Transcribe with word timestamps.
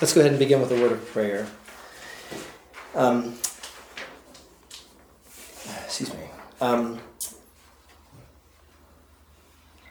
Let's 0.00 0.14
go 0.14 0.20
ahead 0.20 0.30
and 0.30 0.38
begin 0.38 0.60
with 0.60 0.70
a 0.70 0.80
word 0.80 0.92
of 0.92 1.04
prayer. 1.10 1.48
Um, 2.94 3.34
excuse 5.84 6.14
me. 6.14 6.20
Um, 6.60 7.00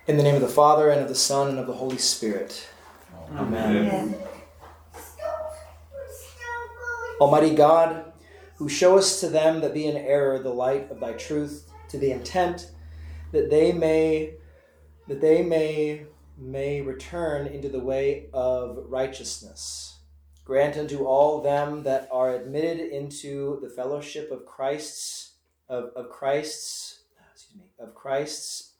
in 0.07 0.15
the 0.15 0.23
name 0.23 0.35
of 0.35 0.41
the 0.41 0.47
Father, 0.47 0.89
and 0.89 1.01
of 1.01 1.09
the 1.09 1.15
Son, 1.15 1.49
and 1.49 1.59
of 1.59 1.67
the 1.67 1.73
Holy 1.73 1.97
Spirit. 1.97 2.69
Amen. 3.35 3.75
Amen. 3.75 4.15
Almighty 7.19 7.53
God, 7.53 8.13
who 8.55 8.69
showest 8.69 9.19
to 9.19 9.27
them 9.27 9.59
that 9.59 9.73
be 9.73 9.87
in 9.87 9.97
error 9.97 10.39
the 10.39 10.53
light 10.53 10.89
of 10.89 11.01
thy 11.01 11.13
truth, 11.13 11.69
to 11.89 11.97
the 11.97 12.11
intent 12.11 12.71
that 13.33 13.49
they 13.49 13.73
may 13.73 14.35
that 15.09 15.19
they 15.19 15.43
may 15.43 16.05
may 16.37 16.79
return 16.79 17.47
into 17.47 17.67
the 17.67 17.79
way 17.79 18.27
of 18.31 18.85
righteousness. 18.87 19.96
Grant 20.47 20.77
unto 20.77 21.03
all 21.03 21.41
them 21.41 21.83
that 21.83 22.07
are 22.09 22.33
admitted 22.33 22.79
into 22.79 23.59
the 23.61 23.69
fellowship 23.69 24.31
of 24.31 24.45
Christ's 24.45 25.31
of, 25.67 25.91
of 25.93 26.09
Christ's 26.09 27.01
excuse 27.33 27.61
me 27.61 27.65
of 27.77 27.93
Christ's 27.93 28.71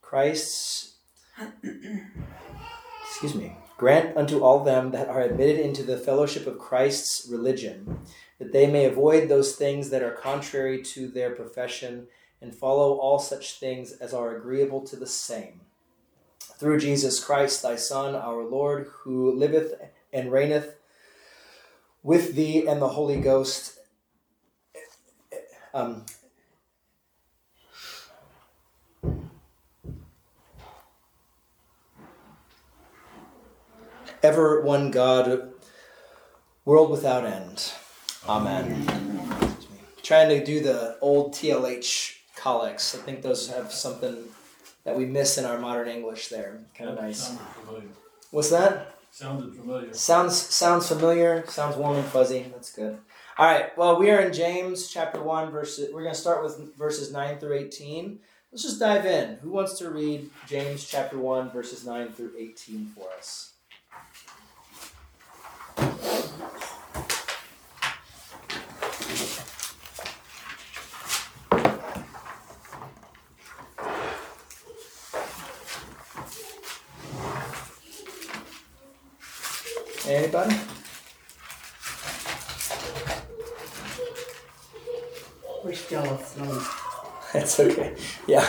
Christ's 0.00 0.98
excuse 3.10 3.34
me 3.34 3.56
grant 3.76 4.16
unto 4.16 4.44
all 4.44 4.62
them 4.62 4.92
that 4.92 5.08
are 5.08 5.22
admitted 5.22 5.58
into 5.58 5.82
the 5.82 5.98
fellowship 5.98 6.46
of 6.46 6.60
Christ's 6.60 7.28
religion 7.28 7.98
that 8.38 8.52
they 8.52 8.68
may 8.68 8.84
avoid 8.84 9.28
those 9.28 9.56
things 9.56 9.90
that 9.90 10.04
are 10.04 10.12
contrary 10.12 10.80
to 10.80 11.08
their 11.08 11.34
profession 11.34 12.06
and 12.40 12.54
follow 12.54 12.98
all 12.98 13.18
such 13.18 13.58
things 13.58 13.90
as 13.94 14.14
are 14.14 14.36
agreeable 14.36 14.82
to 14.82 14.94
the 14.94 15.08
same. 15.08 15.62
Through 16.56 16.78
Jesus 16.78 17.22
Christ, 17.22 17.62
thy 17.62 17.74
Son, 17.74 18.14
our 18.14 18.44
Lord, 18.44 18.88
who 19.02 19.32
liveth 19.32 19.74
and 20.12 20.32
reigneth 20.32 20.77
with 22.02 22.34
thee 22.34 22.66
and 22.66 22.80
the 22.80 22.88
Holy 22.88 23.20
Ghost. 23.20 23.78
Um, 25.74 26.06
ever 34.22 34.62
one 34.62 34.90
God, 34.90 35.52
world 36.64 36.90
without 36.90 37.24
end. 37.24 37.72
Amen. 38.28 38.86
Amen. 38.88 39.56
Trying 40.02 40.28
to 40.30 40.44
do 40.44 40.60
the 40.60 40.98
old 41.00 41.34
TLH 41.34 42.16
collects. 42.36 42.94
I 42.94 42.98
think 42.98 43.22
those 43.22 43.50
have 43.50 43.72
something 43.72 44.16
that 44.84 44.96
we 44.96 45.04
miss 45.04 45.38
in 45.38 45.44
our 45.44 45.58
modern 45.58 45.88
English 45.88 46.28
there. 46.28 46.58
Kind 46.74 46.90
of 46.90 46.96
nice. 46.96 47.36
What's 48.30 48.50
that? 48.50 48.97
Sounded 49.18 49.52
familiar. 49.52 49.92
Sounds 49.94 50.36
sounds 50.36 50.86
familiar. 50.86 51.44
Sounds 51.48 51.74
warm 51.76 51.96
and 51.96 52.06
fuzzy. 52.06 52.46
That's 52.52 52.70
good. 52.70 52.98
All 53.36 53.46
right. 53.46 53.76
Well, 53.76 53.98
we 53.98 54.12
are 54.12 54.20
in 54.20 54.32
James 54.32 54.86
chapter 54.86 55.20
one, 55.20 55.50
verse. 55.50 55.80
We're 55.92 56.04
going 56.04 56.14
to 56.14 56.20
start 56.20 56.44
with 56.44 56.76
verses 56.76 57.12
nine 57.12 57.40
through 57.40 57.54
eighteen. 57.54 58.20
Let's 58.52 58.62
just 58.62 58.78
dive 58.78 59.06
in. 59.06 59.38
Who 59.42 59.50
wants 59.50 59.76
to 59.80 59.90
read 59.90 60.30
James 60.46 60.86
chapter 60.86 61.18
one, 61.18 61.50
verses 61.50 61.84
nine 61.84 62.12
through 62.12 62.34
eighteen 62.38 62.92
for 62.94 63.08
us? 63.18 63.54
Anybody? 80.06 80.56
We're 85.62 85.74
still 85.74 86.02
asleep. 86.02 86.62
That's 87.48 87.60
okay. 87.60 87.94
Yeah. 88.26 88.46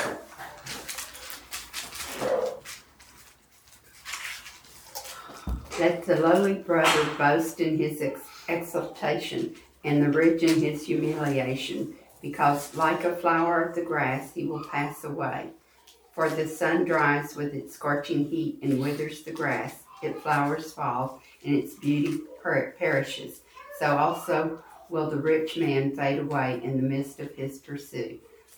Let 5.80 6.04
the 6.06 6.18
lowly 6.18 6.56
brother 6.56 7.06
boast 7.18 7.62
in 7.62 7.78
his 7.78 8.02
ex- 8.02 8.20
exaltation, 8.50 9.56
and 9.86 10.04
the 10.04 10.10
rich 10.10 10.44
in 10.44 10.62
his 10.62 10.86
humiliation, 10.86 11.96
because 12.22 12.76
like 12.76 13.06
a 13.06 13.16
flower 13.16 13.62
of 13.62 13.76
the 13.76 13.84
grass 13.84 14.34
he 14.34 14.44
will 14.44 14.66
pass 14.66 15.06
away. 15.06 15.52
For 16.12 16.30
the 16.30 16.46
sun 16.46 16.84
dries 16.84 17.38
with 17.38 17.54
its 17.54 17.76
scorching 17.76 18.26
heat 18.26 18.60
and 18.62 18.82
withers 18.82 19.24
the 19.24 19.32
grass, 19.32 19.84
its 20.04 20.20
flowers 20.20 20.74
fall, 20.74 21.22
and 21.46 21.56
its 21.56 21.76
beauty 21.76 22.20
per- 22.44 22.76
perishes. 22.78 23.40
So 23.80 23.96
also 23.96 24.62
will 24.90 25.10
the 25.10 25.16
rich 25.16 25.56
man 25.56 25.96
fade 25.96 26.20
away 26.20 26.60
in 26.62 26.76
the 26.76 26.84
midst 26.84 27.22
of 27.22 27.34
his 27.36 27.60
pursuit. 27.60 28.22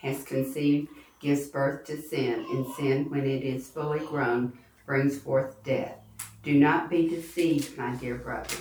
has 0.00 0.24
conceived, 0.24 0.88
gives 1.20 1.48
birth 1.48 1.84
to 1.84 2.00
sin, 2.00 2.46
and 2.50 2.66
sin, 2.74 3.10
when 3.10 3.26
it 3.26 3.42
is 3.42 3.68
fully 3.68 4.00
grown, 4.00 4.52
brings 4.86 5.18
forth 5.18 5.62
death. 5.62 5.98
Do 6.42 6.54
not 6.54 6.88
be 6.88 7.08
deceived, 7.08 7.76
my 7.76 7.94
dear 7.94 8.16
brother. 8.16 8.56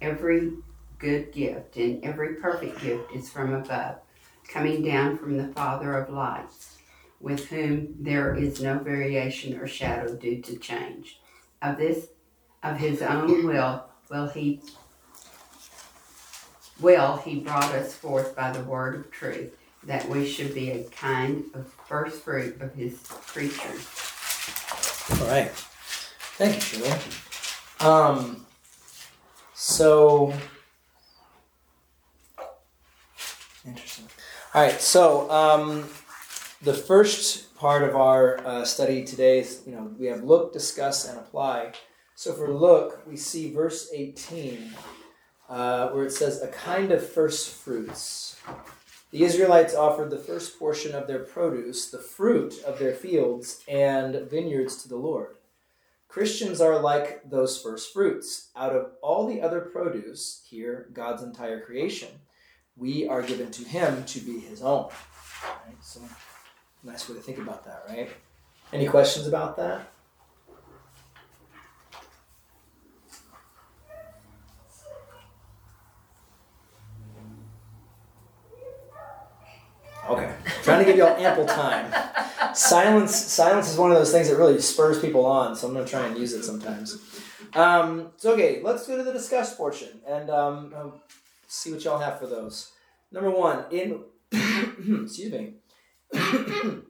Every 0.00 0.52
good 0.98 1.32
gift 1.32 1.76
and 1.76 2.04
every 2.04 2.34
perfect 2.34 2.80
gift 2.80 3.12
is 3.14 3.30
from 3.30 3.54
above, 3.54 3.96
coming 4.48 4.82
down 4.82 5.18
from 5.18 5.36
the 5.36 5.52
Father 5.52 5.96
of 5.96 6.12
lights, 6.12 6.76
with 7.20 7.46
whom 7.46 7.94
there 8.00 8.34
is 8.34 8.60
no 8.60 8.78
variation 8.78 9.58
or 9.58 9.68
shadow 9.68 10.14
due 10.16 10.42
to 10.42 10.56
change. 10.56 11.20
Of 11.60 11.78
this 11.78 12.08
of 12.64 12.76
his 12.76 13.02
own 13.02 13.46
will 13.46 13.84
will 14.10 14.28
he 14.28 14.60
will 16.80 17.16
he 17.18 17.40
brought 17.40 17.72
us 17.72 17.94
forth 17.94 18.34
by 18.36 18.50
the 18.52 18.64
word 18.64 18.94
of 18.94 19.10
truth 19.10 19.56
that 19.84 20.08
we 20.08 20.26
should 20.26 20.54
be 20.54 20.70
a 20.70 20.84
kind 20.84 21.44
of 21.54 21.72
first 21.86 22.22
fruit 22.22 22.60
of 22.60 22.74
his 22.74 22.98
creatures 23.06 23.86
all 25.20 25.28
right 25.28 25.50
thank 26.36 26.54
you 26.54 26.60
Shirley. 26.60 26.98
um 27.80 28.46
so 29.54 30.32
interesting 33.66 34.06
all 34.54 34.62
right 34.62 34.80
so 34.80 35.30
um 35.30 35.88
the 36.62 36.74
first 36.74 37.54
part 37.56 37.82
of 37.82 37.96
our 37.96 38.38
uh, 38.46 38.64
study 38.64 39.04
today 39.04 39.40
is 39.40 39.62
you 39.66 39.74
know 39.74 39.90
we 39.98 40.06
have 40.06 40.22
look 40.22 40.52
discuss 40.52 41.08
and 41.08 41.18
apply 41.18 41.72
so 42.22 42.32
for 42.32 42.52
look, 42.52 43.04
we 43.04 43.16
see 43.16 43.52
verse 43.52 43.90
18, 43.92 44.74
uh, 45.48 45.88
where 45.88 46.04
it 46.04 46.12
says, 46.12 46.40
A 46.40 46.46
kind 46.46 46.92
of 46.92 47.04
first 47.04 47.52
fruits. 47.52 48.36
The 49.12 49.24
Israelites 49.24 49.74
offered 49.74 50.08
the 50.08 50.16
first 50.16 50.58
portion 50.58 50.94
of 50.94 51.06
their 51.06 51.18
produce, 51.18 51.90
the 51.90 51.98
fruit 51.98 52.54
of 52.64 52.78
their 52.78 52.94
fields 52.94 53.62
and 53.68 54.26
vineyards 54.30 54.82
to 54.82 54.88
the 54.88 54.96
Lord. 54.96 55.36
Christians 56.08 56.62
are 56.62 56.80
like 56.80 57.28
those 57.28 57.60
first 57.60 57.92
fruits. 57.92 58.48
Out 58.56 58.74
of 58.74 58.92
all 59.02 59.26
the 59.26 59.42
other 59.42 59.60
produce, 59.60 60.42
here, 60.48 60.88
God's 60.94 61.22
entire 61.22 61.60
creation, 61.60 62.08
we 62.74 63.06
are 63.06 63.20
given 63.20 63.50
to 63.50 63.64
Him 63.64 64.02
to 64.06 64.20
be 64.20 64.40
His 64.40 64.62
own. 64.62 64.88
Right? 65.44 65.76
So, 65.82 66.00
nice 66.82 67.06
way 67.06 67.16
to 67.16 67.20
think 67.20 67.36
about 67.36 67.66
that, 67.66 67.84
right? 67.90 68.08
Any 68.72 68.86
questions 68.86 69.26
about 69.26 69.58
that? 69.58 69.92
Okay. 80.08 80.34
trying 80.44 80.62
to 80.84 80.90
give 80.90 80.98
y'all 80.98 81.16
ample 81.16 81.46
time. 81.46 81.92
Silence 82.54 83.14
silence 83.14 83.70
is 83.70 83.78
one 83.78 83.90
of 83.90 83.96
those 83.96 84.12
things 84.12 84.28
that 84.28 84.36
really 84.36 84.60
spurs 84.60 85.00
people 85.00 85.24
on, 85.24 85.56
so 85.56 85.66
I'm 85.66 85.74
going 85.74 85.84
to 85.84 85.90
try 85.90 86.06
and 86.06 86.18
use 86.18 86.32
it 86.32 86.42
sometimes. 86.44 86.98
Um, 87.54 88.12
so, 88.16 88.32
okay, 88.32 88.60
let's 88.62 88.86
go 88.86 88.96
to 88.96 89.02
the 89.02 89.12
discuss 89.12 89.54
portion 89.54 90.00
and 90.06 90.30
um, 90.30 91.00
see 91.48 91.72
what 91.72 91.84
y'all 91.84 91.98
have 91.98 92.18
for 92.18 92.26
those. 92.26 92.72
Number 93.10 93.30
one, 93.30 93.64
in. 93.70 94.04
excuse 95.04 95.32
me. 95.32 95.54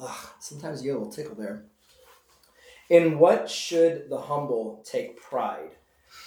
Ugh, 0.00 0.28
sometimes 0.40 0.82
you 0.82 0.90
get 0.90 0.96
a 0.96 0.98
little 0.98 1.12
tickle 1.12 1.36
there. 1.36 1.66
In 2.90 3.18
what 3.18 3.48
should 3.48 4.10
the 4.10 4.18
humble 4.18 4.84
take 4.84 5.20
pride? 5.20 5.70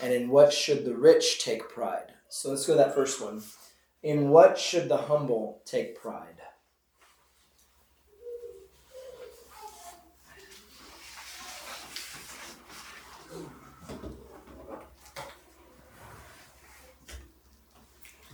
And 0.01 0.13
in 0.13 0.29
what 0.29 0.53
should 0.53 0.85
the 0.85 0.95
rich 0.95 1.43
take 1.43 1.69
pride? 1.69 2.13
So 2.29 2.49
let's 2.49 2.65
go 2.65 2.73
to 2.73 2.77
that 2.79 2.95
first 2.95 3.21
one. 3.21 3.41
In 4.03 4.29
what 4.29 4.57
should 4.57 4.89
the 4.89 4.97
humble 4.97 5.61
take 5.65 5.99
pride? 5.99 6.41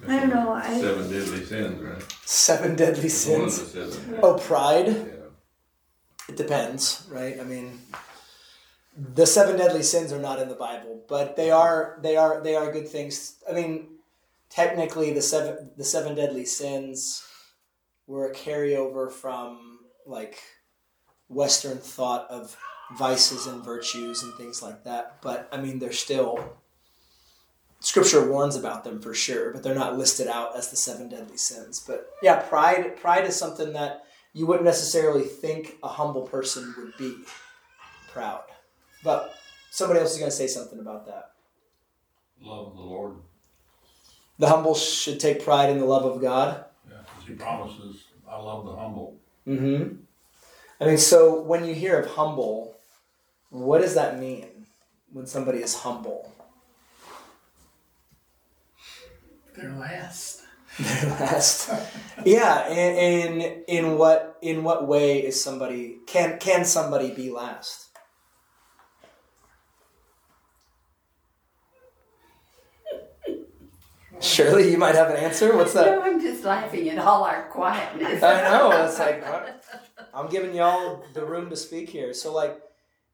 I 0.07 0.19
don't 0.19 0.29
know, 0.29 0.51
I, 0.51 0.81
Seven 0.81 1.09
deadly 1.09 1.45
sins, 1.45 1.81
right? 1.81 2.03
Seven 2.25 2.75
deadly 2.75 3.03
One 3.03 3.05
of 3.05 3.51
sins. 3.51 3.71
the 3.71 3.91
seven. 3.91 4.19
Oh, 4.21 4.37
pride? 4.37 4.87
Yeah. 4.87 5.03
It 6.27 6.35
depends, 6.35 7.07
right? 7.09 7.39
I 7.39 7.43
mean, 7.43 7.79
the 8.97 9.25
seven 9.25 9.57
deadly 9.57 9.83
sins 9.83 10.11
are 10.11 10.19
not 10.19 10.39
in 10.39 10.49
the 10.49 10.55
Bible, 10.55 11.03
but 11.07 11.35
they 11.35 11.51
are 11.51 11.97
they 12.01 12.17
are 12.17 12.41
they 12.41 12.55
are 12.55 12.71
good 12.71 12.87
things. 12.87 13.35
I 13.49 13.53
mean, 13.53 13.87
technically, 14.53 15.13
the 15.13 15.21
seven 15.21 15.71
the 15.77 15.83
seven 15.83 16.15
deadly 16.15 16.45
sins 16.45 17.25
were 18.07 18.27
a 18.27 18.33
carryover 18.33 19.11
from 19.11 19.79
like 20.05 20.39
Western 21.29 21.77
thought 21.77 22.29
of 22.29 22.57
vices 22.97 23.47
and 23.47 23.63
virtues 23.63 24.23
and 24.23 24.33
things 24.35 24.61
like 24.61 24.83
that. 24.83 25.21
But 25.21 25.49
I 25.51 25.57
mean, 25.57 25.79
they're 25.79 25.91
still 25.91 26.57
Scripture 27.79 28.29
warns 28.29 28.55
about 28.55 28.85
them 28.85 29.01
for 29.01 29.13
sure, 29.13 29.51
but 29.51 29.61
they're 29.61 29.75
not 29.75 29.97
listed 29.97 30.27
out 30.27 30.57
as 30.57 30.69
the 30.69 30.77
seven 30.77 31.09
deadly 31.09 31.37
sins. 31.37 31.83
But 31.85 32.09
yeah, 32.21 32.37
pride 32.37 32.95
pride 32.97 33.25
is 33.25 33.35
something 33.35 33.73
that 33.73 34.03
you 34.33 34.45
wouldn't 34.45 34.65
necessarily 34.65 35.23
think 35.23 35.77
a 35.83 35.89
humble 35.89 36.23
person 36.23 36.73
would 36.77 36.95
be 36.97 37.15
proud. 38.11 38.43
But 39.03 39.35
somebody 39.69 39.99
else 39.99 40.13
is 40.13 40.19
going 40.19 40.31
to 40.31 40.35
say 40.35 40.47
something 40.47 40.79
about 40.79 41.05
that. 41.07 41.31
love 42.41 42.73
the 42.75 42.81
Lord. 42.81 43.17
The 44.43 44.49
humble 44.49 44.75
should 44.75 45.21
take 45.21 45.41
pride 45.41 45.69
in 45.69 45.77
the 45.77 45.85
love 45.85 46.03
of 46.03 46.19
God. 46.21 46.65
Yeah, 46.85 46.97
'cause 46.97 47.25
he 47.25 47.33
promises, 47.33 48.03
I 48.27 48.35
love 48.41 48.65
the 48.65 48.75
humble. 48.75 49.15
Mm-hmm. 49.47 49.95
I 50.81 50.85
mean, 50.85 50.97
so 50.97 51.39
when 51.39 51.63
you 51.63 51.73
hear 51.73 51.97
of 51.97 52.09
humble, 52.11 52.75
what 53.51 53.79
does 53.79 53.93
that 53.93 54.19
mean 54.19 54.67
when 55.13 55.27
somebody 55.27 55.59
is 55.59 55.73
humble? 55.75 56.29
They're 59.55 59.71
last. 59.71 60.41
They're 60.77 61.09
last. 61.11 61.69
yeah, 62.25 62.67
and 62.67 63.41
in 63.41 63.63
in 63.69 63.97
what 63.97 64.37
in 64.41 64.61
what 64.65 64.89
way 64.89 65.19
is 65.25 65.41
somebody 65.41 65.99
can 66.05 66.37
can 66.37 66.65
somebody 66.65 67.11
be 67.11 67.31
last? 67.31 67.82
Shirley, 74.23 74.71
you 74.71 74.77
might 74.77 74.95
have 74.95 75.09
an 75.09 75.17
answer. 75.17 75.55
What's 75.55 75.73
that? 75.73 75.85
No, 75.85 76.01
I'm 76.03 76.19
just 76.21 76.43
laughing 76.43 76.89
at 76.89 76.97
all 76.97 77.23
our 77.23 77.47
quietness. 77.49 78.23
I 78.23 78.41
know. 78.43 78.85
It's 78.85 78.97
like 78.99 79.23
I'm 80.13 80.29
giving 80.29 80.55
y'all 80.55 81.03
the 81.13 81.25
room 81.25 81.49
to 81.49 81.55
speak 81.57 81.89
here. 81.89 82.13
So, 82.13 82.33
like, 82.33 82.61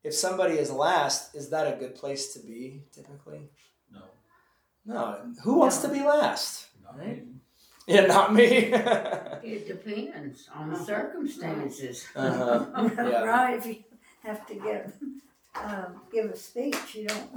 if 0.03 0.13
somebody 0.13 0.55
is 0.55 0.71
last, 0.71 1.35
is 1.35 1.49
that 1.49 1.65
a 1.73 1.77
good 1.77 1.95
place 1.95 2.33
to 2.33 2.39
be? 2.39 2.83
Typically, 2.93 3.49
No, 3.91 4.03
no. 4.85 5.17
Who 5.43 5.55
wants 5.59 5.77
to 5.79 5.87
be 5.89 6.01
last? 6.01 6.67
not 6.83 6.97
Right. 6.97 7.25
me. 7.27 7.33
Yeah, 7.87 8.05
not 8.05 8.33
me. 8.33 8.71
It 9.41 9.67
depends 9.67 10.47
on 10.53 10.69
the 10.69 10.77
circumstances. 10.79 12.05
uh-huh. 12.15 12.89
Yeah. 12.97 13.23
right, 13.23 13.57
if 13.57 13.65
you 13.65 13.77
have 14.23 14.45
to 14.47 14.53
give, 14.53 14.93
um, 15.55 16.01
give 16.11 16.25
a 16.25 16.35
speech, 16.37 16.95
you 16.95 17.07
don't 17.07 17.31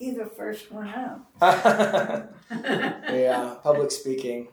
want 0.00 0.16
to 0.16 0.24
the 0.24 0.30
first 0.30 0.70
one 0.72 0.88
up. 0.88 1.26
yeah, 2.50 3.54
public 3.62 3.90
speaking. 3.90 4.48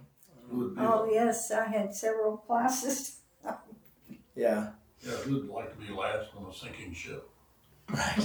Who 0.50 0.58
would 0.60 0.76
be, 0.76 0.82
Oh, 0.82 1.08
yes, 1.12 1.52
I 1.52 1.66
had 1.66 1.94
several 1.94 2.38
classes. 2.38 3.18
Yeah, 4.36 4.70
yeah, 5.02 5.12
who'd 5.12 5.50
like 5.50 5.72
to 5.72 5.78
be 5.78 5.92
last 5.92 6.30
on 6.38 6.50
a 6.50 6.54
sinking 6.54 6.94
ship? 6.94 7.28
right. 7.90 8.16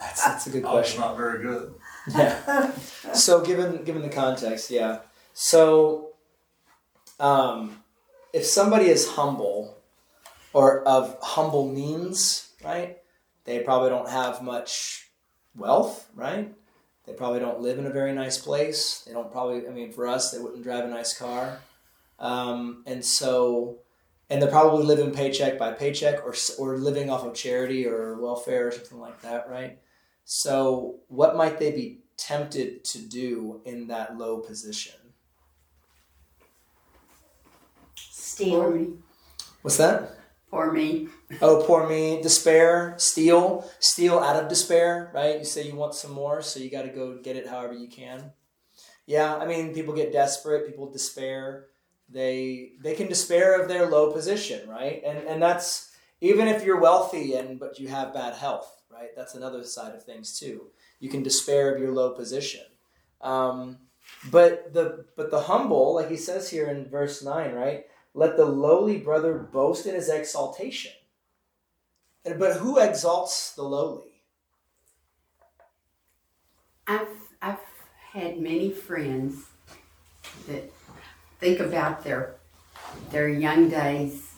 That's 0.00 0.24
that's 0.24 0.46
a 0.46 0.50
good 0.50 0.64
I 0.64 0.72
was 0.72 0.82
question. 0.82 1.00
not 1.00 1.16
very 1.16 1.42
good. 1.42 1.74
Yeah. 2.14 2.70
So 3.12 3.44
given 3.44 3.84
given 3.84 4.02
the 4.02 4.08
context, 4.08 4.70
yeah. 4.70 5.00
So 5.34 6.12
um 7.18 7.82
if 8.32 8.46
somebody 8.46 8.86
is 8.86 9.06
humble 9.08 9.76
or 10.52 10.82
of 10.88 11.18
humble 11.20 11.68
means, 11.72 12.48
right? 12.64 12.98
They 13.44 13.60
probably 13.60 13.90
don't 13.90 14.08
have 14.08 14.42
much 14.42 15.09
wealth, 15.56 16.08
right? 16.14 16.54
They 17.06 17.12
probably 17.12 17.40
don't 17.40 17.60
live 17.60 17.78
in 17.78 17.86
a 17.86 17.90
very 17.90 18.12
nice 18.12 18.38
place. 18.38 19.02
They 19.06 19.12
don't 19.12 19.32
probably 19.32 19.66
I 19.66 19.70
mean 19.70 19.92
for 19.92 20.06
us 20.06 20.30
they 20.30 20.38
wouldn't 20.38 20.62
drive 20.62 20.84
a 20.84 20.88
nice 20.88 21.16
car. 21.16 21.60
Um 22.18 22.82
and 22.86 23.04
so 23.04 23.78
and 24.30 24.40
they're 24.40 24.50
probably 24.50 24.84
living 24.84 25.10
paycheck 25.10 25.58
by 25.58 25.72
paycheck 25.72 26.24
or 26.24 26.34
or 26.58 26.78
living 26.78 27.10
off 27.10 27.24
of 27.24 27.34
charity 27.34 27.86
or 27.86 28.20
welfare 28.20 28.68
or 28.68 28.70
something 28.70 29.00
like 29.00 29.20
that, 29.22 29.50
right? 29.50 29.78
So, 30.24 31.00
what 31.08 31.34
might 31.34 31.58
they 31.58 31.72
be 31.72 32.02
tempted 32.16 32.84
to 32.84 32.98
do 33.00 33.60
in 33.64 33.88
that 33.88 34.16
low 34.16 34.38
position? 34.38 34.94
For 37.96 37.96
Steal. 37.96 38.92
What's 39.62 39.76
that? 39.78 40.19
For 40.50 40.72
me. 40.72 41.08
Oh, 41.40 41.62
poor 41.64 41.88
me. 41.88 42.20
Despair, 42.20 42.94
steal, 42.98 43.70
steal 43.78 44.18
out 44.18 44.42
of 44.42 44.48
despair, 44.48 45.12
right? 45.14 45.38
You 45.38 45.44
say 45.44 45.68
you 45.68 45.76
want 45.76 45.94
some 45.94 46.10
more, 46.10 46.42
so 46.42 46.58
you 46.58 46.70
got 46.70 46.82
to 46.82 46.88
go 46.88 47.18
get 47.22 47.36
it 47.36 47.46
however 47.46 47.72
you 47.72 47.88
can. 47.88 48.32
Yeah, 49.06 49.36
I 49.36 49.46
mean, 49.46 49.72
people 49.72 49.94
get 49.94 50.12
desperate. 50.12 50.66
People 50.66 50.90
despair. 50.90 51.66
They 52.08 52.72
they 52.82 52.94
can 52.94 53.06
despair 53.06 53.60
of 53.60 53.68
their 53.68 53.86
low 53.86 54.12
position, 54.12 54.68
right? 54.68 55.00
And 55.06 55.18
and 55.18 55.40
that's 55.40 55.92
even 56.20 56.48
if 56.48 56.64
you're 56.64 56.80
wealthy 56.80 57.34
and 57.34 57.58
but 57.60 57.78
you 57.78 57.86
have 57.88 58.12
bad 58.12 58.34
health, 58.34 58.82
right? 58.90 59.10
That's 59.16 59.34
another 59.34 59.62
side 59.64 59.94
of 59.94 60.04
things 60.04 60.38
too. 60.38 60.70
You 60.98 61.08
can 61.08 61.22
despair 61.22 61.72
of 61.72 61.80
your 61.80 61.92
low 61.92 62.10
position. 62.10 62.64
Um, 63.20 63.78
but 64.30 64.74
the 64.74 65.06
but 65.16 65.30
the 65.30 65.42
humble, 65.42 65.94
like 65.94 66.10
he 66.10 66.16
says 66.16 66.50
here 66.50 66.66
in 66.66 66.88
verse 66.90 67.22
nine, 67.22 67.52
right? 67.52 67.84
Let 68.14 68.36
the 68.36 68.44
lowly 68.44 68.98
brother 68.98 69.38
boast 69.38 69.86
in 69.86 69.94
his 69.94 70.08
exaltation. 70.08 70.92
But 72.24 72.56
who 72.56 72.78
exalts 72.78 73.52
the 73.54 73.62
lowly? 73.62 74.22
I've 76.86 77.08
I've 77.40 77.58
had 78.12 78.40
many 78.40 78.70
friends 78.70 79.46
that 80.48 80.70
think 81.38 81.60
about 81.60 82.04
their 82.04 82.34
their 83.10 83.28
young 83.28 83.68
days 83.68 84.34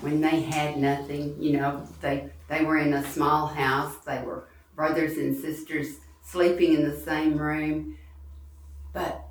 when 0.00 0.20
they 0.20 0.40
had 0.42 0.76
nothing. 0.76 1.34
You 1.40 1.58
know, 1.58 1.88
they 2.00 2.30
they 2.48 2.64
were 2.64 2.78
in 2.78 2.92
a 2.92 3.10
small 3.10 3.46
house. 3.46 3.96
They 4.06 4.22
were 4.22 4.44
brothers 4.76 5.16
and 5.16 5.36
sisters 5.36 5.96
sleeping 6.22 6.74
in 6.74 6.88
the 6.88 6.96
same 6.96 7.38
room, 7.38 7.96
but 8.92 9.24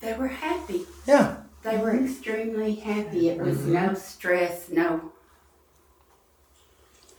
they 0.00 0.14
were 0.14 0.28
happy. 0.28 0.86
Yeah. 1.06 1.41
They 1.62 1.78
were 1.78 1.96
extremely 1.96 2.74
happy. 2.74 3.28
It 3.28 3.38
was 3.38 3.64
no 3.66 3.94
stress, 3.94 4.68
no. 4.68 5.12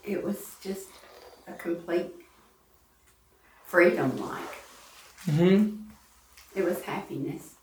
It 0.03 0.21
was 0.21 0.55
just 0.61 0.89
a 1.47 1.53
complete 1.53 2.11
freedom 3.65 4.17
like. 4.19 4.55
Mm-hmm. 5.27 5.77
It 6.55 6.65
was 6.65 6.81
happiness. 6.81 7.55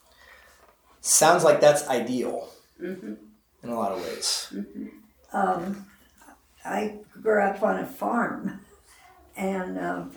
Sounds 1.02 1.44
like 1.44 1.60
that's 1.60 1.86
ideal 1.88 2.48
hmm 2.78 3.14
in 3.62 3.68
a 3.68 3.74
lot 3.74 3.92
of 3.92 4.02
ways. 4.02 4.52
Um, 5.34 5.86
I 6.64 6.96
grew 7.22 7.42
up 7.42 7.62
on 7.62 7.78
a 7.78 7.86
farm, 7.86 8.60
and 9.36 9.78
um, 9.78 10.12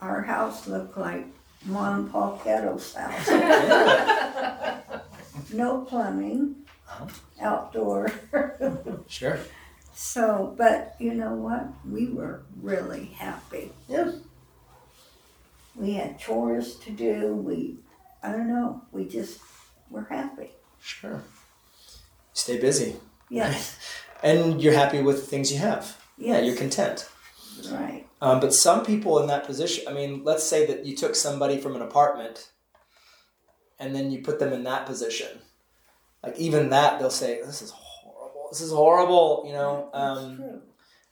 our 0.00 0.22
house 0.22 0.68
looked 0.68 0.96
like 0.96 1.26
Ma 1.64 1.96
and 1.96 2.10
Pa 2.10 2.38
Kettle's 2.38 2.94
house. 2.94 3.28
no 5.52 5.82
plumbing, 5.82 6.56
Uh-huh. 6.88 7.06
outdoor. 7.40 8.10
Sure. 9.08 9.38
so, 9.94 10.54
but 10.56 10.94
you 10.98 11.14
know 11.14 11.34
what? 11.34 11.66
We 11.88 12.08
were 12.08 12.42
really 12.62 13.06
happy. 13.18 13.72
Yeah. 13.88 14.12
We 15.74 15.94
had 15.94 16.18
chores 16.18 16.76
to 16.76 16.90
do. 16.90 17.34
We, 17.34 17.76
I 18.22 18.32
don't 18.32 18.48
know, 18.48 18.82
we 18.92 19.04
just 19.04 19.38
were 19.90 20.06
happy. 20.08 20.50
Sure. 20.80 21.22
Stay 22.32 22.58
busy. 22.58 22.96
Yes, 23.28 23.78
And 24.22 24.62
you're 24.62 24.72
happy 24.74 25.02
with 25.02 25.16
the 25.20 25.26
things 25.26 25.52
you 25.52 25.58
have. 25.58 26.00
Yeah, 26.16 26.38
you're 26.40 26.56
content. 26.56 27.08
right. 27.70 28.06
Um, 28.22 28.40
but 28.40 28.54
some 28.54 28.84
people 28.84 29.18
in 29.18 29.26
that 29.28 29.44
position, 29.44 29.84
I 29.86 29.92
mean, 29.92 30.22
let's 30.24 30.42
say 30.44 30.64
that 30.66 30.86
you 30.86 30.96
took 30.96 31.14
somebody 31.14 31.58
from 31.58 31.76
an 31.76 31.82
apartment 31.82 32.48
and 33.78 33.94
then 33.94 34.10
you 34.10 34.22
put 34.22 34.38
them 34.38 34.52
in 34.52 34.64
that 34.64 34.86
position. 34.86 35.28
Like, 36.22 36.38
even 36.38 36.70
that, 36.70 36.98
they'll 36.98 37.10
say, 37.10 37.40
This 37.44 37.62
is 37.62 37.70
horrible. 37.70 38.48
This 38.50 38.60
is 38.60 38.72
horrible. 38.72 39.44
You 39.46 39.52
know, 39.52 39.90
um, 39.92 40.62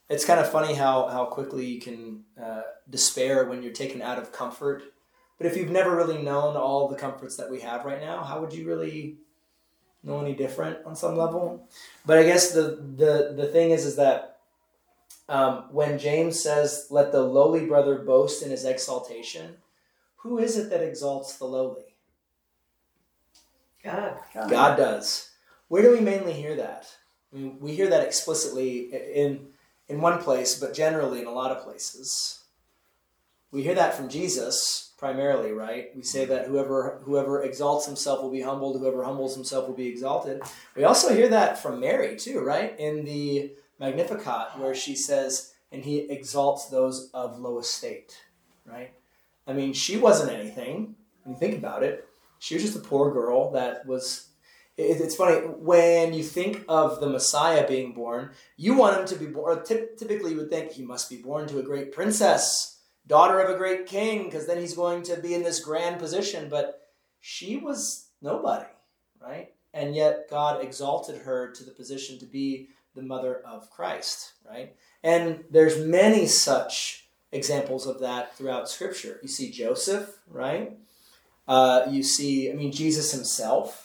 it's 0.09 0.25
kind 0.25 0.41
of 0.41 0.51
funny 0.51 0.75
how 0.75 1.09
how 1.09 1.25
quickly 1.27 1.67
you 1.67 1.81
can 1.81 2.25
uh, 2.43 2.63
despair 2.89 3.47
when 3.47 3.63
you're 3.63 3.73
taken 3.73 4.03
out 4.03 4.19
of 4.19 4.33
comfort. 4.33 4.83
But 5.39 5.47
if 5.47 5.57
you've 5.57 5.71
never 5.71 5.97
really 5.97 6.23
known 6.23 6.57
all 6.57 6.89
the 6.89 6.97
comforts 6.97 7.37
that 7.37 7.51
we 7.51 7.61
have 7.61 7.85
right 7.85 8.01
now, 8.01 8.23
how 8.23 8.41
would 8.41 8.53
you 8.53 8.67
really 8.67 9.17
know 10.03 10.21
any 10.21 10.35
different 10.35 10.85
on 10.85 10.95
some 10.95 11.17
level? 11.17 11.69
But 12.07 12.19
I 12.19 12.25
guess 12.25 12.53
the 12.53 12.79
the 12.97 13.35
the 13.37 13.47
thing 13.47 13.71
is 13.71 13.85
is 13.85 13.97
that 13.97 14.39
um, 15.29 15.65
when 15.71 15.99
James 15.99 16.41
says, 16.41 16.89
"Let 16.91 17.13
the 17.13 17.23
lowly 17.23 17.67
brother 17.67 17.99
boast 17.99 18.43
in 18.43 18.51
his 18.51 18.65
exaltation," 18.65 19.57
who 20.17 20.39
is 20.39 20.57
it 20.57 20.71
that 20.71 20.83
exalts 20.83 21.37
the 21.37 21.47
lowly? 21.47 21.94
God. 23.85 24.19
God 24.49 24.77
does. 24.77 25.31
Where 25.69 25.83
do 25.83 25.93
we 25.93 26.01
mainly 26.01 26.33
hear 26.33 26.57
that? 26.57 26.87
I 27.33 27.37
mean, 27.37 27.59
we 27.61 27.75
hear 27.75 27.89
that 27.91 28.07
explicitly 28.07 28.93
in 29.15 29.49
in 29.89 30.01
one 30.01 30.23
place, 30.23 30.59
but 30.59 30.73
generally 30.75 31.21
in 31.21 31.27
a 31.27 31.33
lot 31.33 31.51
of 31.51 31.63
places. 31.63 32.41
We 33.51 33.63
hear 33.63 33.75
that 33.75 33.95
from 33.95 34.09
Jesus 34.09 34.93
primarily, 34.99 35.53
right? 35.53 35.95
We 35.95 36.03
say 36.03 36.25
that 36.25 36.47
whoever 36.47 37.01
whoever 37.05 37.43
exalts 37.43 37.87
himself 37.87 38.23
will 38.23 38.31
be 38.31 38.41
humbled, 38.41 38.79
whoever 38.79 39.05
humbles 39.05 39.35
himself 39.35 39.69
will 39.69 39.75
be 39.75 39.89
exalted. 39.89 40.43
We 40.75 40.85
also 40.85 41.15
hear 41.15 41.29
that 41.29 41.59
from 41.59 41.81
Mary 41.81 42.17
too, 42.17 42.41
right? 42.41 42.79
In 42.79 43.05
the 43.05 43.53
Magnificat, 43.79 44.59
where 44.59 44.75
she 44.75 44.95
says, 44.97 45.53
"And 45.71 45.85
he 45.85 46.11
exalts 46.11 46.67
those 46.67 47.11
of 47.13 47.39
low 47.39 47.59
estate," 47.59 48.17
right? 48.65 48.93
I 49.47 49.53
mean, 49.53 49.73
she 49.73 49.97
wasn't 49.97 50.31
anything. 50.33 50.97
When 51.23 51.35
you 51.35 51.41
think 51.41 51.59
about 51.59 51.83
it, 51.83 52.09
she 52.45 52.55
was 52.55 52.63
just 52.63 52.77
a 52.77 52.81
poor 52.81 53.11
girl 53.11 53.53
that 53.53 53.87
was 53.87 54.29
it, 54.77 55.01
it's 55.01 55.17
funny 55.17 55.37
when 55.37 56.13
you 56.13 56.23
think 56.23 56.63
of 56.69 57.01
the 57.01 57.09
Messiah 57.09 57.67
being 57.67 57.95
born, 57.95 58.33
you 58.59 58.75
want 58.75 59.01
him 59.01 59.07
to 59.07 59.25
be 59.25 59.33
born. 59.33 59.65
Typically, 59.65 60.33
you 60.33 60.37
would 60.37 60.51
think 60.51 60.71
he 60.71 60.83
must 60.83 61.09
be 61.09 61.17
born 61.17 61.49
to 61.49 61.59
a 61.59 61.63
great 61.63 61.91
princess, 61.91 62.83
daughter 63.07 63.41
of 63.41 63.49
a 63.49 63.57
great 63.57 63.87
king, 63.87 64.25
because 64.25 64.47
then 64.47 64.59
he's 64.59 64.75
going 64.75 65.03
to 65.05 65.17
be 65.17 65.33
in 65.33 65.43
this 65.43 65.59
grand 65.59 65.99
position. 65.99 66.51
But 66.51 66.83
she 67.19 67.57
was 67.57 68.09
nobody, 68.21 68.69
right? 69.23 69.55
And 69.73 69.97
yet 69.97 70.27
God 70.29 70.63
exalted 70.63 71.23
her 71.23 71.51
to 71.51 71.65
the 71.65 71.71
position 71.71 72.19
to 72.19 72.27
be 72.27 72.69
the 72.95 73.03
mother 73.03 73.41
of 73.47 73.71
Christ, 73.71 74.35
right? 74.47 74.77
And 75.03 75.45
there's 75.51 75.79
many 75.79 76.27
such 76.27 77.09
examples 77.33 77.87
of 77.87 78.01
that 78.01 78.37
throughout 78.37 78.69
Scripture. 78.69 79.19
You 79.23 79.29
see 79.29 79.51
Joseph, 79.51 80.19
right? 80.29 80.77
Uh, 81.47 81.87
you 81.91 82.03
see, 82.03 82.51
I 82.51 82.55
mean, 82.55 82.73
Jesus 82.73 83.13
himself 83.13 83.85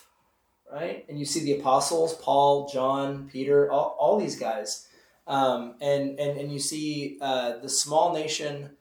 right? 0.72 1.06
And 1.10 1.20
you 1.20 1.26
see 1.26 1.44
the 1.44 1.60
apostles, 1.60 2.14
Paul, 2.16 2.70
John, 2.70 3.30
Peter, 3.32 3.72
all, 3.72 3.96
all 4.00 4.20
these 4.20 4.40
guys. 4.40 4.88
Um, 5.28 5.76
and, 5.82 6.20
and, 6.20 6.40
and 6.40 6.52
you 6.52 6.60
see 6.60 7.18
uh, 7.22 7.58
the 7.58 7.70
small 7.70 8.14
nation 8.14 8.72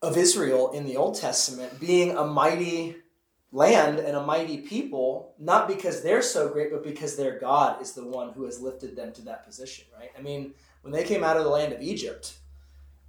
of 0.00 0.16
Israel 0.16 0.72
in 0.72 0.84
the 0.84 0.96
Old 0.96 1.16
Testament 1.16 1.78
being 1.78 2.16
a 2.16 2.24
mighty 2.24 2.96
land 3.52 3.98
and 3.98 4.16
a 4.16 4.24
mighty 4.24 4.58
people, 4.58 5.34
not 5.38 5.68
because 5.68 6.02
they're 6.02 6.22
so 6.22 6.48
great, 6.48 6.72
but 6.72 6.82
because 6.82 7.16
their 7.16 7.38
God 7.38 7.82
is 7.82 7.92
the 7.92 8.06
one 8.06 8.32
who 8.32 8.44
has 8.44 8.60
lifted 8.60 8.96
them 8.96 9.12
to 9.12 9.22
that 9.22 9.44
position, 9.44 9.84
right? 9.96 10.10
I 10.18 10.22
mean, 10.22 10.54
when 10.80 10.92
they 10.92 11.04
came 11.04 11.22
out 11.22 11.36
of 11.36 11.44
the 11.44 11.50
land 11.50 11.72
of 11.72 11.82
Egypt, 11.82 12.38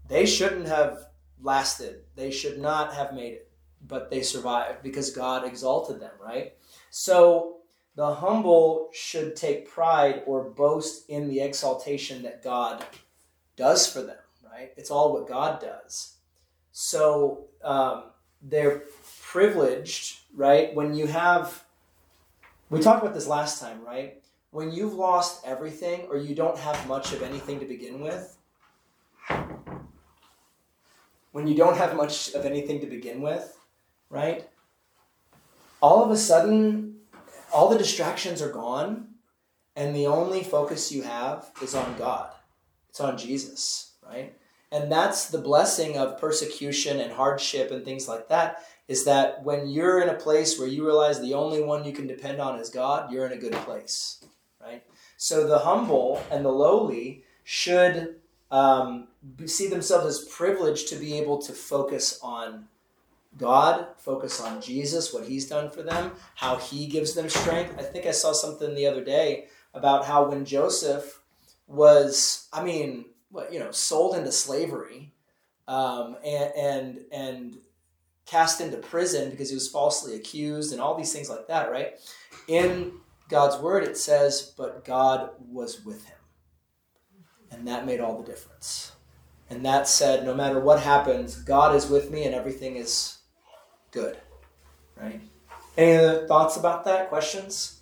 they 0.07 0.25
shouldn't 0.25 0.67
have 0.67 1.07
lasted. 1.41 2.01
They 2.15 2.29
should 2.29 2.59
not 2.59 2.93
have 2.93 3.13
made 3.13 3.33
it, 3.33 3.51
but 3.87 4.09
they 4.09 4.21
survived 4.21 4.83
because 4.83 5.11
God 5.11 5.45
exalted 5.45 5.99
them, 5.99 6.11
right? 6.21 6.53
So 6.89 7.57
the 7.95 8.15
humble 8.15 8.89
should 8.93 9.35
take 9.35 9.69
pride 9.69 10.23
or 10.25 10.49
boast 10.49 11.09
in 11.09 11.27
the 11.27 11.41
exaltation 11.41 12.23
that 12.23 12.43
God 12.43 12.83
does 13.55 13.91
for 13.91 14.01
them, 14.01 14.17
right? 14.49 14.71
It's 14.77 14.89
all 14.89 15.13
what 15.13 15.27
God 15.27 15.61
does. 15.61 16.15
So 16.71 17.45
um, 17.63 18.05
they're 18.41 18.83
privileged, 19.21 20.19
right? 20.35 20.73
When 20.73 20.95
you 20.95 21.07
have, 21.07 21.63
we 22.69 22.79
talked 22.79 23.03
about 23.03 23.13
this 23.13 23.27
last 23.27 23.61
time, 23.61 23.83
right? 23.85 24.21
When 24.51 24.71
you've 24.71 24.93
lost 24.93 25.45
everything 25.45 26.07
or 26.09 26.17
you 26.17 26.35
don't 26.35 26.57
have 26.57 26.87
much 26.87 27.13
of 27.13 27.21
anything 27.21 27.59
to 27.59 27.65
begin 27.65 28.01
with, 28.01 28.37
when 31.31 31.47
you 31.47 31.55
don't 31.55 31.77
have 31.77 31.95
much 31.95 32.33
of 32.33 32.45
anything 32.45 32.79
to 32.81 32.87
begin 32.87 33.21
with, 33.21 33.57
right? 34.10 34.48
all 35.83 36.01
of 36.01 36.12
a 36.12 36.17
sudden, 36.17 36.95
all 37.53 37.67
the 37.67 37.77
distractions 37.77 38.41
are 38.41 38.53
gone, 38.53 39.05
and 39.75 39.93
the 39.93 40.07
only 40.07 40.41
focus 40.41 40.93
you 40.93 41.03
have 41.03 41.51
is 41.62 41.75
on 41.75 41.98
God. 41.98 42.31
It's 42.89 43.01
on 43.01 43.17
Jesus, 43.17 43.91
right? 44.01 44.33
And 44.72 44.89
that's 44.89 45.27
the 45.27 45.39
blessing 45.39 45.98
of 45.98 46.17
persecution 46.17 47.01
and 47.01 47.12
hardship 47.12 47.69
and 47.69 47.83
things 47.83 48.07
like 48.07 48.29
that 48.29 48.63
is 48.88 49.03
that 49.05 49.43
when 49.43 49.67
you're 49.67 50.01
in 50.01 50.07
a 50.07 50.13
place 50.13 50.57
where 50.57 50.69
you 50.69 50.86
realize 50.86 51.19
the 51.19 51.33
only 51.33 51.62
one 51.62 51.83
you 51.83 51.91
can 51.91 52.07
depend 52.07 52.39
on 52.39 52.60
is 52.60 52.69
God, 52.69 53.12
you're 53.12 53.25
in 53.25 53.33
a 53.33 53.41
good 53.41 53.53
place, 53.53 54.24
right? 54.62 54.83
So 55.17 55.45
the 55.45 55.60
humble 55.60 56.24
and 56.31 56.45
the 56.45 56.50
lowly 56.50 57.24
should 57.43 58.15
um, 58.51 59.10
see 59.48 59.67
themselves 59.67 60.05
as 60.05 60.25
privileged 60.29 60.88
to 60.89 60.95
be 60.95 61.17
able 61.17 61.39
to 61.41 61.51
focus 61.51 62.19
on 62.24 62.67
God, 63.37 63.87
focus 63.97 64.39
on 64.41 64.61
Jesus, 64.61 65.13
what 65.13 65.25
He's 65.25 65.47
done 65.47 65.69
for 65.69 65.81
them, 65.81 66.11
how 66.35 66.57
He 66.57 66.87
gives 66.87 67.13
them 67.13 67.29
strength. 67.29 67.75
I 67.77 67.83
think 67.83 68.05
I 68.05 68.11
saw 68.11 68.31
something 68.31 68.75
the 68.75 68.87
other 68.87 69.03
day 69.03 69.47
about 69.73 70.05
how 70.05 70.29
when 70.29 70.45
Joseph 70.45 71.21
was, 71.67 72.47
I 72.53 72.63
mean, 72.63 73.05
you 73.51 73.59
know, 73.59 73.71
sold 73.71 74.15
into 74.15 74.31
slavery, 74.31 75.11
um, 75.67 76.17
and 76.23 76.51
and 76.55 76.99
and 77.11 77.57
cast 78.25 78.61
into 78.61 78.77
prison 78.77 79.31
because 79.31 79.49
he 79.49 79.55
was 79.55 79.69
falsely 79.69 80.15
accused, 80.15 80.71
and 80.71 80.81
all 80.81 80.95
these 80.95 81.11
things 81.11 81.29
like 81.29 81.47
that, 81.47 81.71
right? 81.71 81.93
In 82.47 82.93
God's 83.29 83.57
word, 83.57 83.83
it 83.83 83.97
says, 83.97 84.53
"But 84.55 84.85
God 84.85 85.31
was 85.49 85.83
with 85.83 86.05
him," 86.05 86.17
and 87.49 87.67
that 87.67 87.85
made 87.85 87.99
all 87.99 88.21
the 88.21 88.29
difference. 88.29 88.91
And 89.49 89.65
that 89.65 89.87
said, 89.87 90.25
no 90.25 90.33
matter 90.33 90.59
what 90.59 90.79
happens, 90.79 91.35
God 91.35 91.75
is 91.75 91.87
with 91.87 92.09
me, 92.09 92.23
and 92.23 92.33
everything 92.33 92.75
is 92.75 93.19
good. 93.93 94.17
Right? 95.00 95.21
Any 95.77 95.97
other 95.97 96.27
thoughts 96.27 96.57
about 96.57 96.83
that? 96.85 97.09
Questions? 97.09 97.79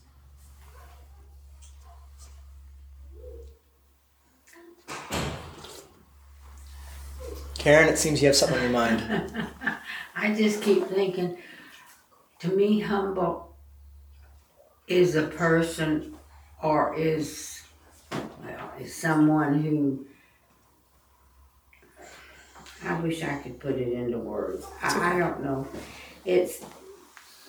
Karen, 7.57 7.89
it 7.89 7.97
seems 7.97 8.21
you 8.21 8.27
have 8.27 8.35
something 8.35 8.57
on 8.57 8.63
your 8.63 8.71
mind. 8.71 9.33
I 10.15 10.33
just 10.33 10.61
keep 10.61 10.87
thinking, 10.87 11.37
to 12.39 12.47
me, 12.47 12.79
humble 12.79 13.55
is 14.87 15.15
a 15.15 15.27
person 15.27 16.15
or 16.61 16.95
is, 16.97 17.61
well, 18.11 18.71
is 18.79 18.95
someone 18.95 19.61
who, 19.61 20.07
I 22.83 22.99
wish 22.99 23.23
I 23.23 23.35
could 23.37 23.59
put 23.59 23.75
it 23.75 23.93
into 23.93 24.17
words. 24.17 24.65
I, 24.81 25.15
I 25.15 25.19
don't 25.19 25.43
know. 25.43 25.67
It's, 26.25 26.63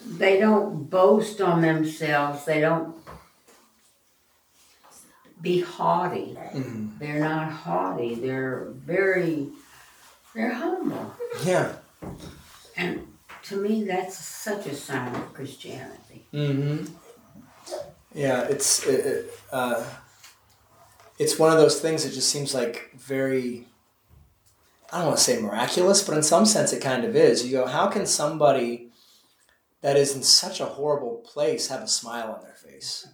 they 0.06 0.38
don't 0.38 0.88
boast 0.90 1.40
on 1.40 1.62
themselves. 1.62 2.44
They 2.44 2.60
don't 2.60 2.94
be 5.40 5.60
haughty. 5.60 6.36
Mhm. 6.54 6.98
They're 6.98 7.20
not 7.20 7.50
haughty. 7.50 8.14
They're 8.14 8.68
very, 8.74 9.48
they're 10.34 10.52
humble. 10.54 11.12
Yeah. 11.44 11.72
And 12.76 13.06
to 13.44 13.56
me, 13.56 13.84
that's 13.84 14.16
such 14.18 14.66
a 14.66 14.74
sign 14.74 15.14
of 15.14 15.34
Christianity. 15.34 16.26
Mm-hmm. 16.32 16.84
Yeah, 18.14 18.42
it's 18.42 18.86
it, 18.86 19.06
it, 19.06 19.30
uh, 19.52 19.82
it's 21.18 21.38
one 21.38 21.50
of 21.50 21.58
those 21.58 21.80
things 21.80 22.04
that 22.04 22.12
just 22.12 22.28
seems 22.28 22.54
like 22.54 22.90
very. 22.94 23.66
I 24.92 24.98
don't 24.98 25.06
want 25.06 25.18
to 25.18 25.24
say 25.24 25.40
miraculous, 25.40 26.06
but 26.06 26.16
in 26.16 26.22
some 26.22 26.44
sense, 26.44 26.72
it 26.74 26.82
kind 26.82 27.04
of 27.04 27.16
is. 27.16 27.46
You 27.46 27.52
go, 27.52 27.66
how 27.66 27.86
can 27.86 28.04
somebody 28.04 28.90
that 29.80 29.96
is 29.96 30.14
in 30.14 30.22
such 30.22 30.60
a 30.60 30.66
horrible 30.66 31.16
place 31.24 31.68
have 31.68 31.82
a 31.82 31.88
smile 31.88 32.30
on 32.30 32.42
their 32.42 32.54
face? 32.54 33.08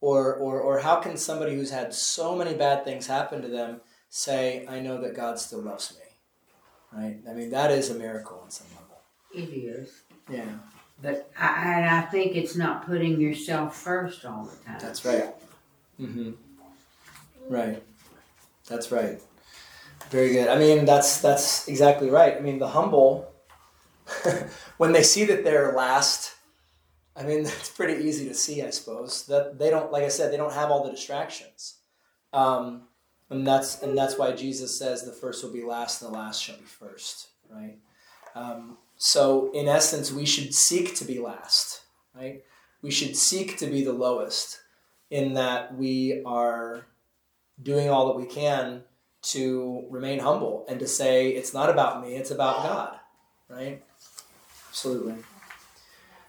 Or, 0.00 0.34
or, 0.34 0.60
or 0.60 0.78
how 0.78 0.96
can 0.96 1.16
somebody 1.16 1.56
who's 1.56 1.70
had 1.70 1.92
so 1.92 2.36
many 2.36 2.54
bad 2.54 2.84
things 2.84 3.08
happen 3.08 3.42
to 3.42 3.48
them 3.48 3.80
say, 4.08 4.64
I 4.68 4.78
know 4.78 5.00
that 5.00 5.16
God 5.16 5.38
still 5.40 5.60
loves 5.60 5.92
me? 5.92 6.04
Right? 6.92 7.18
I 7.28 7.34
mean, 7.34 7.50
that 7.50 7.70
is 7.72 7.90
a 7.90 7.94
miracle 7.94 8.40
on 8.42 8.50
some 8.50 8.68
level. 8.74 9.00
It 9.34 9.52
is. 9.52 10.02
Yeah. 10.30 10.46
But 11.02 11.30
I, 11.38 11.98
I 11.98 12.00
think 12.02 12.36
it's 12.36 12.56
not 12.56 12.86
putting 12.86 13.20
yourself 13.20 13.76
first 13.76 14.24
all 14.24 14.44
the 14.44 14.64
time. 14.64 14.78
That's 14.80 15.04
right. 15.04 15.34
Mm-hmm. 16.00 16.32
Right. 17.48 17.82
That's 18.68 18.92
right. 18.92 19.20
Very 20.10 20.32
good. 20.32 20.48
I 20.48 20.58
mean, 20.58 20.84
that's 20.84 21.20
that's 21.20 21.68
exactly 21.68 22.10
right. 22.10 22.36
I 22.36 22.40
mean, 22.40 22.58
the 22.58 22.68
humble, 22.68 23.32
when 24.76 24.90
they 24.92 25.04
see 25.04 25.24
that 25.26 25.44
they're 25.44 25.72
last, 25.72 26.34
I 27.16 27.22
mean, 27.22 27.42
that's 27.44 27.70
pretty 27.70 28.04
easy 28.04 28.26
to 28.28 28.34
see, 28.34 28.62
I 28.62 28.70
suppose. 28.70 29.26
That 29.26 29.58
they 29.58 29.70
don't, 29.70 29.92
like 29.92 30.02
I 30.02 30.08
said, 30.08 30.32
they 30.32 30.36
don't 30.36 30.52
have 30.52 30.70
all 30.70 30.84
the 30.84 30.90
distractions. 30.90 31.76
Um, 32.32 32.88
and 33.30 33.46
that's 33.46 33.82
and 33.82 33.96
that's 33.96 34.18
why 34.18 34.32
Jesus 34.32 34.76
says 34.76 35.04
the 35.04 35.12
first 35.12 35.44
will 35.44 35.52
be 35.52 35.62
last 35.62 36.02
and 36.02 36.12
the 36.12 36.18
last 36.18 36.42
shall 36.42 36.56
be 36.56 36.64
first, 36.64 37.28
right? 37.48 37.78
Um, 38.34 38.78
so 38.96 39.52
in 39.52 39.68
essence, 39.68 40.10
we 40.10 40.26
should 40.26 40.52
seek 40.52 40.96
to 40.96 41.04
be 41.04 41.20
last, 41.20 41.82
right? 42.16 42.42
We 42.82 42.90
should 42.90 43.16
seek 43.16 43.58
to 43.58 43.66
be 43.66 43.84
the 43.84 43.92
lowest, 43.92 44.60
in 45.10 45.34
that 45.34 45.76
we 45.76 46.22
are 46.26 46.86
doing 47.62 47.88
all 47.88 48.08
that 48.08 48.16
we 48.16 48.26
can 48.26 48.82
to 49.22 49.84
remain 49.90 50.20
humble 50.20 50.64
and 50.68 50.80
to 50.80 50.86
say 50.86 51.28
it's 51.30 51.52
not 51.52 51.70
about 51.70 52.02
me, 52.02 52.14
it's 52.14 52.30
about 52.30 52.62
God, 52.62 52.98
right? 53.48 53.82
Absolutely. 54.68 55.16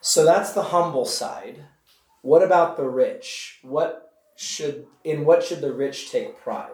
So 0.02 0.26
that's 0.26 0.54
the 0.54 0.64
humble 0.64 1.06
side. 1.06 1.64
What 2.22 2.44
about 2.44 2.78
the 2.78 2.88
rich? 2.88 3.60
What 3.62 4.14
should 4.36 4.88
in 5.04 5.26
what 5.26 5.44
should 5.44 5.62
the 5.62 5.72
rich 5.74 6.12
take 6.12 6.42
pride? 6.42 6.72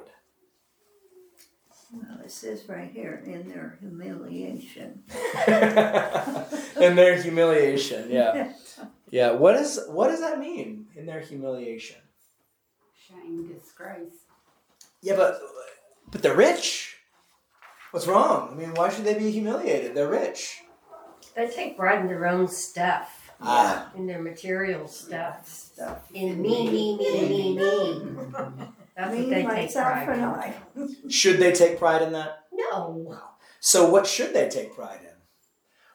Well, 1.91 2.19
it 2.23 2.31
says 2.31 2.67
right 2.67 2.89
here, 2.91 3.21
in 3.25 3.47
their 3.47 3.77
humiliation. 3.79 5.03
in 5.47 6.95
their 6.95 7.21
humiliation, 7.21 8.11
yeah. 8.11 8.53
Yeah. 9.09 9.31
What 9.31 9.55
is 9.55 9.79
what 9.87 10.09
does 10.09 10.19
that 10.19 10.37
mean? 10.37 10.87
In 10.95 11.05
their 11.05 11.21
humiliation? 11.21 12.01
Shame, 13.07 13.47
disgrace. 13.47 14.25
Yeah, 15.01 15.15
but 15.15 15.39
but 16.11 16.21
they're 16.21 16.35
rich. 16.35 16.97
What's 17.91 18.07
wrong? 18.07 18.49
I 18.51 18.55
mean, 18.55 18.73
why 18.73 18.89
should 18.89 19.05
they 19.05 19.17
be 19.17 19.31
humiliated? 19.31 19.95
They're 19.95 20.09
rich. 20.09 20.61
They 21.35 21.47
take 21.47 21.77
pride 21.77 22.01
in 22.01 22.07
their 22.07 22.25
own 22.27 22.47
stuff, 22.47 23.31
Ah, 23.39 23.91
in 23.95 24.07
their 24.07 24.21
material 24.21 24.87
stuff, 24.87 25.47
Stuff. 25.47 25.99
in 26.13 26.41
me, 26.41 26.69
me, 26.71 26.97
me, 26.97 27.29
me, 27.29 27.55
me. 27.55 28.25
That's 28.95 29.15
what 29.15 29.29
they 29.29 29.45
take 29.45 29.45
pride 29.73 30.59
in. 30.75 31.09
Should 31.11 31.37
they 31.39 31.51
take 31.51 31.77
pride 31.77 32.01
in 32.01 32.13
that? 32.13 32.45
No. 32.51 33.17
So 33.59 33.89
what 33.89 34.07
should 34.07 34.33
they 34.33 34.49
take 34.49 34.73
pride 34.75 34.99
in? 35.03 35.09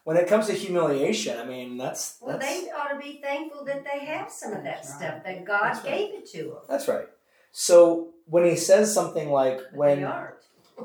When 0.05 0.17
it 0.17 0.29
comes 0.29 0.47
to 0.47 0.53
humiliation, 0.53 1.39
I 1.39 1.45
mean, 1.45 1.77
that's 1.77 2.19
Well, 2.21 2.39
that's, 2.39 2.47
they 2.63 2.71
ought 2.71 2.89
to 2.93 2.99
be 2.99 3.21
thankful 3.23 3.65
that 3.65 3.85
they 3.85 4.05
have 4.07 4.31
some 4.31 4.53
of 4.53 4.63
that 4.65 4.77
right. 4.77 4.85
stuff, 4.85 5.25
that 5.25 5.45
God 5.45 5.63
That's 5.75 5.85
right. 5.85 5.95
gave 6.11 6.15
it 6.15 6.27
to 6.33 6.39
them. 6.45 6.57
that's 6.69 6.89
right. 6.89 7.09
So 7.53 8.11
when 8.33 8.47
he 8.47 8.57
says 8.57 8.95
something 8.95 9.29
like 9.29 9.61
when 9.75 10.11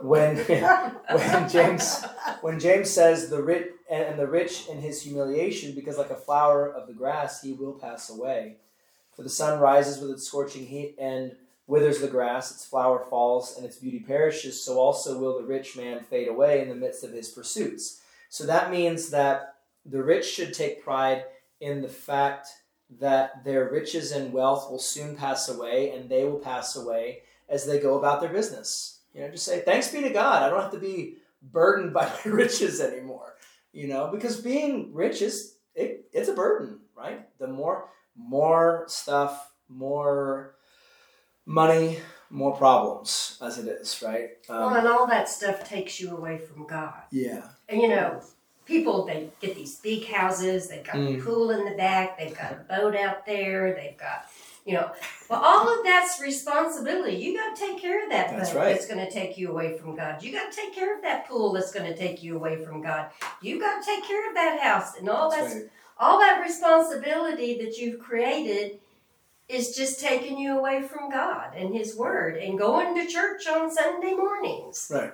when 0.02 0.36
when 1.12 1.50
James 1.50 2.04
when 2.42 2.60
James 2.60 2.90
says 2.90 3.30
the 3.30 3.42
rich 3.42 3.70
and 3.90 4.20
the 4.20 4.28
rich 4.28 4.68
in 4.68 4.80
his 4.80 5.02
humiliation, 5.02 5.74
because 5.74 5.98
like 5.98 6.10
a 6.10 6.16
flower 6.16 6.70
of 6.70 6.88
the 6.88 6.94
grass, 6.94 7.42
he 7.42 7.54
will 7.54 7.72
pass 7.72 8.10
away. 8.10 8.58
For 9.16 9.24
the 9.24 9.30
sun 9.30 9.62
rises 9.62 9.98
with 9.98 10.12
its 10.12 10.28
scorching 10.28 10.66
heat 10.66 10.96
and 11.00 11.38
withers 11.68 12.02
the 12.02 12.10
grass; 12.10 12.52
its 12.52 12.66
flower 12.66 13.06
falls 13.10 13.56
and 13.56 13.66
its 13.66 13.78
beauty 13.78 14.02
perishes. 14.02 14.62
So 14.62 14.78
also 14.78 15.18
will 15.18 15.38
the 15.38 15.48
rich 15.48 15.78
man 15.78 16.04
fade 16.04 16.28
away 16.28 16.62
in 16.62 16.68
the 16.68 16.76
midst 16.76 17.06
of 17.06 17.14
his 17.14 17.30
pursuits. 17.30 18.02
So 18.28 18.46
that 18.46 18.72
means 18.72 19.10
that 19.12 19.56
the 19.86 20.04
rich 20.04 20.30
should 20.30 20.54
take 20.54 20.84
pride 20.84 21.24
in 21.62 21.82
the 21.82 21.88
fact 21.88 22.50
that 23.00 23.46
their 23.46 23.70
riches 23.70 24.12
and 24.12 24.34
wealth 24.34 24.70
will 24.70 24.80
soon 24.80 25.16
pass 25.16 25.48
away, 25.48 25.92
and 25.92 26.10
they 26.10 26.26
will 26.26 26.40
pass 26.40 26.76
away 26.76 27.22
as 27.50 27.66
they 27.66 27.80
go 27.80 27.98
about 27.98 28.22
their 28.22 28.32
business. 28.32 29.00
You 29.14 29.22
know, 29.22 29.30
just 29.30 29.46
say, 29.46 29.62
thanks 29.62 29.90
be 29.92 30.02
to 30.02 30.10
God. 30.10 30.44
I 30.44 30.50
don't 30.50 30.62
have 30.62 30.72
to 30.72 30.80
be 30.80 31.18
burdened 31.42 31.94
by 32.00 32.06
my 32.26 32.32
riches 32.32 32.80
anymore. 32.82 33.36
You 33.74 33.88
know, 33.88 34.10
because 34.12 34.42
being 34.42 34.94
rich 34.94 35.22
is 35.22 35.56
it, 35.76 36.06
it's 36.12 36.30
a 36.30 36.34
burden, 36.34 36.80
right? 36.96 37.28
The 37.40 37.48
more 37.48 37.90
more 38.16 38.86
stuff, 38.88 39.52
more 39.70 40.56
money, 41.46 42.00
more 42.30 42.56
problems 42.58 43.38
as 43.42 43.58
it 43.58 43.68
is, 43.68 44.02
right? 44.04 44.32
well, 44.50 44.70
Um, 44.70 44.76
and 44.78 44.88
all 44.88 45.08
that 45.08 45.30
stuff 45.30 45.64
takes 45.64 46.00
you 46.00 46.16
away 46.18 46.38
from 46.40 46.66
God. 46.68 47.04
yeah. 47.12 47.44
And 47.70 47.82
you 47.82 47.88
know, 47.90 48.22
people 48.66 49.06
they 49.06 49.30
get 49.40 49.56
these 49.56 49.76
big 49.80 50.06
houses, 50.08 50.68
they've 50.68 50.84
got 50.84 50.96
Mm. 50.96 51.20
a 51.20 51.24
pool 51.24 51.52
in 51.52 51.64
the 51.66 51.76
back, 51.78 52.18
they've 52.18 52.36
got 52.38 52.52
a 52.54 52.56
boat 52.68 52.96
out 52.96 53.26
there, 53.26 53.74
they've 53.76 53.98
got 53.98 54.26
you 54.68 54.74
know, 54.74 54.92
well, 55.30 55.42
all 55.42 55.70
of 55.80 55.84
that's 55.86 56.20
responsibility. 56.22 57.16
You 57.16 57.38
got 57.38 57.56
to 57.56 57.62
take 57.62 57.80
care 57.80 58.04
of 58.04 58.10
that 58.10 58.32
That's 58.32 58.50
boat 58.50 58.58
right. 58.60 58.74
that's 58.74 58.86
going 58.86 59.00
to 59.04 59.10
take 59.10 59.38
you 59.38 59.50
away 59.50 59.78
from 59.78 59.96
God. 59.96 60.22
You 60.22 60.34
got 60.34 60.52
to 60.52 60.56
take 60.56 60.76
care 60.76 60.94
of 60.94 61.02
that 61.04 61.26
pool 61.26 61.54
that's 61.54 61.72
going 61.72 61.86
to 61.90 61.98
take 61.98 62.22
you 62.22 62.36
away 62.36 62.58
from 62.66 62.82
God. 62.82 63.10
You 63.42 63.62
got 63.62 63.82
to 63.82 63.86
take 63.86 64.04
care 64.06 64.28
of 64.28 64.36
that 64.36 64.60
house 64.60 64.98
and 64.98 65.08
all 65.10 65.30
That's 65.30 65.54
that 65.54 65.60
right. 65.62 65.70
all 65.98 66.20
that 66.20 66.42
responsibility 66.42 67.58
that 67.64 67.78
you've 67.78 68.00
created 68.02 68.80
is 69.48 69.74
just 69.74 70.02
taking 70.02 70.38
you 70.38 70.60
away 70.60 70.82
from 70.82 71.10
God 71.10 71.54
and 71.56 71.74
His 71.74 71.96
Word 71.96 72.36
and 72.36 72.60
going 72.60 72.94
to 72.96 73.08
church 73.08 73.48
on 73.48 73.72
Sunday 73.72 74.16
mornings. 74.16 74.92
Right. 74.94 75.14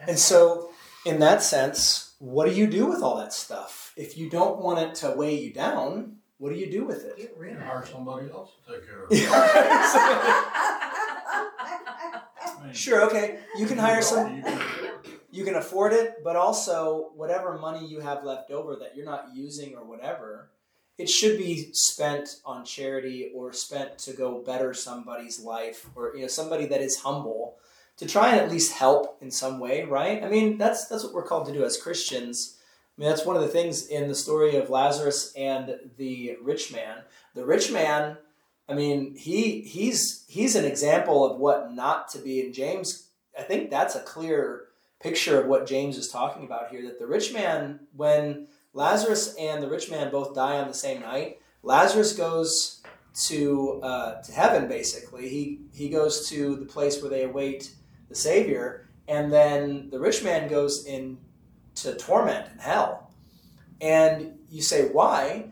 That's 0.00 0.10
And 0.10 0.18
so, 0.18 0.70
in 1.06 1.18
that 1.20 1.42
sense, 1.42 2.12
what 2.18 2.46
do 2.46 2.54
you 2.54 2.66
do 2.66 2.84
with 2.86 3.02
all 3.02 3.16
that 3.16 3.32
stuff? 3.32 3.94
If 3.96 4.18
you 4.18 4.28
don't 4.28 4.58
want 4.60 4.80
it 4.80 4.94
to 4.96 5.12
weigh 5.16 5.38
you 5.38 5.50
down, 5.54 6.18
what 6.42 6.52
do 6.52 6.58
you 6.58 6.68
do 6.68 6.84
with 6.84 7.04
it? 7.04 7.16
get 7.16 7.36
rid 7.38 7.52
of 7.52 7.58
it. 7.62 7.64
Hire 7.64 7.86
somebody 7.86 8.28
else 8.28 8.50
to 8.66 8.72
take 8.72 8.84
care 8.84 9.04
of 9.04 9.12
it. 9.12 9.28
I 11.54 12.64
mean, 12.64 12.74
sure, 12.74 13.04
okay. 13.06 13.38
You 13.56 13.66
can 13.66 13.78
hire 13.78 14.02
some, 14.02 14.36
You 14.38 14.42
can- 14.42 14.60
you 15.30 15.44
can 15.44 15.54
afford 15.54 15.92
it, 15.92 16.16
but 16.24 16.34
also 16.34 17.10
whatever 17.14 17.56
money 17.58 17.86
you 17.86 18.00
have 18.00 18.24
left 18.24 18.50
over 18.50 18.74
that 18.74 18.96
you're 18.96 19.06
not 19.06 19.28
using 19.32 19.76
or 19.76 19.84
whatever, 19.84 20.50
it 20.98 21.08
should 21.08 21.38
be 21.38 21.70
spent 21.72 22.28
on 22.44 22.64
charity 22.64 23.30
or 23.34 23.52
spent 23.52 23.96
to 23.98 24.12
go 24.12 24.40
better 24.42 24.74
somebody's 24.74 25.38
life 25.40 25.88
or 25.94 26.12
you 26.16 26.22
know 26.22 26.28
somebody 26.28 26.66
that 26.66 26.80
is 26.82 26.96
humble 26.98 27.56
to 27.98 28.06
try 28.06 28.30
and 28.32 28.40
at 28.40 28.50
least 28.50 28.72
help 28.72 29.16
in 29.22 29.30
some 29.30 29.60
way, 29.60 29.84
right? 29.84 30.24
I 30.24 30.28
mean, 30.28 30.58
that's 30.58 30.86
that's 30.86 31.04
what 31.04 31.14
we're 31.14 31.22
called 31.26 31.46
to 31.46 31.52
do 31.52 31.64
as 31.64 31.76
Christians. 31.80 32.58
I 32.96 33.00
mean, 33.00 33.08
that's 33.08 33.24
one 33.24 33.36
of 33.36 33.42
the 33.42 33.48
things 33.48 33.86
in 33.86 34.08
the 34.08 34.14
story 34.14 34.56
of 34.56 34.68
Lazarus 34.68 35.32
and 35.34 35.78
the 35.96 36.36
rich 36.42 36.72
man. 36.72 36.98
The 37.34 37.46
rich 37.46 37.72
man, 37.72 38.18
I 38.68 38.74
mean, 38.74 39.16
he 39.16 39.62
he's 39.62 40.24
he's 40.28 40.56
an 40.56 40.66
example 40.66 41.24
of 41.24 41.38
what 41.38 41.72
not 41.72 42.08
to 42.10 42.18
be. 42.18 42.44
And 42.44 42.52
James, 42.52 43.08
I 43.38 43.42
think 43.42 43.70
that's 43.70 43.94
a 43.94 44.00
clear 44.00 44.66
picture 45.00 45.40
of 45.40 45.46
what 45.46 45.66
James 45.66 45.96
is 45.96 46.08
talking 46.08 46.44
about 46.44 46.70
here. 46.70 46.82
That 46.82 46.98
the 46.98 47.06
rich 47.06 47.32
man, 47.32 47.80
when 47.96 48.48
Lazarus 48.74 49.34
and 49.38 49.62
the 49.62 49.70
rich 49.70 49.90
man 49.90 50.10
both 50.10 50.34
die 50.34 50.58
on 50.58 50.68
the 50.68 50.74
same 50.74 51.00
night, 51.00 51.38
Lazarus 51.62 52.12
goes 52.14 52.82
to 53.24 53.80
uh, 53.82 54.22
to 54.22 54.32
heaven. 54.32 54.68
Basically, 54.68 55.30
he 55.30 55.60
he 55.72 55.88
goes 55.88 56.28
to 56.28 56.56
the 56.56 56.66
place 56.66 57.00
where 57.00 57.10
they 57.10 57.24
await 57.24 57.74
the 58.10 58.14
Savior, 58.14 58.90
and 59.08 59.32
then 59.32 59.88
the 59.90 59.98
rich 59.98 60.22
man 60.22 60.48
goes 60.48 60.84
in 60.84 61.16
to 61.82 61.96
torment 61.96 62.52
in 62.52 62.58
hell. 62.58 63.10
And 63.80 64.38
you 64.50 64.62
say 64.62 64.88
why? 64.88 65.50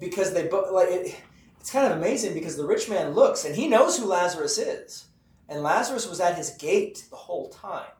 Because 0.00 0.32
they 0.32 0.46
both 0.46 0.70
like 0.72 0.88
it, 0.88 1.20
it's 1.60 1.70
kind 1.70 1.90
of 1.90 1.98
amazing 1.98 2.34
because 2.34 2.56
the 2.56 2.66
rich 2.66 2.88
man 2.88 3.14
looks 3.14 3.44
and 3.44 3.54
he 3.54 3.68
knows 3.68 3.98
who 3.98 4.06
Lazarus 4.06 4.58
is, 4.58 5.06
and 5.48 5.62
Lazarus 5.62 6.08
was 6.08 6.20
at 6.20 6.36
his 6.36 6.50
gate 6.50 7.04
the 7.10 7.16
whole 7.16 7.48
time. 7.48 7.90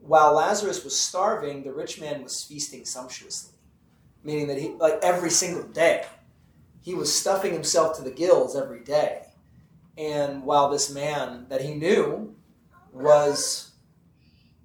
While 0.00 0.34
Lazarus 0.34 0.84
was 0.84 0.98
starving, 0.98 1.62
the 1.62 1.72
rich 1.72 2.00
man 2.00 2.22
was 2.22 2.44
feasting 2.44 2.84
sumptuously, 2.84 3.54
meaning 4.22 4.46
that 4.48 4.60
he 4.60 4.68
like 4.78 4.98
every 5.02 5.30
single 5.30 5.64
day 5.64 6.04
he 6.84 6.94
was 6.94 7.12
stuffing 7.12 7.52
himself 7.52 7.96
to 7.96 8.02
the 8.02 8.10
gills 8.10 8.54
every 8.54 8.84
day. 8.84 9.22
And 9.96 10.42
while 10.42 10.70
this 10.70 10.92
man 10.92 11.46
that 11.48 11.62
he 11.62 11.74
knew 11.74 12.36
was 12.92 13.72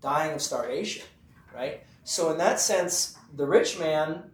dying 0.02 0.34
of 0.34 0.42
starvation, 0.42 1.06
right? 1.56 1.82
So, 2.10 2.32
in 2.32 2.40
that 2.40 2.60
sense, 2.60 3.16
the 3.36 3.46
rich 3.46 3.78
man 3.78 4.32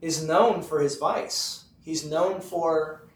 is 0.00 0.24
known 0.24 0.62
for 0.62 0.80
his 0.80 0.96
vice. 0.96 1.66
He's 1.84 2.02
known 2.02 2.40
for 2.40 3.06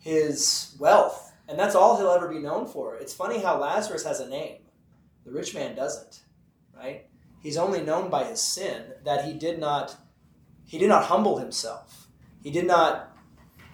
his 0.00 0.74
wealth, 0.80 1.32
and 1.48 1.56
that's 1.56 1.76
all 1.76 1.96
he'll 1.96 2.10
ever 2.10 2.26
be 2.26 2.40
known 2.40 2.66
for. 2.66 2.96
It's 2.96 3.14
funny 3.14 3.38
how 3.38 3.60
Lazarus 3.60 4.02
has 4.02 4.18
a 4.18 4.28
name, 4.28 4.56
the 5.24 5.30
rich 5.30 5.54
man 5.54 5.76
doesn't, 5.76 6.22
right? 6.76 7.06
He's 7.40 7.56
only 7.56 7.82
known 7.82 8.10
by 8.10 8.24
his 8.24 8.42
sin 8.42 8.94
that 9.04 9.26
he 9.26 9.32
did 9.32 9.60
not 9.60 9.94
he 10.66 10.76
did 10.76 10.88
not 10.88 11.04
humble 11.04 11.38
himself. 11.38 12.08
He 12.42 12.50
did 12.50 12.66
not 12.66 13.16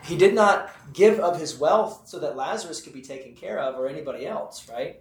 he 0.04 0.18
did 0.18 0.34
not 0.34 0.70
give 0.92 1.18
of 1.18 1.40
his 1.40 1.58
wealth 1.58 2.06
so 2.06 2.18
that 2.18 2.36
Lazarus 2.36 2.82
could 2.82 2.92
be 2.92 3.00
taken 3.00 3.34
care 3.34 3.58
of 3.58 3.76
or 3.76 3.88
anybody 3.88 4.26
else, 4.26 4.68
right? 4.68 5.00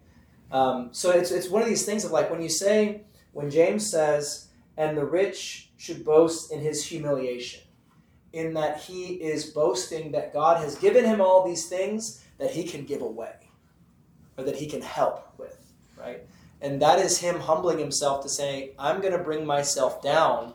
Um, 0.50 0.94
so 0.94 1.12
it's, 1.12 1.32
it's 1.32 1.50
one 1.50 1.62
of 1.62 1.68
these 1.68 1.86
things 1.86 2.06
of 2.06 2.12
like 2.12 2.32
when 2.32 2.42
you 2.42 2.48
say, 2.48 3.02
when 3.34 3.52
James 3.52 3.86
says, 3.92 4.47
and 4.78 4.98
the 4.98 5.06
rich 5.06 5.72
should 5.78 6.06
boast 6.06 6.52
in 6.52 6.62
his 6.62 6.86
humiliation, 6.86 7.62
in 8.34 8.54
that 8.54 8.80
he 8.80 9.16
is 9.16 9.46
boasting 9.46 10.12
that 10.12 10.34
God 10.34 10.64
has 10.64 10.76
given 10.76 11.06
him 11.06 11.20
all 11.20 11.46
these 11.46 11.68
things 11.68 12.24
that 12.38 12.52
he 12.52 12.64
can 12.64 12.86
give 12.86 13.02
away 13.02 13.34
or 14.38 14.44
that 14.44 14.56
he 14.56 14.68
can 14.68 14.82
help 14.82 15.34
with, 15.38 15.74
right? 15.98 16.22
And 16.62 16.82
that 16.82 17.00
is 17.00 17.20
him 17.20 17.40
humbling 17.40 17.80
himself 17.80 18.24
to 18.24 18.30
say, 18.30 18.74
I'm 18.78 19.02
going 19.02 19.14
to 19.14 19.24
bring 19.24 19.46
myself 19.46 20.02
down 20.02 20.54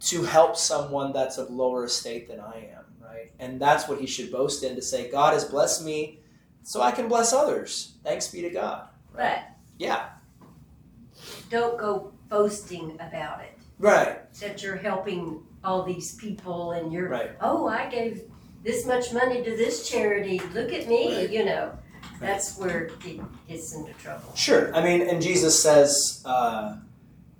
to 0.00 0.22
help 0.24 0.56
someone 0.56 1.12
that's 1.12 1.38
of 1.38 1.50
lower 1.50 1.84
estate 1.84 2.28
than 2.28 2.40
I 2.40 2.70
am, 2.74 2.84
right? 3.02 3.30
And 3.38 3.60
that's 3.60 3.88
what 3.88 4.00
he 4.00 4.06
should 4.06 4.32
boast 4.32 4.64
in 4.64 4.74
to 4.74 4.82
say, 4.82 5.10
God 5.10 5.34
has 5.34 5.44
blessed 5.44 5.84
me 5.84 6.20
so 6.62 6.80
I 6.80 6.90
can 6.92 7.08
bless 7.08 7.32
others. 7.32 7.94
Thanks 8.02 8.28
be 8.28 8.42
to 8.42 8.50
God. 8.50 8.88
But 9.14 9.42
Yeah. 9.78 10.08
don't 11.50 11.78
go 11.78 12.11
boasting 12.32 12.94
about 12.94 13.40
it. 13.42 13.58
Right. 13.78 14.32
That 14.40 14.62
you're 14.62 14.76
helping 14.76 15.42
all 15.62 15.82
these 15.82 16.14
people 16.14 16.72
and 16.72 16.90
you're, 16.92 17.08
Right. 17.10 17.32
oh, 17.42 17.68
I 17.68 17.90
gave 17.90 18.22
this 18.64 18.86
much 18.86 19.12
money 19.12 19.42
to 19.44 19.50
this 19.56 19.88
charity. 19.88 20.40
Look 20.54 20.72
at 20.72 20.88
me, 20.88 21.14
Right. 21.14 21.30
you 21.30 21.44
know. 21.44 21.72
That's 22.20 22.56
where 22.56 22.84
it 22.84 22.92
gets 23.48 23.74
into 23.74 23.92
trouble. 23.94 24.34
Sure. 24.34 24.74
I 24.74 24.82
mean, 24.82 25.02
and 25.02 25.20
Jesus 25.20 25.60
says, 25.60 26.22
uh, 26.24 26.76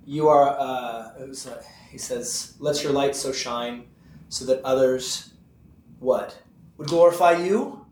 "You 0.05 0.27
are." 0.27 0.49
Uh, 0.59 1.13
it 1.21 1.29
was, 1.29 1.47
uh, 1.47 1.63
he 1.89 1.97
says, 1.97 2.53
"Let 2.59 2.83
your 2.83 2.91
light 2.91 3.15
so 3.15 3.31
shine, 3.31 3.85
so 4.27 4.43
that 4.45 4.61
others, 4.65 5.33
what, 5.99 6.37
would 6.77 6.89
glorify 6.89 7.31
you? 7.31 7.85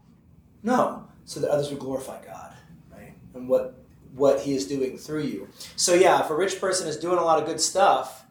No, 0.64 1.08
so 1.24 1.40
that 1.40 1.50
others 1.50 1.70
would 1.70 1.80
glorify 1.80 2.20
God, 2.26 2.54
right? 2.92 3.14
And 3.34 3.48
what 3.48 3.81
what 4.16 4.42
He 4.42 4.54
is 4.54 4.68
doing 4.68 4.98
through 4.98 5.24
you. 5.24 5.48
So 5.76 5.94
yeah, 5.94 6.24
if 6.24 6.30
a 6.30 6.36
rich 6.36 6.60
person 6.60 6.88
is 6.88 6.98
doing 6.98 7.18
a 7.18 7.24
lot 7.24 7.40
of 7.40 7.46
good 7.46 7.62
stuff, 7.62 8.26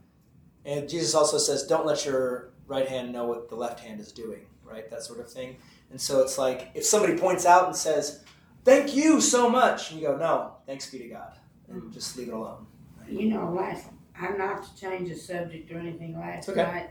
and 0.65 0.89
Jesus 0.89 1.15
also 1.15 1.39
says, 1.39 1.65
"Don't 1.67 1.87
let 1.87 2.05
your 2.05 2.51
right 2.67 2.89
hand 2.89 3.13
know 3.13 3.25
what 3.25 3.49
the 3.49 3.57
left 3.57 3.81
hand 3.81 4.01
is 4.01 4.13
doing," 4.13 4.47
right? 4.65 4.89
That 4.91 5.03
sort 5.03 5.21
of 5.21 5.31
thing. 5.31 5.57
And 5.91 6.01
so 6.01 6.21
it's 6.21 6.39
like 6.39 6.71
if 6.75 6.85
somebody 6.85 7.17
points 7.17 7.45
out 7.45 7.67
and 7.67 7.75
says, 7.75 8.25
thank 8.65 8.95
you 8.95 9.21
so 9.21 9.49
much. 9.49 9.91
And 9.91 10.01
you 10.01 10.09
go, 10.09 10.17
no, 10.17 10.53
thanks 10.67 10.91
be 10.91 10.99
to 10.99 11.09
God. 11.09 11.33
And 11.69 11.83
mm. 11.83 11.93
just 11.93 12.17
leave 12.17 12.29
it 12.29 12.35
alone. 12.35 12.67
You 13.09 13.31
know, 13.31 13.53
last, 13.53 13.87
I'm 14.19 14.39
not 14.39 14.63
to 14.63 14.81
change 14.81 15.09
the 15.09 15.17
subject 15.17 15.71
or 15.73 15.79
anything, 15.79 16.19
last 16.19 16.49
Okay. 16.49 16.63
night 16.63 16.91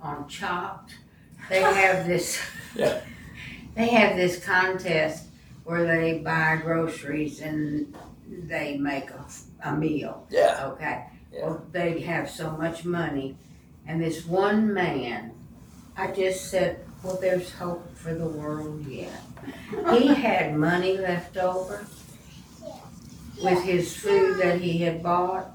on 0.00 0.26
Chopped, 0.28 0.94
they 1.48 1.60
have 1.60 2.06
this. 2.06 2.40
Yeah. 2.74 3.00
They 3.74 3.88
have 3.88 4.16
this 4.16 4.44
contest 4.44 5.26
where 5.64 5.84
they 5.84 6.18
buy 6.18 6.60
groceries 6.62 7.40
and 7.40 7.94
they 8.30 8.76
make 8.78 9.10
a, 9.10 9.26
a 9.64 9.76
meal, 9.76 10.26
Yeah. 10.30 10.68
okay? 10.72 11.06
Yeah. 11.32 11.46
Well, 11.46 11.62
they 11.72 12.00
have 12.00 12.28
so 12.30 12.50
much 12.56 12.84
money, 12.84 13.36
and 13.86 14.00
this 14.02 14.24
one 14.26 14.72
man, 14.74 15.32
I 15.96 16.08
just 16.12 16.50
said, 16.50 16.84
well, 17.02 17.18
there's 17.20 17.52
hope 17.52 17.96
for 17.96 18.14
the 18.14 18.26
world 18.26 18.86
yet. 18.86 19.12
He 19.92 20.06
had 20.14 20.56
money 20.56 20.98
left 20.98 21.36
over 21.36 21.86
with 23.42 23.62
his 23.62 23.96
food 23.96 24.38
that 24.40 24.60
he 24.60 24.78
had 24.78 25.02
bought, 25.02 25.50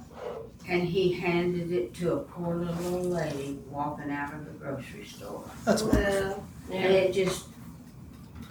and 0.67 0.83
he 0.83 1.13
handed 1.13 1.71
it 1.71 1.93
to 1.95 2.13
a 2.13 2.19
poor 2.19 2.55
little 2.55 2.95
old 2.95 3.05
lady 3.05 3.59
walking 3.69 4.09
out 4.11 4.33
of 4.33 4.45
the 4.45 4.51
grocery 4.51 5.05
store. 5.05 5.43
That's 5.65 5.83
Well, 5.83 6.43
and 6.71 6.85
it 6.93 7.13
just, 7.13 7.45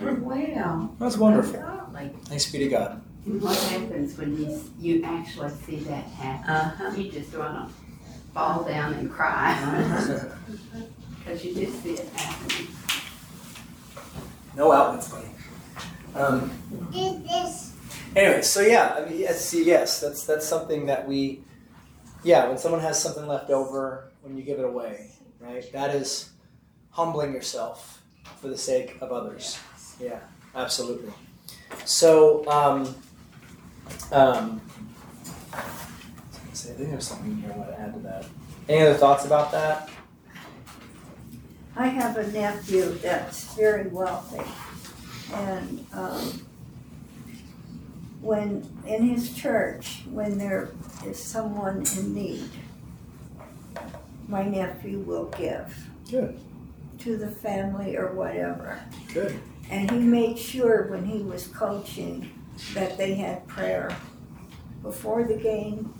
well, 0.00 0.94
That's 1.00 1.16
wonderful. 1.16 1.60
golly. 1.60 2.10
Thanks 2.26 2.50
be 2.52 2.58
to 2.58 2.68
God. 2.68 3.02
And 3.26 3.40
what 3.40 3.56
happens 3.56 4.18
when 4.18 4.37
you, 4.37 4.60
you 4.78 5.02
actually 5.02 5.50
see 5.50 5.76
that 5.76 6.04
happen? 6.04 6.50
Uh-huh. 6.50 6.96
You 6.96 7.10
just 7.10 7.37
wanna 7.37 7.70
fall 8.34 8.64
down 8.64 8.94
and 8.94 9.10
cry, 9.10 9.56
cause 11.24 11.44
you 11.44 11.54
just 11.54 11.82
see 11.82 11.92
it 11.94 12.08
happening. 12.14 12.68
no 14.56 14.72
outlets, 14.72 15.08
buddy. 15.08 15.28
Um, 16.14 16.50
anyway, 18.14 18.42
so 18.42 18.60
yeah, 18.60 18.96
I 18.98 19.08
mean, 19.08 19.20
yes, 19.20 19.44
see, 19.44 19.64
yes, 19.64 20.00
that's 20.00 20.26
that's 20.26 20.46
something 20.46 20.87
that 20.87 21.08
we, 21.08 21.42
yeah, 22.22 22.48
when 22.48 22.58
someone 22.58 22.80
has 22.80 23.00
something 23.00 23.26
left 23.26 23.50
over, 23.50 24.10
when 24.22 24.37
you 24.37 24.42
give 24.42 24.58
it 24.58 24.64
away, 24.64 25.10
right? 25.40 25.64
That 25.72 25.94
is 25.94 26.30
humbling 26.90 27.32
yourself 27.32 28.02
for 28.40 28.48
the 28.48 28.58
sake 28.58 28.98
of 29.00 29.12
others. 29.12 29.58
Yeah, 30.00 30.20
absolutely. 30.54 31.12
So, 31.84 32.46
um, 32.48 32.94
um, 34.12 34.61
I 35.52 35.57
was 35.57 36.38
gonna 36.38 36.54
say, 36.54 36.70
I 36.70 36.74
think 36.74 36.90
there's 36.90 37.07
something 37.07 37.37
here 37.37 37.52
I 37.52 37.57
want 37.57 37.70
to 37.70 37.80
add 37.80 37.94
to 37.94 38.00
that. 38.00 38.26
Any 38.68 38.83
other 38.87 38.94
thoughts 38.94 39.24
about 39.24 39.52
that? 39.52 39.90
I 41.76 41.88
have 41.88 42.16
a 42.16 42.26
nephew 42.30 42.92
that's 43.02 43.52
very 43.54 43.88
wealthy, 43.88 44.48
and 45.33 45.85
um, 45.92 46.46
when 48.20 48.68
in 48.87 49.09
his 49.09 49.35
church, 49.35 50.02
when 50.11 50.38
there 50.38 50.70
is 51.04 51.22
someone 51.22 51.85
in 51.98 52.14
need, 52.14 52.48
my 54.28 54.44
nephew 54.44 55.00
will 55.00 55.26
give 55.37 55.76
Good. 56.11 56.38
to 57.00 57.16
the 57.16 57.28
family 57.28 57.96
or 57.96 58.12
whatever. 58.12 58.80
Good. 59.12 59.38
And 59.70 59.90
he 59.90 59.98
made 59.98 60.38
sure 60.38 60.87
when 60.88 61.04
he 61.04 61.18
was 61.22 61.48
coaching 61.48 62.30
that 62.74 62.96
they 62.96 63.14
had 63.14 63.46
prayer 63.46 63.94
before 64.82 65.24
the 65.24 65.36
game 65.36 65.92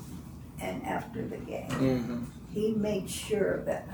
and 0.61 0.85
after 0.85 1.23
the 1.23 1.39
game. 1.39 1.69
Mm-hmm. 1.69 2.25
He 2.53 2.73
made 2.73 3.11
sure 3.11 3.55
of 3.55 3.67
that. 3.67 3.89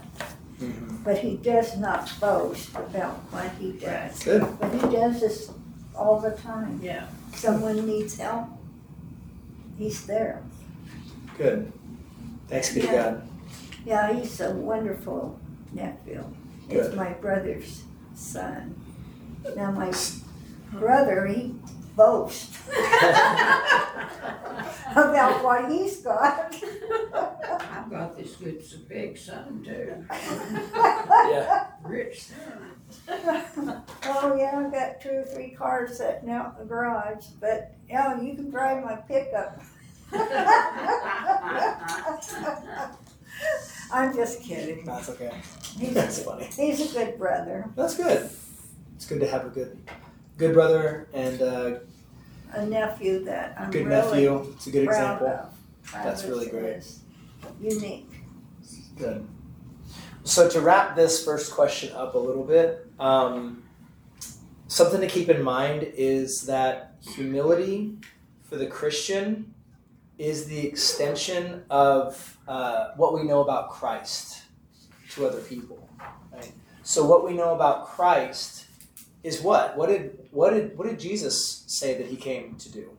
Mm-hmm. 0.60 1.02
But 1.02 1.18
he 1.18 1.36
does 1.36 1.78
not 1.78 2.10
boast 2.20 2.74
about 2.74 3.16
what 3.32 3.50
he 3.58 3.72
does. 3.72 4.22
Good. 4.22 4.46
But 4.60 4.72
he 4.72 4.80
does 4.80 5.20
this 5.20 5.50
all 5.94 6.20
the 6.20 6.32
time. 6.32 6.80
Yeah. 6.82 7.06
Someone 7.34 7.86
needs 7.86 8.18
help, 8.18 8.48
he's 9.78 10.06
there. 10.06 10.42
Good. 11.38 11.72
Thanks 12.48 12.74
be 12.74 12.82
to 12.82 12.86
God. 12.86 13.28
Yeah, 13.86 14.12
he's 14.12 14.40
a 14.40 14.50
wonderful 14.50 15.38
nephew. 15.72 16.24
It's 16.68 16.94
my 16.94 17.10
brother's 17.14 17.84
son. 18.14 18.74
Now, 19.56 19.70
my 19.70 19.92
brother, 20.72 21.26
he 21.26 21.54
boasts 21.96 22.58
about 24.92 25.42
what 25.44 25.70
he's 25.70 26.00
got. 26.00 26.54
I've 27.12 27.90
got 27.90 28.16
this 28.16 28.36
good, 28.36 28.64
so 28.64 28.78
big 28.88 29.18
son 29.18 29.62
too, 29.64 30.04
Yeah. 30.82 31.66
rich 31.84 32.22
son. 32.24 33.82
Oh, 34.04 34.34
yeah, 34.38 34.62
I've 34.64 34.72
got 34.72 35.00
two 35.00 35.10
or 35.10 35.24
three 35.24 35.50
cars 35.50 35.98
sitting 35.98 36.30
out 36.30 36.54
in 36.54 36.60
the 36.62 36.68
garage, 36.68 37.26
but, 37.40 37.74
yeah, 37.88 38.20
you 38.20 38.34
can 38.34 38.50
drive 38.50 38.82
my 38.84 38.96
pickup. 38.96 39.60
I'm 43.92 44.14
just 44.14 44.42
kidding. 44.42 44.84
That's 44.84 45.08
okay. 45.10 45.30
He's, 45.78 45.94
That's 45.94 46.22
funny. 46.22 46.48
he's 46.56 46.90
a 46.90 46.92
good 46.98 47.18
brother, 47.18 47.70
That's 47.76 47.96
good. 47.96 48.28
It's 48.96 49.06
good 49.06 49.20
to 49.20 49.28
have 49.28 49.46
a 49.46 49.50
good, 49.50 49.78
good 50.40 50.54
brother 50.54 51.06
and 51.12 51.42
uh, 51.42 51.74
a 52.52 52.64
nephew 52.64 53.22
that 53.24 53.54
I'm 53.58 53.70
good 53.70 53.86
really 53.86 54.24
nephew. 54.24 54.52
It's 54.56 54.66
a 54.66 54.70
good 54.70 54.86
proud 54.86 55.22
example. 55.22 55.28
of. 55.28 55.54
That's 55.92 56.24
really 56.24 56.48
great. 56.48 56.82
Unique. 57.60 58.10
Good. 58.96 59.28
So 60.24 60.48
to 60.48 60.60
wrap 60.60 60.96
this 60.96 61.24
first 61.24 61.52
question 61.52 61.92
up 61.94 62.14
a 62.14 62.18
little 62.18 62.44
bit, 62.44 62.86
um, 62.98 63.62
something 64.66 65.00
to 65.02 65.06
keep 65.06 65.28
in 65.28 65.42
mind 65.42 65.82
is 65.94 66.42
that 66.42 66.94
humility 67.02 67.98
for 68.42 68.56
the 68.56 68.66
Christian 68.66 69.54
is 70.16 70.46
the 70.46 70.66
extension 70.66 71.64
of 71.68 72.38
uh, 72.48 72.92
what 72.96 73.12
we 73.12 73.24
know 73.24 73.42
about 73.42 73.70
Christ 73.70 74.42
to 75.10 75.26
other 75.26 75.40
people. 75.40 75.86
Right? 76.32 76.52
So 76.82 77.04
what 77.04 77.26
we 77.26 77.34
know 77.34 77.54
about 77.54 77.86
Christ 77.86 78.66
is 79.22 79.42
what? 79.42 79.76
What 79.76 79.88
did 79.88 80.18
what 80.30 80.54
did 80.54 80.76
what 80.76 80.88
did 80.88 80.98
Jesus 80.98 81.64
say 81.66 81.96
that 81.98 82.06
he 82.06 82.16
came 82.16 82.56
to 82.56 82.72
do? 82.72 82.96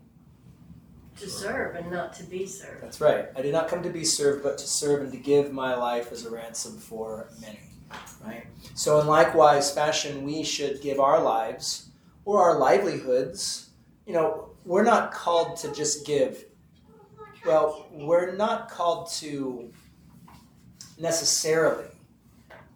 To 1.17 1.29
serve 1.29 1.75
and 1.75 1.91
not 1.91 2.13
to 2.13 2.23
be 2.23 2.45
served. 2.45 2.81
That's 2.81 3.01
right. 3.01 3.27
I 3.35 3.41
did 3.41 3.53
not 3.53 3.67
come 3.67 3.83
to 3.83 3.89
be 3.89 4.03
served, 4.03 4.43
but 4.43 4.57
to 4.57 4.67
serve 4.67 5.01
and 5.01 5.11
to 5.11 5.17
give 5.17 5.51
my 5.51 5.75
life 5.75 6.11
as 6.11 6.25
a 6.25 6.31
ransom 6.31 6.77
for 6.77 7.29
many. 7.39 7.59
Right? 8.23 8.45
So, 8.75 8.99
in 8.99 9.07
likewise 9.07 9.71
fashion, 9.71 10.23
we 10.23 10.43
should 10.43 10.81
give 10.81 10.99
our 10.99 11.21
lives 11.21 11.89
or 12.25 12.41
our 12.41 12.57
livelihoods. 12.57 13.69
You 14.05 14.13
know, 14.13 14.49
we're 14.65 14.83
not 14.83 15.11
called 15.11 15.57
to 15.57 15.73
just 15.73 16.05
give. 16.05 16.45
Well, 17.45 17.87
we're 17.91 18.35
not 18.35 18.69
called 18.69 19.09
to 19.13 19.71
necessarily 20.99 21.85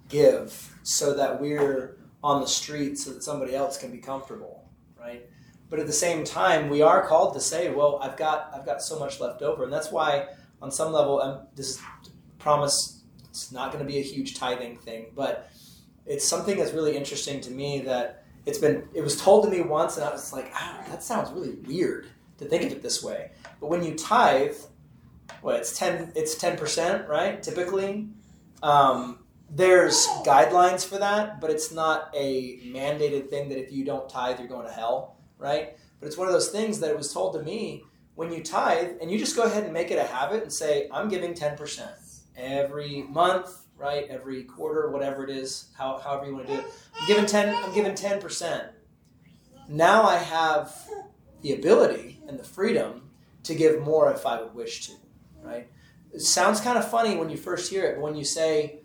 give 0.09 0.75
so 0.83 1.13
that 1.13 1.39
we're 1.39 1.94
on 2.25 2.41
the 2.41 2.47
street 2.47 2.97
so 2.97 3.11
that 3.11 3.21
somebody 3.21 3.55
else 3.55 3.77
can 3.77 3.91
be 3.91 3.99
comfortable, 3.99 4.67
right? 4.99 5.29
But 5.69 5.79
at 5.79 5.85
the 5.85 5.93
same 5.93 6.23
time, 6.23 6.69
we 6.69 6.81
are 6.81 7.05
called 7.05 7.35
to 7.35 7.39
say, 7.39 7.71
"Well, 7.71 7.99
I've 8.01 8.17
got 8.17 8.49
I've 8.51 8.65
got 8.65 8.81
so 8.81 8.97
much 8.97 9.19
left 9.19 9.43
over," 9.43 9.63
and 9.63 9.71
that's 9.71 9.91
why, 9.91 10.29
on 10.59 10.71
some 10.71 10.91
level, 10.91 11.21
um, 11.21 11.41
this 11.55 11.69
is 11.69 11.81
promise 12.39 13.03
it's 13.29 13.51
not 13.51 13.71
going 13.71 13.85
to 13.85 13.87
be 13.87 13.99
a 13.99 14.01
huge 14.01 14.35
tithing 14.35 14.77
thing, 14.77 15.11
but 15.15 15.51
it's 16.07 16.27
something 16.27 16.57
that's 16.57 16.71
really 16.71 16.97
interesting 16.97 17.41
to 17.41 17.51
me 17.51 17.81
that 17.81 18.23
it's 18.47 18.57
been 18.57 18.87
it 18.95 19.01
was 19.01 19.21
told 19.21 19.45
to 19.45 19.51
me 19.51 19.61
once, 19.61 19.97
and 19.97 20.03
I 20.03 20.11
was 20.11 20.33
like, 20.33 20.49
ah, 20.55 20.83
"That 20.89 21.03
sounds 21.03 21.29
really 21.31 21.53
weird 21.67 22.07
to 22.39 22.45
think 22.45 22.63
of 22.63 22.71
it 22.71 22.81
this 22.81 23.03
way." 23.03 23.31
But 23.59 23.67
when 23.67 23.83
you 23.83 23.93
tithe, 23.93 24.57
well, 25.43 25.55
it's 25.57 25.77
ten 25.77 26.11
it's 26.15 26.33
ten 26.33 26.57
percent, 26.57 27.07
right? 27.07 27.43
Typically, 27.43 28.07
um, 28.63 29.24
there's 29.55 30.05
guidelines 30.25 30.85
for 30.85 30.97
that, 30.97 31.41
but 31.41 31.49
it's 31.49 31.71
not 31.71 32.11
a 32.13 32.59
mandated 32.59 33.29
thing 33.29 33.49
that 33.49 33.57
if 33.57 33.71
you 33.71 33.85
don't 33.85 34.09
tithe, 34.09 34.39
you're 34.39 34.47
going 34.47 34.67
to 34.67 34.73
hell 34.73 35.15
right? 35.37 35.77
But 35.99 36.07
it's 36.07 36.17
one 36.17 36.27
of 36.27 36.33
those 36.33 36.49
things 36.49 36.79
that 36.79 36.89
it 36.89 36.97
was 36.97 37.11
told 37.13 37.33
to 37.33 37.41
me 37.41 37.83
when 38.15 38.31
you 38.31 38.43
tithe 38.43 38.97
and 39.01 39.11
you 39.11 39.17
just 39.17 39.35
go 39.35 39.43
ahead 39.43 39.63
and 39.63 39.73
make 39.73 39.91
it 39.91 39.97
a 39.97 40.03
habit 40.03 40.43
and 40.43 40.51
say, 40.51 40.87
I'm 40.91 41.09
giving 41.09 41.33
10% 41.33 41.87
every 42.37 43.03
month, 43.03 43.65
right? 43.77 44.07
Every 44.09 44.43
quarter, 44.43 44.89
whatever 44.89 45.23
it 45.23 45.29
is, 45.29 45.69
how, 45.77 45.97
however 45.97 46.25
you 46.27 46.35
want 46.35 46.47
to 46.47 46.53
do 46.53 46.59
it. 46.59 46.65
I'm 46.99 47.07
giving 47.07 47.25
10, 47.25 47.55
I'm 47.55 47.73
giving 47.73 47.93
10%. 47.93 48.69
Now 49.67 50.03
I 50.03 50.17
have 50.17 50.87
the 51.41 51.53
ability 51.53 52.21
and 52.27 52.39
the 52.39 52.43
freedom 52.43 53.09
to 53.43 53.55
give 53.55 53.81
more 53.81 54.11
if 54.11 54.25
I 54.25 54.41
would 54.41 54.53
wish 54.53 54.87
to, 54.87 54.93
right? 55.43 55.69
It 56.13 56.21
sounds 56.21 56.61
kind 56.61 56.77
of 56.77 56.89
funny 56.89 57.17
when 57.17 57.29
you 57.29 57.37
first 57.37 57.69
hear 57.69 57.85
it, 57.85 57.95
but 57.95 58.01
when 58.01 58.15
you 58.15 58.23
say, 58.23 58.79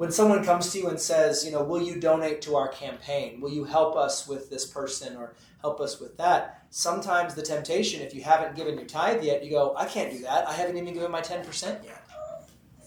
when 0.00 0.10
someone 0.10 0.42
comes 0.42 0.72
to 0.72 0.78
you 0.78 0.88
and 0.88 0.98
says, 0.98 1.44
you 1.44 1.52
know, 1.52 1.62
will 1.62 1.82
you 1.82 2.00
donate 2.00 2.40
to 2.40 2.56
our 2.56 2.68
campaign? 2.68 3.38
Will 3.38 3.50
you 3.50 3.64
help 3.64 3.96
us 3.96 4.26
with 4.26 4.48
this 4.48 4.64
person 4.64 5.14
or 5.14 5.34
help 5.60 5.78
us 5.78 6.00
with 6.00 6.16
that? 6.16 6.64
Sometimes 6.70 7.34
the 7.34 7.42
temptation, 7.42 8.00
if 8.00 8.14
you 8.14 8.22
haven't 8.22 8.56
given 8.56 8.76
your 8.76 8.86
tithe 8.86 9.22
yet, 9.22 9.44
you 9.44 9.50
go, 9.50 9.74
I 9.76 9.84
can't 9.84 10.10
do 10.10 10.20
that. 10.20 10.48
I 10.48 10.54
haven't 10.54 10.78
even 10.78 10.94
given 10.94 11.10
my 11.10 11.20
10% 11.20 11.84
yet, 11.84 12.02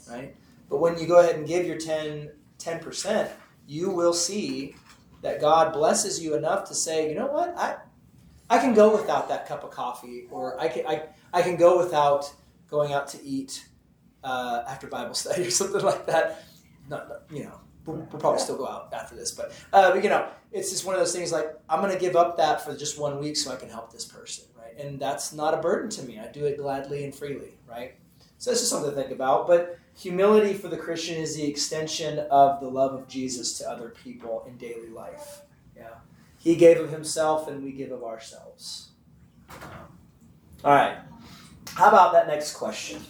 right? 0.09 0.35
But 0.71 0.79
when 0.79 0.97
you 0.97 1.05
go 1.05 1.19
ahead 1.19 1.35
and 1.35 1.47
give 1.47 1.67
your 1.67 1.77
10, 1.77 2.31
10%, 2.57 3.29
you 3.67 3.91
will 3.91 4.15
see 4.15 4.75
that 5.21 5.39
God 5.39 5.71
blesses 5.71 6.19
you 6.19 6.33
enough 6.33 6.67
to 6.69 6.73
say, 6.73 7.09
you 7.09 7.13
know 7.13 7.27
what, 7.27 7.55
I, 7.55 7.75
I 8.49 8.57
can 8.57 8.73
go 8.73 8.91
without 8.91 9.29
that 9.29 9.47
cup 9.47 9.63
of 9.63 9.69
coffee, 9.69 10.25
or 10.31 10.59
I 10.59 10.67
can, 10.67 10.87
I, 10.87 11.03
I 11.31 11.43
can 11.43 11.57
go 11.57 11.77
without 11.77 12.33
going 12.71 12.91
out 12.91 13.07
to 13.09 13.23
eat 13.23 13.67
uh, 14.23 14.63
after 14.67 14.87
Bible 14.87 15.13
study 15.13 15.43
or 15.45 15.51
something 15.51 15.83
like 15.83 16.07
that. 16.07 16.43
Not, 16.89 17.23
you 17.31 17.45
know, 17.45 17.59
we'll, 17.85 17.97
we'll 17.97 18.19
probably 18.19 18.39
still 18.39 18.57
go 18.57 18.67
out 18.67 18.93
after 18.93 19.15
this, 19.15 19.31
but, 19.31 19.53
uh, 19.71 19.91
but 19.91 20.03
you 20.03 20.09
know, 20.09 20.27
it's 20.51 20.69
just 20.69 20.85
one 20.85 20.95
of 20.95 21.01
those 21.01 21.15
things 21.15 21.31
like 21.31 21.53
I'm 21.69 21.81
going 21.81 21.91
to 21.91 21.99
give 21.99 22.15
up 22.15 22.37
that 22.37 22.63
for 22.63 22.75
just 22.75 22.99
one 22.99 23.19
week 23.19 23.37
so 23.37 23.51
I 23.51 23.55
can 23.55 23.69
help 23.69 23.91
this 23.91 24.05
person, 24.05 24.45
right? 24.57 24.77
And 24.77 24.99
that's 24.99 25.33
not 25.33 25.53
a 25.53 25.57
burden 25.57 25.89
to 25.91 26.03
me. 26.03 26.19
I 26.19 26.27
do 26.27 26.45
it 26.45 26.57
gladly 26.57 27.03
and 27.03 27.13
freely, 27.13 27.53
right? 27.67 27.95
So 28.37 28.51
that's 28.51 28.61
just 28.61 28.71
something 28.71 28.91
to 28.91 28.95
think 28.95 29.11
about. 29.11 29.47
But 29.47 29.79
humility 29.95 30.53
for 30.53 30.67
the 30.67 30.77
Christian 30.77 31.15
is 31.15 31.35
the 31.35 31.45
extension 31.45 32.19
of 32.29 32.59
the 32.59 32.67
love 32.67 32.93
of 32.93 33.07
Jesus 33.07 33.57
to 33.59 33.69
other 33.69 33.89
people 33.89 34.43
in 34.47 34.57
daily 34.57 34.89
life. 34.89 35.41
Yeah, 35.75 35.95
He 36.37 36.55
gave 36.55 36.79
of 36.79 36.91
Himself, 36.91 37.47
and 37.47 37.63
we 37.63 37.71
give 37.71 37.91
of 37.91 38.03
ourselves. 38.03 38.89
All 40.63 40.71
right. 40.73 40.97
How 41.75 41.87
about 41.87 42.13
that 42.13 42.27
next 42.27 42.53
question? 42.55 43.01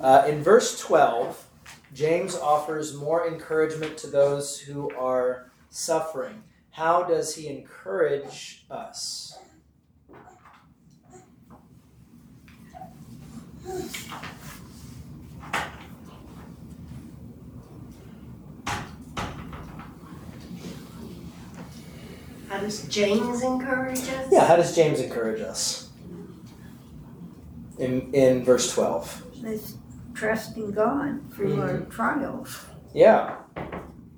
Uh, 0.00 0.24
in 0.26 0.42
verse 0.42 0.80
12, 0.80 1.46
James 1.92 2.36
offers 2.36 2.94
more 2.94 3.26
encouragement 3.26 3.96
to 3.98 4.06
those 4.06 4.58
who 4.60 4.90
are 4.96 5.50
suffering. 5.70 6.42
How 6.70 7.02
does 7.02 7.34
he 7.34 7.48
encourage 7.48 8.64
us? 8.70 9.38
How 22.48 22.58
does 22.60 22.82
James 22.88 23.42
encourage 23.42 23.98
us? 23.98 24.28
Yeah, 24.30 24.46
how 24.46 24.56
does 24.56 24.74
James 24.74 25.00
encourage 25.00 25.40
us? 25.40 25.88
In, 27.78 28.12
in 28.12 28.44
verse 28.44 28.72
12. 28.74 29.42
Let's 29.42 29.74
trust 30.20 30.56
in 30.58 30.70
God 30.70 31.32
through 31.32 31.60
our 31.62 31.80
trials. 31.88 32.66
Yeah. 32.92 33.36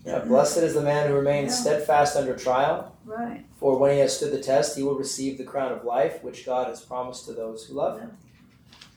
Yeah, 0.04 0.18
blessed 0.24 0.58
is 0.58 0.74
the 0.74 0.82
man 0.82 1.08
who 1.08 1.14
remains 1.14 1.52
Yeah. 1.52 1.60
steadfast 1.60 2.16
under 2.16 2.34
trial, 2.34 2.96
Right. 3.04 3.44
for 3.60 3.78
when 3.78 3.92
he 3.92 4.00
has 4.00 4.16
stood 4.16 4.32
the 4.32 4.40
test, 4.42 4.76
he 4.76 4.82
will 4.82 4.96
receive 4.96 5.38
the 5.38 5.44
crown 5.44 5.70
of 5.70 5.84
life, 5.84 6.24
which 6.24 6.44
God 6.44 6.66
has 6.66 6.80
promised 6.80 7.26
to 7.26 7.32
those 7.32 7.66
who 7.66 7.74
love 7.74 8.00
him. 8.00 8.16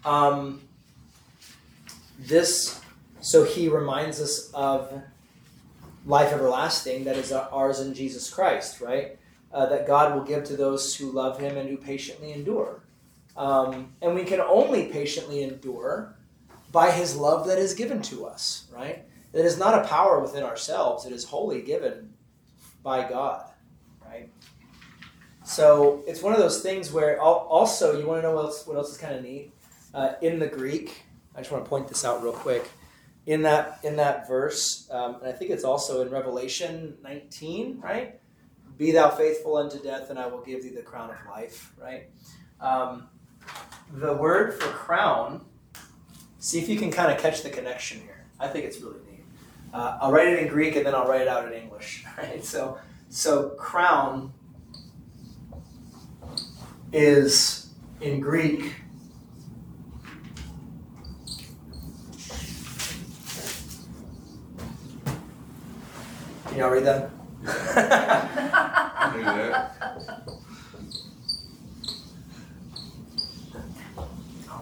Um, 0.04 0.62
this, 2.18 2.80
so 3.22 3.44
he 3.44 3.70
reminds 3.70 4.20
us 4.20 4.50
of 4.54 4.92
life 6.08 6.32
everlasting 6.34 7.04
that 7.04 7.18
is 7.18 7.32
ours 7.32 7.80
in 7.80 7.94
Jesus 7.94 8.32
Christ, 8.32 8.82
right? 8.82 9.20
Uh, 9.54 9.68
that 9.68 9.86
God 9.86 10.16
will 10.16 10.24
give 10.24 10.44
to 10.46 10.58
those 10.58 10.96
who 10.96 11.12
love 11.12 11.40
him 11.40 11.56
and 11.56 11.70
who 11.70 11.78
patiently 11.78 12.34
endure. 12.34 12.82
Um, 13.38 13.94
and 14.02 14.16
we 14.16 14.24
can 14.24 14.40
only 14.40 14.88
patiently 14.88 15.44
endure 15.44 16.15
by 16.76 16.92
his 16.92 17.16
love 17.16 17.48
that 17.48 17.58
is 17.58 17.74
given 17.74 18.02
to 18.02 18.26
us, 18.26 18.68
right? 18.70 19.06
It 19.32 19.46
is 19.46 19.58
not 19.58 19.82
a 19.82 19.88
power 19.88 20.20
within 20.20 20.44
ourselves, 20.44 21.06
it 21.06 21.14
is 21.14 21.24
wholly 21.24 21.62
given 21.62 22.14
by 22.84 23.08
God, 23.08 23.50
right? 24.06 24.30
So 25.46 26.04
it's 26.06 26.22
one 26.22 26.34
of 26.34 26.40
those 26.40 26.62
things 26.62 26.92
where 26.92 27.22
also 27.22 27.98
you 27.98 28.06
want 28.06 28.22
to 28.22 28.28
know 28.28 28.36
what 28.36 28.44
else, 28.44 28.68
what 28.68 28.76
else 28.76 28.92
is 28.92 28.98
kind 28.98 29.16
of 29.16 29.24
neat 29.24 29.54
uh, 29.94 30.16
in 30.22 30.38
the 30.38 30.48
Greek. 30.48 31.04
I 31.34 31.40
just 31.40 31.50
want 31.50 31.64
to 31.64 31.70
point 31.70 31.88
this 31.88 32.04
out 32.04 32.22
real 32.22 32.34
quick. 32.34 32.70
In 33.26 33.42
that 33.44 33.80
in 33.84 33.96
that 33.96 34.28
verse, 34.28 34.88
um, 34.92 35.16
and 35.16 35.30
I 35.30 35.32
think 35.32 35.52
it's 35.52 35.64
also 35.64 36.02
in 36.02 36.10
Revelation 36.10 36.98
19, 37.02 37.80
right? 37.80 38.20
Be 38.78 38.92
thou 38.92 39.10
faithful 39.10 39.56
unto 39.56 39.82
death, 39.82 40.10
and 40.10 40.20
I 40.20 40.28
will 40.28 40.42
give 40.42 40.62
thee 40.62 40.70
the 40.70 40.84
crown 40.84 41.10
of 41.10 41.16
life, 41.28 41.74
right? 41.82 42.10
Um, 42.60 43.08
the 43.94 44.14
word 44.14 44.62
for 44.62 44.68
crown. 44.68 45.46
See 46.46 46.60
if 46.60 46.70
you 46.70 46.78
can 46.78 46.92
kind 46.92 47.12
of 47.12 47.18
catch 47.18 47.42
the 47.42 47.50
connection 47.50 48.02
here. 48.02 48.24
I 48.40 48.48
think 48.48 48.66
it's 48.66 48.80
really 48.80 49.00
neat. 49.10 49.24
Uh, 49.74 49.98
I'll 50.00 50.12
write 50.12 50.28
it 50.28 50.38
in 50.38 50.48
Greek 50.48 50.76
and 50.76 50.86
then 50.86 50.94
I'll 50.94 51.08
write 51.08 51.22
it 51.22 51.28
out 51.28 51.52
in 51.52 51.60
English. 51.60 52.06
Right? 52.20 52.46
So, 52.46 52.78
so 53.10 53.50
crown 53.58 54.32
is 56.94 57.74
in 58.00 58.20
Greek. 58.20 58.76
Can 66.46 66.58
y'all 66.60 66.70
read 66.70 66.86
that? 66.86 67.10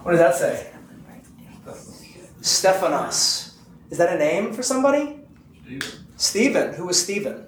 What 0.02 0.10
does 0.10 0.20
that 0.20 0.34
say? 0.34 0.73
Stephanos. 2.44 3.54
Is 3.88 3.96
that 3.96 4.14
a 4.14 4.18
name 4.18 4.52
for 4.52 4.62
somebody? 4.62 5.18
Stephen. 5.62 6.06
Stephen. 6.16 6.74
Who 6.74 6.84
was 6.84 7.02
Stephen? 7.02 7.46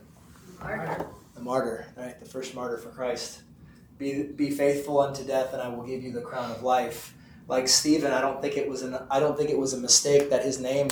The 0.59 0.65
Martyr. 0.65 1.07
The 1.35 1.41
martyr, 1.43 1.87
right? 1.99 2.19
The 2.19 2.25
first 2.25 2.55
martyr 2.55 2.79
for 2.79 2.89
Christ. 2.89 3.43
Be, 3.99 4.23
be 4.23 4.51
faithful 4.51 4.99
unto 4.99 5.23
death, 5.23 5.53
and 5.53 5.61
I 5.61 5.69
will 5.69 5.83
give 5.83 6.03
you 6.03 6.13
the 6.13 6.23
crown 6.23 6.51
of 6.51 6.63
life. 6.63 7.13
Like 7.47 7.69
Stephen, 7.69 8.11
I 8.11 8.23
don't 8.23 8.41
think 8.41 8.57
it 8.57 8.67
was 8.71 8.81
an 8.81 8.97
I 9.11 9.21
don't 9.21 9.37
think 9.37 9.51
it 9.51 9.59
was 9.59 9.75
a 9.75 9.79
mistake 9.79 10.31
that 10.31 10.43
his 10.43 10.59
name 10.59 10.89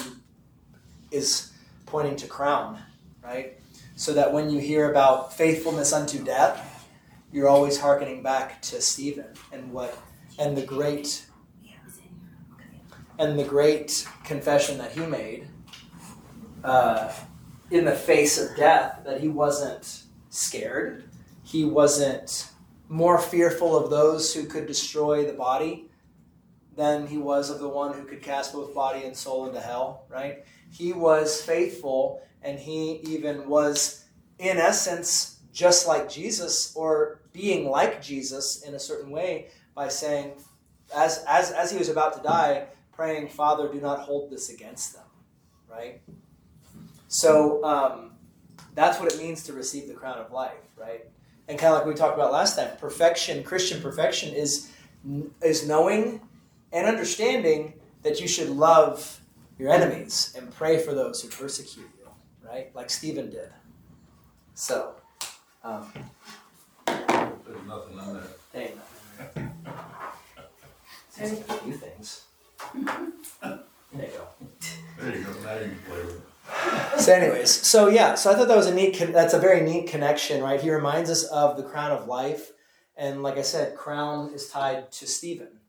is 1.11 1.51
pointing 1.87 2.17
to 2.17 2.27
crown, 2.27 2.79
right? 3.23 3.59
So 3.97 4.13
that 4.13 4.35
when 4.35 4.51
you 4.51 4.61
hear 4.61 4.91
about 4.91 5.33
faithfulness 5.33 5.95
unto 5.95 6.23
death, 6.23 6.87
you're 7.33 7.49
always 7.49 7.81
hearkening 7.81 8.23
back 8.23 8.61
to 8.63 8.83
Stephen 8.83 9.33
and 9.51 9.73
what 9.73 9.99
and 10.39 10.55
the 10.55 10.63
great 10.63 11.25
and 13.19 13.39
the 13.39 13.45
great 13.45 14.07
confession 14.25 14.79
that 14.79 14.93
he 14.93 15.07
made 15.07 15.49
uh, 16.63 17.13
in 17.71 17.85
the 17.85 17.93
face 17.93 18.39
of 18.39 18.57
death 18.57 19.01
that 19.05 19.21
he 19.21 19.29
wasn't 19.29 20.05
scared. 20.31 21.05
He 21.43 21.65
wasn't 21.65 22.49
more 22.89 23.19
fearful 23.19 23.77
of 23.77 23.91
those 23.91 24.35
who 24.35 24.47
could 24.47 24.67
destroy 24.67 25.25
the 25.25 25.33
body 25.33 25.89
than 26.77 27.07
he 27.07 27.19
was 27.19 27.51
of 27.51 27.61
the 27.61 27.69
one 27.69 27.95
who 27.95 28.05
could 28.05 28.23
cast 28.23 28.53
both 28.53 28.75
body 28.75 29.05
and 29.05 29.17
soul 29.17 29.47
into 29.47 29.61
hell, 29.61 30.07
right? 30.09 30.45
He 30.71 30.93
was 30.93 31.41
faithful 31.41 32.23
and 32.43 32.59
he 32.59 33.01
even 33.05 33.49
was, 33.49 34.05
in 34.39 34.59
essence, 34.59 35.41
just 35.53 35.87
like 35.87 36.09
Jesus 36.09 36.75
or 36.75 37.21
being 37.33 37.71
like 37.71 38.03
Jesus 38.03 38.63
in 38.63 38.75
a 38.75 38.79
certain 38.79 39.11
way 39.11 39.49
by 39.75 39.89
saying, 39.89 40.33
as, 40.95 41.25
as, 41.29 41.53
as 41.53 41.71
he 41.71 41.79
was 41.79 41.89
about 41.89 42.15
to 42.15 42.23
die, 42.23 42.67
praying, 42.97 43.29
Father, 43.29 43.69
do 43.73 43.81
not 43.81 44.01
hold 44.01 44.31
this 44.31 44.51
against 44.51 44.95
them, 44.95 45.05
right? 45.71 46.01
So 47.09 47.63
um, 47.65 48.13
that's 48.75 48.99
what 48.99 49.13
it 49.13 49.19
means 49.19 49.45
to 49.45 49.53
receive 49.53 49.89
the 49.89 49.95
crown 49.95 50.19
of 50.19 50.33
life, 50.33 50.53
right? 50.77 51.05
And 51.49 51.59
kind 51.59 51.73
of 51.75 51.79
like 51.81 51.87
we 51.87 51.95
talked 51.95 52.15
about 52.17 52.33
last 52.33 52.57
time, 52.57 52.77
perfection, 52.79 53.43
Christian 53.45 53.81
perfection 53.81 54.35
is 54.35 54.71
is 55.43 55.69
knowing 55.69 56.21
and 56.73 56.87
understanding 56.87 57.75
that 58.03 58.21
you 58.21 58.27
should 58.27 58.49
love 58.49 59.21
your 59.59 59.71
enemies 59.71 60.35
and 60.37 60.51
pray 60.55 60.79
for 60.79 60.95
those 60.95 61.21
who 61.21 61.29
persecute 61.29 61.89
you, 61.99 62.09
right? 62.43 62.75
Like 62.75 62.89
Stephen 62.89 63.31
did. 63.31 63.51
So, 64.55 64.95
um, 65.63 65.93
There's 66.87 67.67
nothing 67.67 67.99
in 67.99 68.15
there. 68.15 68.23
hey, 68.53 68.73
Says 71.11 71.33
a 71.49 71.53
few 71.55 71.75
things. 71.75 72.25
There 72.75 73.59
you 73.93 74.09
go. 74.13 74.29
There 74.99 75.17
you 75.17 75.25
go, 75.25 75.33
now 75.43 75.55
you 75.55 75.61
can 75.61 75.79
play 75.87 76.05
with 76.05 76.17
it. 76.17 77.01
So, 77.01 77.13
anyways, 77.13 77.51
so 77.51 77.89
yeah, 77.89 78.15
so 78.15 78.31
I 78.31 78.35
thought 78.35 78.49
that 78.49 78.57
was 78.57 78.67
a 78.67 78.75
neat. 78.75 78.99
Con- 78.99 79.13
that's 79.13 79.35
a 79.35 79.39
very 79.39 79.61
neat 79.61 79.89
connection, 79.89 80.43
right? 80.43 80.61
He 80.61 80.71
reminds 80.71 81.11
us 81.11 81.25
of 81.25 81.57
the 81.57 81.63
crown 81.63 81.91
of 81.91 82.07
life, 82.07 82.53
And 82.97 83.23
like 83.23 83.39
I 83.39 83.43
said, 83.43 83.77
crown 83.77 84.33
is 84.35 84.49
tied 84.49 84.93
to 84.93 85.07
Stephen. 85.07 85.61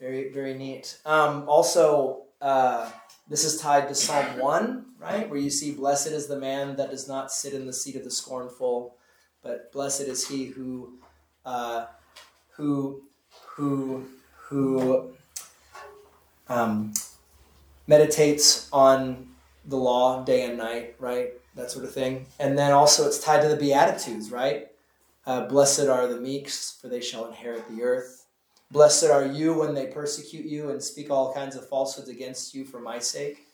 Very, 0.00 0.32
very 0.32 0.54
neat. 0.54 0.98
Um, 1.04 1.48
also, 1.48 2.24
uh, 2.40 2.90
this 3.28 3.44
is 3.44 3.60
tied 3.60 3.88
to 3.88 3.94
Psalm 3.94 4.38
1, 4.38 4.86
right? 4.98 5.28
Where 5.28 5.38
you 5.38 5.50
see, 5.50 5.72
Blessed 5.72 6.08
is 6.08 6.26
the 6.26 6.38
man 6.38 6.76
that 6.76 6.90
does 6.90 7.08
not 7.08 7.32
sit 7.32 7.52
in 7.54 7.66
the 7.66 7.72
seat 7.72 7.96
of 7.96 8.04
the 8.04 8.10
scornful, 8.10 8.96
but 9.42 9.72
blessed 9.72 10.02
is 10.02 10.28
he 10.28 10.46
who, 10.46 10.98
uh, 11.44 11.86
who, 12.56 13.02
who, 13.56 14.06
who 14.48 15.15
um, 16.48 16.92
meditates 17.86 18.68
on 18.72 19.28
the 19.64 19.76
law 19.76 20.24
day 20.24 20.44
and 20.44 20.58
night, 20.58 20.94
right? 20.98 21.32
That 21.54 21.70
sort 21.70 21.84
of 21.84 21.92
thing. 21.92 22.26
And 22.38 22.58
then 22.58 22.72
also 22.72 23.06
it's 23.06 23.18
tied 23.18 23.42
to 23.42 23.48
the 23.48 23.56
Beatitudes, 23.56 24.30
right? 24.30 24.68
Uh, 25.26 25.46
Blessed 25.46 25.86
are 25.88 26.06
the 26.06 26.20
meeks, 26.20 26.78
for 26.80 26.88
they 26.88 27.00
shall 27.00 27.26
inherit 27.26 27.68
the 27.68 27.82
earth. 27.82 28.26
Blessed 28.70 29.04
are 29.04 29.24
you 29.24 29.54
when 29.54 29.74
they 29.74 29.86
persecute 29.86 30.44
you 30.44 30.70
and 30.70 30.82
speak 30.82 31.10
all 31.10 31.32
kinds 31.32 31.56
of 31.56 31.68
falsehoods 31.68 32.08
against 32.08 32.54
you 32.54 32.64
for 32.64 32.80
my 32.80 32.98
sake, 32.98 33.46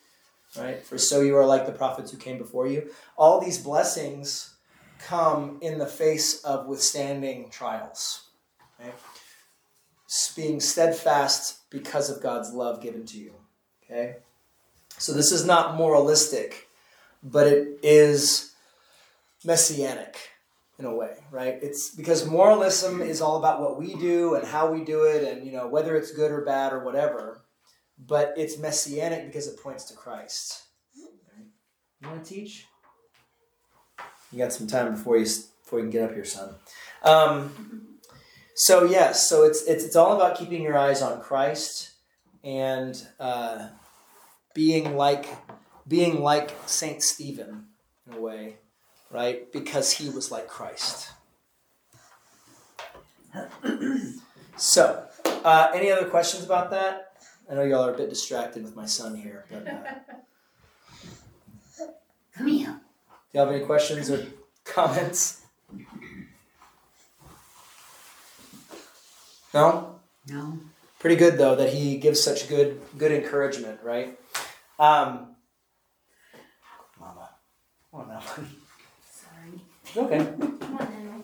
right? 0.58 0.82
For 0.82 0.98
so 0.98 1.20
you 1.20 1.36
are 1.36 1.46
like 1.46 1.66
the 1.66 1.72
prophets 1.72 2.10
who 2.10 2.18
came 2.18 2.38
before 2.38 2.66
you. 2.66 2.90
All 3.16 3.40
these 3.40 3.58
blessings 3.58 4.54
come 4.98 5.58
in 5.60 5.78
the 5.78 5.86
face 5.86 6.42
of 6.44 6.66
withstanding 6.66 7.50
trials, 7.50 8.28
okay? 8.80 8.92
Being 10.36 10.60
steadfast 10.60 11.68
because 11.70 12.10
of 12.10 12.22
God's 12.22 12.52
love 12.52 12.82
given 12.82 13.06
to 13.06 13.18
you, 13.18 13.32
okay? 13.84 14.16
So 14.98 15.12
this 15.12 15.32
is 15.32 15.44
not 15.44 15.76
moralistic, 15.76 16.68
but 17.22 17.46
it 17.46 17.78
is 17.82 18.52
messianic 19.44 20.16
in 20.78 20.84
a 20.84 20.94
way, 20.94 21.16
right? 21.30 21.58
It's 21.62 21.90
because 21.90 22.26
moralism 22.26 23.00
is 23.00 23.20
all 23.20 23.36
about 23.36 23.60
what 23.60 23.78
we 23.78 23.94
do 23.94 24.34
and 24.34 24.46
how 24.46 24.70
we 24.70 24.84
do 24.84 25.04
it 25.04 25.24
and 25.24 25.46
you 25.46 25.52
know 25.52 25.66
whether 25.66 25.96
it's 25.96 26.10
good 26.10 26.30
or 26.30 26.44
bad 26.44 26.72
or 26.72 26.84
whatever. 26.84 27.42
But 27.98 28.34
it's 28.36 28.58
messianic 28.58 29.26
because 29.26 29.46
it 29.46 29.60
points 29.60 29.84
to 29.84 29.94
Christ. 29.94 30.64
Right? 30.96 31.46
You 32.00 32.08
want 32.08 32.24
to 32.24 32.34
teach? 32.34 32.66
You 34.32 34.38
got 34.38 34.52
some 34.52 34.66
time 34.66 34.92
before 34.92 35.16
you 35.16 35.26
before 35.62 35.78
you 35.78 35.84
can 35.84 35.90
get 35.90 36.02
up 36.02 36.14
here, 36.14 36.24
son. 36.24 36.54
Um, 37.02 37.91
so 38.54 38.84
yes, 38.84 39.28
so 39.28 39.44
it's 39.44 39.62
it's 39.66 39.84
it's 39.84 39.96
all 39.96 40.14
about 40.14 40.36
keeping 40.38 40.62
your 40.62 40.76
eyes 40.76 41.02
on 41.02 41.20
Christ 41.20 41.90
and 42.44 43.00
uh, 43.18 43.68
being 44.54 44.96
like 44.96 45.26
being 45.86 46.20
like 46.22 46.54
Saint 46.66 47.02
Stephen 47.02 47.66
in 48.06 48.14
a 48.14 48.20
way, 48.20 48.56
right? 49.10 49.50
Because 49.52 49.92
he 49.92 50.08
was 50.10 50.30
like 50.30 50.48
Christ. 50.48 51.10
so, 54.56 55.04
uh, 55.44 55.70
any 55.74 55.90
other 55.90 56.08
questions 56.08 56.44
about 56.44 56.70
that? 56.70 57.12
I 57.50 57.54
know 57.54 57.62
y'all 57.62 57.86
are 57.86 57.94
a 57.94 57.96
bit 57.96 58.10
distracted 58.10 58.62
with 58.62 58.76
my 58.76 58.86
son 58.86 59.14
here, 59.16 59.44
but 59.50 59.66
uh, 59.66 59.94
Come 62.36 62.46
here. 62.46 62.68
do 62.68 63.38
you 63.38 63.40
have 63.40 63.50
any 63.50 63.64
questions 63.64 64.10
or 64.10 64.24
comments? 64.64 65.42
No. 69.54 69.96
No. 70.28 70.58
Pretty 70.98 71.16
good 71.16 71.36
though 71.36 71.56
that 71.56 71.72
he 71.72 71.96
gives 71.96 72.22
such 72.22 72.48
good 72.48 72.80
good 72.96 73.12
encouragement, 73.12 73.80
right? 73.82 74.18
Um, 74.78 75.34
Mama, 76.98 77.28
come 77.90 78.00
on 78.00 78.08
now. 78.08 78.20
Sorry. 78.20 79.60
It's 79.84 79.96
okay. 79.96 80.18
Come 80.18 80.76
on 80.78 81.04
now. 81.04 81.22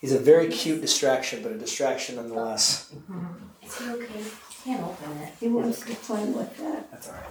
He's 0.00 0.12
a 0.12 0.18
very 0.18 0.48
cute 0.48 0.80
distraction, 0.80 1.42
but 1.42 1.52
a 1.52 1.58
distraction 1.58 2.16
nonetheless. 2.16 2.94
Is 3.62 3.78
he 3.78 3.90
okay? 3.90 4.24
Can't 4.64 4.82
open 4.82 5.18
it. 5.18 5.34
He 5.38 5.48
wants 5.48 5.80
to 5.80 5.94
play 5.94 6.24
with 6.24 6.56
that. 6.58 6.90
That's 6.90 7.08
all 7.08 7.14
right. 7.14 7.24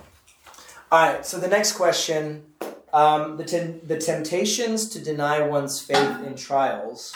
All 0.91 1.13
right. 1.13 1.25
So 1.25 1.39
the 1.39 1.47
next 1.47 1.73
question: 1.73 2.43
um, 2.93 3.37
the 3.37 3.43
tem- 3.43 3.81
the 3.83 3.97
temptations 3.97 4.87
to 4.89 4.99
deny 4.99 5.41
one's 5.41 5.81
faith 5.81 6.23
in 6.25 6.35
trials, 6.35 7.13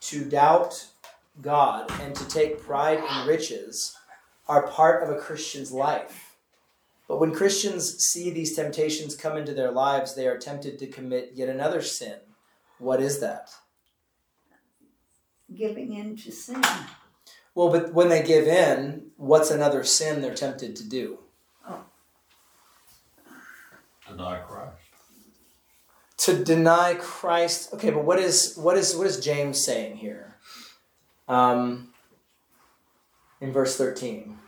to 0.00 0.24
doubt 0.24 0.86
God, 1.40 1.90
and 2.00 2.14
to 2.14 2.28
take 2.28 2.62
pride 2.62 2.98
in 2.98 3.26
riches, 3.26 3.96
are 4.48 4.66
part 4.66 5.02
of 5.02 5.10
a 5.10 5.18
Christian's 5.18 5.72
life. 5.72 6.36
But 7.08 7.20
when 7.20 7.34
Christians 7.34 7.98
see 7.98 8.30
these 8.30 8.56
temptations 8.56 9.16
come 9.16 9.36
into 9.36 9.54
their 9.54 9.70
lives, 9.70 10.14
they 10.14 10.26
are 10.26 10.38
tempted 10.38 10.78
to 10.78 10.86
commit 10.86 11.32
yet 11.34 11.48
another 11.48 11.82
sin. 11.82 12.18
What 12.78 13.00
is 13.00 13.20
that? 13.20 13.50
Giving 15.54 15.92
in 15.92 16.16
to 16.16 16.32
sin. 16.32 16.62
Well, 17.54 17.70
but 17.70 17.94
when 17.94 18.08
they 18.08 18.22
give 18.22 18.46
in, 18.46 19.10
what's 19.16 19.50
another 19.50 19.84
sin 19.84 20.20
they're 20.20 20.34
tempted 20.34 20.76
to 20.76 20.88
do? 20.88 21.20
Oh. 21.68 21.84
Deny 24.08 24.38
Christ. 24.40 24.76
To 26.18 26.44
deny 26.44 26.94
Christ. 26.94 27.72
Okay, 27.72 27.90
but 27.90 28.04
what 28.04 28.18
is 28.18 28.56
what 28.56 28.76
is 28.76 28.96
what 28.96 29.06
is 29.06 29.20
James 29.20 29.64
saying 29.64 29.96
here? 29.96 30.35
Um, 31.28 31.88
in 33.40 33.52
verse 33.52 33.76
thirteen. 33.76 34.38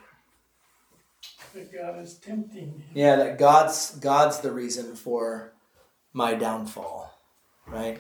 That 1.55 1.73
God 1.73 2.01
is 2.01 2.15
tempting 2.15 2.73
him. 2.73 2.85
Yeah, 2.95 3.17
that 3.17 3.39
God's 3.39 3.97
God's 3.99 4.41
the 4.41 4.53
reason 4.53 4.95
for 4.95 5.53
my 6.13 6.35
downfall, 6.35 7.19
right? 7.67 7.99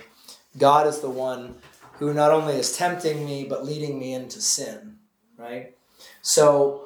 God 0.56 0.86
is 0.86 1.00
the 1.00 1.10
one 1.10 1.56
who 1.94 2.14
not 2.14 2.30
only 2.30 2.54
is 2.54 2.76
tempting 2.76 3.24
me 3.24 3.44
but 3.44 3.64
leading 3.64 3.98
me 3.98 4.12
into 4.14 4.40
sin, 4.40 4.98
right? 5.36 5.74
So 6.22 6.84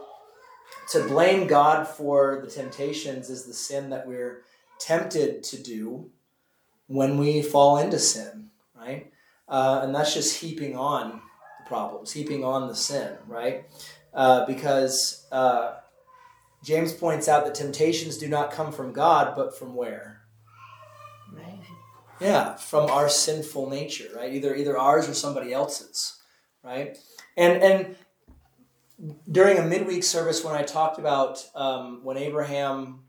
to 0.93 1.07
blame 1.09 1.47
God 1.47 1.87
for 1.87 2.41
the 2.43 2.51
temptations 2.51 3.29
is 3.29 3.45
the 3.45 3.55
sin 3.55 3.91
that 3.91 4.07
we're 4.07 4.43
tempted 4.79 5.43
to 5.45 5.63
do 5.63 6.11
when 6.87 7.19
we 7.19 7.43
fall 7.43 7.79
into 7.79 7.99
sin, 7.99 8.51
right? 8.79 9.13
Uh, 9.49 9.81
and 9.83 9.95
that's 9.95 10.15
just 10.15 10.41
heaping 10.41 10.77
on 10.77 11.21
the 11.63 11.69
problems, 11.69 12.13
heaping 12.13 12.45
on 12.45 12.69
the 12.69 12.75
sin, 12.75 13.17
right? 13.27 13.65
Uh, 14.15 14.47
because 14.47 15.27
uh, 15.33 15.75
James 16.63 16.93
points 16.93 17.29
out 17.29 17.45
that 17.45 17.55
temptations 17.55 18.19
do 18.19 18.29
not 18.29 18.53
come 18.53 18.73
from 18.73 18.93
God, 18.93 19.35
but 19.37 19.59
from 19.59 19.75
where? 19.75 20.23
Yeah, 22.21 22.55
from 22.55 22.89
our 22.89 23.09
sinful 23.09 23.69
nature, 23.69 24.09
right? 24.15 24.33
Either 24.33 24.55
either 24.55 24.79
ours 24.79 25.09
or 25.09 25.15
somebody 25.15 25.53
else's, 25.53 26.21
right? 26.63 26.97
And 27.37 27.63
and 27.63 27.97
during 29.31 29.59
a 29.59 29.65
midweek 29.65 30.05
service 30.05 30.45
when 30.45 30.55
I 30.55 30.63
talked 30.63 30.99
about 30.99 31.45
um, 31.57 32.05
when 32.05 32.17
Abraham 32.17 33.01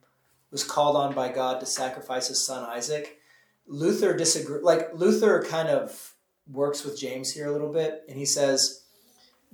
was 0.50 0.64
called 0.64 0.96
on 0.96 1.14
by 1.14 1.32
God 1.32 1.60
to 1.60 1.68
sacrifice 1.68 2.28
his 2.28 2.44
son 2.46 2.64
Isaac, 2.68 3.20
Luther 3.68 4.18
disagree. 4.18 4.62
Like 4.62 4.96
Luther 4.96 5.44
kind 5.44 5.70
of 5.70 6.13
works 6.52 6.84
with 6.84 7.00
James 7.00 7.32
here 7.32 7.48
a 7.48 7.52
little 7.52 7.72
bit, 7.72 8.04
and 8.08 8.18
he 8.18 8.26
says 8.26 8.84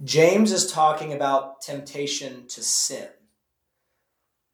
James 0.04 0.52
is 0.52 0.72
talking 0.72 1.14
about 1.14 1.62
temptation 1.62 2.48
to 2.48 2.64
sin. 2.64 3.10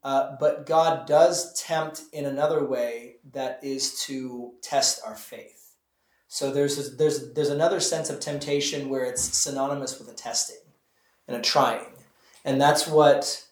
Uh, 0.03 0.35
but 0.39 0.67
God 0.67 1.07
does 1.07 1.59
tempt 1.59 2.01
in 2.13 2.25
another 2.25 2.63
way 2.63 3.15
that 3.33 3.59
is 3.63 3.99
to 4.01 4.53
test 4.61 5.01
our 5.05 5.15
faith. 5.15 5.75
So 6.27 6.51
there's 6.51 6.97
there's 6.97 7.33
there's 7.33 7.49
another 7.49 7.79
sense 7.79 8.09
of 8.09 8.19
temptation 8.19 8.89
where 8.89 9.05
it's 9.05 9.23
synonymous 9.23 9.97
with 9.97 10.09
a 10.09 10.13
testing 10.13 10.61
and 11.27 11.37
a 11.37 11.41
trying, 11.41 11.93
and 12.43 12.59
that's 12.61 12.87
what 12.87 13.45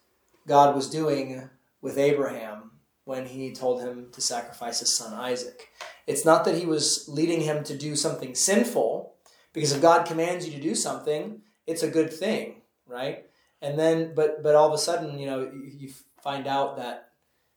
God 0.47 0.75
was 0.75 0.89
doing 0.89 1.49
with 1.81 1.97
Abraham 1.97 2.72
when 3.05 3.25
He 3.25 3.53
told 3.53 3.81
him 3.81 4.07
to 4.13 4.21
sacrifice 4.21 4.79
his 4.79 4.95
son 4.97 5.13
Isaac. 5.13 5.69
It's 6.07 6.25
not 6.25 6.45
that 6.45 6.57
He 6.57 6.65
was 6.65 7.05
leading 7.07 7.41
him 7.41 7.63
to 7.65 7.77
do 7.77 7.95
something 7.95 8.35
sinful, 8.35 9.13
because 9.53 9.71
if 9.71 9.81
God 9.81 10.05
commands 10.05 10.45
you 10.45 10.51
to 10.53 10.61
do 10.61 10.75
something, 10.75 11.41
it's 11.67 11.83
a 11.83 11.89
good 11.89 12.11
thing, 12.11 12.61
right? 12.87 13.25
And 13.61 13.79
then, 13.79 14.13
but 14.15 14.43
but 14.43 14.55
all 14.55 14.67
of 14.67 14.73
a 14.73 14.77
sudden, 14.77 15.19
you 15.19 15.25
know, 15.25 15.49
you, 15.53 15.91
find 16.21 16.47
out 16.47 16.77
that 16.77 17.09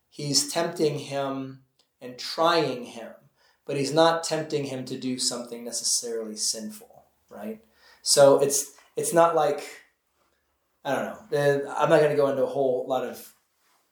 he's 0.09 0.53
tempting 0.53 0.99
him 0.99 1.61
and 2.01 2.19
trying 2.19 2.85
him, 2.85 3.13
but 3.65 3.77
he's 3.77 3.95
not 3.95 4.25
tempting 4.25 4.65
him 4.65 4.85
to 4.85 4.99
do 4.99 5.21
something 5.21 5.65
necessarily 5.65 6.37
sinful, 6.37 7.05
right? 7.31 7.61
So 8.03 8.41
it's 8.41 8.73
it's 8.97 9.13
not 9.13 9.37
like 9.37 9.65
I 10.85 10.95
don't 10.95 11.05
know. 11.05 11.75
I'm 11.77 11.91
not 11.91 12.01
going 12.01 12.11
to 12.11 12.17
go 12.17 12.29
into 12.29 12.45
a 12.45 12.49
whole 12.49 12.87
lot 12.89 13.05
of 13.05 13.35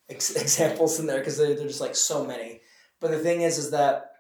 ex- 0.09 0.35
examples 0.37 0.99
in 0.99 1.07
there 1.07 1.19
because 1.19 1.37
they're, 1.39 1.55
they're 1.55 1.67
just 1.67 1.81
like 1.81 1.97
so 1.97 2.25
many. 2.25 2.61
But 3.01 3.11
the 3.11 3.19
thing 3.19 3.43
is, 3.43 3.59
is 3.59 3.71
that 3.73 4.13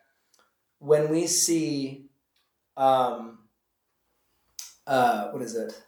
when 0.78 1.08
we 1.08 1.26
see, 1.26 2.06
um, 2.76 3.38
uh, 4.86 5.28
what 5.28 5.42
is 5.42 5.54
it? 5.54 5.80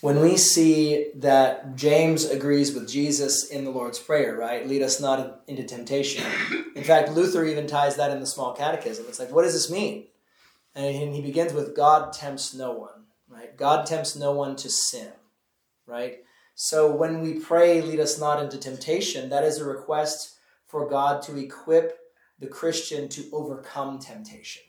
when 0.00 0.20
we 0.20 0.36
see 0.36 1.10
that 1.16 1.74
James 1.74 2.24
agrees 2.24 2.72
with 2.72 2.88
Jesus 2.88 3.50
in 3.50 3.64
the 3.64 3.70
Lord's 3.72 3.98
Prayer, 3.98 4.36
right? 4.36 4.64
Lead 4.64 4.80
us 4.80 5.00
not 5.00 5.40
into 5.48 5.64
temptation. 5.64 6.24
In 6.76 6.84
fact, 6.84 7.10
Luther 7.10 7.44
even 7.44 7.66
ties 7.66 7.96
that 7.96 8.12
in 8.12 8.20
the 8.20 8.26
small 8.26 8.54
catechism. 8.54 9.06
It's 9.08 9.18
like, 9.18 9.32
what 9.32 9.42
does 9.42 9.54
this 9.54 9.68
mean? 9.68 10.06
and 10.78 11.14
he 11.14 11.20
begins 11.20 11.52
with 11.52 11.74
God 11.74 12.12
tempts 12.12 12.54
no 12.54 12.72
one, 12.72 13.06
right? 13.28 13.56
God 13.56 13.86
tempts 13.86 14.14
no 14.14 14.32
one 14.32 14.54
to 14.56 14.70
sin, 14.70 15.10
right? 15.86 16.18
So 16.60 16.90
when 16.90 17.20
we 17.20 17.34
pray, 17.34 17.80
lead 17.80 18.00
us 18.00 18.18
not 18.18 18.42
into 18.42 18.58
temptation, 18.58 19.30
that 19.30 19.44
is 19.44 19.58
a 19.58 19.64
request 19.64 20.38
for 20.66 20.88
God 20.88 21.22
to 21.22 21.36
equip 21.36 21.96
the 22.40 22.48
Christian 22.48 23.08
to 23.10 23.28
overcome 23.32 24.00
temptation, 24.00 24.64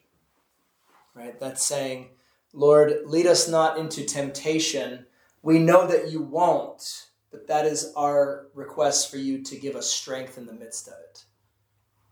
right? 1.15 1.39
That's 1.39 1.65
saying, 1.65 2.09
Lord, 2.53 2.93
lead 3.07 3.25
us 3.25 3.47
not 3.47 3.79
into 3.79 4.05
temptation. 4.05 5.07
We 5.41 5.57
know 5.57 5.87
that 5.87 6.11
you 6.11 6.21
won't, 6.21 7.07
but 7.31 7.47
that 7.47 7.65
is 7.65 7.91
our 7.97 8.45
request 8.53 9.09
for 9.09 9.17
you 9.17 9.41
to 9.45 9.55
give 9.55 9.75
us 9.75 9.89
strength 9.89 10.37
in 10.37 10.45
the 10.45 10.53
midst 10.53 10.89
of 10.89 10.93
it. 11.09 11.23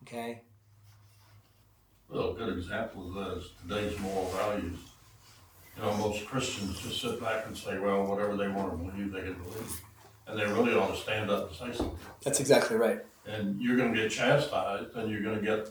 Okay? 0.01 0.41
Well, 2.09 2.31
a 2.31 2.33
good 2.33 2.57
example 2.57 3.09
of 3.09 3.13
that 3.13 3.37
is 3.37 3.51
today's 3.61 3.99
moral 3.99 4.31
values. 4.31 4.79
You 5.77 5.83
know, 5.83 5.93
most 5.97 6.25
Christians 6.25 6.79
just 6.79 7.01
sit 7.01 7.21
back 7.21 7.45
and 7.45 7.55
say, 7.55 7.77
well, 7.77 8.05
whatever 8.05 8.35
they 8.35 8.47
want 8.47 8.71
to 8.71 8.77
believe, 8.77 9.11
they 9.11 9.21
can 9.21 9.35
believe. 9.35 9.81
And 10.25 10.39
they 10.39 10.45
really 10.45 10.73
ought 10.73 10.93
to 10.93 10.97
stand 10.99 11.29
up 11.29 11.47
and 11.47 11.55
say 11.55 11.77
something. 11.77 11.97
That's 12.23 12.39
exactly 12.39 12.77
right. 12.77 12.99
And 13.25 13.61
you're 13.61 13.77
going 13.77 13.93
to 13.93 14.01
get 14.01 14.11
chastised 14.11 14.95
and 14.95 15.11
you're 15.11 15.21
going 15.21 15.37
to 15.37 15.45
get 15.45 15.69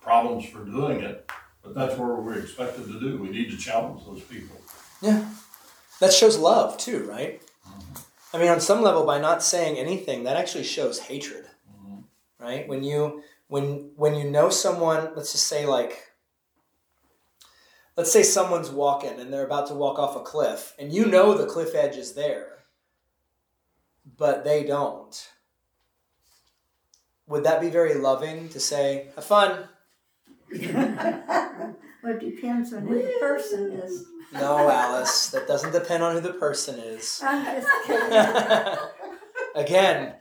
problems 0.00 0.46
for 0.46 0.64
doing 0.64 1.00
it. 1.00 1.28
But 1.62 1.74
that's 1.74 1.98
what 1.98 2.22
we're 2.22 2.38
expected 2.38 2.86
to 2.86 3.00
do. 3.00 3.18
We 3.18 3.30
need 3.30 3.50
to 3.50 3.56
challenge 3.56 4.04
those 4.06 4.22
people. 4.22 4.56
Yeah. 5.00 5.24
That 6.00 6.12
shows 6.12 6.38
love 6.38 6.76
too, 6.76 7.04
right? 7.04 7.40
Mm-hmm. 7.66 8.36
I 8.36 8.38
mean, 8.38 8.48
on 8.48 8.60
some 8.60 8.82
level, 8.82 9.04
by 9.04 9.18
not 9.18 9.42
saying 9.42 9.78
anything, 9.78 10.24
that 10.24 10.36
actually 10.36 10.64
shows 10.64 11.00
hatred, 11.00 11.46
mm-hmm. 11.70 12.00
right? 12.44 12.68
When 12.68 12.82
you 12.84 13.22
when 13.48 13.90
when 13.96 14.14
you 14.14 14.30
know 14.30 14.50
someone, 14.50 15.10
let's 15.14 15.32
just 15.32 15.46
say 15.46 15.66
like, 15.66 16.10
let's 17.96 18.12
say 18.12 18.22
someone's 18.22 18.70
walking 18.70 19.20
and 19.20 19.32
they're 19.32 19.44
about 19.44 19.68
to 19.68 19.74
walk 19.74 19.98
off 19.98 20.16
a 20.16 20.20
cliff, 20.20 20.74
and 20.78 20.92
you 20.92 21.06
know 21.06 21.36
the 21.36 21.46
cliff 21.46 21.74
edge 21.74 21.96
is 21.96 22.12
there, 22.14 22.64
but 24.18 24.44
they 24.44 24.64
don't. 24.64 25.30
Would 27.26 27.44
that 27.44 27.60
be 27.60 27.70
very 27.70 27.94
loving 27.94 28.48
to 28.50 28.60
say, 28.60 29.08
"Have 29.14 29.24
fun"? 29.24 29.68
well, 30.50 31.76
it 32.04 32.20
depends 32.20 32.72
on 32.72 32.86
who 32.86 32.96
the 32.96 33.14
person 33.18 33.72
is. 33.72 34.04
No, 34.32 34.68
Alice, 34.68 35.30
that 35.30 35.46
doesn't 35.46 35.72
depend 35.72 36.02
on 36.02 36.14
who 36.14 36.20
the 36.20 36.32
person 36.34 36.78
is. 36.78 37.20
I'm 37.24 37.44
just 37.44 37.68
kidding. 37.86 38.78
Again, 39.54 40.14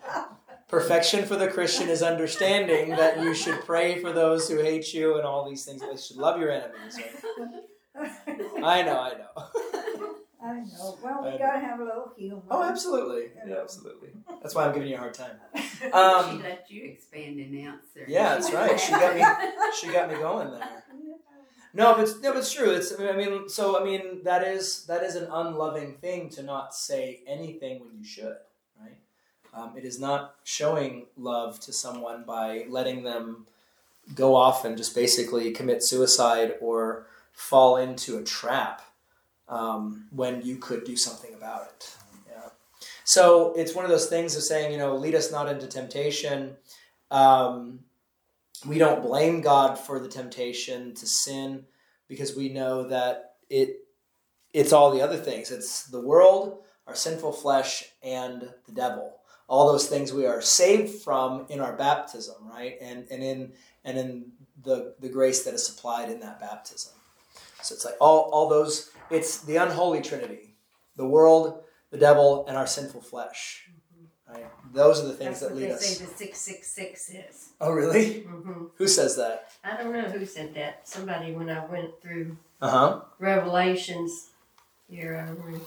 perfection 0.74 1.26
for 1.26 1.36
the 1.36 1.48
Christian 1.48 1.88
is 1.88 2.02
understanding 2.02 2.90
that 2.90 3.22
you 3.22 3.36
should 3.36 3.64
pray 3.66 4.02
for 4.02 4.12
those 4.12 4.50
who 4.50 4.58
hate 4.60 4.94
you 4.94 5.18
and 5.18 5.26
all 5.26 5.48
these 5.48 5.66
things. 5.66 5.82
You 5.82 5.98
should 5.98 6.18
love 6.18 6.40
your 6.40 6.52
enemies. 6.52 7.00
Right? 7.96 8.12
I 8.64 8.82
know, 8.82 9.00
I 9.00 9.14
know. 9.14 9.44
I 10.44 10.54
know. 10.62 10.98
Well, 11.04 11.24
I 11.24 11.32
we 11.32 11.38
gotta 11.38 11.60
have 11.60 11.80
a 11.80 11.84
little 11.84 12.12
humor. 12.18 12.42
Oh, 12.50 12.64
absolutely. 12.64 13.30
Yeah, 13.48 13.62
absolutely. 13.62 14.10
That's 14.42 14.56
why 14.56 14.66
I'm 14.66 14.74
giving 14.74 14.90
you 14.90 14.96
a 14.96 14.98
hard 14.98 15.14
time. 15.14 15.36
she 15.56 15.92
Um, 15.92 16.42
let 16.42 16.66
you 16.70 16.86
expand 16.86 17.40
and 17.40 17.56
answer. 17.56 18.06
yeah, 18.08 18.34
that's 18.34 18.52
right. 18.52 18.80
She 18.80 18.92
got 18.92 19.16
me. 19.16 19.24
She 19.80 19.88
got 19.92 20.10
me 20.10 20.16
going 20.16 20.52
there. 20.52 20.84
No, 21.76 21.94
but 21.96 22.02
it's, 22.04 22.20
no, 22.22 22.32
but 22.34 22.40
it's 22.40 22.52
true. 22.52 22.72
It's. 22.72 23.00
I 23.00 23.14
mean, 23.14 23.48
so 23.48 23.80
I 23.80 23.84
mean, 23.84 24.24
that 24.24 24.44
is 24.48 24.86
that 24.86 25.04
is 25.04 25.16
an 25.16 25.28
unloving 25.32 25.94
thing 26.02 26.30
to 26.32 26.44
not 26.44 26.76
say 26.76 27.22
anything 27.28 27.80
when 27.80 27.98
you 27.98 28.04
should, 28.06 28.26
right? 28.26 28.53
Um, 29.54 29.74
it 29.78 29.86
is 29.86 30.00
not 30.00 30.36
showing 30.44 31.06
love 31.18 31.60
to 31.62 31.74
someone 31.74 32.24
by 32.24 32.66
letting 32.70 33.04
them 33.04 33.46
go 34.16 34.36
off 34.36 34.66
and 34.66 34.76
just 34.76 34.96
basically 34.96 35.52
commit 35.52 35.84
suicide 35.84 36.56
or 36.60 37.06
fall 37.32 37.78
into 37.78 38.18
a 38.18 38.24
trap 38.24 38.82
um, 39.48 40.06
when 40.12 40.42
you 40.42 40.58
could 40.58 40.84
do 40.84 40.96
something 40.96 41.34
about 41.34 41.64
it. 41.64 41.96
Yeah. 42.30 42.50
So 43.04 43.54
it's 43.56 43.76
one 43.76 43.86
of 43.86 43.92
those 43.92 44.08
things 44.08 44.36
of 44.36 44.44
saying, 44.44 44.72
you 44.72 44.78
know, 44.78 44.96
lead 44.96 45.16
us 45.16 45.32
not 45.32 45.50
into 45.50 45.68
temptation. 45.68 46.56
Um, 47.12 47.80
we 48.66 48.78
don't 48.78 49.02
blame 49.02 49.42
God 49.42 49.78
for 49.78 50.00
the 50.00 50.08
temptation 50.08 50.94
to 50.96 51.06
sin 51.06 51.66
because 52.08 52.36
we 52.36 52.50
know 52.50 52.88
that 52.88 53.36
it 53.50 53.80
it's 54.54 54.72
all 54.72 54.92
the 54.92 55.02
other 55.02 55.18
things. 55.18 55.52
It's 55.52 55.86
the 55.86 56.00
world, 56.00 56.60
our 56.86 56.96
sinful 56.96 57.34
flesh, 57.34 57.86
and 58.04 58.50
the 58.68 58.72
devil. 58.72 59.18
All 59.54 59.66
those 59.72 59.88
things 59.94 60.08
we 60.12 60.26
are 60.26 60.42
saved 60.42 60.92
from 61.06 61.46
in 61.54 61.60
our 61.66 61.74
baptism, 61.88 62.38
right? 62.58 62.76
And 62.90 63.00
and 63.12 63.22
in 63.32 63.40
and 63.86 63.96
in 64.04 64.10
the 64.68 64.78
the 65.04 65.10
grace 65.18 65.40
that 65.46 65.54
is 65.54 65.64
supplied 65.70 66.08
in 66.14 66.20
that 66.26 66.38
baptism. 66.48 66.94
So 67.62 67.70
it's 67.76 67.86
like 67.86 67.98
all 68.06 68.20
all 68.34 68.48
those. 68.50 68.74
It's 69.18 69.32
the 69.50 69.58
unholy 69.66 70.02
trinity: 70.02 70.46
the 71.02 71.06
world, 71.16 71.46
the 71.92 72.00
devil, 72.08 72.28
and 72.48 72.58
our 72.58 72.66
sinful 72.78 73.02
flesh. 73.02 73.70
Right? 74.28 74.50
Those 74.74 74.96
are 75.02 75.08
the 75.14 75.18
things 75.22 75.40
That's 75.40 75.52
that 75.52 75.56
lead 75.56 75.70
they 75.70 75.74
us. 75.78 75.86
say 75.86 76.06
the 76.06 76.12
six 76.22 76.32
six 76.50 76.60
six 76.80 77.10
is. 77.24 77.36
Oh, 77.62 77.72
really? 77.80 78.22
hmm 78.22 78.66
Who 78.80 78.88
says 78.88 79.16
that? 79.22 79.36
I 79.64 79.78
don't 79.78 79.94
know 79.94 80.10
who 80.16 80.26
said 80.26 80.50
that. 80.56 80.88
Somebody 80.96 81.28
when 81.38 81.50
I 81.58 81.62
went 81.74 81.92
through 82.02 82.28
Uh 82.66 82.72
huh. 82.78 82.90
Revelations 83.20 84.12
here, 84.90 85.14
I 85.22 85.24
know. 85.32 85.62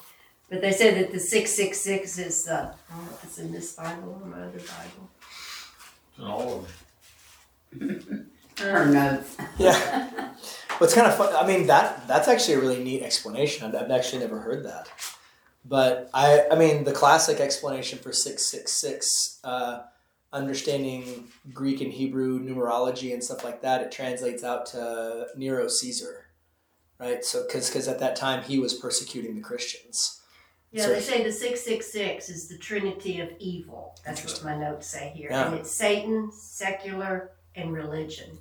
But 0.49 0.61
they 0.61 0.73
say 0.73 0.95
that 1.03 1.13
the 1.13 1.19
six 1.19 1.53
six 1.53 1.81
six 1.81 2.19
is 2.19 2.45
the. 2.45 2.55
I 2.55 2.97
don't 2.97 3.05
know 3.07 3.13
if 3.15 3.25
it's 3.25 3.39
in 3.39 3.53
this 3.53 3.75
Bible 3.75 4.21
or 4.23 4.27
my 4.27 4.43
other 4.43 4.59
Bible. 4.59 5.11
It's 6.09 6.19
in 6.19 6.25
all 6.25 6.67
of 7.73 7.81
them. 7.81 8.31
Her 8.59 8.87
notes. 8.87 9.37
Yeah. 9.59 10.35
What's 10.79 10.95
kind 10.95 11.07
of 11.07 11.17
fun? 11.17 11.35
I 11.35 11.47
mean, 11.47 11.67
that 11.69 12.07
that's 12.07 12.29
actually 12.29 12.55
a 12.55 12.61
really 12.61 12.85
neat 12.85 13.03
explanation. 13.03 13.67
I've, 13.67 13.75
I've 13.75 13.91
actually 13.91 14.21
never 14.21 14.41
heard 14.41 14.65
that. 14.67 14.89
But 15.65 16.11
I, 16.15 16.45
I 16.53 16.55
mean, 16.55 16.85
the 16.85 16.93
classic 16.93 17.41
explanation 17.41 17.99
for 17.99 18.13
six 18.13 18.45
six 18.47 18.73
six, 18.73 19.41
uh, 19.43 19.83
understanding 20.33 21.29
Greek 21.53 21.81
and 21.81 21.93
Hebrew 21.93 22.39
numerology 22.39 23.13
and 23.13 23.25
stuff 23.25 23.43
like 23.43 23.63
that, 23.63 23.81
it 23.81 23.91
translates 23.91 24.45
out 24.45 24.67
to 24.67 25.27
Nero 25.37 25.67
Caesar, 25.69 26.27
right? 27.01 27.25
So, 27.25 27.45
because 27.47 27.89
at 27.89 27.99
that 27.99 28.15
time 28.15 28.45
he 28.45 28.59
was 28.59 28.75
persecuting 28.75 29.35
the 29.35 29.43
Christians. 29.43 30.21
Yeah, 30.73 30.85
So- 30.85 30.93
they 30.95 31.01
say 31.01 31.23
the 31.25 31.33
six 31.33 31.63
six 31.63 31.91
six 31.93 32.29
is 32.29 32.49
the 32.49 32.59
trinity 32.59 33.21
of 33.21 33.31
evil. 33.39 33.95
That's 34.05 34.25
what 34.25 34.45
my 34.45 34.57
notes 34.57 34.87
say 34.87 35.13
here, 35.15 35.29
Yeah. 35.31 35.47
and 35.47 35.55
it's 35.61 35.71
Satan, 35.71 36.31
secular, 36.33 37.31
and 37.55 37.73
religion. 37.73 38.39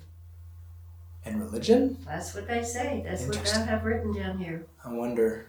And 1.24 1.40
religion? 1.40 1.98
That's 2.06 2.34
what 2.34 2.46
they 2.46 2.62
say. 2.62 3.02
That's 3.04 3.26
what 3.26 3.54
I 3.56 3.64
have 3.64 3.84
written 3.84 4.12
down 4.14 4.38
here. 4.38 4.66
I 4.84 4.92
wonder. 4.92 5.46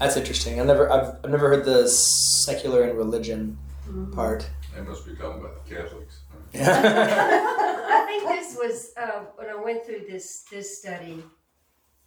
That's 0.00 0.16
interesting. 0.16 0.58
I've 0.60 0.66
never, 0.66 0.90
I've, 0.90 1.16
I've 1.24 1.30
never 1.30 1.48
heard 1.48 1.64
the 1.64 1.88
secular 1.88 2.82
and 2.82 2.96
religion 2.96 3.58
Mhm. 3.88 4.14
part. 4.14 4.48
They 4.74 4.80
must 4.82 5.04
be 5.06 5.14
talking 5.14 5.40
about 5.40 5.64
the 5.66 5.74
Catholics. 5.74 6.20
I 6.54 8.04
think 8.06 8.28
this 8.28 8.56
was 8.56 8.92
uh, 8.96 9.24
when 9.36 9.48
I 9.48 9.54
went 9.56 9.84
through 9.84 10.04
this 10.08 10.44
this 10.50 10.78
study. 10.78 11.22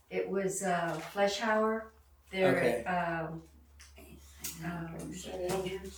It 0.09 0.29
was 0.29 0.63
uh, 0.63 0.99
Fleshauer. 1.13 1.83
There 2.31 2.55
Okay. 2.57 2.83
um, 2.85 3.41
um, 4.65 5.13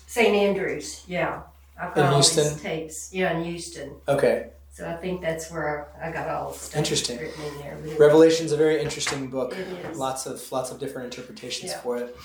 St. 0.07 0.35
Andrews. 0.35 1.03
Yeah, 1.07 1.41
I've 1.79 1.93
got 1.93 1.97
In 2.07 2.13
all 2.13 2.17
these 2.17 2.33
Houston? 2.35 2.59
tapes. 2.59 3.13
Yeah, 3.13 3.37
in 3.37 3.43
Houston. 3.43 3.95
okay. 4.07 4.49
So 4.71 4.89
I 4.89 4.95
think 4.95 5.21
that's 5.21 5.51
where 5.51 5.89
I 6.01 6.11
got 6.11 6.27
all 6.29 6.51
the 6.51 6.57
stuff 6.57 6.77
Interesting. 6.79 7.19
written 7.19 7.43
in 7.45 7.57
there. 7.59 7.77
But 7.79 7.91
it- 7.91 7.99
Revelation's 7.99 8.51
a 8.53 8.57
very 8.57 8.81
interesting 8.81 9.27
book. 9.29 9.53
It 9.55 9.67
is. 9.67 9.97
Lots 9.99 10.25
of 10.25 10.51
lots 10.51 10.71
of 10.71 10.79
different 10.79 11.13
interpretations 11.13 11.71
Yeah. 11.71 11.77
for 11.81 11.97
it. 11.97 12.15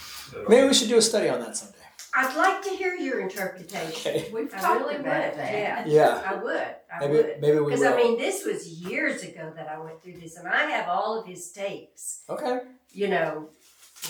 Maybe 0.48 0.66
we 0.66 0.72
should 0.72 0.88
do 0.88 0.96
a 0.96 1.02
study 1.02 1.28
on 1.28 1.40
that 1.40 1.58
someday. 1.58 1.74
I'd 2.14 2.34
like 2.38 2.62
to 2.62 2.70
hear 2.70 2.94
your 2.94 3.20
interpretation. 3.20 3.90
Okay. 4.16 4.30
We've 4.32 4.52
I 4.54 4.58
talked 4.60 4.80
really 4.80 4.96
about 4.96 5.24
would. 5.32 5.38
that. 5.38 5.52
Yeah, 5.52 5.84
Yeah. 5.86 6.22
I 6.24 6.34
would. 6.36 6.74
I 6.90 7.00
Maybe 7.00 7.12
would. 7.12 7.40
maybe 7.42 7.58
we 7.58 7.64
Because 7.66 7.80
will. 7.80 7.92
I 7.92 7.96
mean, 7.98 8.16
this 8.18 8.46
was 8.46 8.66
years 8.66 9.22
ago 9.22 9.52
that 9.54 9.68
I 9.68 9.78
went 9.78 10.02
through 10.02 10.18
this, 10.18 10.36
and 10.38 10.48
I 10.48 10.62
have 10.70 10.88
all 10.88 11.20
of 11.20 11.26
his 11.26 11.50
tapes. 11.52 12.20
okay. 12.30 12.60
You 12.94 13.08
know, 13.08 13.50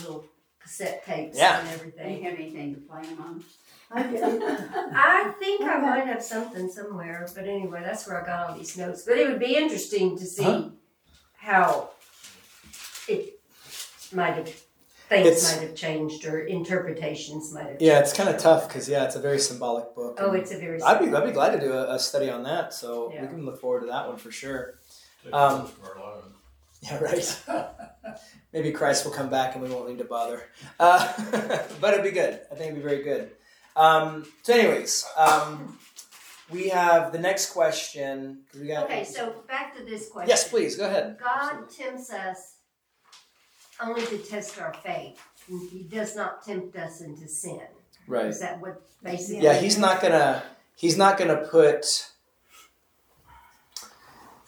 little 0.01 0.25
cassette 0.69 1.05
tapes 1.05 1.37
Yeah. 1.39 1.61
and 1.61 1.67
Do 1.69 1.73
you 1.73 1.81
everything. 1.81 2.23
have 2.25 2.35
anything 2.35 2.75
to 2.75 2.81
play 2.83 3.03
them 3.03 3.21
on? 3.21 3.45
I. 3.91 4.01
I 4.95 5.33
think 5.39 5.63
I 5.63 5.79
might 5.79 6.07
have 6.07 6.23
something 6.23 6.71
somewhere, 6.71 7.27
but 7.35 7.45
anyway, 7.45 7.81
that's 7.83 8.07
where 8.07 8.23
I 8.23 8.27
got 8.27 8.51
all 8.51 8.57
these 8.57 8.77
notes. 8.77 9.03
But 9.03 9.17
it 9.19 9.29
would 9.29 9.39
be 9.41 9.57
interesting 9.57 10.19
to 10.19 10.27
see 10.27 10.43
Huh? 10.45 10.69
how 11.39 11.91
it 13.09 13.41
might 14.13 14.35
have 14.35 14.49
things 15.09 15.27
It's- 15.27 15.57
might 15.57 15.67
have 15.67 15.75
changed 15.75 16.27
or 16.27 16.41
interpretations 16.41 17.55
might 17.55 17.67
have. 17.67 17.81
Yeah, 17.83 18.01
it's 18.01 18.13
kind 18.13 18.29
of 18.29 18.37
tough 18.37 18.69
because 18.69 18.87
yeah, 18.91 19.05
it's 19.05 19.17
a 19.17 19.21
very 19.21 19.39
symbolic 19.39 19.95
book. 19.95 20.19
Oh, 20.21 20.33
and 20.33 20.43
it's 20.43 20.53
a 20.53 20.59
very. 20.59 20.83
I'd 20.83 20.99
be 21.01 21.15
I'd 21.15 21.25
be 21.25 21.33
glad 21.33 21.53
to 21.53 21.61
do 21.61 21.73
a, 21.73 21.95
a 21.95 21.99
study 21.99 22.29
on 22.29 22.43
that. 22.43 22.75
So 22.75 23.11
Yeah. 23.15 23.23
we 23.23 23.29
can 23.29 23.47
look 23.47 23.59
forward 23.59 23.81
to 23.81 23.87
that 23.87 24.07
one 24.07 24.19
for 24.19 24.31
sure. 24.31 24.75
Take 25.25 25.33
Um, 25.33 25.61
most 25.63 25.73
of 25.79 25.85
our 25.85 25.99
lives. 25.99 26.27
Yeah, 26.83 26.99
right. 26.99 27.43
Maybe 28.53 28.73
Christ 28.73 29.05
will 29.05 29.13
come 29.13 29.29
back 29.29 29.55
and 29.55 29.63
we 29.63 29.71
won't 29.71 29.89
need 29.89 29.99
to 29.99 30.05
bother. 30.05 30.43
Uh, 30.79 31.13
but 31.81 31.93
it'd 31.95 32.05
be 32.05 32.11
good. 32.11 32.41
I 32.51 32.55
think 32.55 32.71
it'd 32.73 32.77
be 32.77 32.89
very 32.89 33.03
good. 33.03 33.31
Um, 33.77 34.27
so, 34.43 34.55
anyways, 34.55 35.05
um, 35.17 35.79
we 36.51 36.69
have 36.69 37.13
the 37.13 37.19
next 37.19 37.51
question. 37.53 38.41
We 38.59 38.69
got, 38.69 38.85
Okay, 38.85 39.05
so 39.05 39.35
back 39.47 39.77
to 39.77 39.85
this 39.85 40.09
question. 40.09 40.29
yes, 40.29 40.49
please 40.49 40.77
go 40.77 40.87
ahead. 40.87 41.19
God 41.23 41.69
tempts 41.71 42.11
us 42.11 42.55
only 43.81 44.05
to 44.07 44.19
test 44.19 44.61
our 44.61 44.73
faith. 44.73 45.21
He 45.47 45.87
does 45.91 46.17
not 46.17 46.45
tempt 46.45 46.77
us 46.77 47.01
into 47.01 47.29
sin. 47.29 47.61
Right. 48.07 48.27
Is 48.27 48.41
that 48.41 48.61
what 48.61 48.83
basically? 49.03 49.43
Yeah, 49.43 49.55
he's 49.55 49.79
not 49.79 50.01
gonna. 50.01 50.43
He's 50.75 50.97
not 50.97 51.19
gonna 51.19 51.47
put. 51.49 52.11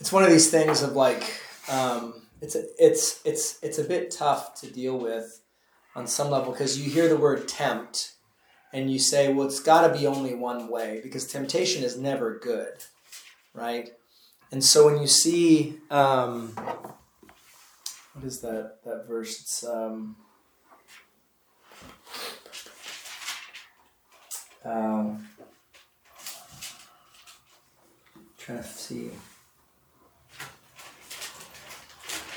It's 0.00 0.12
one 0.12 0.22
of 0.24 0.30
these 0.30 0.50
things 0.50 0.82
of 0.82 0.92
like, 0.92 1.22
um, 1.70 2.22
it's 2.40 2.54
a, 2.54 2.64
it's 2.78 3.20
it's 3.24 3.58
it's 3.62 3.78
a 3.78 3.84
bit 3.84 4.10
tough 4.10 4.60
to 4.60 4.70
deal 4.70 4.98
with, 4.98 5.40
on 5.94 6.06
some 6.06 6.30
level 6.30 6.52
because 6.52 6.78
you 6.78 6.90
hear 6.90 7.08
the 7.08 7.16
word 7.16 7.46
tempt, 7.46 8.12
and 8.72 8.90
you 8.90 8.98
say, 8.98 9.32
well, 9.32 9.46
it's 9.46 9.60
got 9.60 9.86
to 9.86 9.98
be 9.98 10.06
only 10.06 10.34
one 10.34 10.68
way 10.68 11.00
because 11.02 11.26
temptation 11.26 11.84
is 11.84 11.96
never 11.96 12.38
good, 12.38 12.72
right? 13.54 13.90
And 14.52 14.64
so 14.64 14.86
when 14.86 15.00
you 15.00 15.06
see, 15.06 15.76
um, 15.90 16.52
what 18.14 18.24
is 18.24 18.40
that 18.40 18.78
that 18.84 19.06
verse? 19.06 19.40
It's 19.40 19.64
um, 19.64 20.16
um, 24.64 25.28
trying 28.38 28.58
to 28.58 28.64
see. 28.64 29.10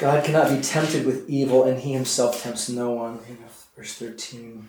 God 0.03 0.25
cannot 0.25 0.49
be 0.49 0.59
tempted 0.61 1.05
with 1.05 1.29
evil, 1.29 1.63
and 1.63 1.79
he 1.79 1.93
himself 1.93 2.43
tempts 2.43 2.67
no 2.67 2.91
one. 2.91 3.19
Verse 3.77 3.93
13. 3.93 4.67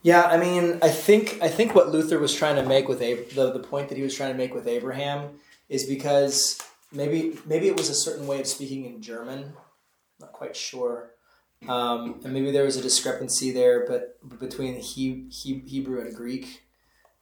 Yeah, 0.00 0.22
I 0.22 0.38
mean, 0.38 0.78
I 0.80 0.88
think 0.88 1.42
I 1.42 1.48
think 1.48 1.74
what 1.74 1.90
Luther 1.90 2.18
was 2.18 2.34
trying 2.34 2.56
to 2.56 2.62
make 2.62 2.88
with 2.88 3.02
Ab- 3.02 3.28
the 3.30 3.52
the 3.52 3.58
point 3.58 3.90
that 3.90 3.98
he 3.98 4.02
was 4.02 4.14
trying 4.14 4.32
to 4.32 4.38
make 4.38 4.54
with 4.54 4.66
Abraham 4.66 5.38
is 5.68 5.84
because 5.84 6.58
maybe 6.90 7.38
maybe 7.44 7.68
it 7.68 7.76
was 7.76 7.90
a 7.90 7.94
certain 7.94 8.26
way 8.26 8.40
of 8.40 8.46
speaking 8.46 8.86
in 8.86 9.02
German. 9.02 9.40
I'm 9.40 9.54
not 10.20 10.32
quite 10.32 10.56
sure, 10.56 11.10
um, 11.68 12.18
and 12.24 12.32
maybe 12.32 12.50
there 12.50 12.64
was 12.64 12.78
a 12.78 12.82
discrepancy 12.82 13.50
there, 13.50 13.84
but 13.86 14.16
between 14.40 14.76
he, 14.76 15.26
he, 15.30 15.58
Hebrew 15.66 16.00
and 16.00 16.16
Greek. 16.16 16.64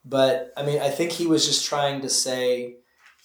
But 0.05 0.53
I 0.57 0.63
mean, 0.63 0.81
I 0.81 0.91
think 0.91 1.11
he 1.11 1.27
was 1.27 1.47
just 1.47 1.67
trying 1.67 2.01
to 2.03 2.09
say, 2.09 2.77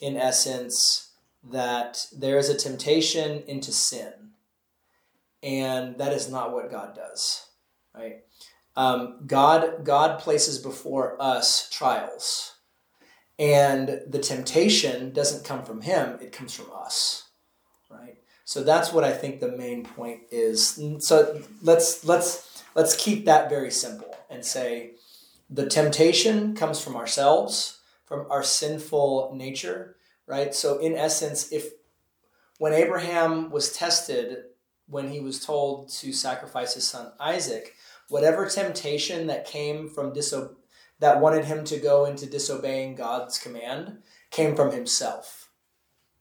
in 0.01 0.17
essence, 0.17 1.06
that 1.43 2.05
there 2.15 2.37
is 2.37 2.49
a 2.49 2.57
temptation 2.57 3.43
into 3.47 3.71
sin, 3.71 4.13
and 5.43 5.97
that 5.97 6.13
is 6.13 6.29
not 6.29 6.53
what 6.53 6.71
God 6.71 6.95
does, 6.95 7.47
right? 7.95 8.23
Um, 8.75 9.19
God 9.25 9.83
God 9.83 10.19
places 10.19 10.59
before 10.59 11.21
us 11.21 11.69
trials, 11.69 12.53
and 13.39 14.01
the 14.07 14.19
temptation 14.19 15.11
doesn't 15.13 15.45
come 15.45 15.63
from 15.63 15.81
Him; 15.81 16.19
it 16.21 16.31
comes 16.31 16.53
from 16.53 16.67
us, 16.73 17.29
right? 17.89 18.17
So 18.45 18.63
that's 18.63 18.93
what 18.93 19.03
I 19.03 19.11
think 19.11 19.39
the 19.39 19.51
main 19.51 19.83
point 19.83 20.21
is. 20.31 20.79
So 20.99 21.41
let's 21.61 22.05
let's 22.05 22.63
let's 22.75 22.95
keep 22.95 23.25
that 23.25 23.49
very 23.49 23.71
simple 23.71 24.15
and 24.29 24.45
say 24.45 24.91
the 25.49 25.65
temptation 25.65 26.55
comes 26.55 26.79
from 26.79 26.95
ourselves, 26.95 27.79
from 28.05 28.25
our 28.29 28.43
sinful 28.43 29.33
nature, 29.35 29.96
right? 30.27 30.53
So 30.53 30.77
in 30.79 30.95
essence, 30.95 31.51
if 31.51 31.71
when 32.59 32.73
Abraham 32.73 33.49
was 33.49 33.71
tested, 33.71 34.43
when 34.87 35.09
he 35.09 35.19
was 35.19 35.43
told 35.43 35.89
to 35.89 36.13
sacrifice 36.13 36.73
his 36.73 36.87
son 36.87 37.11
Isaac, 37.19 37.73
whatever 38.09 38.47
temptation 38.47 39.27
that 39.27 39.45
came 39.45 39.89
from 39.89 40.13
diso- 40.13 40.55
that 40.99 41.21
wanted 41.21 41.45
him 41.45 41.63
to 41.65 41.77
go 41.77 42.05
into 42.05 42.25
disobeying 42.25 42.95
God's 42.95 43.37
command 43.37 43.99
came 44.31 44.55
from 44.55 44.71
himself, 44.71 45.49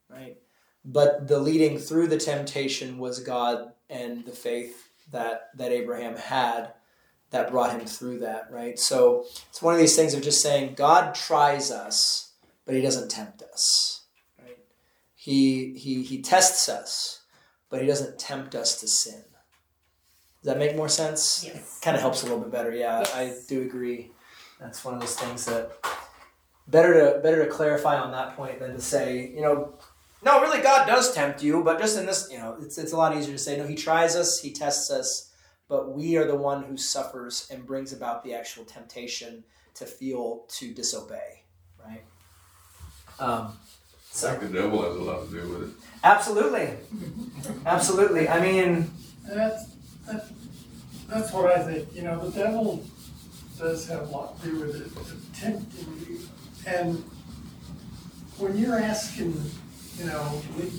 right? 0.08 0.36
But 0.84 1.28
the 1.28 1.38
leading 1.38 1.78
through 1.78 2.08
the 2.08 2.18
temptation 2.18 2.98
was 2.98 3.20
God 3.20 3.72
and 3.88 4.24
the 4.24 4.32
faith 4.32 4.88
that 5.10 5.50
that 5.56 5.72
Abraham 5.72 6.16
had 6.16 6.72
that 7.30 7.50
brought 7.50 7.72
him 7.72 7.86
through 7.86 8.20
that, 8.20 8.48
right? 8.50 8.78
So 8.78 9.24
it's 9.48 9.62
one 9.62 9.74
of 9.74 9.80
these 9.80 9.96
things 9.96 10.14
of 10.14 10.22
just 10.22 10.42
saying 10.42 10.74
God 10.74 11.14
tries 11.14 11.70
us, 11.70 12.32
but 12.64 12.74
he 12.74 12.80
doesn't 12.80 13.10
tempt 13.10 13.42
us? 13.42 13.95
He 15.26 15.72
he 15.72 16.04
he 16.04 16.22
tests 16.22 16.68
us, 16.68 17.22
but 17.68 17.80
he 17.80 17.86
doesn't 17.88 18.16
tempt 18.16 18.54
us 18.54 18.78
to 18.78 18.86
sin. 18.86 19.24
Does 20.40 20.52
that 20.52 20.56
make 20.56 20.76
more 20.76 20.88
sense? 20.88 21.42
Yes. 21.44 21.80
Kind 21.80 21.96
of 21.96 22.00
helps 22.00 22.22
a 22.22 22.26
little 22.26 22.38
bit 22.38 22.52
better. 22.52 22.70
Yeah, 22.70 23.00
Yes. 23.00 23.12
I 23.12 23.34
do 23.48 23.62
agree. 23.62 24.12
That's 24.60 24.84
one 24.84 24.94
of 24.94 25.00
those 25.00 25.16
things 25.16 25.44
that 25.46 25.72
better 26.68 26.92
to 26.94 27.18
better 27.18 27.44
to 27.44 27.50
clarify 27.50 27.96
on 27.96 28.12
that 28.12 28.36
point 28.36 28.60
than 28.60 28.74
to 28.74 28.80
say, 28.80 29.32
you 29.34 29.40
know, 29.40 29.74
no, 30.22 30.40
really 30.40 30.62
God 30.62 30.86
does 30.86 31.12
tempt 31.12 31.42
you, 31.42 31.64
but 31.64 31.80
just 31.80 31.98
in 31.98 32.06
this, 32.06 32.28
you 32.30 32.38
know, 32.38 32.56
it's 32.62 32.78
it's 32.78 32.92
a 32.92 32.96
lot 32.96 33.16
easier 33.16 33.32
to 33.32 33.42
say, 33.42 33.56
no, 33.56 33.66
he 33.66 33.74
tries 33.74 34.14
us, 34.14 34.40
he 34.40 34.52
tests 34.52 34.92
us, 34.92 35.32
but 35.66 35.92
we 35.92 36.16
are 36.16 36.24
the 36.28 36.36
one 36.36 36.62
who 36.62 36.76
suffers 36.76 37.48
and 37.50 37.66
brings 37.66 37.92
about 37.92 38.22
the 38.22 38.32
actual 38.32 38.64
temptation 38.64 39.42
to 39.74 39.86
feel 39.86 40.44
to 40.50 40.72
disobey, 40.72 41.42
right? 41.84 42.04
Um, 43.18 43.58
I 44.24 44.34
think 44.36 44.52
the 44.52 44.60
devil 44.62 44.82
has 44.82 44.96
a 44.96 45.02
lot 45.02 45.28
to 45.28 45.30
do 45.30 45.48
with 45.48 45.62
it. 45.70 45.74
absolutely, 46.04 46.70
absolutely. 47.64 48.28
I 48.28 48.40
mean, 48.40 48.90
that's, 49.28 49.66
that's, 50.06 50.30
that's 51.08 51.32
what 51.32 51.46
I 51.52 51.62
think, 51.62 51.94
you 51.94 52.02
know, 52.02 52.28
the 52.28 52.38
devil 52.38 52.84
does 53.58 53.86
have 53.88 54.02
a 54.02 54.10
lot 54.10 54.40
to 54.42 54.48
do 54.48 54.60
with 54.60 54.76
it, 54.76 54.96
of 54.96 55.38
tempting 55.38 56.06
you. 56.08 56.20
And 56.66 56.98
when 58.38 58.56
you're 58.58 58.78
asking, 58.78 59.40
you 59.98 60.04
know, 60.04 60.42
lead, 60.58 60.72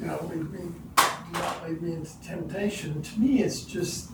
you 0.00 0.06
know, 0.06 0.20
lead 0.30 0.50
me, 0.52 0.60
do 0.96 1.32
not 1.32 1.68
lead 1.68 1.82
me 1.82 1.92
into 1.94 2.20
temptation, 2.22 3.02
to 3.02 3.20
me, 3.20 3.42
it's 3.42 3.62
just, 3.62 4.10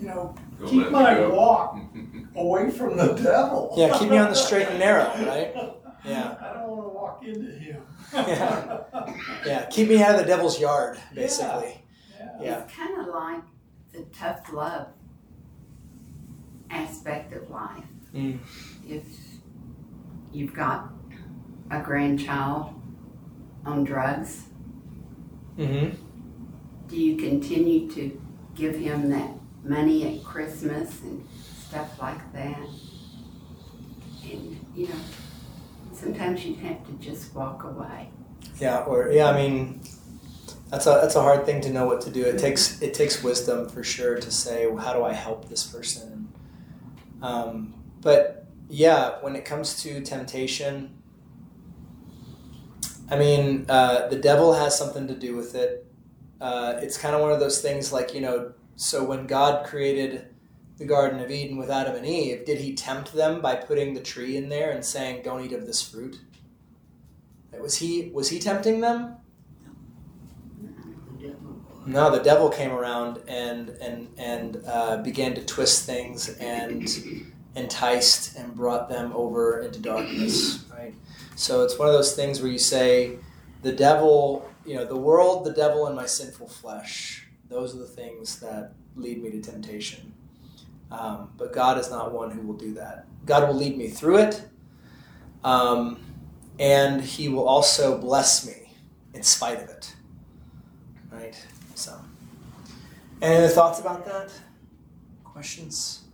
you 0.00 0.06
know, 0.08 0.34
Don't 0.58 0.68
keep 0.68 0.82
let 0.84 0.92
my 0.92 1.14
go. 1.14 1.34
walk 1.34 1.78
away 2.34 2.70
from 2.70 2.96
the 2.96 3.12
devil. 3.14 3.74
yeah, 3.76 3.96
keep 3.98 4.10
me 4.10 4.16
on 4.18 4.30
the 4.30 4.34
straight 4.36 4.66
and 4.68 4.78
narrow, 4.78 5.04
right? 5.26 5.54
Yeah. 6.04 6.36
I 6.40 6.52
don't 6.54 6.68
wanna 6.68 6.88
walk 6.88 7.22
into 7.24 7.50
him. 7.52 7.82
Yeah. 8.12 8.80
Yeah, 9.46 9.66
keep 9.66 9.88
me 9.88 10.02
out 10.02 10.14
of 10.14 10.20
the 10.20 10.26
devil's 10.26 10.58
yard, 10.60 10.98
basically. 11.14 11.82
Yeah. 12.18 12.28
Yeah. 12.40 12.62
It's 12.64 12.74
kind 12.74 13.00
of 13.00 13.06
like 13.14 13.42
the 13.92 14.02
tough 14.16 14.52
love 14.52 14.88
aspect 16.70 17.32
of 17.32 17.48
life. 17.50 17.84
Mm. 18.14 18.38
If 18.86 19.04
you've 20.32 20.54
got 20.54 20.90
a 21.70 21.80
grandchild 21.80 22.74
on 23.64 23.84
drugs, 23.84 24.44
Mm-hmm. 25.58 25.96
do 26.86 26.96
you 26.96 27.16
continue 27.16 27.90
to 27.90 28.20
give 28.54 28.76
him 28.76 29.10
that 29.10 29.30
money 29.64 30.06
at 30.18 30.22
Christmas 30.24 31.00
and 31.02 31.26
stuff 31.66 32.00
like 32.00 32.32
that? 32.32 32.60
And, 34.22 34.64
you 34.76 34.86
know, 34.86 34.94
sometimes 35.98 36.44
you'd 36.44 36.58
have 36.58 36.86
to 36.86 36.92
just 36.94 37.34
walk 37.34 37.64
away. 37.64 38.08
Yeah, 38.60 38.78
or 38.80 39.10
yeah, 39.10 39.30
I 39.30 39.36
mean, 39.36 39.80
that's 40.70 40.86
a 40.86 41.00
that's 41.02 41.16
a 41.16 41.22
hard 41.22 41.46
thing 41.46 41.60
to 41.62 41.70
know 41.70 41.86
what 41.86 42.00
to 42.02 42.10
do. 42.10 42.24
It 42.24 42.38
takes 42.38 42.80
it 42.82 42.94
takes 42.94 43.22
wisdom 43.22 43.68
for 43.68 43.82
sure 43.82 44.16
to 44.16 44.30
say, 44.30 44.66
well, 44.66 44.84
how 44.84 44.92
do 44.92 45.04
I 45.04 45.12
help 45.12 45.48
this 45.48 45.66
person? 45.66 46.32
Um, 47.22 47.74
but 48.00 48.46
yeah, 48.68 49.20
when 49.20 49.34
it 49.34 49.44
comes 49.44 49.82
to 49.82 50.00
temptation, 50.00 50.96
I 53.10 53.16
mean, 53.16 53.66
uh, 53.68 54.08
the 54.08 54.16
devil 54.16 54.52
has 54.54 54.76
something 54.76 55.08
to 55.08 55.14
do 55.14 55.34
with 55.34 55.54
it. 55.54 55.86
Uh, 56.40 56.74
it's 56.80 56.96
kind 56.96 57.14
of 57.14 57.20
one 57.20 57.32
of 57.32 57.40
those 57.40 57.60
things 57.60 57.92
like 57.92 58.14
you 58.14 58.20
know. 58.20 58.52
So 58.76 59.02
when 59.02 59.26
God 59.26 59.66
created 59.66 60.28
the 60.78 60.86
Garden 60.86 61.20
of 61.20 61.30
Eden 61.30 61.56
with 61.56 61.70
Adam 61.70 61.96
and 61.96 62.06
Eve, 62.06 62.44
did 62.44 62.58
He 62.58 62.74
tempt 62.74 63.12
them 63.12 63.40
by 63.40 63.56
putting 63.56 63.94
the 63.94 64.00
tree 64.00 64.36
in 64.36 64.48
there 64.48 64.70
and 64.70 64.84
saying, 64.84 65.22
"Don't 65.22 65.44
eat 65.44 65.52
of 65.52 65.66
this 65.66 65.82
fruit"? 65.82 66.20
Was 67.60 67.76
he 67.76 68.10
was 68.12 68.28
he 68.28 68.38
tempting 68.38 68.80
them? 68.80 69.16
No, 71.86 72.10
the 72.10 72.22
devil 72.22 72.50
came 72.50 72.70
around 72.70 73.22
and 73.26 73.70
and 73.80 74.08
and 74.18 74.62
uh, 74.66 74.98
began 74.98 75.34
to 75.34 75.44
twist 75.44 75.86
things 75.86 76.28
and 76.38 76.86
enticed 77.56 78.36
and 78.36 78.54
brought 78.54 78.88
them 78.88 79.12
over 79.14 79.62
into 79.62 79.80
darkness. 79.80 80.64
Right. 80.70 80.94
So 81.34 81.64
it's 81.64 81.78
one 81.78 81.88
of 81.88 81.94
those 81.94 82.14
things 82.14 82.42
where 82.42 82.50
you 82.50 82.58
say, 82.58 83.18
the 83.62 83.72
devil, 83.72 84.48
you 84.66 84.74
know, 84.74 84.84
the 84.84 84.96
world, 84.96 85.44
the 85.44 85.52
devil, 85.52 85.86
and 85.86 85.96
my 85.96 86.06
sinful 86.06 86.48
flesh. 86.48 87.26
Those 87.48 87.74
are 87.74 87.78
the 87.78 87.86
things 87.86 88.38
that 88.40 88.74
lead 88.94 89.22
me 89.22 89.30
to 89.30 89.40
temptation. 89.40 90.12
Um, 90.90 91.30
but 91.36 91.52
God 91.52 91.78
is 91.78 91.90
not 91.90 92.12
one 92.12 92.30
who 92.30 92.40
will 92.46 92.56
do 92.56 92.74
that. 92.74 93.06
God 93.26 93.46
will 93.46 93.54
lead 93.54 93.76
me 93.76 93.88
through 93.88 94.18
it, 94.18 94.42
um, 95.44 96.00
and 96.58 97.02
He 97.02 97.28
will 97.28 97.46
also 97.46 97.98
bless 97.98 98.46
me 98.46 98.72
in 99.12 99.22
spite 99.22 99.62
of 99.62 99.68
it. 99.68 99.94
Right? 101.10 101.36
So, 101.74 102.00
any 103.20 103.36
other 103.36 103.48
thoughts 103.48 103.80
about 103.80 104.06
that? 104.06 104.32
Questions? 105.24 106.04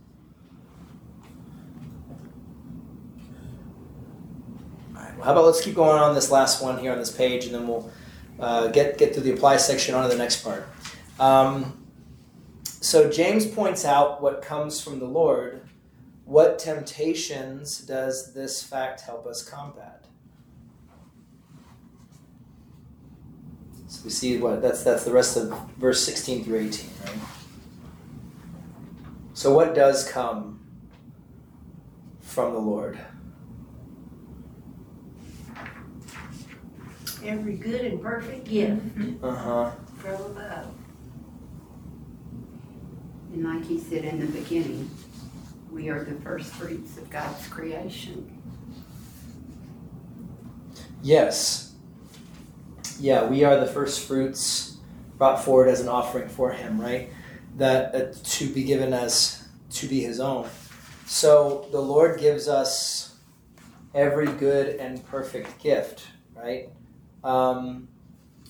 All 4.95 5.01
right, 5.01 5.15
well, 5.15 5.25
how 5.25 5.31
about 5.31 5.45
let's 5.45 5.61
keep 5.61 5.75
going 5.75 6.01
on 6.01 6.13
this 6.13 6.31
last 6.31 6.61
one 6.61 6.77
here 6.79 6.91
on 6.91 6.97
this 6.99 7.11
page, 7.11 7.45
and 7.45 7.55
then 7.55 7.67
we'll 7.67 7.89
uh, 8.39 8.67
get, 8.67 8.97
get 8.97 9.13
to 9.13 9.21
the 9.21 9.31
apply 9.31 9.57
section 9.57 9.95
onto 9.95 10.09
the 10.09 10.17
next 10.17 10.43
part. 10.43 10.67
Um, 11.17 11.84
so 12.85 13.09
James 13.09 13.47
points 13.47 13.83
out 13.83 14.21
what 14.21 14.43
comes 14.43 14.79
from 14.79 14.99
the 14.99 15.07
Lord. 15.07 15.67
What 16.23 16.59
temptations 16.59 17.79
does 17.79 18.31
this 18.31 18.61
fact 18.61 19.01
help 19.01 19.25
us 19.25 19.41
combat? 19.43 20.05
So 23.87 24.01
we 24.03 24.11
see 24.11 24.37
what 24.37 24.61
that's 24.61 24.83
that's 24.83 25.03
the 25.03 25.11
rest 25.11 25.35
of 25.35 25.49
verse 25.77 26.03
sixteen 26.05 26.43
through 26.43 26.59
eighteen, 26.59 26.91
right? 27.05 27.15
So 29.33 29.51
what 29.51 29.73
does 29.73 30.07
come 30.07 30.59
from 32.21 32.53
the 32.53 32.59
Lord? 32.59 32.99
Every 37.23 37.55
good 37.55 37.81
and 37.81 37.99
perfect 37.99 38.45
gift 38.47 38.81
Uh 39.23 39.31
huh. 39.35 39.71
from 39.97 40.13
above. 40.13 40.67
And 43.35 43.43
like 43.43 43.67
he 43.67 43.77
said 43.77 44.05
in 44.05 44.21
the 44.21 44.27
beginning, 44.27 44.89
we 45.69 45.89
are 45.89 46.05
the 46.05 46.15
first 46.21 46.53
fruits 46.53 46.97
of 46.97 47.09
God's 47.09 47.45
creation. 47.49 48.41
Yes. 51.03 51.73
Yeah, 52.97 53.25
we 53.25 53.43
are 53.43 53.59
the 53.59 53.67
first 53.67 54.07
fruits 54.07 54.77
brought 55.17 55.43
forward 55.43 55.67
as 55.67 55.81
an 55.81 55.89
offering 55.89 56.29
for 56.29 56.51
Him, 56.51 56.79
right? 56.79 57.09
That 57.57 57.93
uh, 57.93 58.13
to 58.23 58.53
be 58.53 58.63
given 58.63 58.93
as 58.93 59.45
to 59.71 59.87
be 59.87 59.99
His 59.99 60.21
own. 60.21 60.47
So 61.05 61.67
the 61.73 61.81
Lord 61.81 62.21
gives 62.21 62.47
us 62.47 63.17
every 63.93 64.27
good 64.27 64.77
and 64.77 65.05
perfect 65.07 65.61
gift, 65.61 66.07
right? 66.33 66.69
Um, 67.21 67.89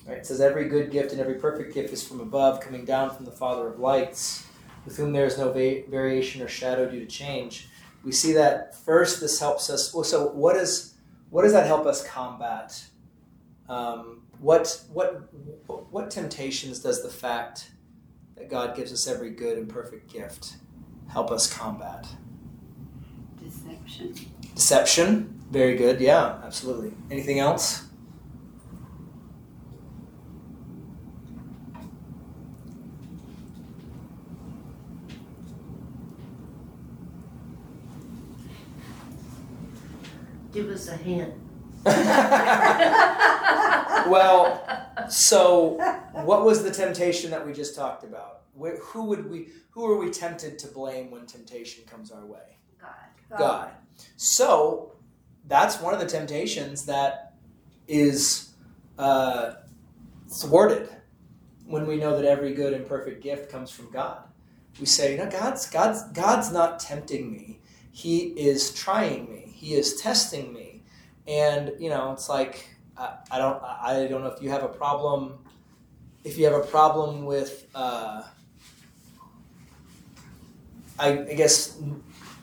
right. 0.06 0.18
It 0.18 0.26
says 0.26 0.40
every 0.40 0.68
good 0.68 0.92
gift 0.92 1.10
and 1.10 1.20
every 1.20 1.34
perfect 1.34 1.74
gift 1.74 1.92
is 1.92 2.06
from 2.06 2.20
above, 2.20 2.60
coming 2.60 2.84
down 2.84 3.12
from 3.14 3.24
the 3.24 3.32
Father 3.32 3.66
of 3.66 3.80
lights, 3.80 4.45
with 4.86 4.96
whom 4.96 5.12
there 5.12 5.26
is 5.26 5.36
no 5.36 5.52
va- 5.52 5.82
variation 5.90 6.40
or 6.40 6.48
shadow 6.48 6.88
due 6.88 7.00
to 7.00 7.06
change. 7.06 7.68
We 8.04 8.12
see 8.12 8.32
that 8.34 8.74
first. 8.74 9.20
This 9.20 9.38
helps 9.38 9.68
us. 9.68 9.92
Well, 9.92 10.04
so 10.04 10.28
what 10.28 10.56
is 10.56 10.94
what 11.30 11.42
does 11.42 11.52
that 11.52 11.66
help 11.66 11.84
us 11.84 12.06
combat? 12.06 12.82
Um, 13.68 14.22
what 14.38 14.80
what 14.92 15.28
what 15.90 16.10
temptations 16.10 16.78
does 16.78 17.02
the 17.02 17.08
fact 17.08 17.72
that 18.36 18.48
God 18.48 18.76
gives 18.76 18.92
us 18.92 19.08
every 19.08 19.30
good 19.30 19.58
and 19.58 19.68
perfect 19.68 20.10
gift 20.10 20.56
help 21.08 21.30
us 21.30 21.52
combat? 21.52 22.06
Deception. 23.42 24.14
Deception, 24.54 25.40
very 25.50 25.76
good. 25.76 26.00
Yeah, 26.00 26.38
absolutely. 26.44 26.92
Anything 27.10 27.40
else? 27.40 27.85
Give 40.56 40.70
us 40.70 40.88
a 40.88 40.96
hint. 40.96 41.34
well, 44.10 45.06
so 45.10 45.76
what 46.24 46.46
was 46.46 46.64
the 46.64 46.70
temptation 46.70 47.30
that 47.30 47.46
we 47.46 47.52
just 47.52 47.76
talked 47.76 48.04
about? 48.04 48.44
Wh- 48.58 48.78
Who 48.80 49.04
would 49.04 49.30
we? 49.30 49.48
Who 49.72 49.84
are 49.84 49.98
we 49.98 50.10
tempted 50.10 50.58
to 50.60 50.68
blame 50.68 51.10
when 51.10 51.26
temptation 51.26 51.84
comes 51.84 52.10
our 52.10 52.24
way? 52.24 52.56
God. 52.80 53.38
God. 53.38 53.70
So 54.16 54.94
that's 55.46 55.78
one 55.78 55.92
of 55.92 56.00
the 56.00 56.06
temptations 56.06 56.86
that 56.86 57.34
is 57.86 58.54
uh, 58.98 59.56
thwarted 60.40 60.88
when 61.66 61.86
we 61.86 61.98
know 61.98 62.16
that 62.16 62.24
every 62.24 62.54
good 62.54 62.72
and 62.72 62.88
perfect 62.88 63.22
gift 63.22 63.50
comes 63.52 63.70
from 63.70 63.90
God. 63.90 64.22
We 64.80 64.86
say, 64.86 65.12
you 65.12 65.18
know, 65.18 65.28
God's 65.30 65.68
God's 65.68 66.02
God's 66.12 66.50
not 66.50 66.80
tempting 66.80 67.30
me. 67.30 67.60
He 67.92 68.28
is 68.28 68.72
trying 68.72 69.30
me. 69.30 69.45
He 69.56 69.74
is 69.74 70.00
testing 70.00 70.52
me. 70.52 70.82
And 71.26 71.72
you 71.80 71.90
know, 71.90 72.12
it's 72.12 72.28
like 72.28 72.68
I, 72.96 73.16
I 73.30 73.38
don't 73.38 73.62
I 73.62 74.06
don't 74.08 74.22
know 74.22 74.28
if 74.28 74.40
you 74.42 74.50
have 74.50 74.62
a 74.62 74.68
problem 74.68 75.38
if 76.26 76.36
you 76.36 76.44
have 76.44 76.54
a 76.54 76.66
problem 76.66 77.24
with 77.24 77.66
uh, 77.74 78.22
I, 80.98 81.08
I 81.08 81.34
guess 81.34 81.80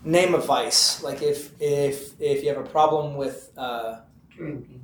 name 0.05 0.33
a 0.33 0.39
vice. 0.39 1.03
Like 1.03 1.21
if 1.21 1.51
if 1.61 2.19
if 2.19 2.43
you 2.43 2.49
have 2.49 2.57
a 2.65 2.69
problem 2.69 3.15
with 3.15 3.51
uh, 3.57 3.99
Drinking. 4.35 4.81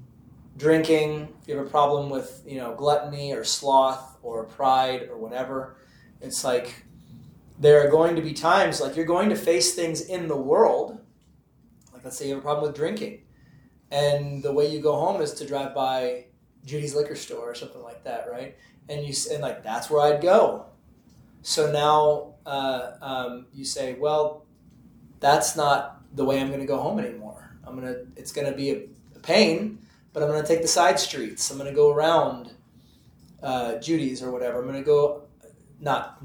drinking, 0.57 1.27
if 1.41 1.47
you 1.47 1.57
have 1.57 1.65
a 1.65 1.69
problem 1.69 2.09
with 2.09 2.43
you 2.45 2.57
know 2.57 2.75
gluttony 2.75 3.33
or 3.33 3.43
sloth 3.43 4.17
or 4.21 4.43
pride 4.43 5.07
or 5.09 5.17
whatever, 5.17 5.77
it's 6.21 6.43
like 6.43 6.83
there 7.57 7.85
are 7.85 7.89
going 7.89 8.15
to 8.15 8.21
be 8.21 8.33
times 8.33 8.81
like 8.81 8.95
you're 8.95 9.05
going 9.05 9.29
to 9.29 9.35
face 9.35 9.73
things 9.73 10.01
in 10.01 10.27
the 10.27 10.37
world. 10.37 10.98
Like 11.99 12.05
let's 12.05 12.17
say 12.17 12.29
you 12.29 12.35
have 12.35 12.39
a 12.39 12.43
problem 12.43 12.65
with 12.65 12.77
drinking, 12.77 13.23
and 13.91 14.41
the 14.41 14.53
way 14.53 14.71
you 14.71 14.79
go 14.79 14.93
home 14.93 15.21
is 15.21 15.33
to 15.33 15.45
drive 15.45 15.75
by 15.75 16.27
Judy's 16.63 16.95
liquor 16.95 17.15
store 17.15 17.51
or 17.51 17.53
something 17.53 17.83
like 17.83 18.05
that, 18.05 18.31
right? 18.31 18.55
And 18.87 19.05
you 19.05 19.13
and 19.33 19.41
like 19.41 19.63
that's 19.63 19.89
where 19.89 19.99
I'd 19.99 20.21
go. 20.21 20.67
So 21.41 21.69
now 21.73 22.35
uh, 22.49 22.91
um, 23.01 23.47
you 23.53 23.65
say, 23.65 23.95
well, 23.95 24.45
that's 25.19 25.57
not 25.57 26.01
the 26.15 26.23
way 26.23 26.39
I'm 26.39 26.47
going 26.47 26.61
to 26.61 26.65
go 26.65 26.79
home 26.79 26.99
anymore. 26.99 27.57
I'm 27.67 27.75
gonna. 27.75 27.97
It's 28.15 28.31
going 28.31 28.49
to 28.49 28.55
be 28.55 28.69
a, 28.69 28.87
a 29.17 29.19
pain, 29.19 29.79
but 30.13 30.23
I'm 30.23 30.29
going 30.29 30.41
to 30.41 30.47
take 30.47 30.61
the 30.61 30.69
side 30.69 31.01
streets. 31.01 31.51
I'm 31.51 31.57
going 31.57 31.69
to 31.69 31.75
go 31.75 31.91
around 31.91 32.53
uh, 33.43 33.75
Judy's 33.79 34.23
or 34.23 34.31
whatever. 34.31 34.59
I'm 34.59 34.67
going 34.69 34.81
to 34.81 34.85
go. 34.85 35.23
Not 35.81 36.23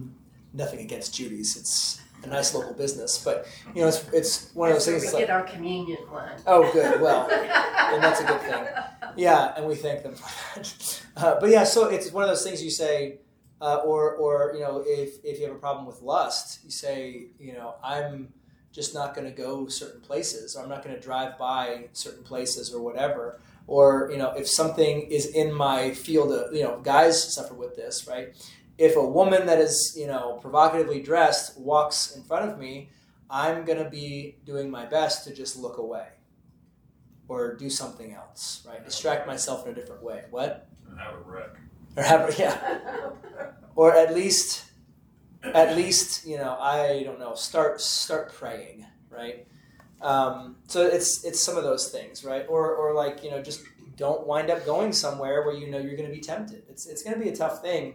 nothing 0.52 0.78
against 0.78 1.16
Judy's. 1.16 1.56
It's 1.56 2.00
a 2.26 2.30
nice 2.30 2.54
local 2.54 2.74
business, 2.74 3.22
but 3.22 3.46
you 3.74 3.82
know, 3.82 3.88
it's 3.88 4.08
it's 4.12 4.54
one 4.54 4.68
of 4.70 4.74
those 4.74 4.86
That's 4.86 5.02
things. 5.02 5.12
where 5.12 5.22
we 5.22 5.26
like, 5.26 5.28
get 5.28 5.34
our 5.34 5.42
communion 5.44 5.98
one. 6.10 6.30
oh, 6.46 6.70
good. 6.72 7.00
Well, 7.00 7.26
then 7.28 8.00
that's 8.00 8.20
a 8.20 8.24
good 8.24 8.40
thing. 8.40 8.64
Yeah, 9.16 9.52
and 9.56 9.66
we 9.66 9.74
thank 9.74 10.02
them 10.02 10.14
for 10.14 10.58
that. 10.58 11.00
Uh, 11.16 11.38
but 11.38 11.48
yeah, 11.48 11.62
so 11.62 11.88
it's 11.88 12.10
one 12.10 12.24
of 12.24 12.28
those 12.28 12.42
things 12.42 12.60
you 12.60 12.70
say, 12.70 13.18
uh, 13.60 13.76
or 13.84 14.16
or 14.16 14.52
you 14.54 14.60
know, 14.62 14.82
if 14.84 15.24
if 15.24 15.38
you 15.38 15.46
have 15.46 15.54
a 15.54 15.58
problem 15.58 15.86
with 15.86 16.02
lust, 16.02 16.58
you 16.64 16.70
say, 16.72 17.26
you 17.38 17.52
know, 17.52 17.76
I'm 17.84 18.32
just 18.72 18.94
not 18.94 19.14
going 19.14 19.24
to 19.24 19.32
go 19.32 19.68
certain 19.68 20.00
places, 20.00 20.56
or 20.56 20.64
I'm 20.64 20.68
not 20.68 20.82
going 20.82 20.96
to 20.96 21.00
drive 21.00 21.38
by 21.38 21.84
certain 21.92 22.24
places, 22.24 22.74
or 22.74 22.82
whatever. 22.82 23.38
Or 23.68 24.08
you 24.10 24.18
know, 24.18 24.32
if 24.32 24.48
something 24.48 25.02
is 25.02 25.26
in 25.26 25.52
my 25.52 25.92
field 25.94 26.32
of, 26.32 26.52
you 26.52 26.64
know, 26.64 26.80
guys 26.82 27.32
suffer 27.32 27.54
with 27.54 27.76
this, 27.76 28.08
right? 28.08 28.34
If 28.76 28.96
a 28.96 29.06
woman 29.06 29.46
that 29.46 29.58
is, 29.58 29.94
you 29.96 30.06
know, 30.06 30.38
provocatively 30.40 31.00
dressed 31.00 31.58
walks 31.60 32.16
in 32.16 32.24
front 32.24 32.50
of 32.50 32.58
me, 32.58 32.90
I'm 33.30 33.64
going 33.64 33.82
to 33.82 33.88
be 33.88 34.36
doing 34.44 34.70
my 34.70 34.84
best 34.84 35.24
to 35.24 35.34
just 35.34 35.56
look 35.56 35.78
away 35.78 36.06
or 37.28 37.54
do 37.54 37.70
something 37.70 38.12
else, 38.12 38.64
right? 38.68 38.84
Distract 38.84 39.26
myself 39.26 39.66
in 39.66 39.72
a 39.72 39.74
different 39.74 40.02
way. 40.02 40.24
What? 40.30 40.68
And 40.88 40.98
have 40.98 41.14
a 41.14 41.18
wreck. 41.18 41.56
Or 41.96 42.02
have 42.02 42.36
yeah, 42.40 43.10
or 43.76 43.94
at 43.94 44.16
least, 44.16 44.64
at 45.44 45.76
least 45.76 46.26
you 46.26 46.38
know 46.38 46.56
I 46.58 47.04
don't 47.04 47.20
know. 47.20 47.36
Start 47.36 47.80
start 47.80 48.34
praying, 48.34 48.84
right? 49.10 49.46
Um, 50.02 50.56
so 50.66 50.84
it's 50.84 51.24
it's 51.24 51.40
some 51.40 51.56
of 51.56 51.62
those 51.62 51.90
things, 51.90 52.24
right? 52.24 52.46
Or 52.48 52.74
or 52.74 52.94
like 52.94 53.22
you 53.22 53.30
know 53.30 53.40
just 53.40 53.62
don't 53.96 54.26
wind 54.26 54.50
up 54.50 54.66
going 54.66 54.92
somewhere 54.92 55.44
where 55.44 55.54
you 55.54 55.70
know 55.70 55.78
you're 55.78 55.96
going 55.96 56.08
to 56.08 56.14
be 56.14 56.20
tempted. 56.20 56.64
It's 56.68 56.86
it's 56.88 57.04
going 57.04 57.16
to 57.16 57.22
be 57.22 57.30
a 57.30 57.36
tough 57.36 57.62
thing, 57.62 57.94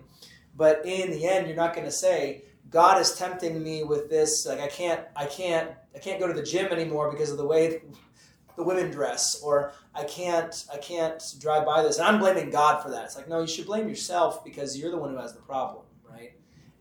but 0.60 0.86
in 0.86 1.10
the 1.12 1.26
end, 1.26 1.48
you're 1.48 1.56
not 1.56 1.74
going 1.74 1.86
to 1.86 1.92
say 1.92 2.44
God 2.70 3.00
is 3.00 3.14
tempting 3.14 3.64
me 3.64 3.86
with 3.86 4.10
this. 4.10 4.46
Like 4.46 4.60
I 4.60 4.68
can't 4.68 5.00
I 5.16 5.26
can't 5.26 5.72
I 5.96 6.00
can't 6.00 6.20
go 6.20 6.28
to 6.28 6.34
the 6.34 6.44
gym 6.44 6.72
anymore 6.72 7.10
because 7.10 7.32
of 7.32 7.38
the 7.38 7.46
way 7.46 7.82
the 8.58 8.64
women 8.64 8.92
dress, 8.92 9.42
or 9.42 9.72
I 9.96 10.04
can't 10.04 10.54
I 10.72 10.78
can't 10.78 11.24
drive 11.40 11.66
by 11.66 11.82
this, 11.82 11.98
and 11.98 12.06
I'm 12.06 12.20
blaming 12.20 12.50
God 12.50 12.84
for 12.84 12.92
that. 12.92 13.06
It's 13.06 13.16
like 13.16 13.30
no, 13.30 13.40
you 13.40 13.48
should 13.48 13.68
blame 13.68 13.88
yourself 13.88 14.44
because 14.44 14.78
you're 14.78 14.92
the 14.92 14.98
one 14.98 15.12
who 15.12 15.18
has 15.18 15.34
the 15.34 15.42
problem, 15.42 15.86
right? 16.08 16.34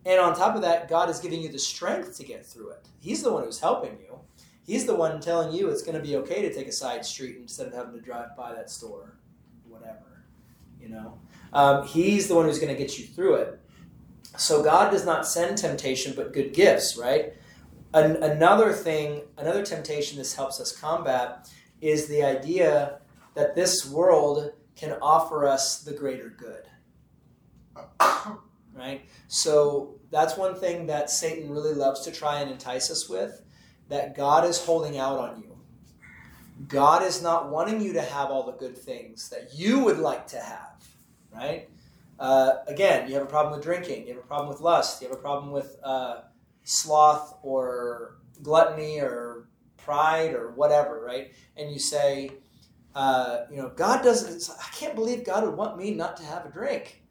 And 0.04 0.18
on 0.20 0.34
top 0.34 0.56
of 0.56 0.62
that, 0.62 0.88
God 0.88 1.08
is 1.08 1.20
giving 1.20 1.40
you 1.40 1.48
the 1.48 1.58
strength 1.58 2.16
to 2.16 2.24
get 2.24 2.44
through 2.44 2.70
it. 2.70 2.88
He's 2.98 3.22
the 3.22 3.32
one 3.32 3.44
who's 3.44 3.60
helping 3.60 3.96
you. 4.00 4.18
He's 4.66 4.86
the 4.86 4.94
one 4.96 5.20
telling 5.20 5.54
you 5.54 5.70
it's 5.70 5.82
going 5.82 5.96
to 5.96 6.02
be 6.02 6.16
okay 6.16 6.42
to 6.42 6.52
take 6.52 6.66
a 6.66 6.72
side 6.72 7.04
street 7.06 7.36
instead 7.40 7.68
of 7.68 7.74
having 7.74 7.94
to 7.94 8.00
drive 8.00 8.36
by 8.36 8.52
that 8.54 8.70
store, 8.70 9.16
whatever, 9.66 10.24
you 10.80 10.88
know. 10.88 11.20
Um, 11.52 11.86
he's 11.86 12.26
the 12.26 12.34
one 12.34 12.44
who's 12.44 12.58
going 12.58 12.74
to 12.74 12.78
get 12.78 12.98
you 12.98 13.06
through 13.06 13.36
it. 13.36 13.60
So 14.38 14.62
God 14.62 14.92
does 14.92 15.04
not 15.04 15.26
send 15.26 15.58
temptation, 15.58 16.12
but 16.14 16.32
good 16.32 16.54
gifts, 16.54 16.96
right? 16.96 17.34
An- 17.92 18.22
another 18.22 18.72
thing, 18.72 19.22
another 19.36 19.64
temptation 19.64 20.16
this 20.16 20.34
helps 20.34 20.60
us 20.60 20.70
combat 20.70 21.50
is 21.80 22.06
the 22.06 22.22
idea 22.22 23.00
that 23.34 23.56
this 23.56 23.84
world 23.84 24.52
can 24.76 24.96
offer 25.02 25.46
us 25.46 25.82
the 25.82 25.92
greater 25.92 26.28
good. 26.30 26.64
Right? 28.74 29.06
So 29.26 29.98
that's 30.12 30.36
one 30.36 30.54
thing 30.54 30.86
that 30.86 31.10
Satan 31.10 31.50
really 31.50 31.74
loves 31.74 32.02
to 32.02 32.12
try 32.12 32.38
and 32.38 32.48
entice 32.48 32.92
us 32.92 33.08
with 33.08 33.42
that 33.88 34.14
God 34.16 34.44
is 34.44 34.64
holding 34.64 34.98
out 34.98 35.18
on 35.18 35.42
you. 35.42 35.58
God 36.68 37.02
is 37.02 37.20
not 37.20 37.50
wanting 37.50 37.80
you 37.80 37.92
to 37.94 38.00
have 38.00 38.30
all 38.30 38.46
the 38.46 38.52
good 38.52 38.78
things 38.78 39.30
that 39.30 39.52
you 39.52 39.80
would 39.80 39.98
like 39.98 40.28
to 40.28 40.38
have, 40.38 40.86
right? 41.34 41.68
Uh, 42.18 42.56
again, 42.66 43.08
you 43.08 43.14
have 43.14 43.22
a 43.22 43.26
problem 43.26 43.54
with 43.54 43.62
drinking, 43.62 44.06
you 44.06 44.14
have 44.14 44.22
a 44.22 44.26
problem 44.26 44.48
with 44.48 44.60
lust, 44.60 45.00
you 45.00 45.08
have 45.08 45.16
a 45.16 45.20
problem 45.20 45.52
with 45.52 45.76
uh, 45.84 46.22
sloth 46.64 47.38
or 47.42 48.18
gluttony 48.42 49.00
or 49.00 49.48
pride 49.76 50.34
or 50.34 50.50
whatever, 50.52 51.00
right? 51.04 51.32
And 51.56 51.70
you 51.70 51.78
say, 51.78 52.30
uh, 52.94 53.42
you 53.50 53.56
know, 53.56 53.70
God 53.74 54.02
doesn't, 54.02 54.54
I 54.58 54.68
can't 54.74 54.94
believe 54.94 55.24
God 55.24 55.44
would 55.44 55.54
want 55.54 55.78
me 55.78 55.94
not 55.94 56.16
to 56.16 56.24
have 56.24 56.44
a 56.44 56.50
drink. 56.50 57.02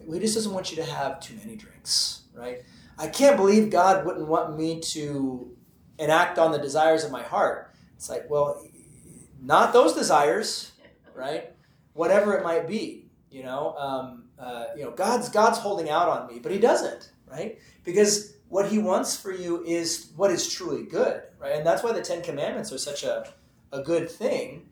Well, 0.00 0.14
he 0.14 0.20
just 0.20 0.34
doesn't 0.34 0.52
want 0.52 0.70
you 0.70 0.76
to 0.76 0.84
have 0.84 1.20
too 1.20 1.36
many 1.36 1.56
drinks, 1.56 2.22
right? 2.34 2.62
I 2.98 3.06
can't 3.06 3.36
believe 3.36 3.70
God 3.70 4.04
wouldn't 4.04 4.26
want 4.26 4.56
me 4.56 4.80
to 4.80 5.56
enact 5.98 6.38
on 6.38 6.52
the 6.52 6.58
desires 6.58 7.04
of 7.04 7.10
my 7.10 7.22
heart. 7.22 7.72
It's 7.96 8.08
like, 8.08 8.28
well, 8.28 8.66
not 9.40 9.72
those 9.72 9.92
desires, 9.92 10.72
right? 11.14 11.52
Whatever 11.92 12.36
it 12.36 12.44
might 12.44 12.66
be, 12.66 13.10
you 13.30 13.42
know. 13.42 13.74
Um, 13.76 14.19
uh, 14.40 14.66
you 14.76 14.82
know, 14.82 14.90
God's 14.90 15.28
God's 15.28 15.58
holding 15.58 15.90
out 15.90 16.08
on 16.08 16.26
me, 16.26 16.40
but 16.40 16.50
He 16.50 16.58
doesn't, 16.58 17.12
right? 17.30 17.58
Because 17.84 18.34
what 18.48 18.68
He 18.68 18.78
wants 18.78 19.16
for 19.16 19.32
you 19.32 19.62
is 19.64 20.10
what 20.16 20.30
is 20.30 20.52
truly 20.52 20.84
good, 20.84 21.22
right? 21.38 21.56
And 21.56 21.66
that's 21.66 21.82
why 21.82 21.92
the 21.92 22.00
Ten 22.00 22.22
Commandments 22.22 22.72
are 22.72 22.78
such 22.78 23.04
a 23.04 23.32
a 23.72 23.82
good 23.82 24.10
thing. 24.10 24.68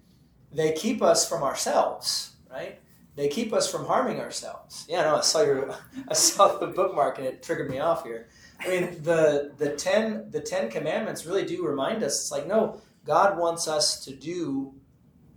They 0.52 0.72
keep 0.72 1.02
us 1.02 1.28
from 1.28 1.42
ourselves, 1.42 2.32
right? 2.50 2.80
They 3.14 3.28
keep 3.28 3.52
us 3.52 3.70
from 3.70 3.84
harming 3.84 4.20
ourselves. 4.20 4.86
Yeah, 4.88 5.02
no, 5.02 5.16
I 5.16 5.20
saw 5.20 5.42
your, 5.42 5.74
I 6.08 6.14
saw 6.14 6.56
the 6.56 6.68
bookmark 6.68 7.18
and 7.18 7.26
it 7.26 7.42
triggered 7.42 7.70
me 7.70 7.78
off 7.78 8.04
here. 8.04 8.28
I 8.60 8.68
mean, 8.68 9.02
the 9.02 9.52
the 9.58 9.70
ten 9.70 10.30
the 10.30 10.40
Ten 10.40 10.70
Commandments 10.70 11.26
really 11.26 11.44
do 11.44 11.66
remind 11.66 12.02
us. 12.02 12.20
It's 12.20 12.32
like 12.32 12.46
no, 12.46 12.80
God 13.04 13.38
wants 13.38 13.68
us 13.68 14.04
to 14.04 14.14
do 14.14 14.74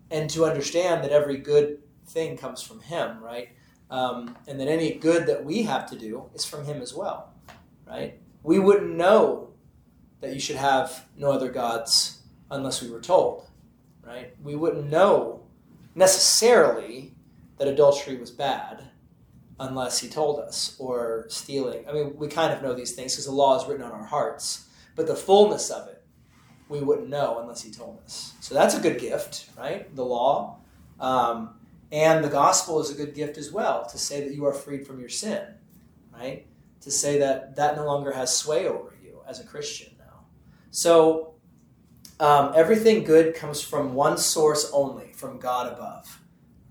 and 0.10 0.30
to 0.30 0.46
understand 0.46 1.04
that 1.04 1.12
every 1.12 1.38
good 1.38 1.80
thing 2.08 2.38
comes 2.38 2.62
from 2.62 2.82
Him, 2.82 3.24
right? 3.24 3.50
Um, 3.92 4.36
and 4.48 4.60
that 4.60 4.68
any 4.68 4.94
good 4.94 5.28
that 5.28 5.46
we 5.46 5.64
have 5.64 5.88
to 5.92 5.98
do 5.98 6.30
is 6.34 6.44
from 6.46 6.66
Him 6.66 6.82
as 6.82 6.94
well, 6.94 7.32
right? 7.86 8.18
We 8.42 8.58
wouldn't 8.58 8.96
know 8.96 9.50
that 10.22 10.34
you 10.34 10.40
should 10.40 10.56
have 10.56 11.06
no 11.16 11.32
other 11.32 11.52
gods 11.52 12.22
unless 12.50 12.82
we 12.82 12.90
were 12.90 13.02
told, 13.02 13.48
right? 14.04 14.34
We 14.42 14.56
wouldn't 14.56 14.90
know 14.90 15.44
necessarily 15.94 17.14
that 17.58 17.68
adultery 17.68 18.18
was 18.18 18.32
bad 18.32 18.90
unless 19.60 20.00
He 20.00 20.08
told 20.08 20.40
us, 20.40 20.76
or 20.80 21.26
stealing. 21.28 21.88
I 21.88 21.92
mean, 21.92 22.16
we 22.18 22.28
kind 22.28 22.54
of 22.54 22.64
know 22.64 22.74
these 22.74 22.94
things 22.94 23.14
because 23.14 23.26
the 23.26 23.32
law 23.32 23.62
is 23.62 23.68
written 23.68 23.86
on 23.86 23.92
our 23.92 24.06
hearts, 24.06 24.68
but 24.96 25.06
the 25.06 25.16
fullness 25.16 25.70
of 25.70 25.88
it 25.90 26.02
we 26.72 26.80
wouldn't 26.80 27.10
know 27.10 27.40
unless 27.40 27.62
he 27.62 27.70
told 27.70 28.00
us. 28.04 28.34
So 28.40 28.56
that's 28.56 28.76
a 28.76 28.80
good 28.80 29.00
gift, 29.00 29.50
right? 29.58 29.94
The 29.96 30.06
law. 30.06 30.58
Um, 31.00 31.56
and 31.92 32.24
the 32.24 32.30
gospel 32.30 32.80
is 32.80 32.90
a 32.90 32.94
good 32.94 33.14
gift 33.14 33.38
as 33.38 33.52
well 33.52 33.86
to 33.86 33.98
say 33.98 34.26
that 34.26 34.34
you 34.34 34.46
are 34.46 34.54
freed 34.54 34.88
from 34.88 35.00
your 35.00 35.10
sin, 35.10 35.46
right? 36.14 36.46
To 36.82 36.92
say 36.92 37.20
that 37.20 37.56
that 37.58 37.76
no 37.76 37.86
longer 37.86 38.12
has 38.12 38.36
sway 38.36 38.68
over 38.68 38.96
you 39.04 39.20
as 39.28 39.40
a 39.40 39.44
Christian 39.44 39.94
now. 40.00 40.26
So 40.72 41.36
um, 42.20 42.54
everything 42.56 43.04
good 43.04 43.36
comes 43.36 43.62
from 43.62 43.94
one 43.94 44.18
source 44.18 44.70
only, 44.74 45.12
from 45.14 45.38
God 45.40 45.74
above. 45.74 46.22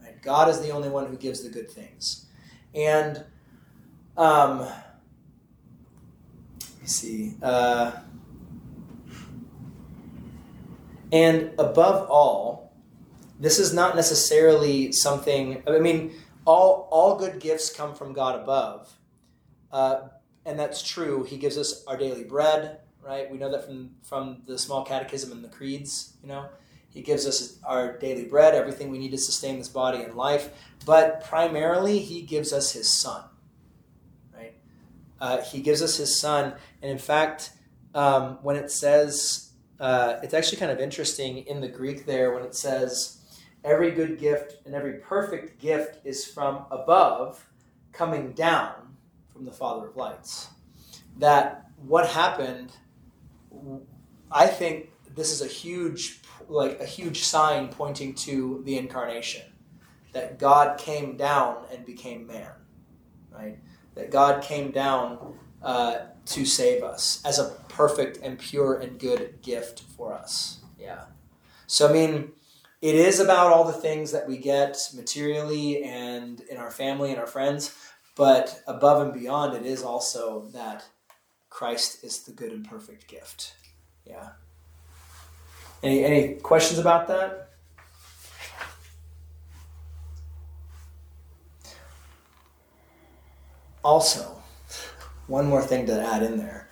Right? 0.03 0.21
God 0.23 0.49
is 0.49 0.61
the 0.61 0.71
only 0.71 0.89
one 0.89 1.07
who 1.07 1.17
gives 1.17 1.43
the 1.43 1.51
good 1.51 1.71
things. 1.71 2.27
And 2.75 3.25
um, 4.17 4.61
let 4.61 4.73
me 6.81 6.87
see. 6.87 7.35
Uh, 7.43 7.93
and 11.13 11.51
above 11.59 12.09
all, 12.09 12.70
this 13.41 13.59
is 13.59 13.73
not 13.73 13.97
necessarily 13.97 14.93
something. 14.93 15.63
I 15.67 15.79
mean, 15.79 16.13
all 16.47 16.89
all 16.93 17.17
good 17.17 17.41
gifts 17.41 17.75
come 17.75 17.95
from 17.95 18.13
God 18.13 18.41
above, 18.41 18.93
uh, 19.73 20.09
and 20.45 20.59
that's 20.59 20.83
true. 20.83 21.25
He 21.25 21.39
gives 21.39 21.57
us 21.57 21.83
our 21.87 21.97
daily 21.97 22.25
bread, 22.25 22.81
right? 23.03 23.31
We 23.31 23.39
know 23.39 23.51
that 23.51 23.65
from 23.65 23.97
from 24.03 24.43
the 24.47 24.59
small 24.59 24.85
catechism 24.85 25.33
and 25.33 25.43
the 25.43 25.49
creeds. 25.49 26.17
You 26.23 26.29
know, 26.29 26.49
He 26.91 27.01
gives 27.01 27.27
us 27.27 27.59
our 27.65 27.97
daily 27.99 28.25
bread, 28.25 28.55
everything 28.55 28.91
we 28.91 28.99
need 28.99 29.13
to 29.13 29.19
sustain 29.19 29.59
this 29.59 29.69
body 29.69 30.03
and 30.03 30.15
life. 30.15 30.51
But 30.85 31.25
primarily, 31.25 31.99
He 31.99 32.23
gives 32.23 32.53
us 32.53 32.73
His 32.73 32.89
Son, 32.89 33.25
right? 34.37 34.55
Uh, 35.19 35.41
he 35.43 35.61
gives 35.61 35.81
us 35.83 35.97
His 35.97 36.21
Son, 36.21 36.55
and 36.83 36.91
in 36.91 36.99
fact, 36.99 37.53
um, 37.95 38.39
when 38.43 38.57
it 38.57 38.71
says 38.71 39.51
uh, 39.81 40.21
it's 40.23 40.35
actually 40.35 40.59
kind 40.59 40.71
of 40.71 40.79
interesting 40.79 41.39
in 41.47 41.63
the 41.63 41.69
Greek 41.69 42.05
there 42.05 42.35
when 42.35 42.43
it 42.43 42.55
says, 42.55 43.20
every 43.65 43.91
good 43.91 44.19
gift 44.19 44.67
and 44.67 44.75
every 44.75 44.95
perfect 44.95 45.61
gift 45.61 46.05
is 46.05 46.25
from 46.25 46.65
above, 46.71 47.47
coming 47.93 48.33
down 48.33 48.97
from 49.33 49.45
the 49.45 49.53
Father 49.53 49.89
of 49.89 49.97
lights. 49.97 50.49
That 51.19 51.71
what 51.77 52.09
happened, 52.09 52.73
I 54.31 54.47
think 54.47 54.91
this 55.15 55.31
is 55.31 55.43
a 55.43 55.47
huge, 55.47 56.21
like 56.49 56.81
a 56.81 56.87
huge 56.87 57.23
sign 57.23 57.69
pointing 57.69 58.15
to 58.15 58.63
the 58.65 58.79
incarnation. 58.79 59.43
That 60.13 60.39
God 60.39 60.79
came 60.79 61.17
down 61.17 61.65
and 61.73 61.85
became 61.85 62.27
man, 62.27 62.53
right? 63.31 63.59
That 63.95 64.11
God 64.11 64.43
came 64.43 64.73
down 64.73 65.35
uh, 65.63 65.99
to 66.27 66.45
save 66.45 66.83
us 66.83 67.23
as 67.25 67.39
a 67.39 67.51
perfect 67.69 68.19
and 68.23 68.39
pure 68.39 68.79
and 68.79 68.99
good 68.99 69.41
gift 69.43 69.83
for 69.97 70.13
us. 70.13 70.61
Yeah. 70.79 71.05
So, 71.67 71.89
I 71.89 71.93
mean, 71.93 72.33
it 72.83 72.95
is 72.95 73.21
about 73.21 73.53
all 73.53 73.65
the 73.65 73.73
things 73.73 74.13
that 74.13 74.27
we 74.27 74.39
get 74.39 74.79
materially 74.95 75.85
and 75.85 76.41
in 76.41 76.57
our 76.57 76.71
family 76.71 77.11
and 77.11 77.19
our 77.19 77.27
friends, 77.27 77.77
but 78.17 78.63
above 78.67 79.03
and 79.03 79.13
beyond, 79.13 79.55
it 79.55 79.67
is 79.67 79.83
also 79.83 80.49
that 80.55 80.85
Christ 81.51 82.03
is 82.05 82.23
the 82.23 82.33
good 82.33 82.53
and 82.53 82.69
perfect 82.69 83.07
gift. 83.09 83.55
Yeah. 84.07 84.31
Any, 85.83 86.05
any 86.05 86.35
questions 86.35 86.79
about 86.79 87.09
that? 87.09 87.49
Also, 93.83 94.43
one 95.27 95.47
more 95.47 95.63
thing 95.63 95.87
to 95.87 96.01
add 96.01 96.23
in 96.23 96.37
there. 96.37 96.69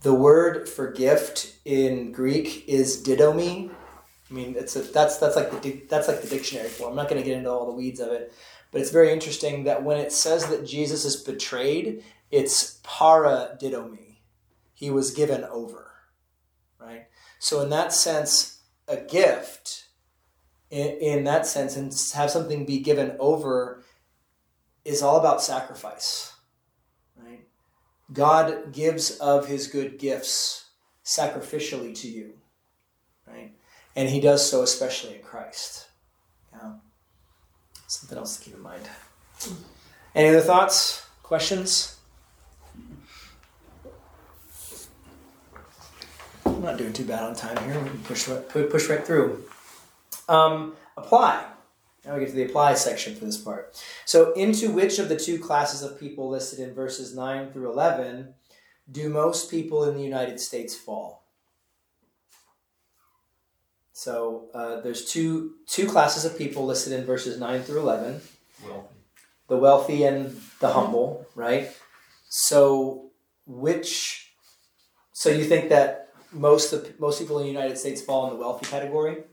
The 0.00 0.14
word 0.14 0.68
for 0.68 0.90
gift 0.90 1.54
in 1.64 2.10
Greek 2.10 2.64
is 2.68 3.00
didomi. 3.02 3.70
I 4.32 4.34
mean, 4.34 4.54
it's 4.56 4.76
a, 4.76 4.80
that's 4.80 5.18
that's 5.18 5.36
like 5.36 5.60
the 5.60 5.82
that's 5.90 6.08
like 6.08 6.22
the 6.22 6.28
dictionary 6.28 6.70
form. 6.70 6.90
I'm 6.90 6.96
not 6.96 7.10
going 7.10 7.20
to 7.20 7.26
get 7.26 7.36
into 7.36 7.50
all 7.50 7.66
the 7.66 7.76
weeds 7.76 8.00
of 8.00 8.08
it, 8.08 8.32
but 8.70 8.80
it's 8.80 8.90
very 8.90 9.12
interesting 9.12 9.64
that 9.64 9.82
when 9.82 9.98
it 9.98 10.10
says 10.10 10.46
that 10.46 10.66
Jesus 10.66 11.04
is 11.04 11.16
betrayed, 11.16 12.02
it's 12.30 12.80
para 12.82 13.58
didomi. 13.60 14.20
He 14.72 14.90
was 14.90 15.10
given 15.10 15.44
over, 15.44 15.92
right? 16.80 17.08
So 17.38 17.60
in 17.60 17.68
that 17.70 17.92
sense, 17.92 18.62
a 18.88 18.96
gift, 18.96 19.84
in, 20.70 20.88
in 20.96 21.24
that 21.24 21.46
sense, 21.46 21.76
and 21.76 21.92
have 22.14 22.30
something 22.30 22.64
be 22.64 22.78
given 22.78 23.16
over, 23.20 23.84
is 24.86 25.02
all 25.02 25.20
about 25.20 25.42
sacrifice 25.42 26.32
right? 27.22 27.44
God 28.12 28.72
gives 28.72 29.18
of 29.18 29.46
his 29.46 29.66
good 29.66 29.98
gifts 29.98 30.70
sacrificially 31.04 31.94
to 32.00 32.08
you? 32.08 32.34
And 33.94 34.08
he 34.08 34.20
does 34.20 34.48
so 34.48 34.62
especially 34.62 35.16
in 35.16 35.22
Christ. 35.22 35.88
Yeah. 36.52 36.74
Something 37.86 38.18
else 38.18 38.36
to 38.38 38.44
keep 38.44 38.54
in 38.54 38.62
mind. 38.62 38.82
Any 40.14 40.28
other 40.28 40.40
thoughts, 40.40 41.06
questions? 41.22 41.96
I'm 46.46 46.62
not 46.62 46.78
doing 46.78 46.92
too 46.92 47.04
bad 47.04 47.22
on 47.22 47.34
time 47.34 47.56
here. 47.64 47.78
We 47.80 47.90
can 47.90 47.98
push, 48.00 48.28
push 48.48 48.88
right 48.88 49.04
through. 49.04 49.44
Um, 50.28 50.74
apply. 50.96 51.44
Now 52.04 52.14
we 52.14 52.20
get 52.20 52.30
to 52.30 52.34
the 52.34 52.44
apply 52.44 52.74
section 52.74 53.14
for 53.14 53.24
this 53.24 53.36
part. 53.36 53.82
So, 54.06 54.32
into 54.32 54.70
which 54.70 54.98
of 54.98 55.08
the 55.08 55.16
two 55.16 55.38
classes 55.38 55.82
of 55.82 56.00
people 56.00 56.28
listed 56.28 56.58
in 56.58 56.74
verses 56.74 57.14
9 57.14 57.52
through 57.52 57.70
11 57.70 58.34
do 58.90 59.08
most 59.08 59.50
people 59.50 59.84
in 59.84 59.96
the 59.96 60.02
United 60.02 60.40
States 60.40 60.74
fall? 60.74 61.21
So, 63.92 64.48
uh, 64.54 64.80
there's 64.80 65.04
two, 65.04 65.54
two 65.66 65.86
classes 65.86 66.24
of 66.24 66.38
people 66.38 66.64
listed 66.64 66.92
in 66.92 67.04
verses 67.04 67.38
9 67.38 67.62
through 67.62 67.80
11 67.80 68.20
Wealthy. 68.64 68.88
the 69.48 69.56
wealthy 69.56 70.04
and 70.04 70.40
the 70.60 70.68
humble, 70.72 71.26
right? 71.34 71.70
So, 72.28 73.10
which, 73.46 74.32
so 75.12 75.28
you 75.28 75.44
think 75.44 75.68
that 75.68 76.08
most, 76.32 76.72
of, 76.72 76.98
most 76.98 77.18
people 77.18 77.38
in 77.38 77.44
the 77.44 77.52
United 77.52 77.76
States 77.76 78.00
fall 78.00 78.26
in 78.26 78.34
the 78.34 78.40
wealthy 78.40 78.66
category? 78.66 79.24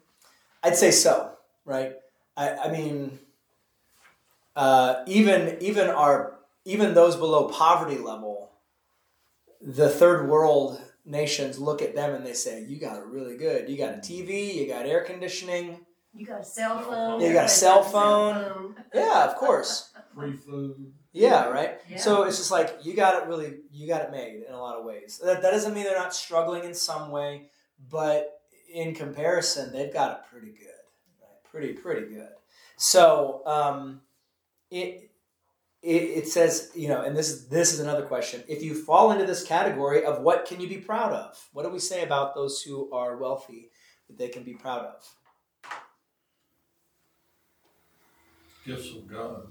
I'd 0.62 0.76
say 0.76 0.92
so, 0.92 1.32
right? 1.64 1.94
I, 2.36 2.56
I 2.56 2.72
mean, 2.72 3.20
uh, 4.56 5.04
even 5.08 5.58
even 5.62 5.90
our 5.90 6.38
even 6.66 6.94
those 6.94 7.16
below 7.16 7.48
poverty 7.48 7.98
level, 7.98 8.52
the 9.62 9.90
third 9.90 10.28
world 10.28 10.82
nations 11.06 11.60
look 11.60 11.82
at 11.82 11.96
them 11.96 12.14
and 12.14 12.26
they 12.26 12.34
say, 12.34 12.64
"You 12.64 12.80
got 12.80 12.98
it 12.98 13.06
really 13.06 13.38
good. 13.38 13.70
You 13.70 13.78
got 13.78 13.96
a 13.96 13.98
TV. 13.98 14.56
You 14.56 14.68
got 14.68 14.86
air 14.86 15.04
conditioning. 15.04 15.86
You 16.14 16.26
got 16.26 16.42
a 16.42 16.46
cell 16.46 16.80
phone. 16.80 17.22
You 17.22 17.34
got 17.34 17.46
a 17.46 17.50
cell 17.50 17.80
Everybody 17.80 17.94
got 17.94 18.42
a 18.42 18.44
phone. 18.54 18.76
Yeah, 18.94 19.26
of 19.26 19.36
course. 19.36 19.92
Free 20.16 20.34
food. 20.34 20.92
Yeah, 21.12 21.50
right. 21.50 21.80
Yeah. 21.90 21.98
So 21.98 22.24
it's 22.24 22.38
just 22.38 22.52
like 22.52 22.78
you 22.84 22.96
got 22.96 23.22
it 23.22 23.28
really, 23.28 23.58
you 23.72 23.88
got 23.88 24.02
it 24.02 24.12
made 24.12 24.44
in 24.48 24.54
a 24.54 24.60
lot 24.60 24.78
of 24.78 24.86
ways. 24.86 25.20
That, 25.24 25.42
that 25.42 25.52
doesn't 25.52 25.74
mean 25.74 25.84
they're 25.84 25.98
not 25.98 26.14
struggling 26.14 26.64
in 26.64 26.74
some 26.74 27.12
way, 27.12 27.50
but 27.90 28.42
in 28.72 28.94
comparison, 28.94 29.72
they've 29.72 29.94
got 29.94 30.12
it 30.12 30.18
pretty 30.32 30.52
good, 30.52 30.68
right? 31.22 31.44
Pretty, 31.44 31.74
pretty 31.74 32.14
good. 32.14 32.30
So 32.78 33.42
um, 33.46 34.02
it, 34.70 35.09
it 35.82 36.04
it 36.20 36.28
says, 36.28 36.72
you 36.76 36.88
know, 36.88 37.02
and 37.02 37.16
this 37.16 37.30
is 37.30 37.48
this 37.48 37.74
is 37.74 37.80
another 37.80 38.04
question. 38.06 38.44
If 38.48 38.62
you 38.64 38.76
fall 38.76 39.12
into 39.12 39.26
this 39.26 39.44
category 39.44 40.04
of 40.06 40.22
what 40.22 40.46
can 40.46 40.60
you 40.60 40.68
be 40.68 40.78
proud 40.78 41.14
of? 41.14 41.38
What 41.54 41.64
do 41.64 41.70
we 41.70 41.80
say 41.80 42.04
about 42.04 42.36
those 42.36 42.62
who 42.62 42.92
are 42.92 43.18
wealthy 43.18 43.72
that 44.08 44.18
they 44.18 44.28
can 44.30 44.44
be 44.44 44.54
proud 44.54 44.86
of? 44.86 45.16
Gifts 48.66 48.92
of 48.92 49.08
God 49.08 49.48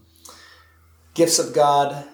Gifts 1.14 1.38
of 1.40 1.52
God. 1.52 2.04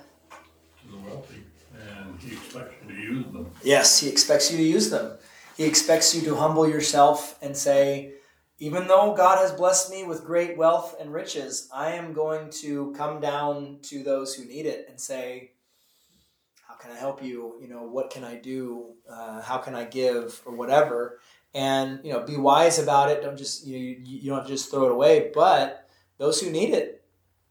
to 0.80 0.90
the 0.90 0.96
wealthy, 0.96 1.44
and 1.74 2.18
He 2.20 2.32
expects 2.32 2.74
you 2.88 2.94
to 2.94 3.00
use 3.00 3.26
them. 3.26 3.50
Yes, 3.62 4.00
he 4.00 4.08
expects 4.08 4.50
you 4.50 4.56
to 4.56 4.62
use 4.62 4.88
them. 4.90 5.18
He 5.58 5.64
expects 5.64 6.14
you 6.14 6.22
to 6.22 6.36
humble 6.36 6.66
yourself 6.66 7.38
and 7.42 7.54
say, 7.54 8.14
even 8.64 8.86
though 8.86 9.12
God 9.14 9.36
has 9.40 9.52
blessed 9.52 9.90
me 9.90 10.04
with 10.04 10.24
great 10.24 10.56
wealth 10.56 10.96
and 10.98 11.12
riches, 11.12 11.68
I 11.70 11.92
am 11.92 12.14
going 12.14 12.48
to 12.62 12.94
come 12.96 13.20
down 13.20 13.80
to 13.82 14.02
those 14.02 14.34
who 14.34 14.46
need 14.46 14.64
it 14.64 14.86
and 14.88 14.98
say, 14.98 15.50
how 16.66 16.72
can 16.72 16.90
I 16.90 16.96
help 16.96 17.22
you? 17.22 17.56
You 17.60 17.68
know, 17.68 17.82
what 17.82 18.08
can 18.08 18.24
I 18.24 18.36
do? 18.36 18.94
Uh, 19.06 19.42
how 19.42 19.58
can 19.58 19.74
I 19.74 19.84
give 19.84 20.40
or 20.46 20.54
whatever? 20.54 21.20
And, 21.52 22.00
you 22.02 22.14
know, 22.14 22.20
be 22.20 22.38
wise 22.38 22.78
about 22.78 23.10
it. 23.10 23.22
Don't 23.22 23.36
just, 23.36 23.66
you, 23.66 24.00
you 24.02 24.30
don't 24.30 24.46
just 24.46 24.70
throw 24.70 24.86
it 24.86 24.92
away, 24.92 25.30
but 25.34 25.86
those 26.16 26.40
who 26.40 26.50
need 26.50 26.70
it, 26.70 27.04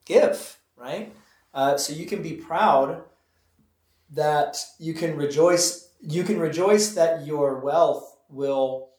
give, 0.06 0.58
right? 0.76 1.14
Uh, 1.54 1.78
so 1.78 1.94
you 1.94 2.08
can 2.08 2.24
be 2.24 2.34
proud 2.34 3.04
that 4.10 4.58
you 4.80 4.96
can 4.96 5.16
rejoice 5.16 5.90
you 6.06 6.24
can 6.24 6.38
rejoice 6.38 6.96
that 6.96 7.26
your 7.26 7.60
wealth 7.60 8.18
will 8.30 8.90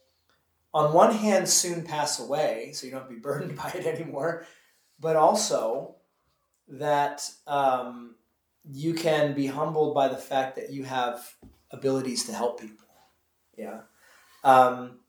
on 0.75 0.93
one 0.93 1.15
hand 1.15 1.49
soon 1.49 1.81
pass 1.81 2.19
away 2.19 2.71
so 2.73 2.85
you 2.85 2.91
don't 2.91 3.09
be 3.09 3.15
burdened 3.27 3.57
by 3.57 3.71
it 3.73 3.87
anymore 3.87 4.45
but 4.99 5.15
also 5.15 5.95
that 6.67 7.29
um, 7.47 8.15
you 8.71 8.93
can 8.93 9.33
be 9.33 9.47
humbled 9.47 9.93
by 9.93 10.07
the 10.07 10.17
fact 10.17 10.55
that 10.55 10.71
you 10.71 10.83
have 10.83 11.35
abilities 11.71 12.25
to 12.25 12.33
help 12.33 12.59
people. 12.59 12.87
Yeah. 13.57 13.81
Um, 14.43 14.99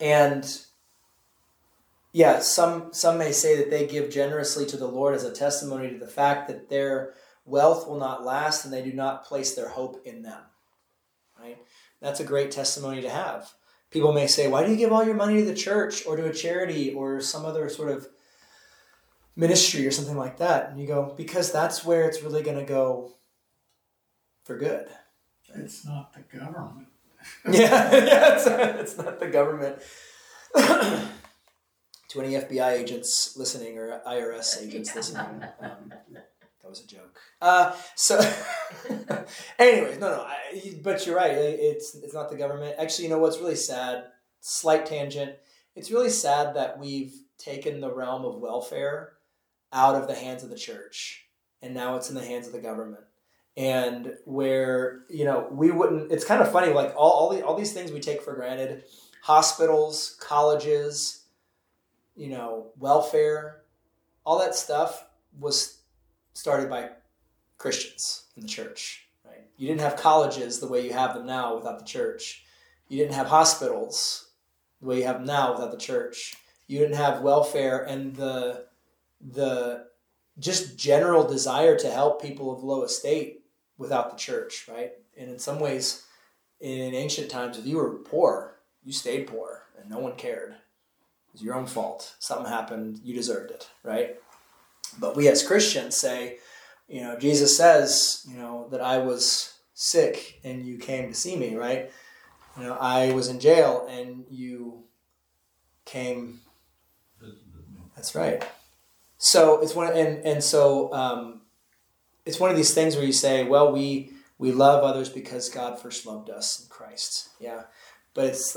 and 0.00 0.60
yeah 2.12 2.40
some 2.40 2.92
some 2.92 3.16
may 3.16 3.30
say 3.30 3.56
that 3.56 3.70
they 3.70 3.86
give 3.86 4.10
generously 4.10 4.66
to 4.66 4.76
the 4.76 4.88
lord 4.88 5.14
as 5.14 5.22
a 5.22 5.32
testimony 5.32 5.88
to 5.90 5.98
the 5.98 6.08
fact 6.08 6.48
that 6.48 6.68
their 6.68 7.14
wealth 7.44 7.86
will 7.86 7.98
not 7.98 8.24
last 8.24 8.64
and 8.64 8.74
they 8.74 8.82
do 8.82 8.92
not 8.92 9.24
place 9.24 9.54
their 9.54 9.68
hope 9.68 10.02
in 10.04 10.22
them. 10.22 10.40
Right? 11.38 11.58
That's 12.00 12.20
a 12.20 12.24
great 12.24 12.50
testimony 12.50 13.02
to 13.02 13.10
have 13.10 13.52
people 13.94 14.12
may 14.12 14.26
say 14.26 14.48
why 14.48 14.64
do 14.64 14.70
you 14.72 14.76
give 14.76 14.92
all 14.92 15.04
your 15.04 15.14
money 15.14 15.36
to 15.36 15.44
the 15.44 15.54
church 15.54 16.04
or 16.04 16.16
to 16.16 16.26
a 16.26 16.32
charity 16.32 16.92
or 16.92 17.20
some 17.20 17.44
other 17.46 17.68
sort 17.68 17.90
of 17.90 18.08
ministry 19.36 19.86
or 19.86 19.92
something 19.92 20.18
like 20.18 20.36
that 20.38 20.68
and 20.68 20.80
you 20.80 20.86
go 20.86 21.14
because 21.16 21.52
that's 21.52 21.84
where 21.84 22.08
it's 22.08 22.20
really 22.20 22.42
going 22.42 22.58
to 22.58 22.64
go 22.64 23.14
for 24.44 24.58
good 24.58 24.88
It's 25.54 25.86
not 25.86 26.12
the 26.12 26.38
government. 26.38 26.88
yeah, 27.48 27.92
yeah 27.92 28.34
it's, 28.34 28.46
it's 28.46 28.98
not 28.98 29.20
the 29.20 29.28
government 29.28 29.78
to 30.56 32.20
any 32.20 32.34
fbi 32.34 32.72
agents 32.72 33.36
listening 33.36 33.78
or 33.78 34.02
irs 34.08 34.60
agents 34.60 34.94
listening 34.94 35.44
um, 35.60 35.92
that 36.10 36.70
was 36.70 36.82
a 36.82 36.86
joke. 36.86 37.03
Uh, 37.44 37.76
so, 37.94 38.18
anyways, 39.58 39.98
no, 39.98 40.08
no. 40.16 40.22
I, 40.22 40.74
but 40.82 41.06
you're 41.06 41.14
right. 41.16 41.32
It- 41.32 41.60
It's 41.60 41.94
it's 41.94 42.14
not 42.14 42.30
the 42.30 42.36
government. 42.36 42.76
Actually, 42.78 43.04
you 43.04 43.10
know 43.10 43.18
what's 43.18 43.38
really 43.38 43.54
sad? 43.54 44.04
Slight 44.40 44.86
tangent. 44.86 45.34
It's 45.76 45.90
really 45.90 46.08
sad 46.08 46.54
that 46.56 46.78
we've 46.78 47.14
taken 47.36 47.80
the 47.82 47.92
realm 47.92 48.24
of 48.24 48.40
welfare 48.40 49.12
out 49.74 49.94
of 49.94 50.08
the 50.08 50.14
hands 50.14 50.42
of 50.42 50.48
the 50.48 50.56
church, 50.56 51.26
and 51.60 51.74
now 51.74 51.96
it's 51.96 52.08
in 52.08 52.14
the 52.14 52.24
hands 52.24 52.46
of 52.46 52.54
the 52.54 52.60
government. 52.60 53.04
And 53.58 54.14
where 54.24 55.02
you 55.10 55.26
know 55.26 55.46
we 55.50 55.70
wouldn't. 55.70 56.10
It's 56.12 56.24
kind 56.24 56.40
of 56.40 56.50
funny. 56.50 56.72
Like 56.72 56.94
all 56.96 57.10
all, 57.10 57.28
the, 57.30 57.44
all 57.44 57.56
these 57.56 57.74
things 57.74 57.92
we 57.92 58.00
take 58.00 58.22
for 58.22 58.34
granted: 58.34 58.84
hospitals, 59.22 60.16
colleges, 60.18 61.24
you 62.16 62.30
know, 62.30 62.72
welfare, 62.78 63.64
all 64.24 64.38
that 64.38 64.54
stuff 64.54 65.04
was 65.38 65.82
started 66.32 66.70
by 66.70 66.88
Christians 67.58 68.24
in 68.36 68.42
the 68.42 68.48
church. 68.48 69.06
Right? 69.24 69.46
You 69.56 69.68
didn't 69.68 69.80
have 69.80 69.96
colleges 69.96 70.60
the 70.60 70.68
way 70.68 70.84
you 70.84 70.92
have 70.92 71.14
them 71.14 71.26
now 71.26 71.56
without 71.56 71.78
the 71.78 71.84
church. 71.84 72.44
You 72.88 72.98
didn't 72.98 73.14
have 73.14 73.28
hospitals 73.28 74.30
the 74.80 74.88
way 74.88 74.98
you 74.98 75.04
have 75.04 75.16
them 75.16 75.26
now 75.26 75.52
without 75.52 75.70
the 75.70 75.78
church. 75.78 76.34
You 76.66 76.78
didn't 76.78 76.96
have 76.96 77.22
welfare 77.22 77.82
and 77.82 78.14
the 78.16 78.66
the 79.20 79.86
just 80.38 80.76
general 80.76 81.26
desire 81.26 81.76
to 81.78 81.90
help 81.90 82.20
people 82.20 82.52
of 82.52 82.64
low 82.64 82.82
estate 82.82 83.44
without 83.78 84.10
the 84.10 84.16
church, 84.16 84.66
right? 84.68 84.92
And 85.16 85.30
in 85.30 85.38
some 85.38 85.60
ways, 85.60 86.04
in 86.60 86.94
ancient 86.94 87.30
times, 87.30 87.58
if 87.58 87.66
you 87.66 87.76
were 87.76 87.90
poor, 87.90 88.56
you 88.82 88.92
stayed 88.92 89.26
poor 89.26 89.62
and 89.80 89.88
no 89.88 89.98
one 89.98 90.16
cared. 90.16 90.52
It 90.52 91.32
was 91.32 91.42
your 91.42 91.54
own 91.54 91.66
fault. 91.66 92.14
Something 92.18 92.50
happened, 92.50 93.00
you 93.02 93.14
deserved 93.14 93.50
it, 93.50 93.68
right? 93.82 94.16
But 94.98 95.16
we 95.16 95.28
as 95.28 95.46
Christians 95.46 95.96
say, 95.96 96.38
you 96.88 97.00
know, 97.00 97.18
Jesus 97.18 97.56
says, 97.56 98.24
you 98.28 98.36
know, 98.36 98.68
that 98.70 98.80
I 98.80 98.98
was 98.98 99.54
sick 99.74 100.40
and 100.44 100.66
you 100.66 100.78
came 100.78 101.08
to 101.08 101.14
see 101.14 101.36
me, 101.36 101.54
right? 101.54 101.90
You 102.56 102.64
know, 102.64 102.74
I 102.74 103.12
was 103.12 103.28
in 103.28 103.40
jail 103.40 103.86
and 103.90 104.24
you 104.30 104.84
came. 105.84 106.40
That's 107.96 108.14
right. 108.14 108.46
So 109.18 109.60
it's 109.62 109.74
one, 109.74 109.92
and 109.92 110.24
and 110.24 110.44
so 110.44 110.92
um, 110.92 111.40
it's 112.26 112.38
one 112.38 112.50
of 112.50 112.56
these 112.56 112.74
things 112.74 112.96
where 112.96 113.04
you 113.04 113.12
say, 113.12 113.44
well, 113.44 113.72
we 113.72 114.12
we 114.38 114.52
love 114.52 114.84
others 114.84 115.08
because 115.08 115.48
God 115.48 115.80
first 115.80 116.06
loved 116.06 116.30
us 116.30 116.62
in 116.62 116.68
Christ. 116.68 117.30
Yeah, 117.40 117.62
but 118.12 118.26
it's 118.26 118.56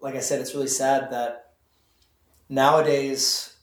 like 0.00 0.14
I 0.14 0.20
said, 0.20 0.40
it's 0.40 0.54
really 0.54 0.66
sad 0.66 1.10
that 1.12 1.52
nowadays 2.48 3.55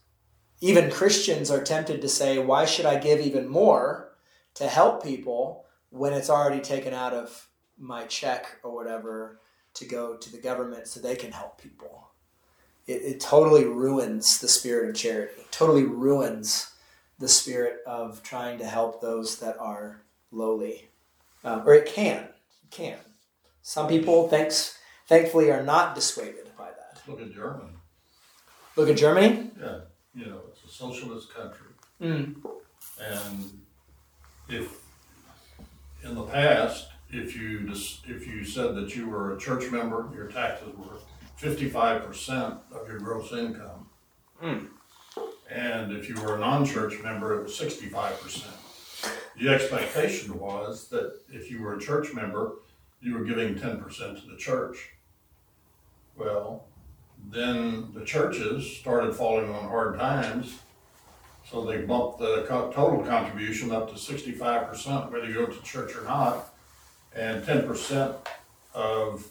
even 0.63 0.89
Christians 0.89 1.51
are 1.51 1.61
tempted 1.61 2.01
to 2.01 2.07
say, 2.07 2.39
why 2.39 2.63
should 2.63 2.85
I 2.85 2.97
give 2.97 3.19
even 3.19 3.49
more 3.49 4.13
to 4.53 4.65
help 4.65 5.03
people 5.03 5.65
when 5.89 6.13
it's 6.13 6.29
already 6.29 6.61
taken 6.61 6.93
out 6.93 7.11
of 7.11 7.49
my 7.77 8.05
check 8.05 8.59
or 8.63 8.73
whatever 8.73 9.41
to 9.73 9.83
go 9.83 10.15
to 10.15 10.31
the 10.31 10.37
government 10.37 10.87
so 10.87 11.01
they 11.01 11.17
can 11.17 11.33
help 11.33 11.61
people? 11.61 12.07
It, 12.87 13.01
it 13.01 13.19
totally 13.19 13.65
ruins 13.65 14.39
the 14.39 14.47
spirit 14.47 14.89
of 14.89 14.95
charity, 14.95 15.41
totally 15.51 15.83
ruins 15.83 16.71
the 17.19 17.27
spirit 17.27 17.81
of 17.85 18.23
trying 18.23 18.57
to 18.59 18.65
help 18.65 19.01
those 19.01 19.39
that 19.39 19.57
are 19.59 20.03
lowly. 20.31 20.87
Um, 21.43 21.67
or 21.67 21.73
it 21.73 21.87
can. 21.87 22.23
It 22.23 22.71
can. 22.71 22.99
Some 23.63 23.89
people, 23.89 24.29
thanks, 24.29 24.77
thankfully, 25.07 25.51
are 25.51 25.63
not 25.63 25.93
dissuaded 25.93 26.55
by 26.57 26.69
that. 26.69 27.01
Look 27.05 27.19
at 27.19 27.33
Germany. 27.33 27.71
Look 28.77 28.87
at 28.87 28.95
Germany. 28.95 29.51
Yeah, 29.59 29.79
you 30.15 30.25
know, 30.25 30.39
it's 30.49 30.63
a 30.63 30.75
socialist 30.75 31.33
country. 31.33 31.67
Mm. 32.01 32.35
And 33.01 33.61
if, 34.49 34.81
in 36.03 36.15
the 36.15 36.23
past, 36.23 36.87
if 37.09 37.35
you 37.35 37.67
just, 37.67 38.05
if 38.07 38.27
you 38.27 38.43
said 38.43 38.75
that 38.75 38.95
you 38.95 39.09
were 39.09 39.35
a 39.35 39.39
church 39.39 39.71
member, 39.71 40.09
your 40.15 40.27
taxes 40.27 40.69
were 40.77 40.97
fifty-five 41.37 42.05
percent 42.05 42.55
of 42.71 42.87
your 42.87 42.99
gross 42.99 43.31
income. 43.31 43.87
Hmm. 44.39 44.65
And 45.51 45.91
if 45.91 46.09
you 46.09 46.15
were 46.21 46.35
a 46.35 46.39
non-church 46.39 47.01
member, 47.03 47.39
it 47.39 47.43
was 47.43 47.55
sixty-five 47.55 48.19
percent. 48.19 48.55
The 49.39 49.49
expectation 49.49 50.39
was 50.39 50.87
that 50.89 51.19
if 51.31 51.49
you 51.51 51.61
were 51.61 51.75
a 51.75 51.79
church 51.79 52.13
member, 52.13 52.53
you 53.01 53.13
were 53.15 53.23
giving 53.23 53.57
ten 53.59 53.79
percent 53.79 54.19
to 54.21 54.27
the 54.27 54.37
church. 54.37 54.91
Well, 56.15 56.65
then 57.29 57.91
the 57.93 58.03
churches 58.05 58.77
started 58.77 59.15
falling 59.15 59.49
on 59.49 59.67
hard 59.67 59.97
times 59.97 60.59
so 61.49 61.63
they 61.65 61.81
bumped 61.81 62.19
the 62.19 62.45
co- 62.47 62.71
total 62.71 63.03
contribution 63.03 63.71
up 63.71 63.91
to 63.91 63.97
sixty-five 63.97 64.67
percent, 64.67 65.11
whether 65.11 65.27
you 65.27 65.33
go 65.33 65.45
to 65.45 65.61
church 65.61 65.95
or 65.95 66.03
not. 66.03 66.53
And 67.15 67.45
ten 67.45 67.67
percent 67.67 68.15
of 68.73 69.27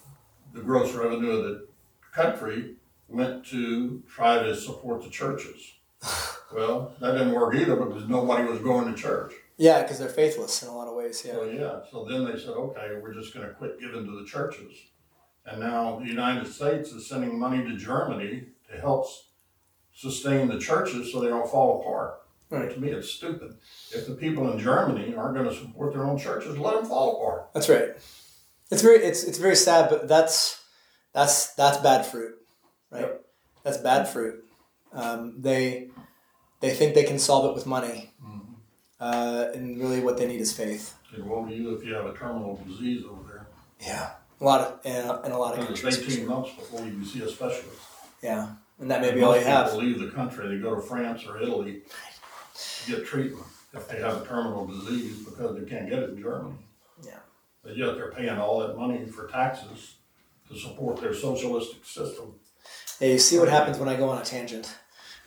the 0.52 0.60
gross 0.60 0.92
revenue 0.94 1.30
of 1.30 1.44
the 1.44 1.66
country 2.12 2.74
went 3.08 3.44
to 3.46 4.02
try 4.08 4.40
to 4.42 4.54
support 4.54 5.02
the 5.02 5.10
churches. 5.10 5.72
Well, 6.54 6.92
that 7.00 7.12
didn't 7.12 7.32
work 7.32 7.54
either 7.54 7.76
because 7.76 8.06
nobody 8.10 8.46
was 8.46 8.58
going 8.58 8.92
to 8.92 9.00
church. 9.00 9.32
Yeah, 9.56 9.80
because 9.80 9.98
they're 9.98 10.10
faithless 10.10 10.62
in 10.62 10.68
a 10.68 10.76
lot 10.76 10.86
of 10.86 10.94
ways. 10.94 11.24
Yeah. 11.26 11.32
So, 11.32 11.44
yeah, 11.46 11.80
so 11.90 12.04
then 12.04 12.26
they 12.26 12.38
said, 12.38 12.50
okay, 12.50 12.90
we're 13.02 13.14
just 13.14 13.32
gonna 13.32 13.48
quit 13.54 13.80
giving 13.80 14.04
to 14.04 14.18
the 14.20 14.26
churches. 14.26 14.70
And 15.46 15.60
now 15.60 15.98
the 15.98 16.06
United 16.06 16.46
States 16.52 16.90
is 16.92 17.08
sending 17.08 17.38
money 17.38 17.62
to 17.64 17.76
Germany 17.76 18.44
to 18.70 18.80
help 18.80 19.04
s- 19.06 19.24
sustain 19.94 20.48
the 20.48 20.58
churches 20.58 21.10
so 21.12 21.20
they 21.20 21.28
don't 21.28 21.50
fall 21.50 21.80
apart. 21.80 22.20
Right. 22.50 22.70
To 22.72 22.80
me, 22.80 22.90
it's 22.90 23.10
stupid. 23.10 23.56
If 23.94 24.06
the 24.06 24.14
people 24.14 24.50
in 24.52 24.58
Germany 24.58 25.14
aren't 25.14 25.36
gonna 25.36 25.54
support 25.54 25.92
their 25.94 26.04
own 26.04 26.18
churches, 26.18 26.56
let 26.58 26.74
them 26.74 26.84
fall 26.86 27.16
apart. 27.16 27.48
That's 27.54 27.68
right. 27.68 27.88
It's 28.70 28.82
very 28.82 28.98
it's 28.98 29.24
it's 29.24 29.38
very 29.38 29.56
sad, 29.56 29.88
but 29.90 30.06
that's 30.06 30.62
that's 31.12 31.54
that's 31.54 31.78
bad 31.78 32.06
fruit, 32.06 32.34
right? 32.90 33.10
That's 33.64 33.78
bad 33.78 34.08
fruit. 34.08 34.44
Um, 34.92 35.40
they 35.40 35.88
they 36.60 36.70
think 36.74 36.94
they 36.94 37.04
can 37.04 37.18
solve 37.18 37.50
it 37.50 37.54
with 37.54 37.66
money, 37.66 38.12
uh, 39.00 39.46
and 39.54 39.78
really 39.80 40.00
what 40.00 40.16
they 40.18 40.26
need 40.26 40.40
is 40.40 40.52
faith. 40.52 40.94
Woe 41.18 41.46
to 41.46 41.54
you 41.54 41.74
if 41.74 41.84
you 41.84 41.92
have 41.94 42.06
a 42.06 42.14
terminal 42.14 42.60
disease 42.66 43.04
over 43.10 43.22
there. 43.28 43.46
Yeah, 43.80 44.10
a 44.42 44.44
lot 44.44 44.60
of 44.60 44.80
in 44.86 44.92
a, 45.08 45.22
in 45.22 45.32
a 45.32 45.38
lot 45.38 45.54
of 45.58 45.70
it's 45.70 45.80
countries. 45.80 45.98
eighteen 46.14 46.26
months 46.26 46.50
before 46.54 46.84
you 46.84 46.90
can 46.92 47.04
see 47.04 47.22
a 47.22 47.28
specialist. 47.28 47.80
Yeah, 48.22 48.48
and 48.80 48.90
that 48.90 49.00
may 49.00 49.12
be 49.12 49.22
all 49.22 49.36
you 49.38 49.44
have. 49.44 49.66
People 49.66 49.84
leave 49.84 50.00
the 50.00 50.10
country, 50.10 50.48
they 50.48 50.60
go 50.62 50.74
to 50.74 50.80
France 50.82 51.24
or 51.26 51.40
Italy 51.40 51.82
to 52.84 52.90
get 52.92 53.06
treatment 53.06 53.46
if 53.72 53.88
they 53.88 53.98
have 54.00 54.22
a 54.22 54.26
terminal 54.26 54.66
disease 54.66 55.18
because 55.24 55.56
they 55.58 55.64
can't 55.68 55.88
get 55.88 56.00
it 56.00 56.10
in 56.10 56.20
Germany. 56.22 56.54
Yeah. 57.04 57.18
But 57.62 57.76
yet 57.76 57.94
they're 57.94 58.10
paying 58.10 58.36
all 58.38 58.60
that 58.60 58.76
money 58.76 59.06
for 59.06 59.28
taxes 59.28 59.94
to 60.48 60.58
support 60.58 61.00
their 61.00 61.14
socialistic 61.14 61.84
system. 61.84 62.34
Hey, 62.98 63.12
you 63.12 63.18
see 63.18 63.38
what 63.38 63.48
happens 63.48 63.78
when 63.78 63.88
I 63.88 63.96
go 63.96 64.08
on 64.08 64.18
a 64.20 64.24
tangent. 64.24 64.74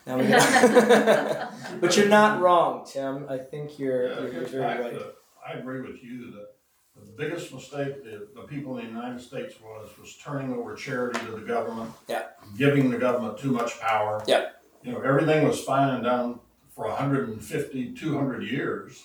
Now 0.06 0.18
we 0.18 0.26
but 1.80 1.96
you're 1.96 2.08
not 2.08 2.40
wrong, 2.40 2.86
Tim. 2.86 3.26
I 3.28 3.38
think 3.38 3.78
you're 3.78 4.06
Yeah, 4.08 4.20
you're, 4.20 4.32
you're 4.32 4.40
gets 4.42 4.52
very 4.52 4.62
back 4.62 4.80
right. 4.80 4.92
to- 4.92 5.12
I 5.46 5.52
agree 5.54 5.80
with 5.80 6.02
you 6.02 6.30
that 6.32 6.48
the 6.98 7.12
biggest 7.16 7.52
mistake 7.52 8.04
that 8.04 8.34
the 8.34 8.42
people 8.42 8.78
in 8.78 8.86
the 8.86 8.90
United 8.90 9.20
States 9.20 9.54
was, 9.60 9.88
was 9.98 10.16
turning 10.16 10.52
over 10.54 10.74
charity 10.74 11.20
to 11.26 11.32
the 11.32 11.40
government. 11.46 11.90
Yeah. 12.08 12.24
Giving 12.56 12.90
the 12.90 12.98
government 12.98 13.38
too 13.38 13.52
much 13.52 13.78
power. 13.80 14.22
Yeah. 14.26 14.50
You 14.82 14.92
know, 14.92 15.00
everything 15.00 15.46
was 15.46 15.62
fine 15.62 15.94
and 15.94 16.04
done 16.04 16.40
for 16.70 16.86
150, 16.88 17.92
200 17.94 18.42
years 18.42 19.04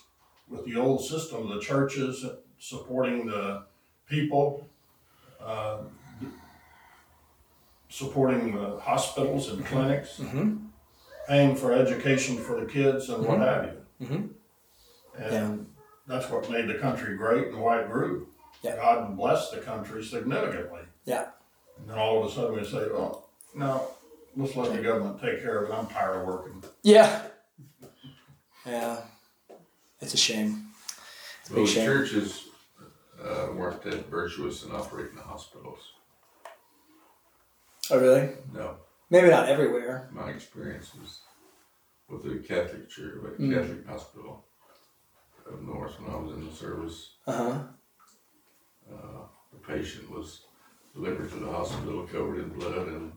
with 0.49 0.65
the 0.65 0.75
old 0.75 1.03
system, 1.03 1.49
the 1.49 1.59
churches 1.59 2.25
supporting 2.59 3.25
the 3.25 3.63
people, 4.07 4.67
uh, 5.43 5.77
supporting 7.89 8.55
the 8.55 8.79
hospitals 8.79 9.49
and 9.49 9.65
clinics, 9.65 10.17
hmm 10.17 10.57
paying 11.27 11.55
for 11.55 11.71
education 11.71 12.35
for 12.35 12.59
the 12.59 12.65
kids 12.65 13.07
and 13.09 13.23
what 13.25 13.39
have 13.39 13.63
you. 13.65 14.05
Mhm. 14.07 14.29
And 15.17 15.70
that's 16.11 16.29
what 16.29 16.49
made 16.49 16.67
the 16.67 16.75
country 16.75 17.15
great 17.15 17.47
and 17.47 17.59
why 17.61 17.79
it 17.81 17.89
grew. 17.89 18.27
Yeah. 18.61 18.75
God 18.75 19.15
blessed 19.17 19.51
the 19.53 19.57
country 19.61 20.03
significantly. 20.03 20.81
Yeah. 21.05 21.27
And 21.79 21.89
then 21.89 21.97
all 21.97 22.23
of 22.23 22.29
a 22.29 22.35
sudden 22.35 22.55
we 22.59 22.65
say, 22.65 22.77
oh, 22.93 23.23
no, 23.55 23.87
let's 24.35 24.55
let 24.55 24.73
the 24.75 24.81
government 24.81 25.21
take 25.21 25.41
care 25.41 25.63
of 25.63 25.69
it. 25.69 25.73
I'm 25.73 25.87
tired 25.87 26.21
of 26.21 26.27
working. 26.27 26.63
Yeah. 26.83 27.23
Yeah. 28.65 28.97
It's 30.01 30.13
a 30.13 30.17
shame. 30.17 30.67
It's 31.41 31.49
a 31.49 31.53
Well, 31.53 31.63
big 31.65 31.67
the 31.67 31.73
shame. 31.73 31.85
churches 31.85 32.43
uh, 33.23 33.47
weren't 33.55 33.81
that 33.83 34.09
virtuous 34.09 34.63
in 34.63 34.71
operating 34.71 35.15
the 35.15 35.21
hospitals. 35.23 35.79
Oh, 37.89 37.99
really? 37.99 38.29
No, 38.53 38.75
Maybe 39.09 39.29
not 39.29 39.49
everywhere. 39.49 40.09
my 40.11 40.29
experience 40.29 40.91
was 40.99 41.19
with 42.09 42.23
the 42.23 42.39
Catholic 42.47 42.89
church, 42.89 43.15
like 43.23 43.33
Mm. 43.37 43.53
Catholic 43.53 43.87
hospital 43.87 44.45
up 45.53 45.61
north 45.61 45.99
when 45.99 46.11
I 46.13 46.17
was 46.17 46.33
in 46.33 46.45
the 46.45 46.53
service. 46.53 47.11
Uh 47.27 47.31
huh. 47.31 47.59
Uh, 48.91 49.21
the 49.51 49.59
patient 49.67 50.09
was 50.11 50.41
delivered 50.93 51.29
to 51.31 51.37
the 51.37 51.51
hospital 51.51 52.07
covered 52.07 52.39
in 52.39 52.49
blood, 52.49 52.87
and 52.87 53.11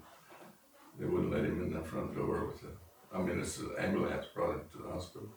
they 0.98 1.06
wouldn't 1.06 1.32
let 1.32 1.44
him 1.44 1.62
in 1.62 1.72
the 1.72 1.82
front 1.82 2.14
door 2.14 2.46
with 2.46 2.60
the. 2.60 2.68
I 3.12 3.22
mean, 3.22 3.40
it's 3.40 3.56
the 3.58 3.74
ambulance 3.78 4.26
brought 4.34 4.54
him 4.54 4.60
to 4.72 4.78
the 4.78 4.92
hospital. 4.92 5.28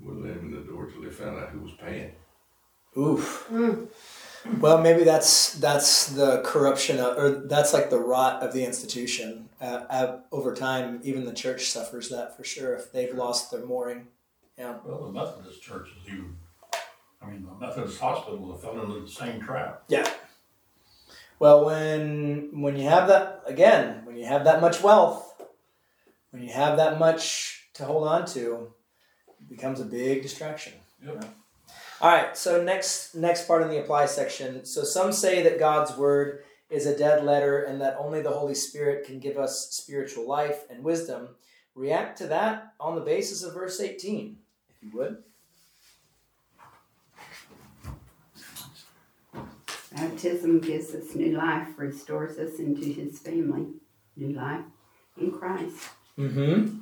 Wouldn't 0.00 0.24
let 0.24 0.36
him 0.36 0.54
in 0.54 0.60
the 0.60 0.70
door 0.70 0.90
till 0.90 1.02
they 1.02 1.10
found 1.10 1.38
out 1.38 1.50
who 1.50 1.60
was 1.60 1.72
paying. 1.80 2.12
Oof. 2.96 3.50
Well, 4.58 4.82
maybe 4.82 5.04
that's 5.04 5.54
that's 5.54 6.06
the 6.08 6.42
corruption, 6.44 6.98
of, 6.98 7.16
or 7.16 7.30
that's 7.46 7.72
like 7.72 7.90
the 7.90 8.00
rot 8.00 8.42
of 8.42 8.52
the 8.52 8.64
institution. 8.64 9.48
Uh, 9.60 9.84
uh, 9.88 10.20
over 10.32 10.54
time, 10.54 11.00
even 11.04 11.24
the 11.24 11.32
church 11.32 11.66
suffers 11.66 12.08
that 12.08 12.36
for 12.36 12.42
sure 12.42 12.74
if 12.74 12.92
they've 12.92 13.14
lost 13.14 13.50
their 13.50 13.64
mooring. 13.64 14.08
Yeah. 14.58 14.76
Well, 14.84 15.06
the 15.06 15.12
Methodist 15.12 15.62
churches 15.62 15.94
even, 16.06 16.36
I 17.20 17.30
mean, 17.30 17.46
the 17.46 17.66
Methodist 17.66 18.00
hospitals 18.00 18.52
have 18.52 18.62
fell 18.62 18.82
into 18.82 19.00
the 19.00 19.08
same 19.08 19.40
trap. 19.40 19.84
Yeah. 19.88 20.08
Well, 21.38 21.64
when 21.64 22.60
when 22.60 22.76
you 22.76 22.88
have 22.88 23.08
that 23.08 23.42
again, 23.46 24.02
when 24.04 24.16
you 24.16 24.26
have 24.26 24.44
that 24.44 24.60
much 24.60 24.82
wealth, 24.82 25.42
when 26.30 26.42
you 26.42 26.52
have 26.52 26.76
that 26.76 26.98
much 26.98 27.68
to 27.74 27.84
hold 27.84 28.06
on 28.06 28.26
to, 28.26 28.72
it 29.40 29.48
becomes 29.48 29.80
a 29.80 29.84
big 29.84 30.22
distraction. 30.22 30.74
Yep. 31.04 31.24
All 32.00 32.10
right. 32.10 32.36
So 32.36 32.62
next 32.62 33.14
next 33.14 33.48
part 33.48 33.62
in 33.62 33.70
the 33.70 33.80
apply 33.80 34.06
section. 34.06 34.64
So 34.64 34.84
some 34.84 35.12
say 35.12 35.42
that 35.42 35.58
God's 35.58 35.96
word 35.96 36.44
is 36.70 36.86
a 36.86 36.96
dead 36.96 37.24
letter 37.24 37.62
and 37.62 37.80
that 37.80 37.96
only 37.98 38.22
the 38.22 38.30
Holy 38.30 38.54
Spirit 38.54 39.06
can 39.06 39.18
give 39.18 39.36
us 39.36 39.68
spiritual 39.70 40.26
life 40.26 40.64
and 40.70 40.82
wisdom. 40.82 41.28
React 41.74 42.18
to 42.18 42.26
that 42.28 42.72
on 42.80 42.94
the 42.94 43.02
basis 43.02 43.42
of 43.42 43.54
verse 43.54 43.80
18, 43.80 44.36
if 44.38 44.41
you 44.82 44.90
would. 44.98 45.22
Baptism 49.94 50.60
gives 50.60 50.94
us 50.94 51.14
new 51.14 51.36
life, 51.36 51.68
restores 51.76 52.38
us 52.38 52.58
into 52.58 52.84
his 52.84 53.18
family. 53.18 53.66
New 54.16 54.34
life 54.34 54.64
in 55.18 55.30
Christ. 55.30 55.88
Mm-hmm. 56.18 56.78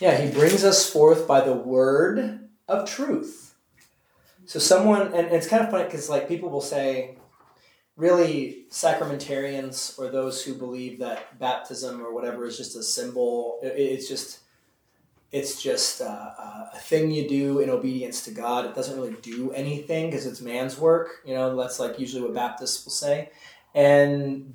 Yeah, 0.00 0.16
he 0.16 0.30
brings 0.32 0.64
us 0.64 0.88
forth 0.88 1.28
by 1.28 1.40
the 1.42 1.52
word 1.52 2.48
of 2.68 2.88
truth. 2.88 3.54
So 4.46 4.58
someone, 4.58 5.12
and 5.14 5.28
it's 5.28 5.46
kind 5.46 5.62
of 5.62 5.70
funny 5.70 5.84
because 5.84 6.08
like 6.08 6.26
people 6.26 6.48
will 6.48 6.60
say, 6.60 7.16
really 7.96 8.64
sacramentarians 8.70 9.98
or 9.98 10.10
those 10.10 10.42
who 10.42 10.54
believe 10.54 10.98
that 11.00 11.38
baptism 11.38 12.00
or 12.00 12.14
whatever 12.14 12.46
is 12.46 12.56
just 12.56 12.74
a 12.76 12.82
symbol. 12.82 13.58
it's 13.62 14.08
just, 14.08 14.40
it's 15.32 15.62
just 15.62 16.00
uh, 16.00 16.30
a 16.74 16.78
thing 16.78 17.10
you 17.10 17.28
do 17.28 17.60
in 17.60 17.70
obedience 17.70 18.24
to 18.24 18.32
God. 18.32 18.66
It 18.66 18.74
doesn't 18.74 18.96
really 18.96 19.16
do 19.22 19.52
anything 19.52 20.10
because 20.10 20.26
it's 20.26 20.40
man's 20.40 20.76
work. 20.78 21.22
You 21.24 21.34
know, 21.34 21.54
that's 21.56 21.78
like 21.78 22.00
usually 22.00 22.22
what 22.22 22.34
Baptists 22.34 22.84
will 22.84 22.92
say. 22.92 23.30
And 23.74 24.54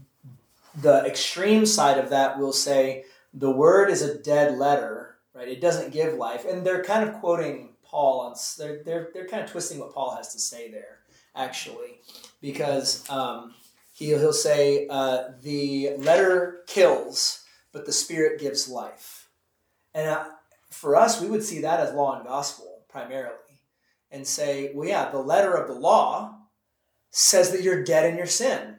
the 0.82 1.06
extreme 1.06 1.66
side 1.66 1.98
of 1.98 2.10
that 2.10 2.38
will 2.38 2.52
say 2.52 3.06
the 3.34 3.52
word 3.52 3.90
is 3.90 4.02
a 4.02 4.18
dead 4.18 4.58
letter, 4.58 5.16
right? 5.34 5.48
It 5.48 5.62
doesn't 5.62 5.94
give 5.94 6.14
life, 6.16 6.46
and 6.46 6.66
they're 6.66 6.84
kind 6.84 7.08
of 7.08 7.16
quoting 7.16 7.76
Paul 7.84 8.22
on. 8.22 8.36
They're 8.58 8.84
they're 8.84 9.10
they're 9.14 9.28
kind 9.28 9.44
of 9.44 9.52
twisting 9.52 9.80
what 9.80 9.94
Paul 9.94 10.16
has 10.16 10.34
to 10.34 10.40
say 10.40 10.70
there, 10.72 11.00
actually, 11.36 12.00
because 12.42 13.10
um, 13.10 13.54
he 13.94 14.08
he'll 14.08 14.34
say 14.34 14.88
uh, 14.90 15.30
the 15.42 15.92
letter 15.98 16.64
kills, 16.68 17.44
but 17.72 17.86
the 17.86 17.94
spirit 17.94 18.42
gives 18.42 18.68
life, 18.68 19.30
and 19.94 20.10
uh, 20.10 20.26
for 20.76 20.96
us, 20.96 21.22
we 21.22 21.30
would 21.30 21.44
see 21.44 21.62
that 21.62 21.80
as 21.80 21.94
law 21.94 22.18
and 22.18 22.28
gospel 22.28 22.86
primarily, 22.90 23.36
and 24.12 24.26
say, 24.26 24.72
well, 24.74 24.88
yeah, 24.88 25.10
the 25.10 25.20
letter 25.20 25.54
of 25.54 25.68
the 25.68 25.74
law 25.74 26.38
says 27.12 27.52
that 27.52 27.64
you're 27.64 27.84
dead 27.84 28.10
in 28.10 28.18
your 28.18 28.28
sin, 28.28 28.78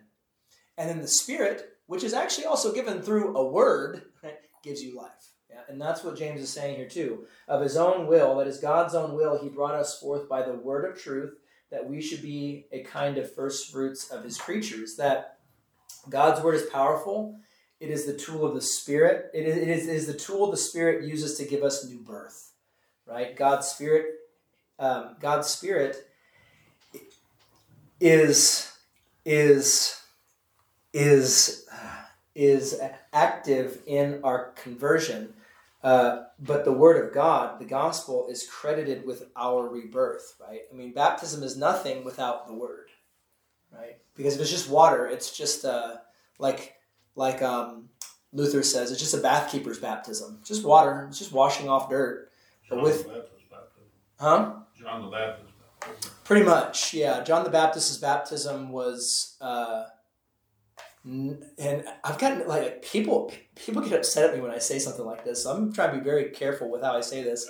and 0.78 0.88
then 0.88 1.01
the 1.01 1.09
spirit 1.09 1.76
which 1.86 2.05
is 2.05 2.14
actually 2.14 2.47
also 2.47 2.72
given 2.72 3.01
through 3.01 3.36
a 3.36 3.51
word, 3.51 4.03
gives 4.62 4.82
you 4.82 4.97
life. 4.97 5.11
Yeah, 5.49 5.61
and 5.68 5.80
that's 5.80 6.03
what 6.03 6.18
James 6.18 6.40
is 6.40 6.51
saying 6.51 6.76
here 6.76 6.88
too. 6.88 7.26
Of 7.49 7.62
his 7.62 7.76
own 7.76 8.07
will, 8.07 8.36
that 8.36 8.49
is 8.49 8.59
God's 8.59 8.94
own 8.94 9.14
will, 9.14 9.40
he 9.40 9.49
brought 9.49 9.74
us 9.74 9.99
forth 9.99 10.28
by 10.28 10.42
the 10.42 10.55
word 10.55 10.84
of 10.84 11.01
truth, 11.01 11.34
that 11.70 11.88
we 11.88 12.01
should 12.01 12.22
be 12.22 12.66
a 12.72 12.82
kind 12.82 13.18
of 13.18 13.32
first 13.32 13.70
fruits 13.72 14.11
of 14.11 14.24
his 14.24 14.38
creatures. 14.38 14.97
That 14.97 15.38
God's 16.09 16.42
word 16.42 16.57
is 16.57 16.66
powerful. 16.70 17.38
It 17.79 17.91
is 17.91 18.07
the 18.07 18.14
tool 18.14 18.45
of 18.47 18.55
the 18.55 18.61
Spirit. 18.61 19.31
It 19.35 19.47
is, 19.47 19.57
it 19.57 19.68
is, 19.68 19.87
it 19.87 19.95
is 19.95 20.07
the 20.07 20.14
tool 20.14 20.51
the 20.51 20.57
Spirit 20.57 21.05
uses 21.05 21.37
to 21.39 21.45
give 21.45 21.62
us 21.62 21.85
new 21.85 21.99
birth. 21.99 22.53
Right? 23.07 23.37
God's 23.37 23.68
Spirit, 23.68 24.07
um, 24.79 25.16
God's 25.20 25.49
Spirit 25.49 26.09
is 28.01 28.72
is 29.24 30.03
is 30.93 31.68
is 32.35 32.81
active 33.12 33.83
in 33.87 34.20
our 34.22 34.53
conversion, 34.53 35.35
uh, 35.83 36.24
but 36.39 36.64
the 36.64 36.72
Word 36.72 37.05
of 37.05 37.14
God, 37.14 37.59
the 37.59 37.64
gospel, 37.64 38.27
is 38.31 38.47
credited 38.47 39.07
with 39.07 39.29
our 39.37 39.68
rebirth. 39.68 40.35
Right? 40.41 40.62
I 40.70 40.74
mean, 40.74 40.93
baptism 40.93 41.43
is 41.43 41.57
nothing 41.57 42.05
without 42.05 42.47
the 42.47 42.55
Word, 42.55 42.89
right? 43.72 43.99
Because 44.16 44.35
if 44.35 44.41
it's 44.41 44.51
just 44.51 44.70
water, 44.70 45.07
it's 45.07 45.37
just 45.37 45.64
uh, 45.64 45.97
like 46.39 46.76
like 47.16 47.42
um, 47.42 47.88
Luther 48.32 48.62
says, 48.62 48.92
it's 48.92 49.00
just 49.00 49.14
a 49.14 49.18
bathkeeper's 49.18 49.78
baptism. 49.78 50.36
It's 50.40 50.48
just 50.48 50.64
water. 50.64 51.06
It's 51.08 51.18
just 51.18 51.32
washing 51.32 51.68
off 51.68 51.90
dirt. 51.90 52.30
But 52.68 52.76
John 52.76 52.84
with- 52.84 53.02
the 53.02 53.08
Baptist 53.08 53.50
baptism. 53.50 53.84
Huh? 54.20 54.52
John 54.80 55.02
the 55.02 55.10
Baptist. 55.10 55.42
Pretty 56.24 56.44
much, 56.44 56.94
yeah. 56.94 57.22
John 57.22 57.44
the 57.44 57.50
Baptist's 57.50 57.96
baptism 57.98 58.70
was, 58.70 59.36
uh, 59.40 59.84
and 61.04 61.84
I've 62.02 62.18
gotten 62.18 62.48
like 62.48 62.82
people 62.82 63.32
people 63.54 63.80
get 63.82 63.92
upset 63.92 64.30
at 64.30 64.34
me 64.34 64.40
when 64.40 64.50
I 64.50 64.58
say 64.58 64.80
something 64.80 65.04
like 65.04 65.24
this. 65.24 65.44
So 65.44 65.52
I'm 65.52 65.72
trying 65.72 65.92
to 65.92 65.98
be 65.98 66.04
very 66.04 66.30
careful 66.30 66.68
with 66.68 66.82
how 66.82 66.96
I 66.96 67.00
say 67.00 67.22
this. 67.22 67.48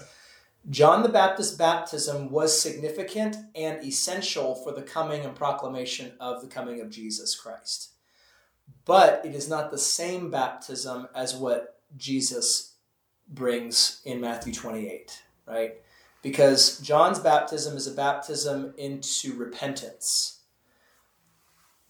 John 0.68 1.02
the 1.02 1.08
Baptist's 1.08 1.56
baptism 1.56 2.30
was 2.30 2.60
significant 2.60 3.36
and 3.54 3.82
essential 3.82 4.54
for 4.56 4.72
the 4.72 4.82
coming 4.82 5.24
and 5.24 5.34
proclamation 5.34 6.12
of 6.20 6.42
the 6.42 6.48
coming 6.48 6.80
of 6.80 6.90
Jesus 6.90 7.34
Christ. 7.34 7.92
But 8.84 9.24
it 9.24 9.34
is 9.34 9.48
not 9.48 9.70
the 9.70 9.78
same 9.78 10.30
baptism 10.30 11.08
as 11.14 11.34
what 11.34 11.80
Jesus 11.96 12.74
brings 13.28 14.00
in 14.04 14.20
Matthew 14.20 14.52
28, 14.52 15.22
right? 15.46 15.76
because 16.26 16.78
John's 16.78 17.20
baptism 17.20 17.76
is 17.76 17.86
a 17.86 17.92
baptism 17.92 18.74
into 18.76 19.34
repentance. 19.34 20.40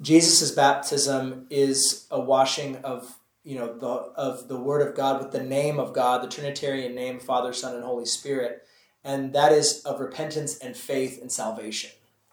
Jesus' 0.03 0.51
baptism 0.51 1.47
is 1.49 2.07
a 2.11 2.21
washing 2.21 2.77
of 2.85 3.19
you 3.45 3.59
know 3.59 3.79
the 3.79 3.87
of 3.87 4.47
the 4.49 4.59
word 4.59 4.87
of 4.87 4.95
God 4.95 5.23
with 5.23 5.33
the 5.33 5.43
name 5.43 5.81
of 5.81 5.95
God, 5.95 6.23
the 6.23 6.29
Trinitarian 6.29 6.95
name, 6.95 7.19
Father, 7.19 7.55
Son, 7.55 7.77
and 7.77 7.83
Holy 7.83 8.05
Spirit, 8.05 8.67
and 9.03 9.33
that 9.33 9.53
is 9.53 9.81
of 9.87 10.01
repentance 10.01 10.59
and 10.59 10.77
faith 10.77 11.19
and 11.23 11.33
salvation, 11.33 11.93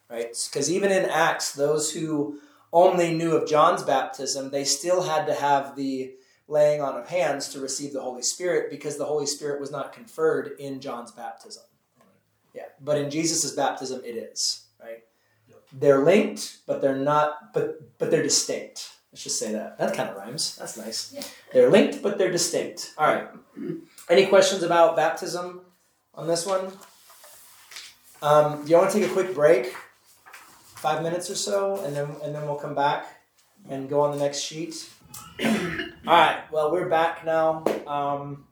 right? 0.09 0.35
Because 0.51 0.69
even 0.69 0.91
in 0.91 1.05
Acts, 1.05 1.53
those 1.53 1.93
who 1.93 2.39
only 2.73 3.13
knew 3.13 3.37
of 3.37 3.47
John's 3.47 3.83
baptism, 3.83 4.49
they 4.49 4.65
still 4.65 5.03
had 5.03 5.25
to 5.27 5.33
have 5.33 5.75
the 5.75 6.15
laying 6.47 6.81
on 6.81 6.97
of 6.97 7.07
hands 7.07 7.47
to 7.49 7.59
receive 7.59 7.93
the 7.93 8.01
Holy 8.01 8.21
Spirit 8.23 8.69
because 8.69 8.97
the 8.97 9.05
Holy 9.05 9.25
Spirit 9.25 9.61
was 9.61 9.71
not 9.71 9.93
conferred 9.93 10.59
in 10.59 10.81
John's 10.81 11.11
baptism. 11.11 11.63
Yeah, 12.53 12.63
but 12.81 12.97
in 12.97 13.09
Jesus' 13.09 13.51
baptism, 13.51 14.01
it 14.03 14.15
is 14.15 14.65
right. 14.81 15.03
They're 15.71 16.03
linked, 16.03 16.59
but 16.67 16.81
they're 16.81 16.97
not. 16.97 17.53
But 17.53 17.97
but 17.97 18.11
they're 18.11 18.23
distinct. 18.23 18.91
Let's 19.11 19.23
just 19.23 19.39
say 19.39 19.51
that. 19.51 19.77
That 19.77 19.93
kind 19.93 20.09
of 20.09 20.17
rhymes. 20.17 20.55
That's 20.57 20.75
nice. 20.75 21.13
Yeah. 21.13 21.23
They're 21.51 21.69
linked, 21.69 22.01
but 22.01 22.17
they're 22.17 22.31
distinct. 22.31 22.93
All 22.97 23.05
right. 23.05 23.27
Any 24.09 24.25
questions 24.25 24.63
about 24.63 24.95
baptism 24.95 25.61
on 26.15 26.27
this 26.27 26.45
one? 26.47 26.71
Um, 28.23 28.63
do 28.63 28.71
you 28.71 28.77
want 28.77 28.89
to 28.91 28.99
take 28.99 29.09
a 29.09 29.13
quick 29.13 29.35
break, 29.35 29.75
five 30.83 31.01
minutes 31.01 31.29
or 31.29 31.35
so, 31.35 31.81
and 31.85 31.95
then 31.95 32.09
and 32.23 32.35
then 32.35 32.45
we'll 32.45 32.57
come 32.57 32.75
back 32.75 33.07
and 33.69 33.89
go 33.89 34.01
on 34.01 34.11
the 34.11 34.21
next 34.21 34.41
sheet. 34.41 34.89
All 35.45 35.47
right. 36.05 36.41
Well, 36.51 36.73
we're 36.73 36.89
back 36.89 37.23
now. 37.23 37.63
Um, 37.87 38.43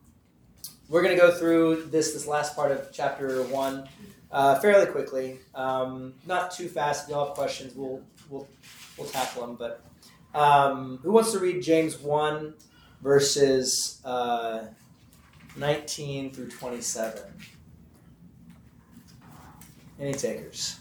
we're 0.88 1.02
going 1.02 1.14
to 1.14 1.22
go 1.22 1.30
through 1.30 1.88
this 1.92 2.14
this 2.14 2.26
last 2.26 2.56
part 2.56 2.72
of 2.72 2.90
chapter 2.94 3.44
one 3.44 3.90
uh, 4.32 4.56
fairly 4.60 4.86
quickly. 4.86 5.40
Um, 5.54 6.14
not 6.26 6.52
too 6.52 6.70
fast. 6.70 7.04
If 7.04 7.10
y'all 7.10 7.26
have 7.26 7.36
questions, 7.36 7.76
we'll 7.76 8.02
we'll 8.30 8.48
we'll 8.98 9.10
tackle 9.10 9.46
them. 9.46 9.58
But 9.58 9.84
um, 10.34 11.00
who 11.04 11.12
wants 11.12 11.34
to 11.34 11.40
read 11.40 11.62
James 11.62 12.00
one 12.00 12.54
verses 13.02 14.02
uh, 14.06 14.68
nineteen 15.58 16.32
through 16.32 16.48
twenty 16.48 16.80
seven? 16.80 17.24
Any 20.00 20.14
takers? 20.14 20.81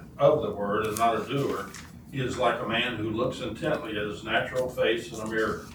of 0.21 0.43
the 0.43 0.51
word 0.51 0.85
and 0.85 0.97
not 0.97 1.19
a 1.19 1.27
doer, 1.27 1.65
he 2.11 2.19
is 2.19 2.37
like 2.37 2.61
a 2.61 2.67
man 2.67 2.95
who 2.95 3.09
looks 3.09 3.39
intently 3.39 3.91
at 3.91 4.05
his 4.05 4.23
natural 4.23 4.69
face 4.69 5.11
in 5.11 5.19
a 5.19 5.27
mirror. 5.27 5.65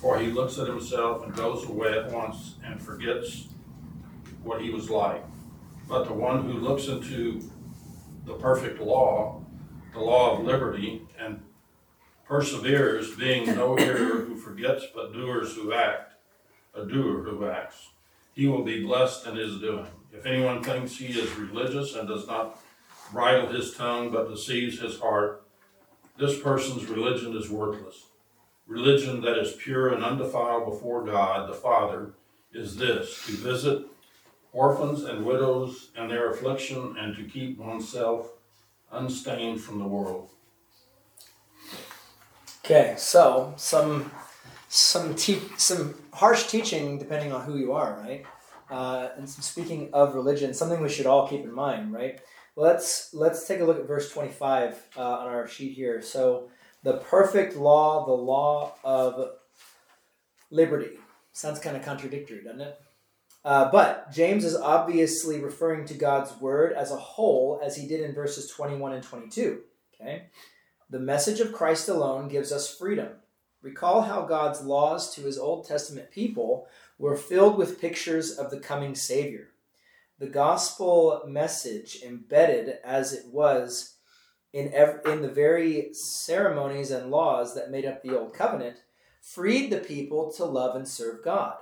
For 0.00 0.18
he 0.18 0.28
looks 0.28 0.58
at 0.58 0.66
himself 0.66 1.24
and 1.24 1.34
goes 1.34 1.68
away 1.68 1.92
at 1.92 2.10
once 2.10 2.54
and 2.64 2.80
forgets 2.80 3.48
what 4.42 4.62
he 4.62 4.70
was 4.70 4.88
like. 4.88 5.22
But 5.88 6.06
the 6.06 6.14
one 6.14 6.44
who 6.44 6.54
looks 6.54 6.86
into 6.88 7.42
the 8.24 8.34
perfect 8.34 8.80
law, 8.80 9.44
the 9.92 10.00
law 10.00 10.38
of 10.38 10.44
liberty, 10.44 11.02
and 11.18 11.42
perseveres, 12.24 13.14
being 13.16 13.44
no 13.46 13.76
hearer 13.76 14.20
who 14.20 14.36
forgets, 14.36 14.84
but 14.94 15.12
doers 15.12 15.54
who 15.54 15.72
act, 15.72 16.14
a 16.74 16.86
doer 16.86 17.22
who 17.24 17.46
acts, 17.46 17.90
he 18.32 18.46
will 18.46 18.62
be 18.62 18.84
blessed 18.84 19.26
in 19.26 19.36
his 19.36 19.58
doing. 19.58 19.88
If 20.12 20.24
anyone 20.24 20.62
thinks 20.62 20.96
he 20.96 21.06
is 21.06 21.30
religious 21.36 21.94
and 21.94 22.08
does 22.08 22.26
not 22.26 22.58
bridle 23.12 23.48
his 23.48 23.74
tongue 23.74 24.10
but 24.10 24.28
deceives 24.28 24.80
his 24.80 24.98
heart, 25.00 25.44
this 26.18 26.38
person's 26.40 26.86
religion 26.86 27.36
is 27.36 27.50
worthless. 27.50 28.06
Religion 28.66 29.20
that 29.22 29.38
is 29.38 29.52
pure 29.52 29.88
and 29.88 30.04
undefiled 30.04 30.64
before 30.66 31.04
God 31.04 31.48
the 31.48 31.54
Father 31.54 32.12
is 32.52 32.76
this 32.76 33.26
to 33.26 33.32
visit 33.32 33.86
orphans 34.52 35.04
and 35.04 35.24
widows 35.24 35.90
in 35.96 36.08
their 36.08 36.30
affliction 36.30 36.96
and 36.98 37.16
to 37.16 37.24
keep 37.24 37.58
oneself 37.58 38.32
unstained 38.92 39.60
from 39.60 39.78
the 39.78 39.86
world. 39.86 40.30
Okay, 42.64 42.94
so 42.98 43.54
some 43.56 44.10
some 44.68 45.14
te- 45.14 45.42
some 45.56 45.94
harsh 46.12 46.46
teaching 46.46 46.98
depending 46.98 47.32
on 47.32 47.42
who 47.42 47.56
you 47.56 47.72
are, 47.72 47.98
right? 48.04 48.24
Uh, 48.70 49.08
and 49.16 49.28
speaking 49.28 49.90
of 49.92 50.14
religion, 50.14 50.54
something 50.54 50.80
we 50.80 50.88
should 50.88 51.06
all 51.06 51.26
keep 51.26 51.42
in 51.42 51.52
mind, 51.52 51.92
right? 51.92 52.20
Let's 52.60 53.14
let's 53.14 53.48
take 53.48 53.60
a 53.60 53.64
look 53.64 53.78
at 53.78 53.86
verse 53.86 54.12
twenty 54.12 54.32
five 54.32 54.76
uh, 54.94 55.20
on 55.20 55.28
our 55.28 55.48
sheet 55.48 55.72
here. 55.72 56.02
So 56.02 56.50
the 56.82 56.98
perfect 56.98 57.56
law, 57.56 58.04
the 58.04 58.12
law 58.12 58.74
of 58.84 59.30
liberty, 60.50 60.98
sounds 61.32 61.58
kind 61.58 61.74
of 61.74 61.82
contradictory, 61.82 62.44
doesn't 62.44 62.60
it? 62.60 62.78
Uh, 63.46 63.70
but 63.70 64.12
James 64.12 64.44
is 64.44 64.54
obviously 64.54 65.40
referring 65.40 65.86
to 65.86 65.94
God's 65.94 66.38
word 66.38 66.74
as 66.74 66.92
a 66.92 66.96
whole, 66.96 67.62
as 67.64 67.76
he 67.76 67.88
did 67.88 68.02
in 68.02 68.14
verses 68.14 68.50
twenty 68.50 68.76
one 68.76 68.92
and 68.92 69.02
twenty 69.02 69.30
two. 69.30 69.62
Okay. 69.94 70.26
The 70.90 71.00
message 71.00 71.40
of 71.40 71.54
Christ 71.54 71.88
alone 71.88 72.28
gives 72.28 72.52
us 72.52 72.76
freedom. 72.76 73.08
Recall 73.62 74.02
how 74.02 74.26
God's 74.26 74.60
laws 74.60 75.14
to 75.14 75.22
his 75.22 75.38
Old 75.38 75.66
Testament 75.66 76.10
people 76.10 76.68
were 76.98 77.16
filled 77.16 77.56
with 77.56 77.80
pictures 77.80 78.36
of 78.36 78.50
the 78.50 78.60
coming 78.60 78.94
Savior. 78.94 79.48
The 80.20 80.28
gospel 80.28 81.22
message, 81.26 82.02
embedded 82.04 82.76
as 82.84 83.14
it 83.14 83.24
was 83.32 83.96
in, 84.52 84.70
ev- 84.74 85.00
in 85.06 85.22
the 85.22 85.30
very 85.30 85.94
ceremonies 85.94 86.90
and 86.90 87.10
laws 87.10 87.54
that 87.54 87.70
made 87.70 87.86
up 87.86 88.02
the 88.02 88.18
Old 88.18 88.34
Covenant, 88.34 88.76
freed 89.22 89.70
the 89.70 89.78
people 89.78 90.30
to 90.32 90.44
love 90.44 90.76
and 90.76 90.86
serve 90.86 91.24
God. 91.24 91.54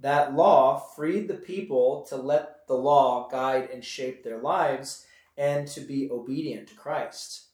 That 0.00 0.34
law 0.34 0.80
freed 0.80 1.28
the 1.28 1.34
people 1.34 2.04
to 2.08 2.16
let 2.16 2.66
the 2.66 2.74
law 2.74 3.28
guide 3.28 3.70
and 3.72 3.84
shape 3.84 4.24
their 4.24 4.38
lives 4.38 5.06
and 5.38 5.68
to 5.68 5.80
be 5.80 6.10
obedient 6.10 6.66
to 6.70 6.74
Christ. 6.74 7.44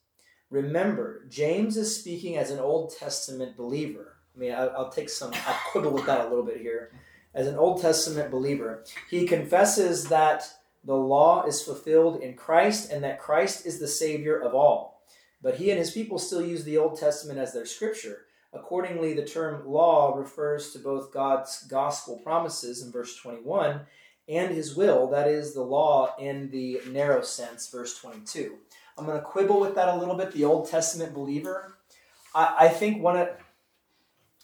Remember, 0.48 1.26
James 1.28 1.76
is 1.76 1.94
speaking 1.94 2.38
as 2.38 2.50
an 2.50 2.59
Old 2.59 2.96
Testament 2.96 3.54
believer. 3.54 4.16
I 4.34 4.38
mean, 4.38 4.52
I'll, 4.52 4.72
I'll 4.76 4.90
take 4.90 5.10
some, 5.10 5.32
I'll 5.46 5.60
quibble 5.70 5.92
with 5.92 6.06
that 6.06 6.24
a 6.24 6.28
little 6.30 6.44
bit 6.44 6.62
here. 6.62 6.90
As 7.34 7.46
an 7.46 7.56
Old 7.56 7.80
Testament 7.80 8.30
believer, 8.30 8.84
he 9.10 9.26
confesses 9.26 10.06
that 10.09 10.48
the 10.84 10.96
law 10.96 11.44
is 11.44 11.62
fulfilled 11.62 12.20
in 12.20 12.34
Christ 12.34 12.90
and 12.90 13.02
that 13.04 13.20
Christ 13.20 13.66
is 13.66 13.78
the 13.78 13.88
Savior 13.88 14.38
of 14.38 14.54
all. 14.54 15.02
But 15.40 15.56
he 15.56 15.70
and 15.70 15.78
his 15.78 15.90
people 15.90 16.18
still 16.18 16.44
use 16.44 16.64
the 16.64 16.78
Old 16.78 16.98
Testament 16.98 17.38
as 17.38 17.52
their 17.52 17.66
scripture. 17.66 18.26
Accordingly, 18.52 19.14
the 19.14 19.24
term 19.24 19.66
law 19.66 20.14
refers 20.14 20.72
to 20.72 20.78
both 20.78 21.12
God's 21.12 21.64
gospel 21.68 22.18
promises 22.18 22.82
in 22.82 22.92
verse 22.92 23.16
21 23.16 23.80
and 24.28 24.54
his 24.54 24.76
will, 24.76 25.09
that 25.09 25.26
is, 25.26 25.52
the 25.52 25.62
law 25.62 26.14
in 26.18 26.50
the 26.50 26.80
narrow 26.90 27.22
sense, 27.22 27.68
verse 27.68 27.98
22. 27.98 28.56
I'm 28.96 29.06
going 29.06 29.18
to 29.18 29.24
quibble 29.24 29.59
with 29.59 29.74
that 29.74 29.88
a 29.88 29.96
little 29.96 30.14
bit. 30.14 30.32
The 30.32 30.44
Old 30.44 30.70
Testament 30.70 31.14
believer, 31.14 31.78
I, 32.34 32.54
I 32.60 32.68
think 32.68 33.02
one 33.02 33.16
of, 33.16 33.28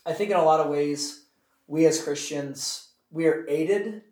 I 0.04 0.14
think 0.14 0.30
in 0.30 0.36
a 0.36 0.44
lot 0.44 0.60
of 0.60 0.68
ways, 0.68 1.26
we 1.68 1.86
as 1.86 2.02
Christians 2.02 2.88
we 3.10 3.26
are 3.26 3.46
aided 3.48 4.02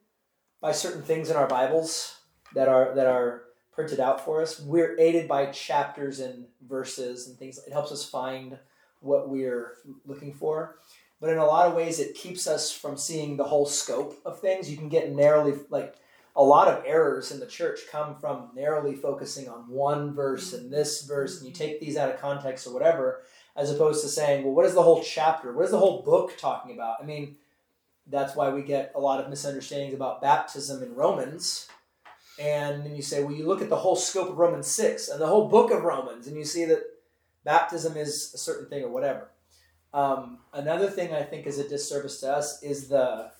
by 0.61 0.73
certain 0.73 1.03
things 1.03 1.31
in 1.31 1.37
our 1.37 1.47
Bibles 1.47 2.21
that 2.55 2.69
are 2.69 2.95
that 2.95 3.07
are 3.07 3.43
printed 3.73 4.01
out 4.01 4.25
for 4.25 4.41
us. 4.41 4.61
We're 4.61 4.99
aided 4.99 5.29
by 5.29 5.47
chapters 5.47 6.21
and 6.21 6.47
verses 6.67 7.29
and 7.29 7.37
things. 7.37 7.59
It 7.67 7.73
helps 7.73 7.93
us 7.93 8.09
find 8.09 8.59
what 9.01 9.29
we're 9.29 9.75
looking 10.07 10.33
for. 10.33 10.79
But 11.21 11.31
in 11.31 11.39
a 11.39 11.45
lot 11.45 11.67
of 11.67 11.75
ways, 11.75 11.99
it 11.99 12.15
keeps 12.15 12.47
us 12.47 12.73
from 12.73 12.97
seeing 12.97 13.37
the 13.37 13.45
whole 13.45 13.67
scope 13.67 14.17
of 14.25 14.41
things. 14.41 14.71
You 14.71 14.77
can 14.77 14.89
get 14.89 15.13
narrowly 15.13 15.55
like 15.71 15.97
a 16.35 16.43
lot 16.43 16.69
of 16.69 16.85
errors 16.87 17.33
in 17.33 17.41
the 17.41 17.47
church 17.47 17.81
come 17.91 18.17
from 18.17 18.51
narrowly 18.55 18.95
focusing 18.95 19.49
on 19.49 19.69
one 19.69 20.15
verse 20.15 20.53
and 20.53 20.71
this 20.71 21.03
verse, 21.03 21.39
and 21.39 21.47
you 21.47 21.55
take 21.55 21.81
these 21.81 21.97
out 21.97 22.11
of 22.11 22.21
context 22.21 22.67
or 22.67 22.75
whatever, 22.75 23.23
as 23.57 23.71
opposed 23.71 24.03
to 24.03 24.09
saying, 24.09 24.45
well, 24.45 24.55
what 24.55 24.67
is 24.67 24.75
the 24.75 24.83
whole 24.83 25.03
chapter? 25.03 25.53
What 25.53 25.65
is 25.65 25.71
the 25.71 25.79
whole 25.79 26.03
book 26.03 26.37
talking 26.39 26.75
about? 26.75 26.97
I 27.03 27.07
mean, 27.07 27.37
that's 28.09 28.37
why 28.37 28.51
we 28.51 28.63
get 28.63 28.93
a 28.95 29.01
lot 29.01 29.21
of 29.21 29.29
misunderstandings 29.29 29.95
about 29.95 30.23
baptism 30.23 30.83
in 30.83 30.95
Romans. 30.95 31.69
And 32.39 32.85
then 32.85 32.95
you 32.95 33.03
say, 33.03 33.23
well, 33.23 33.35
you 33.35 33.47
look 33.47 33.63
at 33.63 33.69
the 33.69 33.77
whole 33.77 33.97
scope 33.97 34.29
of 34.29 34.39
Romans 34.39 34.67
6 34.69 35.09
and 35.09 35.21
the 35.21 35.27
whole 35.27 35.49
book 35.49 35.71
of 35.71 35.83
Romans, 35.83 36.27
and 36.27 36.37
you 36.37 36.45
see 36.45 36.65
that 36.67 36.83
baptism 37.45 37.97
is 37.97 38.33
a 38.35 38.39
certain 38.39 38.69
thing 38.69 38.85
or 38.85 38.91
whatever. 38.91 39.31
Um, 39.95 40.41
another 40.53 40.91
thing 40.91 41.15
I 41.15 41.23
think 41.23 41.47
is 41.47 41.59
a 41.59 41.69
disservice 41.69 42.21
to 42.21 42.33
us 42.33 42.63
is 42.63 42.89
the 42.89 43.31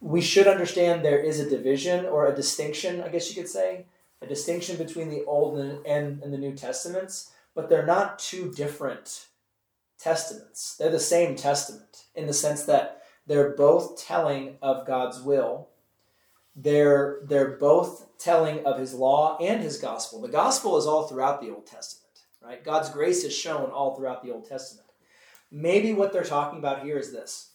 we 0.00 0.20
should 0.20 0.48
understand 0.48 1.04
there 1.04 1.18
is 1.18 1.38
a 1.38 1.48
division 1.48 2.06
or 2.06 2.26
a 2.26 2.34
distinction, 2.34 3.00
I 3.02 3.08
guess 3.08 3.30
you 3.30 3.40
could 3.40 3.50
say, 3.50 3.86
a 4.20 4.26
distinction 4.26 4.76
between 4.76 5.10
the 5.10 5.24
Old 5.24 5.58
and, 5.58 5.86
and, 5.86 6.22
and 6.22 6.32
the 6.32 6.38
New 6.38 6.54
Testaments, 6.54 7.30
but 7.54 7.68
they're 7.68 7.86
not 7.86 8.18
two 8.18 8.50
different 8.52 9.26
testaments. 9.98 10.76
They're 10.76 10.90
the 10.90 10.98
same 10.98 11.36
testament 11.36 12.06
in 12.16 12.26
the 12.26 12.32
sense 12.32 12.64
that 12.64 13.01
they're 13.26 13.50
both 13.50 14.02
telling 14.02 14.56
of 14.62 14.86
God's 14.86 15.20
will. 15.20 15.68
They're 16.54 17.20
they're 17.24 17.56
both 17.56 18.18
telling 18.18 18.64
of 18.66 18.78
his 18.78 18.92
law 18.94 19.38
and 19.40 19.62
his 19.62 19.78
gospel. 19.78 20.20
The 20.20 20.28
gospel 20.28 20.76
is 20.76 20.86
all 20.86 21.06
throughout 21.06 21.40
the 21.40 21.50
Old 21.50 21.66
Testament, 21.66 22.20
right? 22.42 22.62
God's 22.62 22.90
grace 22.90 23.24
is 23.24 23.34
shown 23.34 23.70
all 23.70 23.96
throughout 23.96 24.22
the 24.22 24.32
Old 24.32 24.48
Testament. 24.48 24.88
Maybe 25.50 25.92
what 25.92 26.12
they're 26.12 26.24
talking 26.24 26.58
about 26.58 26.82
here 26.82 26.98
is 26.98 27.12
this 27.12 27.52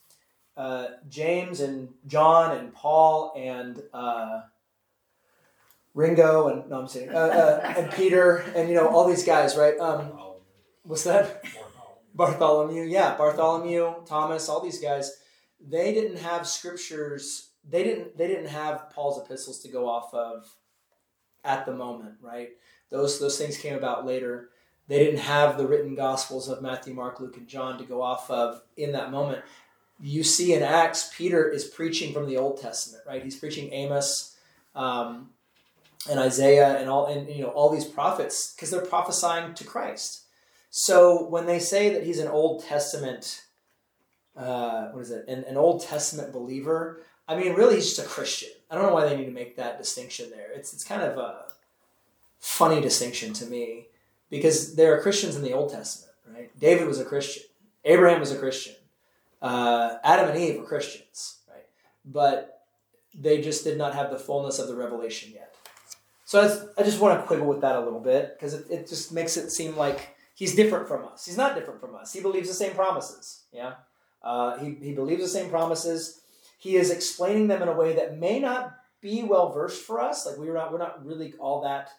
uh, 0.55 0.87
James 1.07 1.59
and 1.59 1.89
John 2.07 2.57
and 2.57 2.73
Paul 2.73 3.33
and 3.37 3.81
uh, 3.93 4.41
Ringo 5.93 6.47
and 6.47 6.69
no, 6.69 6.81
I'm 6.81 6.87
saying 6.87 7.09
uh, 7.09 7.17
uh, 7.17 7.73
and 7.77 7.91
Peter 7.95 8.37
and 8.55 8.67
you 8.67 8.75
know 8.75 8.87
all 8.87 9.07
these 9.07 9.23
guys, 9.23 9.55
right? 9.55 9.77
Um, 9.79 10.11
what's 10.83 11.03
that? 11.03 11.43
Bartholomew, 12.15 12.81
yeah, 12.83 13.15
Bartholomew, 13.15 13.93
Thomas, 14.07 14.49
all 14.49 14.59
these 14.59 14.79
guys. 14.79 15.19
They 15.59 15.93
didn't 15.93 16.17
have 16.17 16.47
scriptures. 16.47 17.49
They 17.69 17.83
didn't. 17.83 18.17
They 18.17 18.27
didn't 18.27 18.49
have 18.49 18.89
Paul's 18.91 19.21
epistles 19.23 19.59
to 19.61 19.69
go 19.69 19.87
off 19.89 20.13
of 20.13 20.49
at 21.43 21.65
the 21.65 21.73
moment, 21.73 22.15
right? 22.21 22.49
Those 22.89 23.19
those 23.19 23.37
things 23.37 23.57
came 23.57 23.75
about 23.75 24.05
later. 24.05 24.49
They 24.87 24.99
didn't 24.99 25.19
have 25.19 25.57
the 25.57 25.67
written 25.67 25.95
gospels 25.95 26.47
of 26.47 26.61
Matthew, 26.61 26.93
Mark, 26.93 27.19
Luke, 27.19 27.35
and 27.35 27.47
John 27.47 27.77
to 27.77 27.83
go 27.83 28.01
off 28.01 28.31
of 28.31 28.61
in 28.77 28.93
that 28.93 29.11
moment 29.11 29.43
you 29.99 30.23
see 30.23 30.53
in 30.53 30.61
Acts, 30.61 31.11
Peter 31.15 31.49
is 31.49 31.65
preaching 31.65 32.13
from 32.13 32.27
the 32.27 32.37
Old 32.37 32.61
Testament, 32.61 33.03
right? 33.07 33.23
He's 33.23 33.35
preaching 33.35 33.73
Amos 33.73 34.35
um, 34.75 35.29
and 36.09 36.19
Isaiah 36.19 36.77
and 36.77 36.89
all, 36.89 37.07
and 37.07 37.27
you 37.29 37.43
know 37.43 37.49
all 37.49 37.69
these 37.69 37.85
prophets 37.85 38.53
because 38.53 38.69
they're 38.69 38.85
prophesying 38.85 39.53
to 39.55 39.63
Christ. 39.63 40.23
So 40.69 41.27
when 41.27 41.45
they 41.45 41.59
say 41.59 41.89
that 41.93 42.03
he's 42.03 42.19
an 42.19 42.27
Old 42.27 42.63
Testament, 42.63 43.43
uh, 44.37 44.89
what 44.89 45.01
is 45.01 45.11
it? 45.11 45.25
An, 45.27 45.43
an 45.45 45.57
Old 45.57 45.83
Testament 45.83 46.31
believer. 46.31 47.01
I 47.27 47.35
mean, 47.35 47.53
really, 47.53 47.75
he's 47.75 47.95
just 47.95 48.05
a 48.05 48.09
Christian. 48.09 48.49
I 48.69 48.75
don't 48.75 48.85
know 48.85 48.93
why 48.93 49.07
they 49.07 49.17
need 49.17 49.25
to 49.25 49.31
make 49.31 49.57
that 49.57 49.77
distinction 49.77 50.29
there. 50.29 50.51
It's 50.53 50.73
it's 50.73 50.83
kind 50.83 51.01
of 51.01 51.17
a 51.17 51.45
funny 52.39 52.79
distinction 52.79 53.33
to 53.33 53.45
me 53.45 53.87
because 54.29 54.75
there 54.75 54.95
are 54.95 55.01
Christians 55.01 55.35
in 55.35 55.41
the 55.41 55.53
Old 55.53 55.71
Testament, 55.71 56.13
right? 56.33 56.59
David 56.59 56.87
was 56.87 56.99
a 56.99 57.05
Christian. 57.05 57.43
Abraham 57.83 58.19
was 58.19 58.31
a 58.31 58.37
Christian 58.37 58.75
uh, 59.41 59.97
Adam 60.03 60.29
and 60.29 60.39
Eve 60.39 60.57
were 60.57 60.65
Christians, 60.65 61.39
right? 61.49 61.65
But 62.05 62.63
they 63.13 63.41
just 63.41 63.63
did 63.63 63.77
not 63.77 63.93
have 63.93 64.11
the 64.11 64.19
fullness 64.19 64.59
of 64.59 64.67
the 64.67 64.75
revelation 64.75 65.31
yet. 65.33 65.55
So 66.25 66.69
I 66.77 66.83
just 66.83 66.99
want 66.99 67.19
to 67.19 67.25
quibble 67.25 67.47
with 67.47 67.61
that 67.61 67.75
a 67.75 67.79
little 67.79 68.01
bit 68.01 68.35
because 68.35 68.53
it, 68.53 68.65
it 68.69 68.87
just 68.87 69.13
makes 69.13 69.37
it 69.37 69.49
seem 69.49 69.77
like 69.77 70.15
he's 70.35 70.55
different 70.55 70.87
from 70.87 71.05
us. 71.05 71.25
He's 71.25 71.37
not 71.37 71.55
different 71.55 71.79
from 71.79 71.95
us. 71.95 72.11
He 72.11 72.19
believes 72.19 72.49
the 72.49 72.53
same 72.53 72.73
promises. 72.73 73.43
Yeah, 73.53 73.75
uh, 74.23 74.57
he 74.57 74.75
he 74.81 74.93
believes 74.93 75.21
the 75.21 75.27
same 75.27 75.49
promises. 75.49 76.21
He 76.59 76.75
is 76.75 76.89
explaining 76.89 77.47
them 77.47 77.61
in 77.61 77.67
a 77.67 77.75
way 77.75 77.95
that 77.95 78.17
may 78.17 78.39
not 78.39 78.75
be 79.01 79.23
well 79.23 79.51
versed 79.51 79.83
for 79.83 80.01
us. 80.01 80.25
Like 80.25 80.37
we're 80.37 80.53
not 80.53 80.71
we're 80.71 80.79
not 80.79 81.05
really 81.05 81.33
all 81.39 81.61
that 81.61 81.89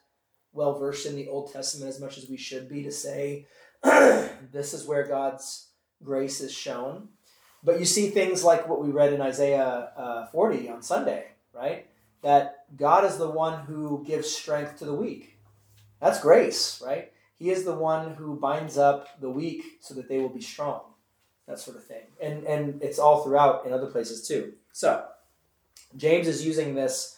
well 0.52 0.78
versed 0.78 1.06
in 1.06 1.16
the 1.16 1.28
Old 1.28 1.52
Testament 1.52 1.88
as 1.88 2.00
much 2.00 2.18
as 2.18 2.28
we 2.28 2.36
should 2.36 2.68
be 2.68 2.82
to 2.82 2.92
say 2.92 3.46
this 3.82 4.74
is 4.74 4.86
where 4.86 5.06
God's 5.06 5.68
grace 6.02 6.40
is 6.40 6.52
shown. 6.52 7.08
But 7.62 7.80
you 7.80 7.84
see 7.84 8.10
things 8.10 8.44
like 8.44 8.68
what 8.68 8.80
we 8.80 8.90
read 8.90 9.12
in 9.12 9.20
Isaiah 9.20 9.90
uh, 9.96 10.26
40 10.26 10.68
on 10.68 10.82
Sunday, 10.82 11.26
right? 11.52 11.86
That 12.22 12.64
God 12.76 13.04
is 13.04 13.18
the 13.18 13.30
one 13.30 13.64
who 13.64 14.04
gives 14.06 14.30
strength 14.30 14.78
to 14.78 14.84
the 14.84 14.94
weak. 14.94 15.38
That's 16.00 16.20
grace, 16.20 16.80
right? 16.84 17.12
He 17.36 17.50
is 17.50 17.64
the 17.64 17.74
one 17.74 18.14
who 18.14 18.38
binds 18.38 18.78
up 18.78 19.20
the 19.20 19.30
weak 19.30 19.62
so 19.80 19.94
that 19.94 20.08
they 20.08 20.18
will 20.18 20.28
be 20.28 20.40
strong. 20.40 20.82
That 21.48 21.58
sort 21.58 21.78
of 21.78 21.84
thing. 21.84 22.02
And, 22.22 22.44
and 22.44 22.82
it's 22.82 22.98
all 22.98 23.24
throughout 23.24 23.66
in 23.66 23.72
other 23.72 23.86
places 23.86 24.28
too. 24.28 24.52
So, 24.72 25.04
James 25.96 26.28
is 26.28 26.44
using 26.44 26.74
this 26.74 27.16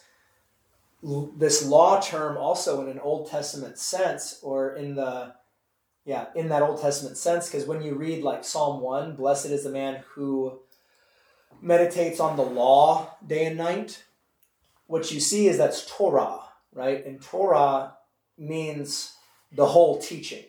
this 1.35 1.65
law 1.65 1.99
term 1.99 2.37
also 2.37 2.81
in 2.81 2.87
an 2.87 2.99
Old 2.99 3.29
Testament 3.29 3.79
sense 3.79 4.39
or 4.43 4.75
in 4.75 4.95
the 4.95 5.33
yeah, 6.05 6.27
in 6.35 6.49
that 6.49 6.63
Old 6.63 6.81
Testament 6.81 7.17
sense, 7.17 7.47
because 7.47 7.67
when 7.67 7.81
you 7.81 7.93
read 7.93 8.23
like 8.23 8.43
Psalm 8.43 8.81
1, 8.81 9.15
blessed 9.15 9.47
is 9.47 9.63
the 9.63 9.69
man 9.69 10.03
who 10.13 10.59
meditates 11.61 12.19
on 12.19 12.37
the 12.37 12.43
law 12.43 13.15
day 13.25 13.45
and 13.45 13.57
night, 13.57 14.03
what 14.87 15.11
you 15.11 15.19
see 15.19 15.47
is 15.47 15.57
that's 15.57 15.85
Torah, 15.85 16.39
right? 16.73 17.05
And 17.05 17.21
Torah 17.21 17.93
means 18.37 19.13
the 19.51 19.67
whole 19.67 19.99
teaching. 19.99 20.45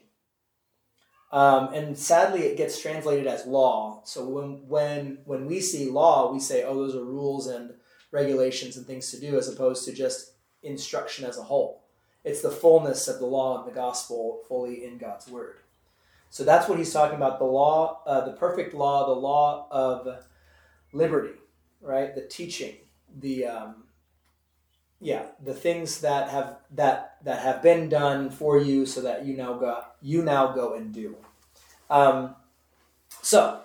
Um, 1.32 1.72
and 1.72 1.96
sadly, 1.96 2.42
it 2.42 2.58
gets 2.58 2.80
translated 2.80 3.26
as 3.26 3.46
law. 3.46 4.02
So 4.04 4.28
when, 4.28 4.68
when, 4.68 5.18
when 5.24 5.46
we 5.46 5.60
see 5.60 5.90
law, 5.90 6.30
we 6.30 6.38
say, 6.38 6.62
oh, 6.62 6.74
those 6.74 6.94
are 6.94 7.04
rules 7.04 7.46
and 7.46 7.72
regulations 8.10 8.76
and 8.76 8.86
things 8.86 9.10
to 9.10 9.20
do, 9.20 9.38
as 9.38 9.48
opposed 9.48 9.86
to 9.86 9.92
just 9.92 10.34
instruction 10.62 11.24
as 11.24 11.38
a 11.38 11.42
whole. 11.42 11.84
It's 12.22 12.42
the 12.42 12.50
fullness 12.50 13.08
of 13.08 13.18
the 13.18 13.26
law 13.26 13.58
and 13.58 13.70
the 13.70 13.74
gospel 13.74 14.42
fully 14.46 14.84
in 14.84 14.98
God's 14.98 15.26
word. 15.26 15.56
So 16.28 16.44
that's 16.44 16.68
what 16.68 16.78
he's 16.78 16.92
talking 16.92 17.16
about 17.16 17.38
the 17.38 17.44
law, 17.44 18.02
uh, 18.06 18.24
the 18.24 18.32
perfect 18.32 18.74
law, 18.74 19.06
the 19.06 19.20
law 19.20 19.66
of 19.70 20.24
liberty, 20.92 21.34
right? 21.80 22.14
The 22.14 22.22
teaching, 22.22 22.76
the 23.18 23.46
um, 23.46 23.84
yeah, 25.02 25.24
the 25.42 25.52
things 25.52 26.00
that 26.02 26.30
have 26.30 26.58
that 26.70 27.16
that 27.24 27.42
have 27.42 27.60
been 27.60 27.88
done 27.88 28.30
for 28.30 28.56
you, 28.56 28.86
so 28.86 29.00
that 29.00 29.26
you 29.26 29.36
now 29.36 29.54
go 29.54 29.82
you 30.00 30.22
now 30.22 30.52
go 30.52 30.74
and 30.74 30.94
do. 30.94 31.16
Um, 31.90 32.36
so 33.20 33.60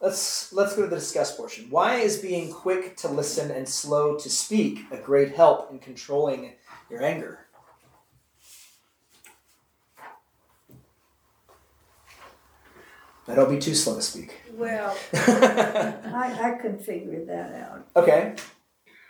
let's 0.00 0.52
let's 0.52 0.76
go 0.76 0.82
to 0.82 0.88
the 0.88 0.94
discuss 0.94 1.36
portion. 1.36 1.66
Why 1.70 1.96
is 1.96 2.18
being 2.18 2.52
quick 2.52 2.96
to 2.98 3.08
listen 3.08 3.50
and 3.50 3.68
slow 3.68 4.16
to 4.16 4.30
speak 4.30 4.82
a 4.92 4.96
great 4.96 5.34
help 5.34 5.72
in 5.72 5.80
controlling 5.80 6.52
your 6.88 7.02
anger? 7.02 7.40
I 13.26 13.34
don't 13.34 13.50
be 13.50 13.58
too 13.58 13.74
slow 13.74 13.96
to 13.96 14.02
speak. 14.02 14.40
Well, 14.54 14.96
I, 15.12 16.38
I 16.42 16.58
could 16.62 16.80
figure 16.80 17.24
that 17.24 17.54
out. 17.54 17.86
okay, 17.96 18.34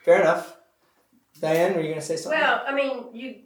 fair 0.05 0.23
enough. 0.23 0.57
Diane, 1.41 1.75
were 1.75 1.81
you 1.81 1.89
going 1.89 2.01
to 2.01 2.07
say 2.07 2.17
something? 2.17 2.41
Well, 2.41 2.63
I 2.67 2.75
mean, 2.75 3.15
you 3.15 3.37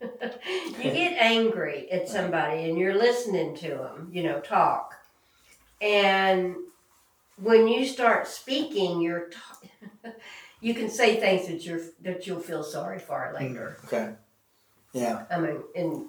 you 0.02 0.82
get 0.82 1.16
angry 1.18 1.90
at 1.90 2.08
somebody 2.08 2.68
and 2.68 2.78
you're 2.78 2.94
listening 2.94 3.54
to 3.56 3.68
them, 3.68 4.10
you 4.12 4.22
know, 4.22 4.40
talk, 4.40 4.94
and 5.80 6.56
when 7.40 7.66
you 7.66 7.86
start 7.86 8.28
speaking, 8.28 9.00
you're 9.00 9.30
t- 9.30 10.10
you 10.60 10.74
can 10.74 10.90
say 10.90 11.18
things 11.18 11.48
that 11.48 11.64
you're 11.64 11.80
that 12.02 12.26
you'll 12.26 12.40
feel 12.40 12.62
sorry 12.62 12.98
for 12.98 13.32
later. 13.38 13.78
Mm, 13.80 13.84
okay. 13.86 14.14
Yeah. 14.92 15.24
I 15.30 15.38
mean, 15.40 15.62
and 15.74 16.06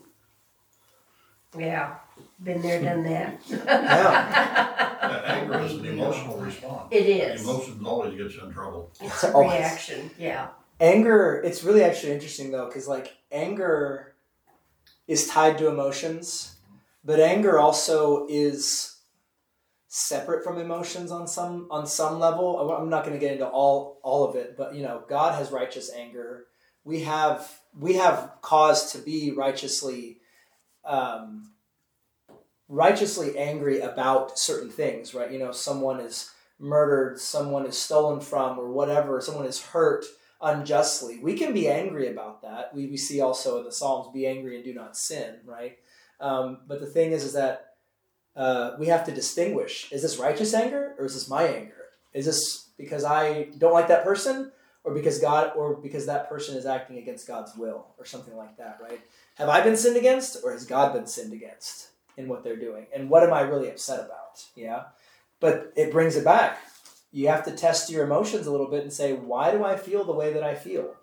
yeah, 1.57 1.95
been 2.43 2.61
there, 2.61 2.81
done 2.81 3.03
that. 3.03 3.39
Yeah, 3.49 5.21
anger 5.25 5.59
is 5.61 5.73
an 5.73 5.85
emotional 5.85 6.37
response. 6.37 6.87
It 6.91 7.05
is. 7.07 7.43
Emotions 7.43 7.85
always 7.85 8.11
get 8.15 8.33
you 8.33 8.47
in 8.47 8.53
trouble. 8.53 8.91
It's 9.01 9.23
a 9.23 9.33
Always. 9.33 9.51
reaction. 9.51 10.11
Yeah. 10.17 10.49
Anger, 10.79 11.41
it's 11.43 11.63
really 11.63 11.83
actually 11.83 12.11
interesting 12.13 12.51
though, 12.51 12.65
because 12.67 12.87
like 12.87 13.15
anger 13.31 14.15
is 15.07 15.27
tied 15.27 15.57
to 15.59 15.67
emotions, 15.67 16.57
but 17.03 17.19
anger 17.19 17.59
also 17.59 18.25
is 18.27 18.91
separate 19.87 20.43
from 20.43 20.57
emotions 20.57 21.11
on 21.11 21.25
some 21.27 21.67
on 21.71 21.87
some 21.87 22.19
level. 22.19 22.59
I'm 22.71 22.89
not 22.89 23.05
going 23.05 23.17
to 23.17 23.19
get 23.19 23.31
into 23.33 23.47
all 23.47 23.99
all 24.03 24.27
of 24.27 24.35
it, 24.35 24.57
but 24.57 24.75
you 24.75 24.83
know, 24.83 25.03
God 25.07 25.35
has 25.35 25.51
righteous 25.51 25.89
anger. 25.93 26.47
We 26.83 27.01
have 27.03 27.49
we 27.79 27.93
have 27.93 28.31
cause 28.41 28.91
to 28.91 28.97
be 28.97 29.31
righteously 29.31 30.17
um, 30.83 31.51
righteously 32.67 33.37
angry 33.37 33.79
about 33.79 34.37
certain 34.39 34.69
things, 34.69 35.13
right? 35.13 35.31
You 35.31 35.39
know, 35.39 35.51
someone 35.51 35.99
is 35.99 36.31
murdered, 36.59 37.19
someone 37.19 37.65
is 37.65 37.77
stolen 37.77 38.19
from, 38.21 38.59
or 38.59 38.71
whatever, 38.71 39.21
someone 39.21 39.45
is 39.45 39.61
hurt 39.61 40.05
unjustly. 40.41 41.19
We 41.21 41.37
can 41.37 41.53
be 41.53 41.67
angry 41.67 42.07
about 42.07 42.41
that. 42.41 42.73
We, 42.73 42.87
we 42.87 42.97
see 42.97 43.21
also 43.21 43.59
in 43.59 43.65
the 43.65 43.71
Psalms, 43.71 44.13
be 44.13 44.25
angry 44.25 44.55
and 44.55 44.63
do 44.63 44.73
not 44.73 44.97
sin, 44.97 45.35
right? 45.45 45.77
Um, 46.19 46.59
but 46.67 46.79
the 46.79 46.85
thing 46.85 47.11
is, 47.11 47.23
is 47.23 47.33
that 47.33 47.73
uh, 48.35 48.71
we 48.79 48.87
have 48.87 49.05
to 49.05 49.13
distinguish: 49.13 49.91
is 49.91 50.01
this 50.01 50.17
righteous 50.17 50.53
anger 50.53 50.95
or 50.97 51.05
is 51.05 51.13
this 51.13 51.29
my 51.29 51.43
anger? 51.43 51.73
Is 52.13 52.25
this 52.25 52.69
because 52.77 53.03
I 53.03 53.49
don't 53.57 53.73
like 53.73 53.87
that 53.89 54.03
person, 54.03 54.51
or 54.83 54.93
because 54.93 55.19
God, 55.19 55.53
or 55.55 55.75
because 55.75 56.05
that 56.05 56.29
person 56.29 56.57
is 56.57 56.65
acting 56.65 56.97
against 56.97 57.27
God's 57.27 57.55
will, 57.55 57.87
or 57.97 58.05
something 58.05 58.35
like 58.35 58.57
that, 58.57 58.79
right? 58.81 59.01
Have 59.35 59.49
I 59.49 59.61
been 59.61 59.77
sinned 59.77 59.97
against, 59.97 60.37
or 60.43 60.51
has 60.51 60.65
God 60.65 60.93
been 60.93 61.07
sinned 61.07 61.33
against 61.33 61.89
in 62.17 62.27
what 62.27 62.43
they're 62.43 62.55
doing? 62.55 62.87
And 62.93 63.09
what 63.09 63.23
am 63.23 63.33
I 63.33 63.41
really 63.41 63.69
upset 63.69 63.99
about? 63.99 64.45
Yeah, 64.55 64.83
but 65.39 65.73
it 65.75 65.91
brings 65.91 66.15
it 66.15 66.25
back. 66.25 66.59
You 67.11 67.29
have 67.29 67.45
to 67.45 67.51
test 67.51 67.89
your 67.89 68.03
emotions 68.03 68.47
a 68.47 68.51
little 68.51 68.69
bit 68.69 68.83
and 68.83 68.91
say, 68.91 69.13
why 69.13 69.51
do 69.51 69.63
I 69.63 69.77
feel 69.77 70.03
the 70.03 70.11
way 70.11 70.33
that 70.33 70.43
I 70.43 70.53
feel? 70.55 70.95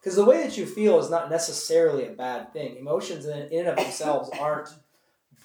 Because 0.00 0.16
the 0.16 0.24
way 0.24 0.42
that 0.42 0.58
you 0.58 0.66
feel 0.66 0.98
is 0.98 1.08
not 1.08 1.30
necessarily 1.30 2.06
a 2.06 2.10
bad 2.10 2.52
thing. 2.52 2.76
Emotions 2.76 3.24
in, 3.24 3.48
in 3.48 3.60
and 3.60 3.68
of 3.68 3.76
themselves 3.76 4.28
aren't 4.38 4.68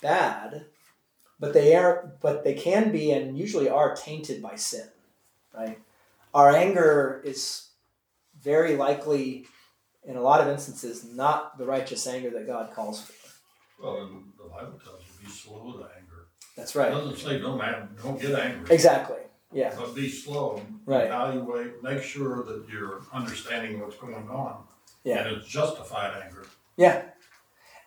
bad 0.02 0.66
but 1.40 1.54
they 1.54 1.76
are 1.76 2.12
but 2.22 2.44
they 2.44 2.54
can 2.54 2.92
be 2.92 3.12
and 3.12 3.38
usually 3.38 3.70
are 3.70 3.96
tainted 3.96 4.42
by 4.42 4.56
sin 4.56 4.88
right 5.56 5.80
our 6.34 6.52
anger 6.56 7.22
is 7.26 7.70
very 8.42 8.76
likely 8.76 9.46
in 10.04 10.16
a 10.16 10.22
lot 10.22 10.42
of 10.42 10.48
instances 10.48 11.04
not 11.04 11.58
the 11.58 11.66
righteous 11.66 12.06
anger 12.08 12.30
that 12.30 12.46
god 12.46 12.72
calls 12.74 13.02
for 13.02 13.14
Well, 13.82 14.04
and 14.04 14.34
the 14.38 14.50
Bible 14.50 14.80
tells 14.84 15.04
be 15.22 15.28
slow 15.28 15.74
to 15.74 15.86
anger. 15.98 16.28
that's 16.56 16.76
It 16.76 16.80
right 16.80 16.92
doesn't 16.92 17.18
say 17.18 17.40
don't 17.40 17.62
anger, 17.62 17.88
don't 18.04 18.20
get 18.22 18.38
angry. 18.40 18.74
exactly 18.74 19.18
yeah 19.52 19.74
But 19.76 19.96
be 19.96 20.08
slow. 20.10 20.62
Right. 20.86 21.06
Evaluate, 21.06 21.82
make 21.82 22.04
sure 22.04 22.44
that 22.44 22.66
you're 22.72 23.02
understanding 23.12 23.80
what's 23.80 23.96
going 23.98 24.28
on. 24.30 24.64
Yeah. 25.04 25.20
And 25.26 25.38
it's 25.38 25.48
justified 25.48 26.22
anger. 26.24 26.46
yeah 26.78 27.02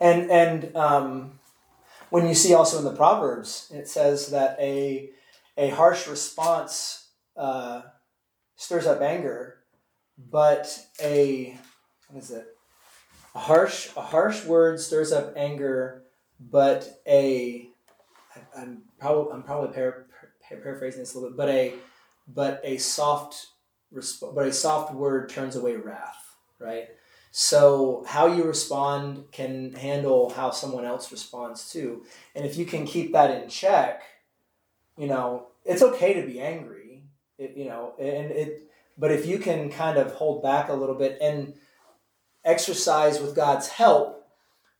and 0.00 0.30
and 0.30 0.76
um, 0.76 1.38
when 2.10 2.26
you 2.26 2.34
see 2.34 2.52
also 2.54 2.78
in 2.78 2.84
the 2.84 2.94
proverbs 2.96 3.70
it 3.72 3.88
says 3.88 4.28
that 4.28 4.56
a 4.60 5.10
a 5.56 5.68
harsh 5.70 6.09
response 6.09 7.09
uh, 7.36 7.82
stirs 8.56 8.86
up 8.86 9.00
anger 9.00 9.59
but 10.18 10.78
a 11.00 11.56
what 12.09 12.22
is 12.22 12.30
it 12.30 12.46
a 13.34 13.38
harsh 13.38 13.88
a 13.96 14.00
harsh 14.02 14.44
word 14.44 14.78
stirs 14.80 15.12
up 15.12 15.32
anger 15.36 16.02
but 16.51 17.01
a 17.06 17.69
I'm 18.56 18.82
probably 18.98 19.32
i'm 19.32 19.43
probably 19.43 19.74
par- 19.74 20.06
par- 20.48 20.60
paraphrasing 20.62 21.01
this 21.01 21.14
a 21.14 21.19
little 21.19 21.31
bit 21.31 21.36
but 21.36 21.48
a 21.48 21.74
but 22.28 22.60
a 22.64 22.78
soft 22.78 23.47
resp- 23.94 24.35
but 24.35 24.47
a 24.47 24.52
soft 24.52 24.94
word 24.94 25.28
turns 25.28 25.56
away 25.56 25.77
wrath 25.77 26.36
right? 26.59 26.89
So 27.32 28.05
how 28.06 28.27
you 28.27 28.44
respond 28.44 29.24
can 29.32 29.73
handle 29.73 30.31
how 30.31 30.51
someone 30.51 30.85
else 30.85 31.10
responds 31.10 31.73
too. 31.73 32.05
And 32.36 32.44
if 32.44 32.56
you 32.56 32.66
can 32.66 32.86
keep 32.86 33.12
that 33.12 33.31
in 33.31 33.48
check 33.48 34.02
you 34.98 35.06
know 35.06 35.47
it's 35.64 35.82
okay 35.82 36.14
to 36.20 36.27
be 36.27 36.40
angry 36.40 37.02
it, 37.39 37.56
you 37.56 37.64
know 37.64 37.94
and 37.98 38.31
it 38.31 38.70
but 38.98 39.10
if 39.10 39.27
you 39.27 39.39
can 39.39 39.70
kind 39.70 39.98
of 39.98 40.12
hold 40.12 40.43
back 40.43 40.69
a 40.69 40.74
little 40.74 40.94
bit 40.94 41.19
and 41.20 41.55
exercise 42.44 43.20
with 43.20 43.35
God's 43.35 43.69
help 43.69 44.22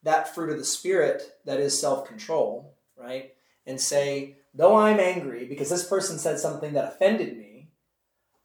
that 0.03 0.35
fruit 0.35 0.51
of 0.51 0.59
the 0.59 0.65
spirit 0.65 1.39
that 1.45 1.61
is 1.61 1.81
self-control, 1.81 2.75
right? 2.97 3.35
And 3.67 3.81
say, 3.81 4.37
though 4.55 4.77
I'm 4.77 5.01
angry 5.01 5.45
because 5.45 5.71
this 5.71 5.87
person 5.87 6.19
said 6.19 6.39
something 6.39 6.73
that 6.75 6.85
offended 6.85 7.37
me, 7.37 7.69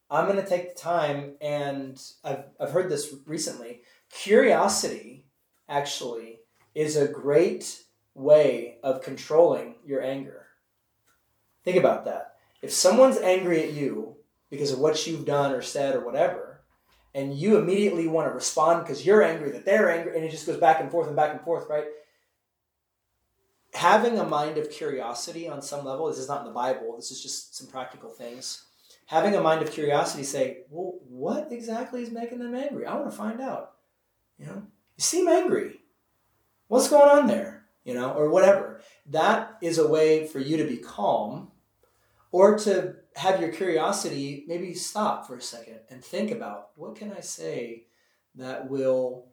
I'm 0.09 0.25
going 0.25 0.41
to 0.41 0.47
take 0.47 0.73
the 0.73 0.79
time 0.79 1.33
and 1.41 2.01
I've, 2.23 2.45
I've 2.59 2.71
heard 2.71 2.89
this 2.89 3.13
recently. 3.25 3.81
Curiosity 4.09 5.25
actually 5.67 6.39
is 6.73 6.95
a 6.95 7.07
great 7.07 7.83
way 8.13 8.77
of 8.83 9.01
controlling 9.01 9.75
your 9.85 10.01
anger. 10.01 10.45
Think 11.63 11.77
about 11.77 12.05
that. 12.05 12.35
If 12.61 12.71
someone's 12.71 13.17
angry 13.17 13.63
at 13.63 13.73
you 13.73 14.15
because 14.49 14.71
of 14.71 14.79
what 14.79 15.05
you've 15.05 15.25
done 15.25 15.51
or 15.51 15.61
said 15.61 15.95
or 15.95 16.05
whatever, 16.05 16.46
and 17.17 17.35
you 17.35 17.57
immediately 17.57 18.07
want 18.07 18.27
to 18.27 18.31
respond 18.31 18.83
because 18.83 19.03
you're 19.03 19.23
angry 19.23 19.49
that 19.49 19.65
they're 19.65 19.89
angry, 19.89 20.15
and 20.15 20.23
it 20.23 20.29
just 20.29 20.45
goes 20.45 20.57
back 20.57 20.79
and 20.79 20.91
forth 20.91 21.07
and 21.07 21.15
back 21.15 21.31
and 21.31 21.41
forth, 21.41 21.67
right? 21.67 21.85
Having 23.73 24.19
a 24.19 24.23
mind 24.23 24.59
of 24.59 24.69
curiosity 24.69 25.49
on 25.49 25.63
some 25.63 25.83
level, 25.83 26.07
this 26.07 26.19
is 26.19 26.29
not 26.29 26.41
in 26.41 26.47
the 26.47 26.53
Bible, 26.53 26.95
this 26.95 27.09
is 27.09 27.19
just 27.19 27.57
some 27.57 27.65
practical 27.65 28.11
things. 28.11 28.65
Having 29.07 29.33
a 29.33 29.41
mind 29.41 29.63
of 29.63 29.71
curiosity, 29.71 30.23
say, 30.23 30.59
well, 30.69 30.99
what 31.09 31.47
exactly 31.51 32.03
is 32.03 32.11
making 32.11 32.37
them 32.37 32.53
angry? 32.53 32.85
I 32.85 32.93
want 32.93 33.09
to 33.09 33.17
find 33.17 33.41
out. 33.41 33.71
You 34.37 34.45
know, 34.45 34.63
you 34.95 35.01
seem 35.01 35.27
angry. 35.27 35.79
What's 36.67 36.89
going 36.89 37.09
on 37.09 37.25
there? 37.25 37.65
You 37.83 37.95
know, 37.95 38.11
or 38.11 38.29
whatever. 38.29 38.81
That 39.07 39.57
is 39.63 39.79
a 39.79 39.87
way 39.87 40.27
for 40.27 40.37
you 40.37 40.57
to 40.57 40.65
be 40.65 40.77
calm 40.77 41.51
or 42.31 42.59
to 42.59 42.97
have 43.17 43.41
your 43.41 43.49
curiosity 43.49 44.45
maybe 44.47 44.75
stop 44.75 45.25
for 45.25 45.35
a 45.35 45.41
second 45.41 45.79
and 45.89 46.05
think 46.05 46.29
about 46.29 46.69
what 46.75 46.95
can 46.95 47.11
I 47.11 47.21
say 47.21 47.85
that 48.35 48.69
will 48.69 49.25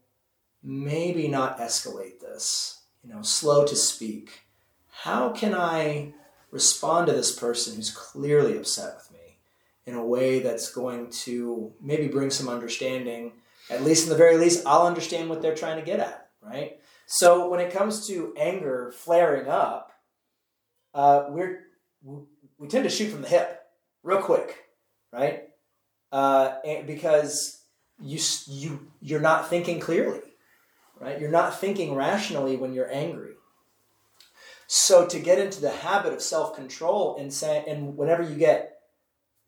maybe 0.63 1.29
not 1.29 1.59
escalate 1.59 2.19
this, 2.19 2.81
you 3.03 3.13
know, 3.13 3.21
slow 3.21 3.67
to 3.67 3.77
speak. 3.77 4.45
How 4.91 5.29
can 5.31 5.55
I 5.55 6.15
respond 6.51 7.09
to 7.09 7.13
this 7.13 7.39
person 7.39 7.77
who's 7.77 7.91
clearly 7.91 8.57
upset 8.57 8.95
with 8.97 9.13
me 9.13 9.37
in 9.85 9.95
a 9.95 10.05
way 10.05 10.41
that's 10.41 10.73
going 10.73 11.11
to 11.11 11.71
maybe 11.79 12.09
bring 12.09 12.31
some 12.31 12.49
understanding? 12.49 13.33
At 13.69 13.85
least, 13.85 14.05
in 14.05 14.11
the 14.11 14.17
very 14.17 14.39
least, 14.39 14.67
I'll 14.67 14.87
understand 14.87 15.29
what 15.29 15.43
they're 15.43 15.55
trying 15.55 15.79
to 15.79 15.85
get 15.85 16.01
at, 16.01 16.31
right? 16.43 16.79
So, 17.07 17.49
when 17.51 17.61
it 17.61 17.73
comes 17.73 18.07
to 18.09 18.35
anger 18.39 18.93
flaring 18.97 19.49
up, 19.49 19.93
uh, 20.95 21.27
we're 21.29 21.65
we 22.03 22.69
tend 22.69 22.85
to 22.85 22.91
shoot 22.91 23.11
from 23.11 23.23
the 23.23 23.29
hip 23.29 23.64
real 24.05 24.23
quick, 24.23 24.67
right? 25.13 25.49
Uh, 26.13 26.55
because 26.87 27.63
you 28.01 28.21
you 28.47 28.87
you're 29.01 29.21
not 29.21 29.49
thinking 29.49 29.81
clearly, 29.81 30.21
right? 31.01 31.21
You're 31.21 31.31
not 31.31 31.59
thinking 31.59 31.97
rationally 31.97 32.57
when 32.57 32.73
you're 32.73 32.93
angry. 32.93 33.33
So 34.69 35.07
to 35.07 35.19
get 35.19 35.39
into 35.39 35.61
the 35.61 35.71
habit 35.71 36.13
of 36.13 36.23
self 36.23 36.55
control 36.55 37.17
and 37.19 37.33
say, 37.33 37.65
and 37.67 37.97
whenever 37.97 38.23
you 38.23 38.37
get 38.37 38.79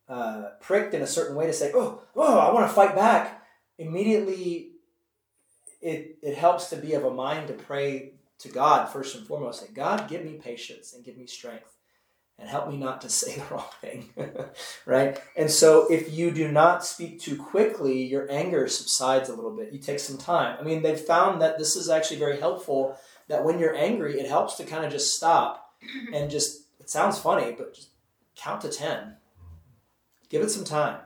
uh, 0.09 0.51
pricked 0.61 0.95
in 0.95 1.03
a 1.03 1.07
certain 1.07 1.37
way, 1.37 1.47
to 1.47 1.53
say, 1.53 1.71
"Oh, 1.75 2.03
oh, 2.17 2.39
I 2.39 2.53
want 2.53 2.69
to 2.69 2.75
fight 2.75 2.97
back," 2.97 3.43
immediately, 3.79 4.73
it 5.81 6.19
it 6.23 6.37
helps 6.37 6.71
to 6.71 6.77
be 6.77 6.95
of 6.95 7.05
a 7.05 7.11
mind 7.11 7.49
to 7.49 7.55
pray 7.55 8.15
to 8.39 8.49
God 8.49 8.87
first 8.89 9.15
and 9.17 9.27
foremost. 9.27 9.61
Say, 9.61 9.73
God, 9.73 10.09
give 10.09 10.25
me 10.25 10.35
patience 10.35 10.93
and 10.93 11.05
give 11.05 11.17
me 11.17 11.27
strength 11.27 11.76
and 12.39 12.49
help 12.49 12.69
me 12.69 12.77
not 12.77 13.01
to 13.03 13.09
say 13.21 13.37
the 13.37 13.55
wrong 13.55 13.65
thing. 13.81 14.11
right? 14.87 15.19
And 15.37 15.51
so 15.51 15.91
if 15.91 16.13
you 16.13 16.31
do 16.31 16.49
not 16.51 16.85
speak 16.85 17.21
too 17.21 17.37
quickly, 17.37 18.03
your 18.03 18.31
anger 18.31 18.69
subsides 18.69 19.29
a 19.29 19.35
little 19.35 19.57
bit. 19.57 19.73
You 19.73 19.79
take 19.79 20.01
some 20.01 20.19
time. 20.19 20.57
I 20.61 20.63
mean, 20.63 20.83
they've 20.83 21.01
found 21.01 21.41
that 21.43 21.59
this 21.59 21.77
is 21.77 21.89
actually 21.89 22.19
very 22.19 22.39
helpful 22.39 22.99
that 23.29 23.45
when 23.45 23.59
you're 23.59 23.75
angry, 23.75 24.21
it 24.21 24.29
helps 24.29 24.55
to 24.57 24.65
kind 24.65 24.85
of 24.85 24.93
just 24.93 25.17
stop 25.17 25.73
and 26.13 26.31
just, 26.31 26.63
it 26.81 26.89
sounds 26.89 27.19
funny, 27.19 27.55
but 27.57 27.75
just 27.75 27.91
count 28.37 28.61
to 28.63 28.69
10. 28.69 29.17
Give 30.29 30.43
it 30.43 30.51
some 30.51 30.65
time. 30.65 31.01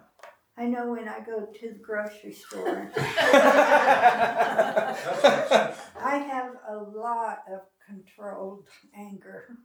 I 0.57 0.66
know 0.66 0.90
when 0.90 1.09
I 1.09 1.20
go 1.20 1.47
to 1.47 1.69
the 1.69 1.78
grocery 1.78 2.32
store, 2.32 2.93
I 2.97 3.05
have 6.19 6.52
a 6.69 6.77
lot 6.77 7.39
of 7.51 7.61
controlled 7.86 8.66
anger. 8.94 9.57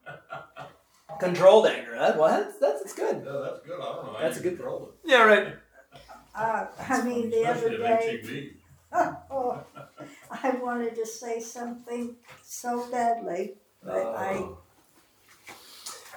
Controlled 1.20 1.68
anger. 1.68 1.96
That, 1.98 2.18
well, 2.18 2.30
that's, 2.30 2.58
that's, 2.60 2.82
that's 2.82 2.94
good. 2.96 3.24
Yeah, 3.26 3.42
that's 3.44 3.60
good. 3.66 3.80
I 3.80 3.86
don't 3.96 4.06
know. 4.06 4.18
That's 4.20 4.38
a 4.38 4.42
good- 4.42 4.56
control 4.58 4.90
it. 5.04 5.10
Yeah, 5.10 5.24
right. 5.24 5.56
Uh, 6.36 6.66
I 6.90 7.02
mean, 7.04 7.30
the 7.30 7.46
other 7.46 7.68
Especially 7.74 7.86
at 7.86 8.24
day, 8.26 8.50
oh, 9.32 9.64
I 10.32 10.50
wanted 10.62 10.96
to 10.96 11.06
say 11.06 11.40
something 11.40 12.18
so 12.44 12.90
badly, 12.92 13.54
but 13.82 13.96
I 13.96 14.36
Uh, 14.38 14.48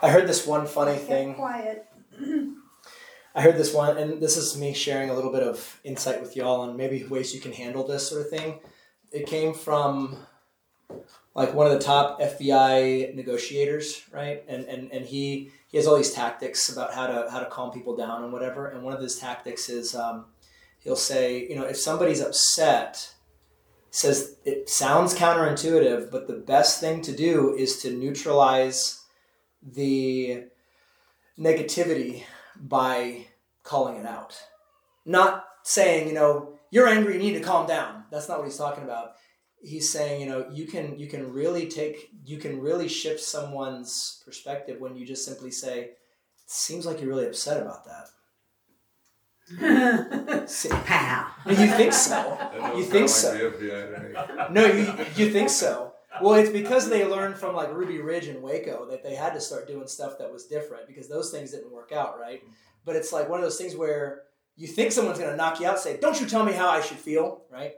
I 0.03 0.11
heard 0.11 0.27
this 0.29 0.47
one 0.47 0.67
funny 0.67 0.97
thing. 0.97 1.35
quiet. 1.35 1.87
I 3.35 3.43
heard 3.43 3.57
this 3.57 3.73
one, 3.73 3.97
and 3.99 4.21
this 4.21 4.37
is 4.37 4.57
me 4.59 4.73
sharing 4.75 5.11
a 5.11 5.15
little 5.15 5.31
bit 5.31 5.43
of 5.45 5.79
insight 5.85 6.21
with 6.21 6.35
y'all 6.35 6.63
on 6.63 6.77
maybe 6.77 7.05
ways 7.05 7.33
you 7.35 7.41
can 7.41 7.53
handle 7.53 7.87
this 7.87 8.09
sort 8.09 8.23
of 8.23 8.31
thing. 8.31 8.59
It 9.13 9.27
came 9.27 9.55
from 9.55 10.17
like 11.39 11.55
one 11.55 11.69
of 11.69 11.73
the 11.73 11.79
top 11.79 12.21
FBI 12.21 13.15
negotiators, 13.15 14.03
right? 14.11 14.43
And 14.49 14.65
and, 14.65 14.91
and 14.91 15.07
he 15.07 15.53
he 15.69 15.77
has 15.77 15.87
all 15.87 15.97
these 15.97 16.11
tactics 16.11 16.69
about 16.69 16.93
how 16.93 17.07
to 17.07 17.31
how 17.31 17.39
to 17.39 17.47
calm 17.47 17.71
people 17.71 17.97
down 17.97 18.25
and 18.25 18.33
whatever. 18.33 18.67
And 18.67 18.83
one 18.83 18.93
of 18.93 19.01
his 19.01 19.17
tactics 19.17 19.69
is 19.69 19.95
um, 19.95 20.27
he'll 20.81 20.97
say, 20.97 21.49
you 21.49 21.55
know, 21.55 21.63
if 21.63 21.77
somebody's 21.77 22.21
upset, 22.21 23.15
says 23.91 24.37
it 24.45 24.69
sounds 24.69 25.15
counterintuitive, 25.15 26.11
but 26.11 26.27
the 26.27 26.35
best 26.35 26.81
thing 26.81 27.03
to 27.03 27.15
do 27.15 27.55
is 27.55 27.81
to 27.83 27.93
neutralize 27.93 29.05
the 29.63 30.43
negativity 31.39 32.25
by 32.57 33.27
calling 33.63 33.97
it 33.97 34.07
out. 34.07 34.43
Not 35.07 35.45
saying, 35.63 36.09
you 36.09 36.15
know, 36.15 36.59
you're 36.73 36.89
angry, 36.89 37.15
you 37.15 37.21
need 37.21 37.39
to 37.39 37.45
calm 37.45 37.69
down. 37.69 38.05
That's 38.11 38.29
not 38.29 38.39
what 38.39 38.49
he's 38.49 38.59
talking 38.59 38.83
about. 38.83 39.13
He's 39.61 39.91
saying, 39.91 40.21
you 40.21 40.27
know, 40.29 40.47
you 40.53 40.67
can 40.67 40.99
you 40.99 41.09
can 41.09 41.33
really 41.33 41.69
take 41.69 42.11
you 42.25 42.39
can 42.39 42.61
really 42.61 42.89
shift 42.89 43.21
someone's 43.21 44.23
perspective 44.25 44.81
when 44.81 44.97
you 44.97 45.05
just 45.05 45.25
simply 45.25 45.51
say, 45.51 45.81
it 45.81 45.97
seems 46.47 46.87
like 46.87 47.01
you're 47.01 47.11
really 47.11 47.27
upset 47.27 47.61
about 47.61 47.85
that. 47.87 48.09
See, 50.47 50.69
Pow. 50.69 51.27
you 51.47 51.55
think 51.55 51.93
so. 51.93 52.39
You 52.77 52.85
think 52.85 53.09
so? 53.09 53.51
FBI. 53.51 54.51
No, 54.51 54.67
you 54.67 54.93
you 55.17 55.31
think 55.33 55.49
so. 55.49 55.93
Well, 56.21 56.35
it's 56.35 56.51
because 56.51 56.89
they 56.89 57.05
learned 57.07 57.37
from 57.37 57.55
like 57.55 57.73
Ruby 57.73 58.01
Ridge 58.01 58.29
and 58.29 58.43
Waco 58.43 58.87
that 58.91 59.03
they 59.03 59.15
had 59.15 59.35
to 59.35 59.41
start 59.41 59.67
doing 59.67 59.87
stuff 59.87 60.19
that 60.19 60.33
was 60.33 60.45
different 60.47 60.87
because 60.87 61.09
those 61.09 61.31
things 61.31 61.53
didn't 61.53 61.73
work 61.73 61.93
out, 61.93 62.19
right? 62.19 62.43
But 62.85 62.97
it's 62.97 63.13
like 63.13 63.29
one 63.29 63.39
of 63.39 63.45
those 63.45 63.59
things 63.59 63.77
where 63.77 64.23
you 64.57 64.67
think 64.67 64.93
someone's 64.93 65.19
going 65.19 65.31
to 65.31 65.37
knock 65.37 65.61
you 65.61 65.67
out, 65.67 65.79
say, 65.79 65.97
"Don't 65.99 66.21
you 66.21 66.27
tell 66.27 66.45
me 66.45 66.53
how 66.53 66.69
I 66.69 66.81
should 66.81 66.99
feel," 66.99 67.43
right? 67.51 67.75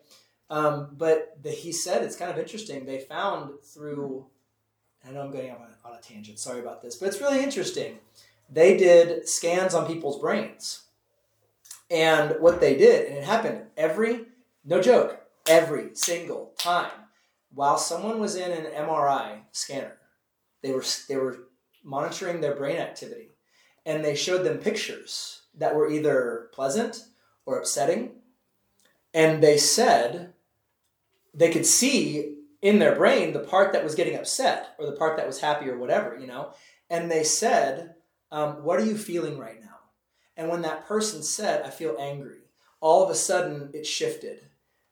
Um, 0.51 0.89
but 0.98 1.39
the, 1.43 1.51
he 1.51 1.72
said 1.72 2.02
it's 2.02 2.16
kind 2.16 2.31
of 2.31 2.39
interesting. 2.39 2.85
They 2.85 2.98
found 2.98 3.52
through, 3.62 4.27
I 5.06 5.12
know 5.12 5.22
I'm 5.22 5.31
going 5.31 5.51
on 5.51 5.59
a, 5.59 5.89
on 5.89 5.97
a 5.97 6.01
tangent. 6.02 6.39
Sorry 6.39 6.60
about 6.60 6.82
this, 6.82 6.97
but 6.97 7.06
it's 7.06 7.20
really 7.20 7.43
interesting. 7.43 7.98
They 8.52 8.77
did 8.77 9.28
scans 9.28 9.74
on 9.74 9.86
people's 9.86 10.20
brains, 10.20 10.82
and 11.89 12.35
what 12.40 12.60
they 12.60 12.77
did, 12.77 13.06
and 13.06 13.18
it 13.18 13.24
happened 13.24 13.62
every, 13.77 14.27
no 14.64 14.82
joke, 14.82 15.20
every 15.47 15.90
single 15.94 16.52
time 16.59 16.90
while 17.55 17.78
someone 17.78 18.20
was 18.20 18.36
in 18.36 18.51
an 18.51 18.72
MRI 18.72 19.40
scanner, 19.52 19.97
they 20.62 20.72
were 20.72 20.85
they 21.09 21.16
were 21.16 21.48
monitoring 21.82 22.40
their 22.40 22.55
brain 22.55 22.77
activity, 22.77 23.31
and 23.85 24.05
they 24.05 24.14
showed 24.14 24.44
them 24.44 24.59
pictures 24.59 25.43
that 25.56 25.74
were 25.74 25.90
either 25.90 26.48
pleasant 26.52 27.06
or 27.47 27.59
upsetting, 27.59 28.12
and 29.12 29.43
they 29.43 29.56
said 29.56 30.32
they 31.35 31.51
could 31.51 31.66
see 31.66 32.36
in 32.62 32.78
their 32.78 32.94
brain 32.94 33.32
the 33.32 33.40
part 33.40 33.73
that 33.73 33.85
was 33.85 33.94
getting 33.94 34.16
upset 34.16 34.74
or 34.78 34.86
the 34.86 34.97
part 34.97 35.16
that 35.16 35.27
was 35.27 35.40
happy 35.40 35.69
or 35.69 35.78
whatever, 35.78 36.19
you 36.19 36.27
know, 36.27 36.52
and 36.89 37.11
they 37.11 37.24
said, 37.24 37.94
um, 38.31 38.65
"What 38.65 38.78
are 38.81 38.85
you 38.85 38.98
feeling 38.98 39.39
right 39.39 39.61
now?" 39.61 39.78
And 40.36 40.48
when 40.48 40.62
that 40.62 40.86
person 40.86 41.23
said, 41.23 41.62
"I 41.62 41.70
feel 41.70 41.97
angry," 41.98 42.40
all 42.81 43.02
of 43.02 43.11
a 43.11 43.15
sudden 43.15 43.70
it 43.73 43.86
shifted. 43.86 44.48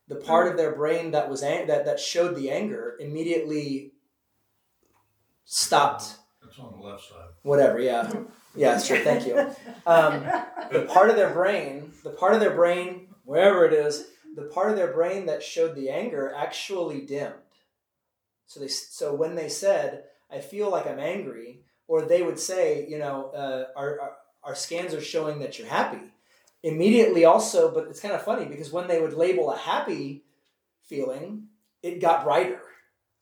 The 0.07 0.15
part 0.15 0.47
of 0.47 0.57
their 0.57 0.73
brain 0.75 1.11
that 1.11 1.29
was 1.29 1.43
ang- 1.43 1.67
that 1.67 1.85
that 1.85 1.99
showed 1.99 2.35
the 2.35 2.49
anger 2.49 2.95
immediately 2.99 3.93
stopped. 5.45 6.15
It's 6.47 6.57
on 6.59 6.79
the 6.79 6.85
left 6.87 7.03
side. 7.03 7.29
whatever 7.43 7.79
yeah. 7.79 8.11
Yeah 8.55 8.79
sure 8.79 8.97
thank 8.99 9.27
you. 9.27 9.37
Um, 9.85 10.23
the 10.71 10.87
part 10.91 11.09
of 11.09 11.15
their 11.15 11.29
brain 11.31 11.91
the 12.03 12.09
part 12.11 12.33
of 12.33 12.39
their 12.39 12.55
brain 12.55 13.07
wherever 13.25 13.65
it 13.65 13.73
is 13.73 14.07
the 14.35 14.43
part 14.43 14.71
of 14.71 14.77
their 14.77 14.93
brain 14.93 15.25
that 15.25 15.43
showed 15.43 15.75
the 15.75 15.89
anger 15.89 16.33
actually 16.35 17.01
dimmed. 17.01 17.33
So 18.49 18.59
they 18.59 18.67
so 18.67 19.13
when 19.13 19.35
they 19.35 19.47
said 19.47 20.05
i 20.31 20.39
feel 20.39 20.71
like 20.71 20.87
i'm 20.87 20.99
angry 20.99 21.61
or 21.87 22.01
they 22.01 22.23
would 22.23 22.39
say 22.39 22.85
you 22.89 22.97
know 22.97 23.29
uh, 23.29 23.65
our, 23.75 24.01
our 24.01 24.11
our 24.43 24.55
scans 24.55 24.93
are 24.95 25.01
showing 25.01 25.37
that 25.39 25.59
you're 25.59 25.67
happy 25.67 26.11
immediately 26.63 27.25
also 27.25 27.71
but 27.71 27.85
it's 27.87 27.99
kind 27.99 28.15
of 28.15 28.23
funny 28.23 28.45
because 28.45 28.71
when 28.71 28.87
they 28.87 28.99
would 28.99 29.13
label 29.13 29.51
a 29.51 29.57
happy 29.57 30.23
feeling 30.83 31.43
it 31.83 32.01
got 32.01 32.23
brighter. 32.23 32.61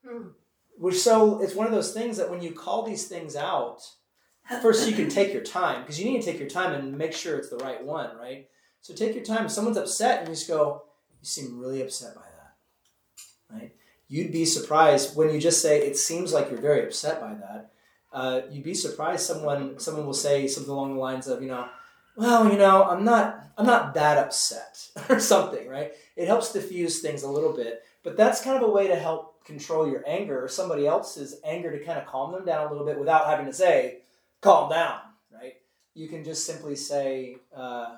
Hmm. 0.08 0.30
which 0.78 0.98
so 0.98 1.42
it's 1.42 1.56
one 1.56 1.68
of 1.68 1.74
those 1.74 1.94
things 1.94 2.16
that 2.16 2.30
when 2.30 2.42
you 2.42 2.54
call 2.54 2.84
these 2.84 3.08
things 3.08 3.36
out 3.36 3.82
first 4.62 4.88
you 4.88 4.96
can 4.96 5.10
take 5.10 5.34
your 5.34 5.44
time 5.44 5.82
because 5.82 6.00
you 6.00 6.10
need 6.10 6.22
to 6.22 6.32
take 6.32 6.40
your 6.40 6.50
time 6.50 6.74
and 6.74 6.98
make 6.98 7.12
sure 7.12 7.38
it's 7.38 7.50
the 7.50 7.58
right 7.58 7.84
one 7.84 8.16
right? 8.18 8.48
So 8.82 8.94
take 8.94 9.16
your 9.16 9.24
time. 9.26 9.48
If 9.48 9.52
someone's 9.52 9.76
upset 9.76 10.20
and 10.20 10.30
you 10.30 10.36
just 10.36 10.48
go 10.48 10.84
seem 11.28 11.60
really 11.60 11.82
upset 11.82 12.16
by 12.16 12.22
that 12.22 13.58
right? 13.60 13.74
You'd 14.08 14.32
be 14.32 14.46
surprised 14.46 15.16
when 15.16 15.34
you 15.34 15.40
just 15.40 15.62
say 15.62 15.80
it 15.80 15.98
seems 15.98 16.34
like 16.34 16.50
you're 16.50 16.62
very 16.62 16.84
upset 16.84 17.20
by 17.20 17.34
that 17.34 17.72
uh, 18.14 18.42
you'd 18.50 18.64
be 18.64 18.74
surprised 18.74 19.26
someone 19.26 19.80
someone 19.80 20.06
will 20.06 20.14
say 20.14 20.48
something 20.48 20.72
along 20.72 20.96
the 20.96 21.00
lines 21.00 21.28
of 21.28 21.42
you 21.42 21.48
know 21.48 21.68
well 22.16 22.50
you 22.52 22.58
know 22.58 22.84
i'm 22.84 23.04
not 23.04 23.48
i'm 23.58 23.66
not 23.66 23.94
that 23.94 24.18
upset 24.18 24.90
or 25.10 25.20
something 25.20 25.68
right? 25.68 25.92
It 26.16 26.28
helps 26.28 26.54
diffuse 26.54 27.02
things 27.02 27.24
a 27.24 27.30
little 27.30 27.54
bit 27.54 27.84
but 28.04 28.18
that's 28.18 28.42
kind 28.42 28.58
of 28.58 28.68
a 28.68 28.72
way 28.72 28.88
to 28.88 28.96
help 28.96 29.44
control 29.46 29.90
your 29.90 30.04
anger 30.08 30.44
or 30.44 30.48
somebody 30.48 30.88
else's 30.88 31.40
anger 31.44 31.72
to 31.78 31.84
kind 31.84 32.00
of 32.00 32.06
calm 32.06 32.32
them 32.32 32.46
down 32.46 32.68
a 32.68 32.70
little 32.72 32.86
bit 32.86 33.00
without 33.00 33.28
having 33.28 33.46
to 33.46 33.54
say 33.54 34.00
calm 34.42 34.70
down 34.70 35.00
right? 35.32 35.56
You 35.94 36.08
can 36.08 36.24
just 36.24 36.46
simply 36.46 36.76
say 36.76 37.38
uh, 37.56 37.98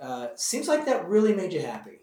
uh, 0.00 0.28
seems 0.34 0.68
like 0.68 0.86
that 0.86 1.08
really 1.08 1.34
made 1.34 1.52
you 1.52 1.60
happy 1.60 2.00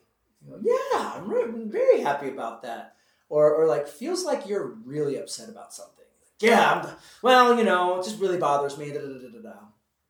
go, 0.47 0.59
yeah 0.61 1.13
i'm 1.15 1.29
re- 1.29 1.69
very 1.69 2.01
happy 2.01 2.29
about 2.29 2.61
that 2.63 2.95
or, 3.29 3.53
or 3.53 3.67
like 3.67 3.87
feels 3.87 4.23
like 4.23 4.47
you're 4.47 4.75
really 4.85 5.17
upset 5.17 5.49
about 5.49 5.73
something 5.73 6.05
yeah 6.39 6.81
I'm, 6.83 6.95
well 7.21 7.57
you 7.57 7.63
know 7.63 7.99
it 7.99 8.03
just 8.03 8.19
really 8.19 8.37
bothers 8.37 8.77
me 8.77 8.89
da, 8.89 8.99
da, 8.99 9.07
da, 9.07 9.29
da, 9.29 9.41
da. 9.41 9.59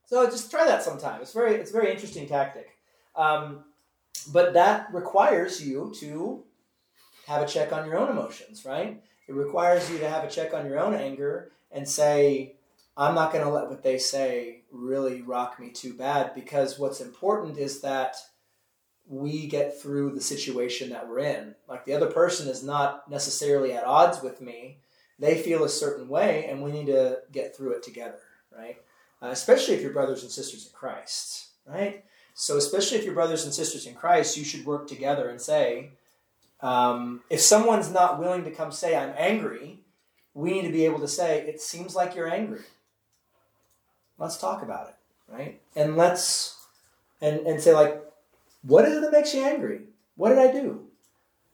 so 0.05 0.25
just 0.29 0.51
try 0.51 0.65
that 0.65 0.83
sometime 0.83 1.21
it's 1.21 1.33
very 1.33 1.55
it's 1.55 1.71
a 1.71 1.73
very 1.73 1.91
interesting 1.91 2.27
tactic 2.27 2.77
um, 3.15 3.63
but 4.31 4.53
that 4.53 4.93
requires 4.93 5.65
you 5.65 5.93
to 5.99 6.43
have 7.27 7.41
a 7.41 7.47
check 7.47 7.73
on 7.73 7.85
your 7.85 7.97
own 7.97 8.09
emotions, 8.09 8.63
right? 8.65 9.01
It 9.27 9.33
requires 9.33 9.89
you 9.91 9.97
to 9.99 10.09
have 10.09 10.23
a 10.23 10.29
check 10.29 10.53
on 10.53 10.65
your 10.65 10.79
own 10.79 10.93
anger 10.93 11.51
and 11.71 11.87
say, 11.87 12.55
I'm 12.95 13.15
not 13.15 13.33
going 13.33 13.43
to 13.43 13.51
let 13.51 13.69
what 13.69 13.83
they 13.83 13.97
say 13.97 14.63
really 14.71 15.21
rock 15.21 15.59
me 15.59 15.71
too 15.71 15.93
bad 15.93 16.33
because 16.33 16.79
what's 16.79 17.01
important 17.01 17.57
is 17.57 17.81
that 17.81 18.15
we 19.09 19.47
get 19.47 19.79
through 19.79 20.11
the 20.11 20.21
situation 20.21 20.89
that 20.89 21.07
we're 21.07 21.19
in. 21.19 21.55
Like 21.67 21.85
the 21.85 21.93
other 21.93 22.07
person 22.07 22.47
is 22.47 22.63
not 22.63 23.09
necessarily 23.09 23.73
at 23.73 23.85
odds 23.85 24.21
with 24.21 24.41
me. 24.41 24.77
They 25.19 25.37
feel 25.37 25.63
a 25.63 25.69
certain 25.69 26.07
way 26.07 26.47
and 26.49 26.61
we 26.61 26.71
need 26.71 26.87
to 26.87 27.19
get 27.31 27.55
through 27.55 27.71
it 27.71 27.83
together, 27.83 28.19
right? 28.55 28.77
Uh, 29.21 29.27
especially 29.27 29.75
if 29.75 29.81
you're 29.81 29.93
brothers 29.93 30.23
and 30.23 30.31
sisters 30.31 30.65
in 30.65 30.71
Christ, 30.73 31.47
right? 31.65 32.03
So, 32.39 32.57
especially 32.57 32.99
if 32.99 33.03
you're 33.05 33.15
brothers 33.15 33.45
and 33.45 33.53
sisters 33.53 33.87
in 33.87 33.95
Christ, 33.95 34.37
you 34.37 34.43
should 34.43 34.63
work 34.63 34.87
together 34.87 35.27
and 35.29 35.41
say, 35.41 35.89
um, 36.61 37.21
if 37.31 37.39
someone's 37.39 37.91
not 37.91 38.19
willing 38.19 38.43
to 38.43 38.51
come 38.51 38.71
say, 38.71 38.95
I'm 38.95 39.13
angry, 39.17 39.79
we 40.35 40.51
need 40.51 40.67
to 40.67 40.71
be 40.71 40.85
able 40.85 40.99
to 40.99 41.07
say, 41.07 41.39
it 41.41 41.61
seems 41.61 41.95
like 41.95 42.15
you're 42.15 42.31
angry. 42.31 42.61
Let's 44.19 44.37
talk 44.37 44.61
about 44.61 44.89
it, 44.89 44.95
right? 45.27 45.59
And 45.75 45.97
let's, 45.97 46.55
and, 47.21 47.39
and 47.47 47.59
say, 47.59 47.73
like, 47.73 48.03
what 48.67 48.85
is 48.85 48.97
it 48.97 49.01
that 49.01 49.11
makes 49.11 49.33
you 49.33 49.45
angry? 49.45 49.81
What 50.15 50.29
did 50.29 50.39
I 50.39 50.51
do? 50.51 50.87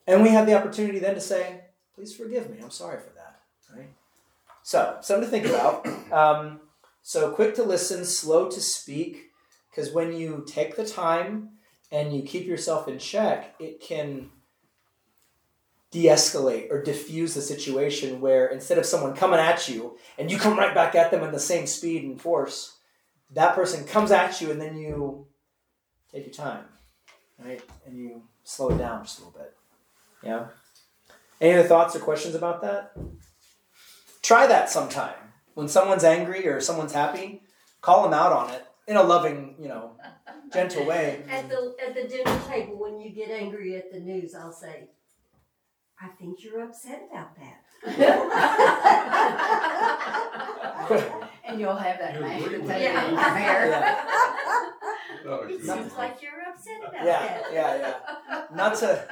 And 0.07 0.23
we 0.23 0.30
have 0.30 0.45
the 0.45 0.56
opportunity 0.56 0.99
then 0.99 1.15
to 1.15 1.22
say, 1.22 1.61
please 1.95 2.15
forgive 2.15 2.49
me. 2.49 2.57
I'm 2.61 2.72
sorry 2.72 2.99
for 2.99 3.14
that, 3.15 3.40
right? 3.76 3.90
So, 4.64 4.98
something 5.02 5.26
to 5.26 5.31
think 5.31 5.45
about. 5.45 5.88
Um, 6.14 6.60
so, 7.02 7.31
quick 7.31 7.56
to 7.56 7.64
listen, 7.64 8.06
slow 8.06 8.48
to 8.48 8.61
speak, 8.61 9.31
because 9.69 9.91
when 9.91 10.14
you 10.14 10.45
take 10.48 10.76
the 10.76 10.85
time 10.85 11.53
and 11.91 12.15
you 12.15 12.22
keep 12.22 12.45
yourself 12.45 12.88
in 12.88 12.99
check, 12.99 13.56
it 13.60 13.81
can 13.81 14.30
de-escalate 15.90 16.72
or 16.72 16.84
diffuse 16.84 17.34
the 17.34 17.41
situation 17.41 18.22
where 18.22 18.48
instead 18.48 18.77
of 18.77 18.85
someone 18.85 19.15
coming 19.15 19.40
at 19.40 19.68
you 19.68 19.98
and 20.18 20.31
you 20.31 20.38
come 20.38 20.57
right 20.57 20.73
back 20.73 20.94
at 20.94 21.10
them 21.10 21.23
in 21.23 21.31
the 21.31 21.40
same 21.40 21.68
speed 21.68 22.03
and 22.03 22.19
force 22.19 22.77
that 23.31 23.53
person 23.53 23.85
comes 23.85 24.10
at 24.11 24.41
you 24.41 24.49
and 24.49 24.60
then 24.60 24.76
you 24.76 25.27
take 26.11 26.26
your 26.26 26.34
time 26.34 26.64
right 27.44 27.61
and 27.86 27.98
you 27.98 28.22
slow 28.44 28.70
it 28.70 28.78
down 28.78 29.03
just 29.03 29.20
a 29.20 29.26
little 29.26 29.40
bit 29.40 29.53
yeah 30.24 30.45
any 31.41 31.53
other 31.57 31.68
thoughts 31.68 31.95
or 31.95 31.99
questions 31.99 32.36
about 32.36 32.61
that 32.61 32.94
try 34.22 34.48
that 34.48 34.70
sometime 34.70 35.15
when 35.53 35.68
someone's 35.68 36.03
angry 36.03 36.48
or 36.48 36.61
someone's 36.61 36.94
happy 36.94 37.41
call 37.82 38.03
them 38.03 38.14
out 38.14 38.32
on 38.32 38.49
it 38.52 38.65
in 38.88 38.95
a 38.98 39.03
loving 39.03 39.56
you 39.60 39.68
know 39.68 39.91
gentle 40.53 40.86
way 40.86 41.24
At 41.30 41.49
the 41.49 41.76
at 41.86 41.94
the 41.95 42.07
dinner 42.07 42.40
table, 42.48 42.78
when 42.80 42.99
you 42.99 43.10
get 43.10 43.30
angry 43.32 43.76
at 43.76 43.91
the 43.91 43.99
news, 43.99 44.36
I'll 44.36 44.52
say, 44.52 44.90
"I 45.99 46.07
think 46.20 46.44
you're 46.44 46.64
upset 46.64 47.07
about 47.10 47.36
that." 47.38 47.60
And 51.45 51.60
you'll 51.60 51.76
have 51.76 51.99
that 51.99 52.15
You 52.15 52.22
mashed 52.22 52.45
agree 52.45 52.57
with 52.60 52.70
Yeah. 52.70 53.06
in 53.07 53.14
your 53.14 53.22
hair. 53.22 53.68
yeah. 53.70 54.70
No, 55.26 55.34
it 55.44 55.52
it's- 55.52 55.66
seems 55.68 55.94
like 55.98 56.22
you're 56.22 56.41
upset 56.48 56.80
about 56.88 57.06
yeah 57.06 57.20
that. 57.28 57.54
yeah 57.54 57.76
yeah 57.78 58.44
not 58.56 58.76
to 58.80 59.08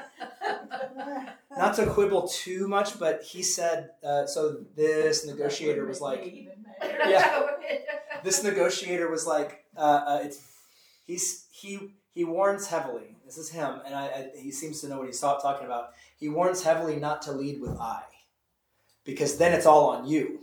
not 1.58 1.76
to 1.76 1.86
quibble 1.88 2.28
too 2.28 2.68
much, 2.68 2.98
but 3.00 3.22
he 3.24 3.44
said, 3.44 3.92
uh, 4.04 4.26
so 4.26 4.58
this 4.76 5.26
negotiator 5.26 5.86
was 5.86 6.00
like, 6.02 6.24
Yeah. 6.82 7.48
this 8.24 8.44
negotiator 8.44 9.10
was 9.10 9.28
like, 9.28 9.66
uh, 9.76 9.80
uh, 10.08 10.20
it's, 10.24 10.40
he's, 11.06 11.46
he, 11.52 11.94
he 12.14 12.24
warns 12.24 12.68
heavily. 12.68 13.16
This 13.26 13.38
is 13.38 13.50
him, 13.50 13.82
and 13.86 13.94
I, 13.94 14.06
I, 14.08 14.30
he 14.38 14.52
seems 14.52 14.82
to 14.82 14.88
know 14.88 14.98
what 15.00 15.08
he's 15.08 15.20
ta- 15.20 15.40
talking 15.40 15.66
about. 15.66 15.90
He 16.18 16.30
warns 16.30 16.64
heavily 16.64 16.96
not 16.98 17.22
to 17.24 17.32
lead 17.34 17.62
with 17.62 17.78
I, 17.80 18.02
because 19.06 19.38
then 19.38 19.54
it's 19.54 19.66
all 19.66 19.90
on 19.90 20.08
you. 20.08 20.40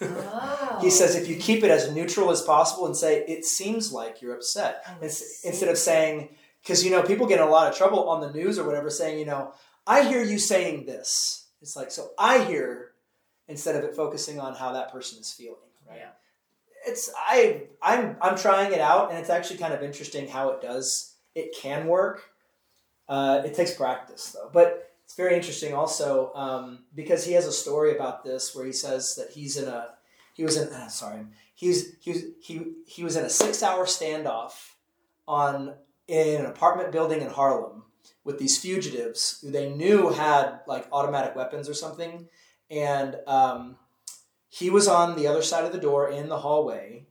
Oh. 0.00 0.78
He 0.80 0.90
says 0.90 1.14
if 1.14 1.28
you 1.28 1.36
keep 1.36 1.62
it 1.64 1.70
as 1.70 1.92
neutral 1.92 2.30
as 2.30 2.42
possible 2.42 2.86
and 2.86 2.96
say 2.96 3.24
it 3.26 3.44
seems 3.44 3.92
like 3.92 4.20
you're 4.20 4.34
upset 4.34 4.82
Oh, 4.88 5.02
instead 5.02 5.68
of 5.68 5.78
saying 5.78 6.28
because 6.62 6.84
you 6.84 6.90
know 6.90 7.02
people 7.02 7.26
get 7.26 7.40
in 7.40 7.46
a 7.46 7.50
lot 7.50 7.70
of 7.70 7.76
trouble 7.76 8.08
on 8.08 8.20
the 8.20 8.30
news 8.32 8.58
or 8.58 8.64
whatever 8.64 8.90
saying 8.90 9.18
you 9.18 9.24
know 9.26 9.52
I 9.86 10.02
hear 10.08 10.22
you 10.22 10.38
saying 10.38 10.86
this. 10.86 11.46
It's 11.62 11.76
like 11.76 11.90
so 11.90 12.10
I 12.18 12.44
hear 12.44 12.92
instead 13.48 13.76
of 13.76 13.84
it 13.84 13.94
focusing 13.94 14.40
on 14.40 14.54
how 14.54 14.72
that 14.72 14.92
person 14.92 15.20
is 15.20 15.32
feeling. 15.32 15.56
Right. 15.88 15.98
Yeah. 15.98 16.10
It's 16.86 17.10
I 17.16 17.62
I'm 17.80 18.16
I'm 18.20 18.36
trying 18.36 18.72
it 18.72 18.80
out 18.80 19.10
and 19.10 19.18
it's 19.18 19.30
actually 19.30 19.58
kind 19.58 19.72
of 19.72 19.82
interesting 19.82 20.28
how 20.28 20.50
it 20.50 20.60
does. 20.60 21.14
It 21.34 21.54
can 21.56 21.86
work. 21.86 22.24
Uh, 23.08 23.42
it 23.44 23.54
takes 23.54 23.72
practice 23.72 24.32
though, 24.32 24.50
but 24.52 24.85
it's 25.06 25.14
very 25.14 25.34
interesting 25.34 25.72
also 25.72 26.30
um, 26.34 26.80
because 26.94 27.24
he 27.24 27.32
has 27.32 27.46
a 27.46 27.52
story 27.52 27.94
about 27.94 28.24
this 28.24 28.54
where 28.54 28.66
he 28.66 28.72
says 28.72 29.14
that 29.14 29.30
he's 29.30 29.56
in 29.56 29.68
a 29.68 29.94
he 30.34 30.44
was 30.44 30.58
in 30.58 30.68
uh, 30.68 30.88
sorry 30.88 31.22
he 31.54 31.68
was 31.68 31.86
he 32.00 32.12
was 32.12 32.22
he 32.42 32.72
he 32.86 33.02
was 33.02 33.16
in 33.16 33.24
a 33.24 33.30
six 33.30 33.62
hour 33.62 33.86
standoff 33.86 34.74
on 35.26 35.74
in 36.08 36.40
an 36.40 36.46
apartment 36.46 36.92
building 36.92 37.22
in 37.22 37.30
Harlem 37.30 37.84
with 38.24 38.38
these 38.38 38.58
fugitives 38.58 39.40
who 39.40 39.50
they 39.50 39.70
knew 39.70 40.10
had 40.10 40.60
like 40.66 40.86
automatic 40.92 41.34
weapons 41.36 41.68
or 41.68 41.74
something. 41.74 42.28
And 42.70 43.16
um, 43.26 43.76
he 44.48 44.68
was 44.68 44.88
on 44.88 45.16
the 45.16 45.28
other 45.28 45.42
side 45.42 45.64
of 45.64 45.72
the 45.72 45.78
door 45.78 46.10
in 46.10 46.28
the 46.28 46.38
hallway 46.38 47.06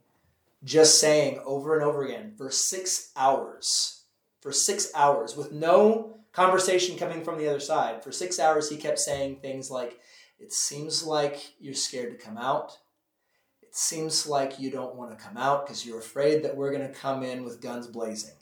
just 0.64 1.00
saying 1.00 1.40
over 1.46 1.76
and 1.76 1.84
over 1.84 2.04
again 2.04 2.34
for 2.38 2.52
six 2.52 3.12
hours 3.16 4.04
for 4.42 4.52
six 4.52 4.92
hours 4.94 5.36
with 5.36 5.52
no 5.52 6.20
conversation 6.36 6.98
coming 6.98 7.24
from 7.24 7.38
the 7.38 7.48
other 7.48 7.62
side. 7.62 8.04
For 8.04 8.12
six 8.12 8.40
hours, 8.40 8.70
he 8.70 8.76
kept 8.76 9.00
saying 9.00 9.38
things 9.38 9.72
like, 9.72 10.00
It 10.38 10.52
seems 10.52 11.04
like 11.04 11.54
you're 11.60 11.74
scared 11.74 12.12
to 12.12 12.24
come 12.24 12.38
out. 12.38 12.78
It 13.62 13.74
seems 13.74 14.28
like 14.28 14.60
you 14.60 14.70
don't 14.70 14.96
want 14.96 15.18
to 15.18 15.24
come 15.24 15.38
out 15.38 15.66
because 15.66 15.86
you're 15.86 16.00
afraid 16.00 16.44
that 16.44 16.56
we're 16.56 16.74
going 16.74 16.88
to 16.88 16.94
come 16.94 17.24
in 17.24 17.44
with 17.44 17.62
guns 17.62 17.88
blazing. 17.88 18.36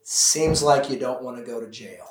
It 0.00 0.06
seems 0.06 0.62
like 0.62 0.90
you 0.90 0.98
don't 0.98 1.22
want 1.22 1.38
to 1.38 1.42
go 1.42 1.60
to 1.60 1.70
jail. 1.70 2.06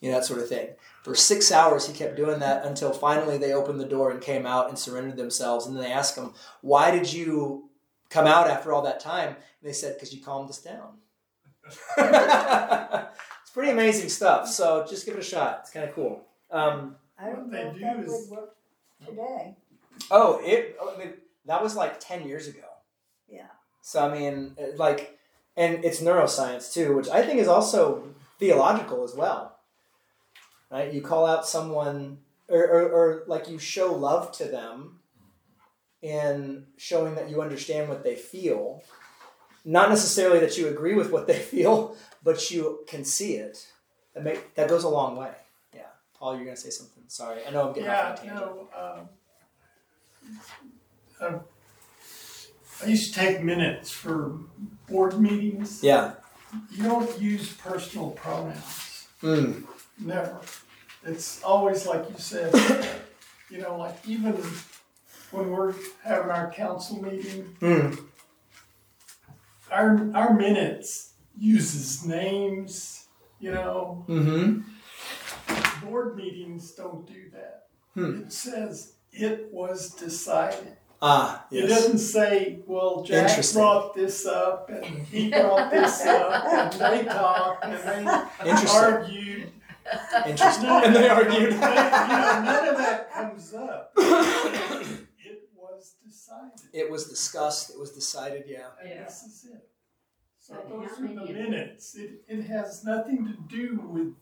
You 0.00 0.10
know, 0.10 0.16
that 0.16 0.24
sort 0.24 0.40
of 0.40 0.48
thing. 0.48 0.70
For 1.04 1.14
six 1.14 1.52
hours, 1.52 1.86
he 1.86 1.92
kept 1.92 2.16
doing 2.16 2.40
that 2.40 2.64
until 2.64 2.92
finally 2.92 3.38
they 3.38 3.52
opened 3.52 3.78
the 3.78 3.84
door 3.84 4.10
and 4.10 4.20
came 4.20 4.46
out 4.46 4.68
and 4.68 4.78
surrendered 4.78 5.16
themselves. 5.16 5.66
And 5.66 5.76
then 5.76 5.84
they 5.84 5.92
asked 5.92 6.16
him, 6.16 6.32
Why 6.62 6.90
did 6.90 7.12
you 7.12 7.70
come 8.08 8.26
out 8.26 8.48
after 8.48 8.72
all 8.72 8.82
that 8.82 8.98
time? 8.98 9.28
And 9.28 9.36
they 9.62 9.72
said, 9.72 9.94
Because 9.94 10.12
you 10.12 10.22
calmed 10.22 10.48
us 10.50 10.60
down. 10.60 10.96
it's 13.52 13.58
pretty 13.58 13.72
amazing 13.72 14.08
stuff. 14.08 14.48
So 14.48 14.86
just 14.88 15.04
give 15.04 15.14
it 15.14 15.20
a 15.20 15.22
shot. 15.22 15.58
It's 15.60 15.70
kind 15.70 15.86
of 15.86 15.94
cool. 15.94 16.24
Um, 16.50 16.96
I 17.18 17.26
don't 17.26 17.42
What 17.42 17.50
they 17.52 17.64
know 17.64 17.68
if 17.68 17.74
do 17.74 17.80
that 17.80 17.98
is- 18.00 18.28
would 18.30 18.38
work 18.38 18.56
today. 19.06 19.56
oh, 20.10 20.40
it. 20.42 20.78
I 20.82 20.98
mean, 20.98 21.12
that 21.44 21.62
was 21.62 21.76
like 21.76 22.00
ten 22.00 22.26
years 22.26 22.48
ago. 22.48 22.64
Yeah. 23.28 23.48
So 23.82 24.08
I 24.08 24.18
mean, 24.18 24.56
like, 24.76 25.18
and 25.54 25.84
it's 25.84 26.00
neuroscience 26.00 26.72
too, 26.72 26.96
which 26.96 27.08
I 27.10 27.22
think 27.26 27.40
is 27.40 27.48
also 27.48 28.08
theological 28.38 29.04
as 29.04 29.14
well. 29.14 29.58
Right? 30.70 30.90
You 30.90 31.02
call 31.02 31.26
out 31.26 31.46
someone, 31.46 32.18
or, 32.48 32.62
or, 32.62 32.82
or 32.90 33.24
like 33.26 33.50
you 33.50 33.58
show 33.58 33.92
love 33.92 34.32
to 34.32 34.44
them, 34.46 35.00
in 36.00 36.66
showing 36.78 37.16
that 37.16 37.28
you 37.28 37.42
understand 37.42 37.90
what 37.90 38.02
they 38.02 38.14
feel. 38.16 38.82
Not 39.64 39.90
necessarily 39.90 40.40
that 40.40 40.58
you 40.58 40.68
agree 40.68 40.94
with 40.94 41.10
what 41.12 41.26
they 41.26 41.38
feel, 41.52 41.96
but 42.22 42.50
you 42.50 42.80
can 42.86 43.04
see 43.04 43.34
it. 43.34 43.68
That 44.14 44.24
make 44.24 44.54
that 44.56 44.68
goes 44.68 44.84
a 44.84 44.88
long 44.88 45.16
way. 45.16 45.30
Yeah, 45.74 45.82
Paul, 46.18 46.36
you're 46.36 46.44
gonna 46.44 46.56
say 46.56 46.70
something. 46.70 47.02
Sorry, 47.08 47.40
I 47.46 47.50
know 47.50 47.68
I'm 47.68 47.72
getting 47.72 47.84
Yeah, 47.88 48.10
off 48.12 48.20
on 48.20 48.26
a 48.26 48.30
tangent. 48.30 48.40
no, 48.40 48.68
um, 51.20 51.28
um, 51.34 51.40
I 52.82 52.86
used 52.86 53.14
to 53.14 53.20
take 53.20 53.42
minutes 53.42 53.90
for 53.90 54.38
board 54.88 55.18
meetings. 55.20 55.82
Yeah. 55.82 56.12
You 56.70 56.82
don't 56.84 57.18
use 57.20 57.52
personal 57.54 58.10
pronouns, 58.10 59.06
Mm. 59.22 59.64
never. 59.98 60.38
It's 61.04 61.42
always 61.42 61.86
like 61.86 62.04
you 62.10 62.18
said, 62.18 62.52
you 63.48 63.58
know, 63.58 63.76
like 63.78 63.96
even 64.06 64.34
when 65.30 65.50
we're 65.50 65.74
having 66.04 66.30
our 66.30 66.50
council 66.50 67.00
meeting, 67.02 67.56
Mm. 67.60 67.98
Our, 69.72 70.10
our 70.14 70.34
minutes 70.34 71.14
uses 71.38 72.04
names, 72.06 73.06
you 73.40 73.50
know, 73.52 74.04
Mm-hmm. 74.08 75.86
board 75.86 76.16
meetings 76.16 76.72
don't 76.72 77.06
do 77.06 77.30
that. 77.32 77.66
Hmm. 77.94 78.22
It 78.22 78.32
says 78.32 78.94
it 79.12 79.48
was 79.52 79.90
decided. 79.90 80.76
Ah, 81.04 81.44
yes. 81.50 81.64
It 81.64 81.68
doesn't 81.68 81.98
say, 81.98 82.60
well, 82.66 83.02
Jack 83.02 83.42
brought 83.52 83.92
this 83.94 84.24
up 84.24 84.70
and 84.70 84.84
he 85.06 85.30
brought 85.30 85.70
this 85.70 86.00
up 86.06 86.44
and 86.46 86.72
they 86.72 87.04
talked 87.04 87.64
and 87.64 87.74
they 87.74 88.68
argued. 88.70 89.50
Interesting. 90.26 90.66
None- 90.68 90.84
And 90.84 90.94
they 90.94 91.08
argued. 91.08 91.52
You 91.54 91.58
know, 91.58 92.42
none 92.44 92.68
of 92.68 92.76
that 92.78 93.12
comes 93.12 93.52
up. 93.52 93.92
It 96.32 96.50
was 96.50 96.60
decided. 96.60 96.80
it 96.86 96.90
was 96.90 97.08
discussed. 97.08 97.70
It 97.70 97.78
was 97.78 97.90
decided. 97.92 98.44
Yeah. 98.46 98.68
And 98.80 98.88
Yeah. 98.90 99.04
this 99.04 99.22
is 99.22 99.44
it. 99.52 99.68
So 100.40 100.54
But 100.54 100.68
those 100.68 100.88
how 100.90 101.04
are 101.04 101.08
the 101.08 101.14
many 101.14 101.32
minutes. 101.32 101.94
It, 101.94 102.24
it 102.28 102.42
has 102.44 102.84
nothing 102.84 103.24
to 103.26 103.56
do 103.56 103.80
with. 103.88 104.14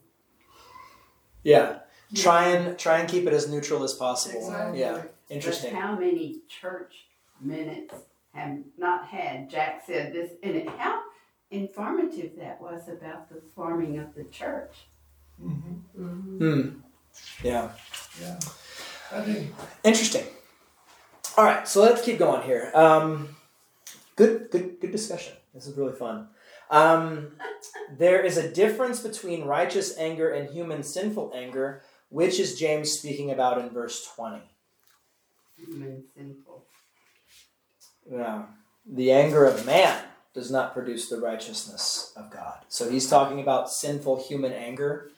Yeah. 1.43 1.81
Try 2.15 2.49
and 2.49 2.78
try 2.78 2.99
and 2.99 3.09
keep 3.09 3.27
it 3.27 3.32
as 3.32 3.49
neutral 3.49 3.82
as 3.85 3.95
possible. 3.95 4.39
Exactly. 4.41 4.81
Yeah. 4.81 5.03
Interesting. 5.28 5.73
But 5.73 5.81
how 5.81 5.97
many 5.97 6.41
church 6.49 7.07
minutes 7.41 7.95
have 8.35 8.59
not 8.77 9.07
had, 9.07 9.49
Jack 9.49 9.85
said 9.87 10.12
this, 10.12 10.32
and 10.43 10.57
it, 10.57 10.69
how 10.69 11.03
informative 11.51 12.37
that 12.37 12.61
was 12.61 12.89
about 12.89 13.28
the 13.28 13.41
forming 13.55 13.99
of 13.99 14.15
the 14.15 14.24
church. 14.24 14.87
Mhm, 15.43 15.81
Hmm. 16.39 16.69
Yeah. 17.43 17.73
Yeah. 18.20 18.39
I 19.12 19.20
think 19.23 19.53
Interesting. 19.85 20.27
All 21.36 21.44
right, 21.44 21.66
so 21.66 21.81
let's 21.82 22.02
keep 22.02 22.19
going 22.19 22.43
here. 22.43 22.70
Um, 22.74 23.36
good, 24.16 24.51
good, 24.51 24.81
good 24.81 24.93
discussion. 24.93 25.35
This 25.55 25.66
is 25.66 25.77
really 25.77 25.93
fun. 25.93 26.28
Um, 26.70 27.32
there 27.97 28.20
is 28.20 28.36
a 28.36 28.51
difference 28.51 29.01
between 29.01 29.44
righteous 29.44 29.97
anger 29.97 30.31
and 30.31 30.51
human 30.51 30.82
sinful 30.82 31.32
anger, 31.35 31.82
which 32.09 32.39
is 32.39 32.59
James 32.59 32.93
speaking 32.93 33.31
about 33.31 33.59
in 33.59 33.70
verse 33.70 34.07
twenty. 34.15 34.43
Human 35.57 36.05
sinful. 36.16 36.65
Yeah. 38.11 38.43
The 38.86 39.12
anger 39.12 39.44
of 39.47 39.65
man 39.65 40.02
does 40.35 40.51
not 40.51 40.74
produce 40.74 41.09
the 41.09 41.20
righteousness 41.20 42.12
of 42.16 42.31
God. 42.31 42.59
So 42.69 42.90
he's 42.90 43.09
talking 43.09 43.40
about 43.40 43.70
sinful 43.70 44.24
human 44.24 44.52
anger. 44.52 45.11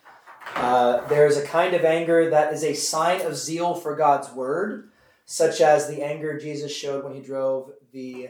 Uh, 0.55 1.07
there 1.09 1.27
is 1.27 1.37
a 1.37 1.47
kind 1.47 1.75
of 1.75 1.85
anger 1.85 2.31
that 2.31 2.53
is 2.53 2.65
a 2.65 2.75
sign 2.75 3.23
of 3.23 3.37
zeal 3.37 3.75
for 3.75 3.95
God's 3.97 4.31
word, 4.33 4.89
such 5.33 5.63
as 5.63 5.89
the 5.89 6.03
anger 6.03 6.39
Jesus 6.39 6.71
showed 6.77 7.05
when 7.05 7.15
he 7.15 7.23
drove 7.23 7.73
the 7.91 8.29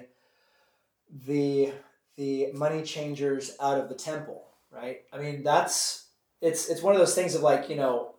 the 1.26 1.72
the 2.14 2.52
money 2.52 2.84
changers 2.84 3.56
out 3.60 3.76
of 3.76 3.88
the 3.88 3.94
temple. 3.96 4.44
Right? 4.70 5.02
I 5.12 5.18
mean, 5.18 5.42
that's 5.42 6.06
it's 6.40 6.68
it's 6.68 6.80
one 6.80 6.94
of 6.94 7.00
those 7.00 7.16
things 7.16 7.34
of 7.34 7.42
like 7.42 7.68
you 7.68 7.74
know, 7.74 8.14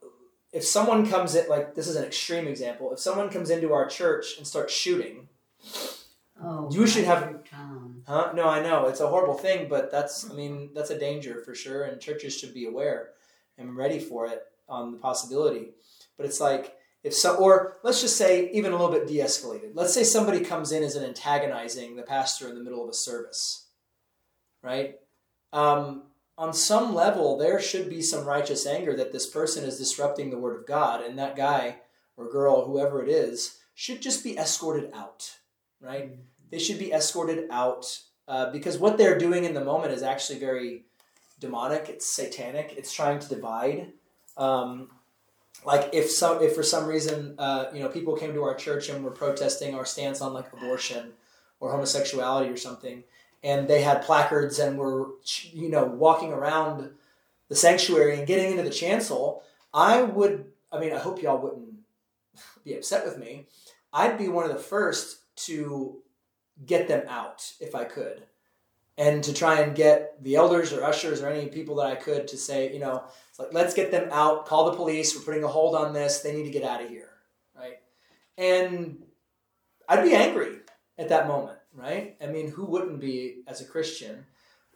if 0.52 0.66
someone 0.66 1.10
comes 1.10 1.34
in 1.34 1.48
like 1.48 1.76
this 1.76 1.88
is 1.88 1.96
an 1.96 2.04
extreme 2.04 2.46
example. 2.46 2.92
If 2.92 3.00
someone 3.00 3.30
comes 3.30 3.50
into 3.50 3.72
our 3.72 3.88
church 3.88 4.38
and 4.38 4.46
starts 4.46 4.74
shooting. 4.74 5.30
Oh, 6.44 6.70
You 6.70 6.86
should 6.86 7.06
have- 7.06 7.46
Tom. 7.50 8.04
Huh? 8.06 8.34
No, 8.36 8.50
I 8.50 8.62
know 8.62 8.88
it's 8.88 9.00
a 9.00 9.08
horrible 9.08 9.38
thing, 9.38 9.70
but 9.70 9.92
that's 9.92 10.30
I 10.30 10.34
mean 10.34 10.72
that's 10.76 10.90
a 10.90 11.00
danger 11.00 11.40
for 11.46 11.56
sure, 11.56 11.84
and 11.86 12.02
churches 12.02 12.38
should 12.38 12.54
be 12.54 12.66
aware 12.66 13.12
and 13.58 13.78
ready 13.78 14.00
for 14.00 14.26
it 14.28 14.42
on 14.68 14.92
the 14.92 14.98
possibility. 14.98 15.70
But 16.18 16.26
it's 16.26 16.42
like 16.42 16.76
if 17.04 17.14
so, 17.14 17.36
or 17.36 17.78
let's 17.84 18.02
just 18.02 18.18
say 18.18 18.50
even 18.52 18.72
a 18.72 18.76
little 18.78 18.92
bit 18.92 19.08
de-escalated. 19.08 19.72
Let's 19.74 19.94
say 19.94 20.04
somebody 20.04 20.40
comes 20.40 20.72
in 20.72 20.84
as 20.84 20.96
an 20.96 21.04
antagonizing 21.04 21.96
the 21.96 22.04
pastor 22.04 22.48
in 22.48 22.56
the 22.56 22.64
middle 22.64 22.84
of 22.84 22.90
a 22.90 22.94
service, 22.94 23.68
right? 24.62 24.96
Um, 25.52 26.04
on 26.38 26.54
some 26.54 26.96
level, 26.96 27.38
there 27.38 27.60
should 27.60 27.90
be 27.90 28.02
some 28.02 28.26
righteous 28.26 28.66
anger 28.66 28.96
that 28.96 29.12
this 29.12 29.28
person 29.28 29.64
is 29.64 29.78
disrupting 29.78 30.30
the 30.30 30.40
word 30.40 30.60
of 30.60 30.66
God, 30.66 31.04
and 31.04 31.20
that 31.20 31.36
guy 31.36 31.78
or 32.18 32.30
girl, 32.30 32.66
whoever 32.66 33.04
it 33.04 33.10
is, 33.10 33.60
should 33.76 34.02
just 34.02 34.24
be 34.24 34.38
escorted 34.38 34.92
out, 34.94 35.38
right? 35.82 36.12
They 36.52 36.60
should 36.60 36.80
be 36.80 36.94
escorted 36.94 37.48
out 37.50 38.00
uh, 38.28 38.52
because 38.52 38.78
what 38.78 38.98
they're 38.98 39.18
doing 39.18 39.44
in 39.44 39.54
the 39.54 39.64
moment 39.64 39.94
is 39.94 40.04
actually 40.04 40.40
very 40.40 40.86
demonic. 41.40 41.90
It's 41.90 42.06
satanic. 42.06 42.74
It's 42.78 42.94
trying 42.94 43.20
to 43.20 43.30
divide. 43.30 43.92
Um, 44.38 44.90
like 45.66 45.90
if 45.94 46.10
some, 46.10 46.42
if 46.42 46.56
for 46.56 46.64
some 46.64 46.88
reason, 46.88 47.36
uh, 47.38 47.66
you 47.74 47.80
know, 47.80 47.90
people 47.90 48.16
came 48.16 48.34
to 48.34 48.44
our 48.44 48.56
church 48.56 48.90
and 48.90 49.04
were 49.04 49.12
protesting 49.12 49.76
our 49.76 49.86
stance 49.86 50.22
on 50.22 50.34
like 50.34 50.52
abortion 50.52 51.14
or 51.60 51.72
homosexuality 51.72 52.50
or 52.50 52.58
something, 52.58 53.04
and 53.44 53.68
they 53.68 53.82
had 53.82 54.02
placards 54.02 54.60
and 54.60 54.78
were, 54.78 55.10
you 55.52 55.70
know, 55.70 55.86
walking 55.86 56.34
around 56.34 56.90
the 57.50 57.56
sanctuary 57.56 58.18
and 58.18 58.28
getting 58.28 58.52
into 58.52 58.64
the 58.64 58.70
chancel, 58.70 59.44
I 59.74 60.02
would. 60.02 60.46
I 60.72 60.80
mean, 60.80 60.92
I 60.92 60.98
hope 60.98 61.22
y'all 61.22 61.38
wouldn't 61.38 61.74
be 62.64 62.76
upset 62.76 63.06
with 63.06 63.18
me, 63.18 63.46
I'd 63.92 64.18
be 64.18 64.28
one 64.28 64.46
of 64.46 64.52
the 64.52 64.62
first 64.62 65.20
to 65.36 66.02
get 66.66 66.88
them 66.88 67.06
out 67.08 67.54
if 67.60 67.76
I 67.76 67.84
could. 67.84 68.24
And 68.96 69.24
to 69.24 69.34
try 69.34 69.60
and 69.62 69.76
get 69.76 70.24
the 70.24 70.36
elders 70.36 70.72
or 70.72 70.84
ushers 70.84 71.22
or 71.22 71.28
any 71.28 71.48
people 71.48 71.78
that 71.78 71.88
I 71.88 71.96
could 71.96 72.28
to 72.28 72.38
say, 72.38 72.72
you 72.72 72.80
know, 72.80 73.04
like, 73.40 73.54
let's 73.54 73.74
get 73.74 73.92
them 73.92 74.10
out, 74.12 74.46
call 74.46 74.70
the 74.70 74.78
police, 74.78 75.16
we're 75.16 75.24
putting 75.24 75.44
a 75.44 75.48
hold 75.48 75.76
on 75.76 75.94
this, 75.94 76.20
they 76.20 76.36
need 76.36 76.44
to 76.44 76.52
get 76.52 76.64
out 76.64 76.84
of 76.84 76.90
here, 76.90 77.10
right? 77.58 77.80
And 78.38 79.04
I'd 79.90 80.04
be 80.04 80.14
angry 80.14 80.58
at 80.98 81.10
that 81.10 81.28
moment, 81.28 81.58
right? 81.74 82.16
I 82.22 82.28
mean, 82.28 82.52
who 82.52 82.66
wouldn't 82.66 83.00
be 83.00 83.42
as 83.48 83.62
a 83.62 83.66
Christian? 83.66 84.26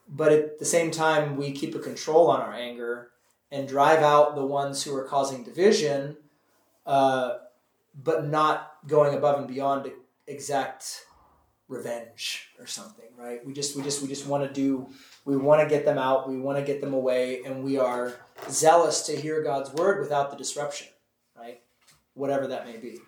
But 0.10 0.32
at 0.32 0.60
the 0.60 0.66
same 0.66 0.92
time, 0.92 1.38
we 1.38 1.52
keep 1.52 1.76
a 1.76 1.80
control 1.80 2.30
on 2.30 2.42
our 2.42 2.54
anger 2.54 3.12
and 3.52 3.68
drive 3.68 4.02
out 4.02 4.36
the 4.36 4.46
ones 4.46 4.84
who 4.84 4.96
are 4.96 5.04
causing 5.04 5.44
division, 5.44 6.18
uh, 6.86 7.38
but 8.04 8.28
not 8.28 8.74
going 8.88 9.16
above 9.16 9.40
and 9.40 9.48
beyond 9.48 9.86
to 9.86 9.94
exact 10.28 11.02
revenge 11.68 12.50
or 12.60 12.66
something, 12.66 13.06
right? 13.18 13.46
We 13.46 13.54
just 13.54 13.76
we 13.76 13.84
just 13.84 14.02
we 14.02 14.08
just 14.08 14.28
want 14.28 14.48
to 14.48 14.54
do 14.54 14.88
we 15.26 15.36
want 15.36 15.62
to 15.62 15.68
get 15.68 15.86
them 15.86 15.98
out, 15.98 16.30
we 16.30 16.40
want 16.40 16.58
to 16.58 16.64
get 16.64 16.82
them 16.82 16.94
away, 16.94 17.44
and 17.44 17.64
we 17.64 17.78
are 17.78 18.14
zealous 18.50 19.02
to 19.08 19.16
hear 19.16 19.44
God's 19.44 19.72
word 19.74 20.00
without 20.00 20.32
the 20.32 20.38
disruption, 20.38 20.88
right? 21.38 21.62
Whatever 22.14 22.48
that 22.48 22.66
may 22.66 22.78
be. 22.78 23.00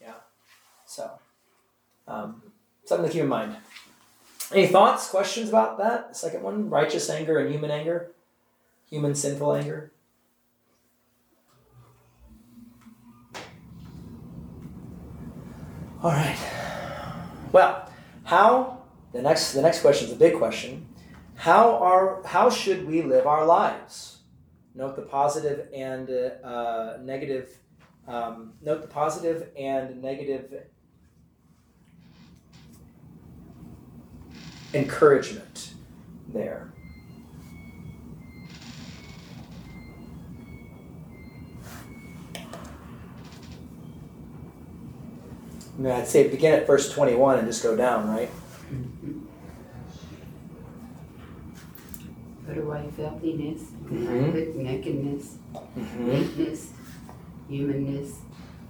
Yeah. 0.00 0.14
So 0.86 1.10
um, 2.06 2.42
something 2.84 3.06
to 3.06 3.12
keep 3.12 3.22
in 3.22 3.28
mind. 3.28 3.56
Any 4.52 4.68
thoughts, 4.68 5.10
questions 5.10 5.48
about 5.48 5.78
that? 5.78 6.10
The 6.10 6.14
second 6.14 6.42
one, 6.42 6.70
righteous 6.70 7.10
anger 7.10 7.38
and 7.38 7.50
human 7.50 7.72
anger, 7.72 8.12
human 8.88 9.16
sinful 9.16 9.52
anger. 9.52 9.90
All 16.00 16.12
right. 16.12 16.38
Well, 17.50 17.90
how 18.26 18.82
the 19.12 19.22
next 19.22 19.52
the 19.52 19.62
next 19.62 19.80
question 19.80 20.08
is 20.08 20.12
a 20.12 20.16
big 20.16 20.36
question. 20.36 20.86
How 21.36 21.76
are 21.76 22.22
how 22.24 22.50
should 22.50 22.86
we 22.86 23.02
live 23.02 23.26
our 23.26 23.46
lives? 23.46 24.18
Note 24.74 24.96
the 24.96 25.02
positive 25.02 25.68
and 25.72 26.10
uh, 26.10 26.98
negative. 27.02 27.48
Um, 28.08 28.52
note 28.62 28.82
the 28.82 28.88
positive 28.88 29.48
and 29.58 30.02
negative 30.02 30.66
encouragement 34.74 35.74
there. 36.28 36.72
I 45.76 45.80
mean, 45.80 45.92
I'd 45.92 46.08
say 46.08 46.28
begin 46.28 46.52
at 46.54 46.66
verse 46.66 46.92
21 46.92 47.38
and 47.38 47.46
just 47.48 47.62
go 47.62 47.76
down, 47.76 48.08
right? 48.08 48.30
Put 52.46 52.58
away 52.58 52.88
filthiness, 52.96 53.62
Mhm. 53.90 54.54
nakedness, 54.56 55.34
Mm-hmm. 55.76 56.08
weakness, 56.10 56.68
humanness, 57.48 58.12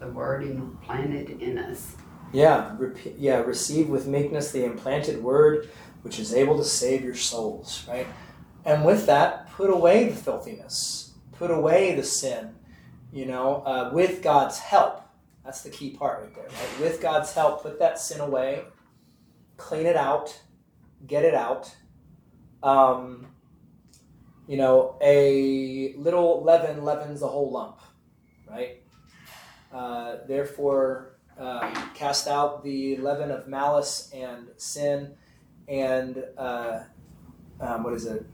the 0.01 0.09
word 0.09 0.45
implanted 0.45 1.41
in 1.43 1.59
us. 1.59 1.93
Yeah, 2.33 2.74
rep- 2.78 2.97
yeah. 3.19 3.39
Receive 3.43 3.89
with 3.89 4.07
meekness 4.07 4.51
the 4.51 4.65
implanted 4.65 5.23
word, 5.23 5.69
which 6.03 6.19
is 6.19 6.35
able 6.35 6.57
to 6.59 6.65
save 6.65 7.05
your 7.05 7.15
souls, 7.15 7.85
right? 7.89 8.07
And 8.65 8.85
with 8.85 9.07
that, 9.07 9.51
put 9.53 9.70
away 9.70 10.09
the 10.09 10.16
filthiness, 10.16 11.12
put 11.33 11.51
away 11.51 11.95
the 11.95 12.03
sin. 12.03 12.51
You 13.12 13.27
know, 13.27 13.62
uh, 13.65 13.91
with 13.95 14.23
God's 14.23 14.59
help. 14.59 15.03
That's 15.47 15.62
the 15.62 15.70
key 15.70 15.90
part 15.90 16.24
right 16.24 16.35
there, 16.35 16.44
right? 16.44 16.81
With 16.81 17.01
God's 17.01 17.32
help, 17.32 17.62
put 17.62 17.78
that 17.78 18.01
sin 18.01 18.20
away, 18.20 18.64
clean 19.56 19.86
it 19.86 19.94
out, 19.97 20.36
get 21.06 21.24
it 21.24 21.35
out. 21.35 21.73
Um, 22.64 23.28
you 24.48 24.56
know, 24.56 24.98
a 25.01 25.94
little 25.94 26.43
leaven 26.43 26.85
leavens 26.85 27.20
the 27.20 27.28
whole 27.28 27.52
lump, 27.52 27.78
right? 28.51 28.82
Uh, 29.73 30.16
therefore, 30.27 31.16
uh, 31.39 31.70
cast 31.94 32.27
out 32.27 32.64
the 32.64 32.97
leaven 32.97 33.31
of 33.31 33.47
malice 33.47 34.10
and 34.12 34.48
sin, 34.56 35.14
and 35.68 36.24
uh, 36.36 36.81
um, 37.60 37.85
what 37.85 37.94
is 37.94 38.06
it? 38.06 38.27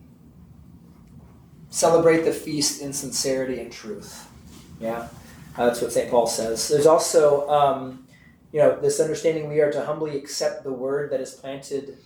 Celebrate 1.69 2.23
the 2.23 2.33
feast 2.33 2.81
in 2.81 2.95
sincerity 2.95 3.61
and 3.61 3.71
truth. 3.71 4.29
Yeah, 4.81 5.09
uh, 5.57 5.67
that's 5.67 5.81
what 5.81 5.93
St. 5.93 6.11
Paul 6.11 6.27
says. 6.27 6.69
There's 6.69 6.87
also, 6.87 7.49
um, 7.49 8.07
you 8.53 8.61
know, 8.61 8.81
this 8.81 9.01
understanding 9.01 9.49
we 9.49 9.61
are 9.61 9.73
to 9.73 9.85
humbly 9.85 10.17
accept 10.17 10.65
the 10.65 10.73
word 10.73 11.11
that 11.13 11.21
is 11.21 11.33
planted, 11.33 11.99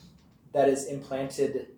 that 0.52 0.68
is 0.68 0.86
implanted 0.86 1.68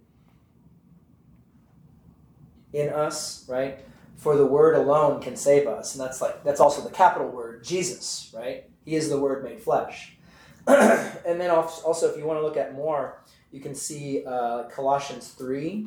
in 2.73 2.89
us, 2.91 3.47
right? 3.49 3.81
For 4.17 4.37
the 4.37 4.47
word 4.47 4.75
alone 4.75 5.21
can 5.21 5.37
save 5.37 5.67
us, 5.67 5.95
and 5.95 6.05
that's 6.05 6.21
like 6.21 6.43
that's 6.43 6.61
also 6.61 6.83
the 6.83 6.91
capital 6.91 7.29
word, 7.29 7.63
Jesus, 7.63 8.33
right? 8.37 8.65
He 8.89 8.97
is 8.97 9.11
the 9.11 9.21
Word 9.21 9.45
made 9.45 9.61
flesh. 9.61 10.17
and 10.67 11.39
then 11.39 11.51
also, 11.51 12.11
if 12.11 12.17
you 12.17 12.25
want 12.25 12.41
to 12.41 12.43
look 12.43 12.57
at 12.57 12.75
more, 12.75 13.23
you 13.53 13.61
can 13.61 13.75
see 13.75 14.25
uh, 14.27 14.63
Colossians 14.71 15.29
3 15.33 15.87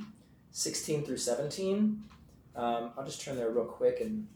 16 0.51 1.03
through 1.03 1.17
17. 1.17 2.03
Um, 2.55 2.91
I'll 2.95 3.03
just 3.03 3.21
turn 3.21 3.37
there 3.37 3.49
real 3.49 3.65
quick 3.65 4.01
and 4.01 4.27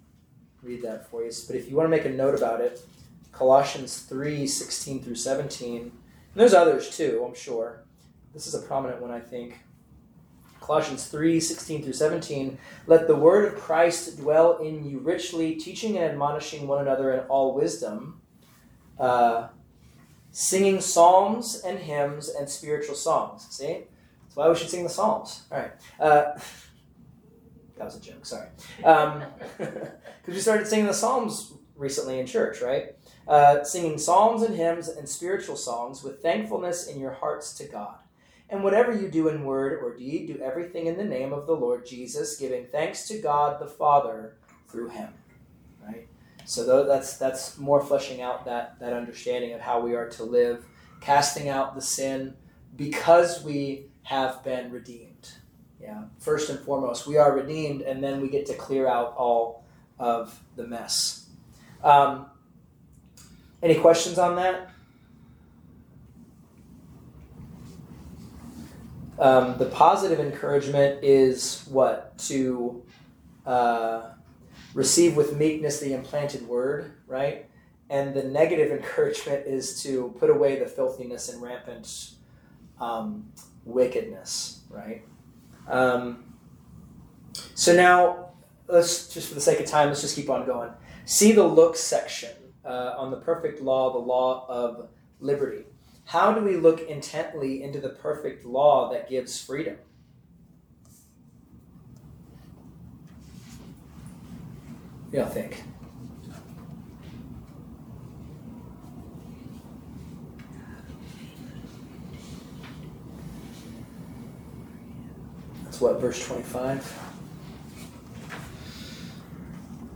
read 0.65 0.81
that 0.81 1.09
for 1.09 1.23
you. 1.23 1.31
But 1.47 1.55
if 1.55 1.69
you 1.69 1.75
want 1.75 1.85
to 1.85 1.91
make 1.91 2.05
a 2.05 2.09
note 2.09 2.35
about 2.35 2.61
it, 2.61 2.81
Colossians 3.31 3.99
3 4.01 4.47
16 4.47 5.03
through 5.03 5.15
17. 5.15 5.81
And 5.81 5.91
there's 6.33 6.53
others 6.53 6.95
too, 6.95 7.23
I'm 7.27 7.35
sure. 7.35 7.81
This 8.33 8.47
is 8.47 8.55
a 8.55 8.59
prominent 8.59 9.01
one, 9.01 9.11
I 9.11 9.19
think. 9.19 9.59
Colossians 10.59 11.07
3 11.07 11.39
16 11.39 11.83
through 11.83 11.93
17. 11.93 12.57
Let 12.87 13.07
the 13.07 13.15
word 13.15 13.53
of 13.53 13.59
Christ 13.59 14.17
dwell 14.17 14.57
in 14.57 14.83
you 14.89 14.99
richly, 14.99 15.55
teaching 15.55 15.97
and 15.97 16.05
admonishing 16.05 16.67
one 16.67 16.81
another 16.81 17.13
in 17.13 17.19
all 17.27 17.53
wisdom 17.53 18.21
uh, 18.99 19.47
singing 20.31 20.81
psalms 20.81 21.61
and 21.65 21.79
hymns 21.79 22.29
and 22.29 22.49
spiritual 22.49 22.95
songs. 22.95 23.47
See? 23.49 23.83
That's 24.23 24.35
why 24.35 24.49
we 24.49 24.55
should 24.55 24.69
sing 24.69 24.83
the 24.83 24.89
psalms. 24.89 25.43
All 25.51 25.59
right. 25.59 25.71
Uh, 25.99 26.39
that 27.77 27.85
was 27.85 27.97
a 27.97 28.01
joke, 28.01 28.25
sorry. 28.25 28.47
Because 28.77 29.21
um, 29.59 29.87
we 30.27 30.39
started 30.39 30.67
singing 30.67 30.87
the 30.87 30.93
psalms 30.93 31.53
recently 31.75 32.19
in 32.19 32.25
church, 32.25 32.61
right? 32.61 32.95
Uh, 33.27 33.63
singing 33.63 33.97
psalms 33.97 34.43
and 34.43 34.55
hymns 34.55 34.87
and 34.87 35.07
spiritual 35.07 35.55
songs 35.55 36.03
with 36.03 36.21
thankfulness 36.21 36.87
in 36.87 36.99
your 36.99 37.11
hearts 37.11 37.53
to 37.55 37.65
God. 37.65 37.97
And 38.49 38.63
whatever 38.63 38.93
you 38.93 39.09
do 39.09 39.27
in 39.27 39.43
word 39.43 39.81
or 39.83 39.95
deed, 39.95 40.27
do 40.27 40.39
everything 40.39 40.85
in 40.85 40.97
the 40.97 41.03
name 41.03 41.33
of 41.33 41.47
the 41.47 41.55
Lord 41.55 41.85
Jesus, 41.85 42.37
giving 42.37 42.67
thanks 42.67 43.07
to 43.07 43.19
God 43.19 43.59
the 43.59 43.67
Father 43.67 44.37
through 44.67 44.89
him. 44.89 45.09
Right? 45.83 46.07
So 46.45 46.85
that's 46.85 47.17
that's 47.17 47.57
more 47.57 47.81
fleshing 47.81 48.21
out 48.21 48.45
that 48.45 48.79
that 48.79 48.93
understanding 48.93 49.53
of 49.53 49.61
how 49.61 49.79
we 49.79 49.95
are 49.95 50.09
to 50.11 50.23
live, 50.23 50.63
casting 51.01 51.49
out 51.49 51.73
the 51.73 51.81
sin 51.81 52.35
because 52.75 53.43
we 53.43 53.87
have 54.03 54.43
been 54.43 54.71
redeemed. 54.71 55.14
Yeah, 55.85 56.05
first 56.17 56.49
and 56.49 56.57
foremost, 56.61 57.05
we 57.05 57.17
are 57.17 57.35
redeemed, 57.35 57.83
and 57.83 58.03
then 58.03 58.19
we 58.19 58.27
get 58.27 58.47
to 58.47 58.55
clear 58.55 58.87
out 58.87 59.13
all 59.17 59.63
of 59.99 60.41
the 60.55 60.65
mess. 60.65 61.27
Um, 61.83 62.25
any 63.61 63.75
questions 63.75 64.17
on 64.17 64.35
that? 64.37 64.71
Um, 69.19 69.59
the 69.59 69.67
positive 69.67 70.19
encouragement 70.19 71.03
is 71.03 71.63
what 71.69 72.17
to 72.29 72.83
uh, 73.45 74.09
receive 74.73 75.15
with 75.15 75.37
meekness 75.37 75.79
the 75.79 75.93
implanted 75.93 76.47
word, 76.47 76.93
right? 77.05 77.45
And 77.91 78.15
the 78.15 78.23
negative 78.23 78.71
encouragement 78.79 79.45
is 79.45 79.83
to 79.83 80.15
put 80.17 80.31
away 80.31 80.57
the 80.57 80.65
filthiness 80.65 81.29
and 81.29 81.43
rampant 81.43 82.15
um, 82.81 83.31
wickedness, 83.65 84.61
right? 84.71 85.03
Um, 85.67 86.23
so 87.53 87.75
now, 87.75 88.29
let's 88.67 89.09
just 89.09 89.29
for 89.29 89.35
the 89.35 89.41
sake 89.41 89.59
of 89.59 89.65
time, 89.65 89.89
let's 89.89 90.01
just 90.01 90.15
keep 90.15 90.29
on 90.29 90.45
going. 90.45 90.71
See 91.05 91.31
the 91.31 91.43
look 91.43 91.75
section 91.75 92.31
uh, 92.63 92.95
on 92.97 93.11
the 93.11 93.17
perfect 93.17 93.61
law, 93.61 93.91
the 93.93 93.99
law 93.99 94.45
of 94.49 94.89
liberty. 95.19 95.65
How 96.05 96.33
do 96.33 96.41
we 96.41 96.55
look 96.55 96.81
intently 96.81 97.63
into 97.63 97.79
the 97.79 97.89
perfect 97.89 98.45
law 98.45 98.91
that 98.91 99.09
gives 99.09 99.41
freedom? 99.41 99.77
you 105.15 105.21
all 105.21 105.29
think? 105.29 105.63
That's 115.75 115.81
what, 115.83 115.99
verse 115.99 116.25
25? 116.25 116.77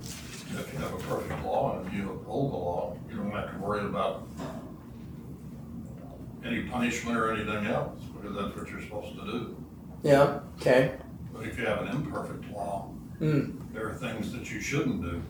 If 0.03 0.73
you 0.73 0.79
have 0.79 0.93
a 0.93 0.97
perfect 0.97 1.41
law 1.45 1.79
and 1.79 1.93
you 1.93 2.09
uphold 2.11 2.51
the 2.51 2.57
law, 2.57 2.97
you 3.09 3.15
don't 3.15 3.31
have 3.31 3.53
to 3.53 3.57
worry 3.59 3.85
about 3.85 4.27
any 6.43 6.63
punishment 6.63 7.15
or 7.15 7.31
anything 7.31 7.65
else, 7.67 7.97
because 8.13 8.35
that's 8.35 8.57
what 8.57 8.69
you're 8.69 8.81
supposed 8.81 9.15
to 9.19 9.23
do. 9.23 9.55
Yeah. 10.03 10.41
Okay. 10.59 10.95
But 11.31 11.45
if 11.47 11.57
you 11.57 11.65
have 11.65 11.83
an 11.83 11.87
imperfect 11.95 12.51
law, 12.51 12.91
Mm. 13.21 13.53
there 13.71 13.87
are 13.87 13.93
things 13.93 14.33
that 14.33 14.51
you 14.51 14.59
shouldn't 14.59 15.01
do 15.01 15.21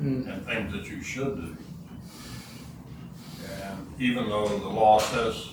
Mm. 0.00 0.32
and 0.32 0.46
things 0.46 0.72
that 0.72 0.88
you 0.88 1.02
should 1.02 1.36
do. 1.36 1.54
And 3.60 3.86
even 3.98 4.30
though 4.30 4.48
the 4.58 4.68
law 4.68 5.00
says, 5.00 5.50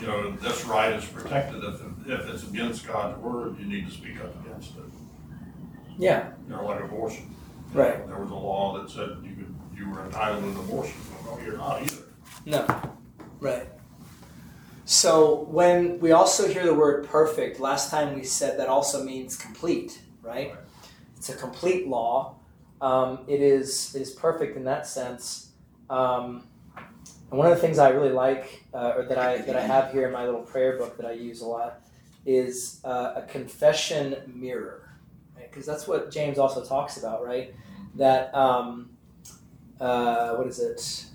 you 0.00 0.06
know, 0.06 0.30
this 0.30 0.64
right 0.64 0.92
is 0.92 1.04
protected, 1.06 1.64
if, 1.64 1.80
if 2.08 2.28
it's 2.28 2.42
against 2.44 2.86
God's 2.86 3.18
word, 3.18 3.58
you 3.58 3.66
need 3.66 3.86
to 3.86 3.92
speak 3.92 4.20
up 4.20 4.34
against 4.44 4.76
it. 4.76 4.84
Yeah. 5.98 6.30
You 6.46 6.56
know, 6.56 6.64
like 6.66 6.82
abortion. 6.82 7.34
Right. 7.72 8.06
There 8.06 8.18
was 8.18 8.30
a 8.30 8.34
law 8.34 8.80
that 8.80 8.90
said 8.90 9.18
you 9.22 9.34
could, 9.34 9.54
you 9.76 9.90
were 9.90 10.04
entitled 10.04 10.42
to 10.44 10.50
an 10.50 10.56
abortion. 10.56 10.94
Well, 11.24 11.36
no, 11.36 11.44
you're 11.44 11.56
not 11.56 11.82
either. 11.82 12.02
No. 12.44 12.90
Right. 13.40 13.68
So 14.84 15.46
when 15.50 15.98
we 15.98 16.12
also 16.12 16.46
hear 16.46 16.64
the 16.64 16.74
word 16.74 17.08
perfect, 17.08 17.58
last 17.58 17.90
time 17.90 18.14
we 18.14 18.22
said 18.22 18.58
that 18.60 18.68
also 18.68 19.02
means 19.02 19.36
complete, 19.36 20.00
right? 20.22 20.54
It's 21.16 21.28
a 21.28 21.36
complete 21.36 21.88
law. 21.88 22.36
Um, 22.80 23.20
it 23.26 23.40
is 23.40 23.94
it 23.96 24.02
is 24.02 24.12
perfect 24.12 24.56
in 24.56 24.64
that 24.64 24.86
sense. 24.86 25.50
Um, 25.90 26.46
and 27.30 27.38
one 27.38 27.50
of 27.50 27.54
the 27.54 27.60
things 27.60 27.78
I 27.78 27.88
really 27.88 28.12
like, 28.12 28.62
uh, 28.72 28.92
or 28.96 29.02
that 29.06 29.18
I 29.18 29.38
that 29.38 29.56
I 29.56 29.62
have 29.62 29.90
here 29.90 30.06
in 30.06 30.12
my 30.12 30.24
little 30.24 30.42
prayer 30.42 30.78
book 30.78 30.96
that 30.98 31.06
I 31.06 31.12
use 31.12 31.40
a 31.40 31.46
lot, 31.46 31.80
is 32.26 32.80
uh, 32.84 33.14
a 33.16 33.22
confession 33.22 34.16
mirror, 34.34 34.90
right? 35.36 35.50
Because 35.50 35.66
that's 35.66 35.86
what 35.86 36.10
James 36.10 36.38
also 36.38 36.64
talks 36.64 36.96
about, 36.96 37.24
right? 37.24 37.54
That 37.94 38.34
um, 38.34 38.90
uh, 39.80 40.34
what 40.34 40.46
is 40.46 40.58
it? 40.60 41.06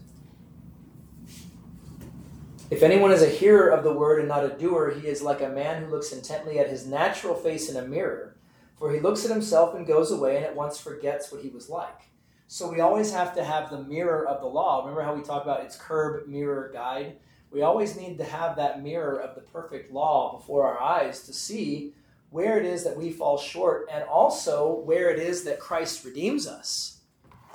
If 2.69 2.83
anyone 2.83 3.11
is 3.11 3.21
a 3.21 3.27
hearer 3.27 3.69
of 3.69 3.83
the 3.83 3.91
word 3.93 4.19
and 4.19 4.29
not 4.29 4.45
a 4.45 4.57
doer, 4.57 4.91
he 4.97 5.07
is 5.07 5.21
like 5.21 5.41
a 5.41 5.49
man 5.49 5.83
who 5.83 5.91
looks 5.91 6.13
intently 6.13 6.57
at 6.57 6.69
his 6.69 6.87
natural 6.87 7.35
face 7.35 7.69
in 7.69 7.75
a 7.75 7.85
mirror. 7.85 8.37
For 8.77 8.93
he 8.93 8.99
looks 8.99 9.25
at 9.25 9.31
himself 9.31 9.75
and 9.75 9.85
goes 9.85 10.09
away 10.11 10.37
and 10.37 10.45
at 10.45 10.55
once 10.55 10.79
forgets 10.79 11.31
what 11.31 11.41
he 11.41 11.49
was 11.49 11.69
like. 11.69 12.09
So 12.47 12.71
we 12.71 12.79
always 12.79 13.13
have 13.13 13.35
to 13.35 13.43
have 13.43 13.69
the 13.69 13.83
mirror 13.83 14.27
of 14.27 14.41
the 14.41 14.47
law. 14.47 14.79
Remember 14.79 15.03
how 15.03 15.13
we 15.13 15.21
talk 15.21 15.43
about 15.43 15.63
its 15.63 15.75
curb, 15.75 16.27
mirror, 16.27 16.71
guide? 16.73 17.17
We 17.51 17.63
always 17.63 17.97
need 17.97 18.17
to 18.17 18.23
have 18.23 18.55
that 18.55 18.81
mirror 18.81 19.19
of 19.19 19.35
the 19.35 19.41
perfect 19.41 19.91
law 19.91 20.37
before 20.37 20.65
our 20.65 20.81
eyes 20.81 21.23
to 21.23 21.33
see 21.33 21.93
where 22.29 22.57
it 22.57 22.65
is 22.65 22.85
that 22.85 22.95
we 22.95 23.11
fall 23.11 23.37
short 23.37 23.89
and 23.91 24.05
also 24.05 24.73
where 24.85 25.09
it 25.09 25.19
is 25.19 25.43
that 25.43 25.59
Christ 25.59 26.05
redeems 26.05 26.47
us. 26.47 27.01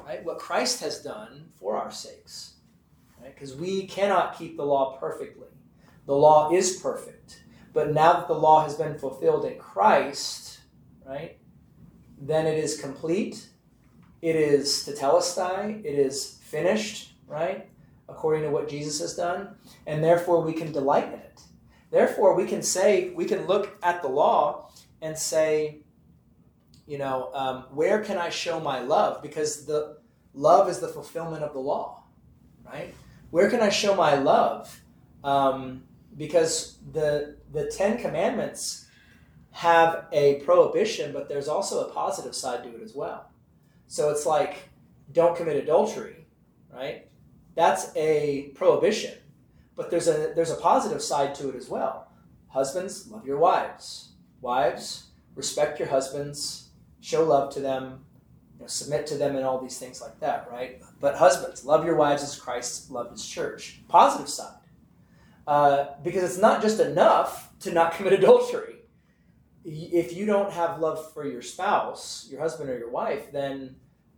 Right? 0.04 0.22
What 0.24 0.38
Christ 0.38 0.80
has 0.80 1.02
done 1.02 1.48
for 1.58 1.76
our 1.76 1.90
sakes 1.90 2.56
right? 3.20 3.34
because 3.34 3.54
we 3.54 3.86
cannot 3.86 4.38
keep 4.38 4.56
the 4.56 4.64
law 4.64 4.96
perfectly. 4.98 5.48
The 6.06 6.14
law 6.14 6.52
is 6.52 6.76
perfect. 6.76 7.42
But 7.72 7.92
now 7.92 8.14
that 8.14 8.28
the 8.28 8.34
law 8.34 8.62
has 8.62 8.74
been 8.74 8.98
fulfilled 8.98 9.44
in 9.44 9.58
Christ, 9.58 10.60
right, 11.04 11.38
then 12.20 12.46
it 12.46 12.58
is 12.58 12.80
complete. 12.80 13.46
It 14.22 14.36
is 14.36 14.86
tetelestai. 14.86 15.84
It 15.84 15.98
is 15.98 16.38
finished, 16.42 17.14
right, 17.26 17.68
according 18.08 18.42
to 18.42 18.50
what 18.50 18.68
Jesus 18.68 19.00
has 19.00 19.14
done. 19.14 19.56
And 19.86 20.02
therefore 20.02 20.42
we 20.42 20.52
can 20.52 20.72
delight 20.72 21.08
in 21.08 21.20
it. 21.20 21.40
Therefore 21.90 22.34
we 22.34 22.46
can 22.46 22.62
say, 22.62 23.10
we 23.10 23.24
can 23.24 23.46
look 23.46 23.78
at 23.82 24.02
the 24.02 24.08
law 24.08 24.70
and 25.02 25.16
say, 25.16 25.80
you 26.86 26.98
know, 26.98 27.30
um, 27.34 27.64
where 27.72 28.02
can 28.02 28.18
I 28.18 28.28
show 28.28 28.60
my 28.60 28.80
love? 28.80 29.22
Because 29.22 29.66
the 29.66 29.98
love 30.34 30.68
is 30.68 30.78
the 30.78 30.88
fulfillment 30.88 31.42
of 31.42 31.52
the 31.52 31.58
law, 31.58 32.04
right? 32.64 32.94
where 33.30 33.50
can 33.50 33.60
I 33.60 33.68
show 33.68 33.94
my 33.94 34.14
love? 34.14 34.80
Um, 35.24 35.84
because 36.16 36.78
the 36.92 37.36
the 37.52 37.70
Ten 37.70 37.98
Commandments 37.98 38.86
have 39.50 40.06
a 40.12 40.36
prohibition, 40.36 41.12
but 41.12 41.28
there's 41.28 41.48
also 41.48 41.86
a 41.86 41.92
positive 41.92 42.34
side 42.34 42.62
to 42.62 42.74
it 42.74 42.82
as 42.82 42.94
well. 42.94 43.30
So 43.88 44.10
it's 44.10 44.26
like, 44.26 44.70
don't 45.12 45.36
commit 45.36 45.56
adultery, 45.56 46.26
right? 46.72 47.08
That's 47.56 47.90
a 47.96 48.52
prohibition, 48.54 49.14
but 49.74 49.90
there's 49.90 50.06
a 50.06 50.32
there's 50.36 50.52
a 50.52 50.56
positive 50.56 51.02
side 51.02 51.34
to 51.36 51.48
it 51.48 51.56
as 51.56 51.68
well. 51.68 52.12
Husbands, 52.48 53.08
love 53.10 53.26
your 53.26 53.38
wives. 53.38 54.10
Wives, 54.40 55.08
respect 55.34 55.80
your 55.80 55.88
husbands. 55.88 56.68
Show 57.00 57.24
love 57.24 57.52
to 57.54 57.60
them 57.60 58.06
you 58.56 58.62
know, 58.62 58.68
submit 58.68 59.06
to 59.08 59.16
them 59.16 59.36
and 59.36 59.44
all 59.44 59.60
these 59.60 59.78
things 59.78 60.00
like 60.00 60.18
that, 60.20 60.48
right? 60.50 60.80
But 61.00 61.16
husbands, 61.16 61.64
love 61.64 61.84
your 61.84 61.96
wives 61.96 62.22
as 62.22 62.38
Christ 62.38 62.90
loved 62.90 63.12
his 63.12 63.26
church. 63.26 63.80
Positive 63.88 64.28
side. 64.28 64.54
Uh, 65.46 65.86
because 66.02 66.24
it's 66.24 66.40
not 66.40 66.62
just 66.62 66.80
enough 66.80 67.50
to 67.60 67.72
not 67.72 67.92
commit 67.96 68.14
adultery. 68.14 68.76
If 69.64 70.16
you 70.16 70.26
don't 70.26 70.52
have 70.52 70.78
love 70.78 71.12
for 71.12 71.26
your 71.26 71.42
spouse, 71.42 72.28
your 72.30 72.40
husband 72.40 72.70
or 72.70 72.78
your 72.78 72.90
wife, 72.90 73.32
then, 73.32 73.76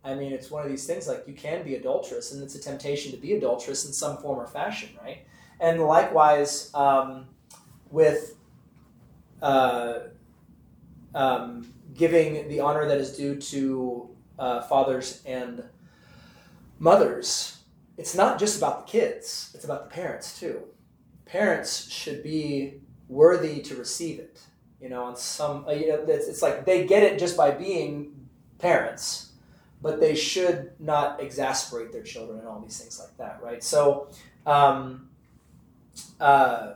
I 0.09 0.15
mean, 0.15 0.33
it's 0.33 0.51
one 0.51 0.65
of 0.65 0.71
these 0.71 0.87
things 0.87 1.07
like 1.07 1.25
you 1.27 1.35
can 1.35 1.63
be 1.63 1.75
adulterous, 1.75 2.33
and 2.33 2.43
it's 2.43 2.55
a 2.55 2.61
temptation 2.61 3.13
to 3.13 3.19
be 3.19 3.35
adulterous 3.35 3.85
in 3.87 3.93
some 3.93 4.17
form 4.19 4.39
or 4.39 4.47
fashion, 4.47 4.91
right? 5.03 5.27
And 5.61 5.81
likewise, 5.83 6.71
um, 6.75 7.27
with 7.91 8.37
uh, 9.43 10.01
um, 11.15 11.73
giving 11.95 12.49
the 12.49 12.61
honor 12.61 12.87
that 12.87 12.99
is 12.99 13.17
due 13.17 13.37
to 13.37 14.09
uh, 14.39 14.63
fathers 14.63 15.23
and 15.27 15.65
mothers, 16.79 17.59
it's 17.97 18.15
not 18.15 18.39
just 18.39 18.59
about 18.59 18.87
the 18.87 18.93
kids, 18.93 19.51
it's 19.55 19.65
about 19.65 19.89
the 19.89 19.95
parents 19.95 20.39
too. 20.39 20.63
Parents 21.27 21.91
should 21.91 22.23
be 22.23 22.81
worthy 23.09 23.61
to 23.63 23.75
receive 23.75 24.19
it. 24.19 24.41
You 24.81 24.89
know, 24.89 25.03
on 25.03 25.17
some, 25.17 25.67
uh, 25.67 25.73
you 25.73 25.89
know, 25.89 26.05
it's, 26.07 26.29
it's 26.29 26.41
like 26.41 26.65
they 26.65 26.87
get 26.87 27.03
it 27.03 27.19
just 27.19 27.37
by 27.37 27.51
being 27.51 28.29
parents, 28.59 29.28
but 29.81 30.01
they 30.01 30.15
should 30.15 30.73
not 30.79 31.23
exasperate 31.23 31.93
their 31.93 32.03
children 32.03 32.39
and 32.39 32.49
all 32.49 32.61
these 32.61 32.79
things 32.79 32.99
like 32.99 33.17
that, 33.17 33.41
right? 33.43 33.63
So, 33.63 34.09
um, 34.47 35.09
uh, 36.21 36.75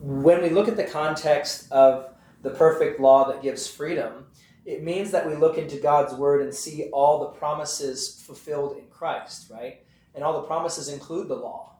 when 0.00 0.42
we 0.42 0.50
look 0.50 0.68
at 0.68 0.76
the 0.76 0.84
context 0.84 1.70
of 1.72 2.14
the 2.42 2.50
perfect 2.50 3.00
law 3.00 3.30
that 3.30 3.42
gives 3.42 3.66
freedom, 3.66 4.26
it 4.64 4.82
means 4.82 5.10
that 5.12 5.26
we 5.26 5.34
look 5.34 5.56
into 5.56 5.76
God's 5.76 6.14
word 6.14 6.42
and 6.42 6.54
see 6.54 6.90
all 6.92 7.20
the 7.20 7.38
promises 7.38 8.22
fulfilled 8.26 8.76
in 8.76 8.86
Christ, 8.88 9.50
right? 9.50 9.78
And 10.14 10.22
all 10.22 10.40
the 10.40 10.46
promises 10.46 10.88
include 10.88 11.28
the 11.28 11.36
law. 11.36 11.76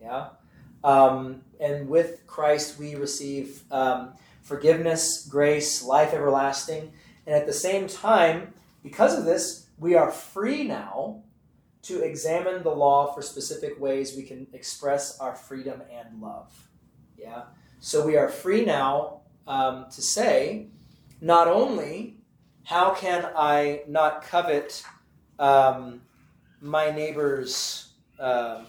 Yeah? 0.00 0.28
Um, 0.84 1.42
and 1.58 1.88
with 1.88 2.26
Christ, 2.26 2.78
we 2.78 2.94
receive 2.94 3.62
um, 3.72 4.12
forgiveness, 4.42 5.26
grace, 5.26 5.82
life 5.82 6.14
everlasting. 6.14 6.92
And 7.26 7.34
at 7.34 7.46
the 7.46 7.52
same 7.52 7.88
time, 7.88 8.54
because 8.82 9.18
of 9.18 9.24
this, 9.24 9.66
we 9.78 9.94
are 9.94 10.10
free 10.10 10.64
now 10.64 11.22
to 11.82 12.00
examine 12.02 12.62
the 12.62 12.70
law 12.70 13.12
for 13.12 13.22
specific 13.22 13.80
ways 13.80 14.16
we 14.16 14.22
can 14.22 14.46
express 14.52 15.18
our 15.20 15.34
freedom 15.34 15.82
and 15.92 16.20
love. 16.20 16.68
Yeah? 17.16 17.42
So 17.80 18.04
we 18.04 18.16
are 18.16 18.28
free 18.28 18.64
now 18.64 19.20
um, 19.46 19.86
to 19.90 20.02
say, 20.02 20.66
not 21.20 21.48
only 21.48 22.16
how 22.64 22.94
can 22.94 23.30
I 23.36 23.82
not 23.86 24.22
covet 24.22 24.82
um, 25.38 26.00
my 26.60 26.90
neighbor's 26.90 27.92
uh, 28.18 28.62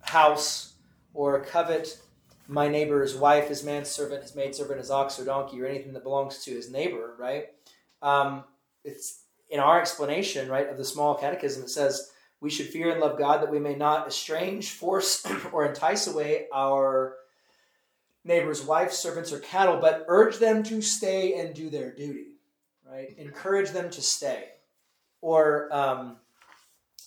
house 0.00 0.74
or 1.14 1.40
covet 1.40 1.98
my 2.46 2.66
neighbor's 2.66 3.14
wife, 3.14 3.48
his 3.48 3.62
manservant, 3.62 4.22
his 4.22 4.34
maidservant, 4.34 4.78
his 4.78 4.90
ox 4.90 5.18
or 5.18 5.24
donkey, 5.24 5.60
or 5.60 5.66
anything 5.66 5.92
that 5.92 6.02
belongs 6.02 6.44
to 6.44 6.50
his 6.50 6.70
neighbor, 6.70 7.14
right? 7.18 7.48
Um, 8.02 8.44
it's 8.84 9.22
in 9.50 9.60
our 9.60 9.80
explanation, 9.80 10.48
right, 10.48 10.68
of 10.68 10.76
the 10.76 10.84
small 10.84 11.14
catechism, 11.14 11.62
it 11.62 11.70
says 11.70 12.10
we 12.40 12.50
should 12.50 12.66
fear 12.66 12.90
and 12.90 13.00
love 13.00 13.18
God 13.18 13.42
that 13.42 13.50
we 13.50 13.58
may 13.58 13.74
not 13.74 14.06
estrange, 14.06 14.70
force, 14.70 15.24
or 15.52 15.66
entice 15.66 16.06
away 16.06 16.46
our 16.52 17.16
neighbor's 18.24 18.64
wife, 18.64 18.92
servants, 18.92 19.32
or 19.32 19.40
cattle, 19.40 19.78
but 19.80 20.04
urge 20.08 20.38
them 20.38 20.62
to 20.64 20.82
stay 20.82 21.40
and 21.40 21.54
do 21.54 21.70
their 21.70 21.90
duty, 21.90 22.36
right? 22.88 23.16
Encourage 23.18 23.70
them 23.70 23.90
to 23.90 24.02
stay. 24.02 24.50
Or, 25.20 25.74
um, 25.74 26.16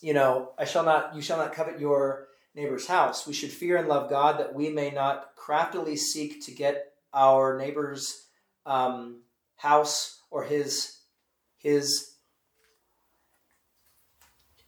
you 0.01 0.13
know, 0.13 0.51
I 0.57 0.65
shall 0.65 0.83
not, 0.83 1.15
you 1.15 1.21
shall 1.21 1.37
not 1.37 1.53
covet 1.53 1.79
your 1.79 2.27
neighbor's 2.55 2.87
house. 2.87 3.25
We 3.25 3.33
should 3.33 3.51
fear 3.51 3.77
and 3.77 3.87
love 3.87 4.09
God 4.09 4.39
that 4.39 4.53
we 4.53 4.69
may 4.69 4.89
not 4.89 5.35
craftily 5.35 5.95
seek 5.95 6.43
to 6.45 6.51
get 6.51 6.93
our 7.13 7.57
neighbor's 7.57 8.25
um, 8.65 9.21
house 9.61 10.21
or 10.29 10.43
his 10.43 10.97
his 11.57 12.15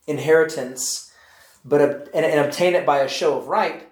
inheritance, 0.08 1.12
but 1.66 1.82
and, 2.14 2.26
and 2.26 2.40
obtain 2.40 2.76
it 2.76 2.86
by 2.86 3.00
a 3.00 3.10
show 3.10 3.38
of 3.38 3.48
right, 3.48 3.90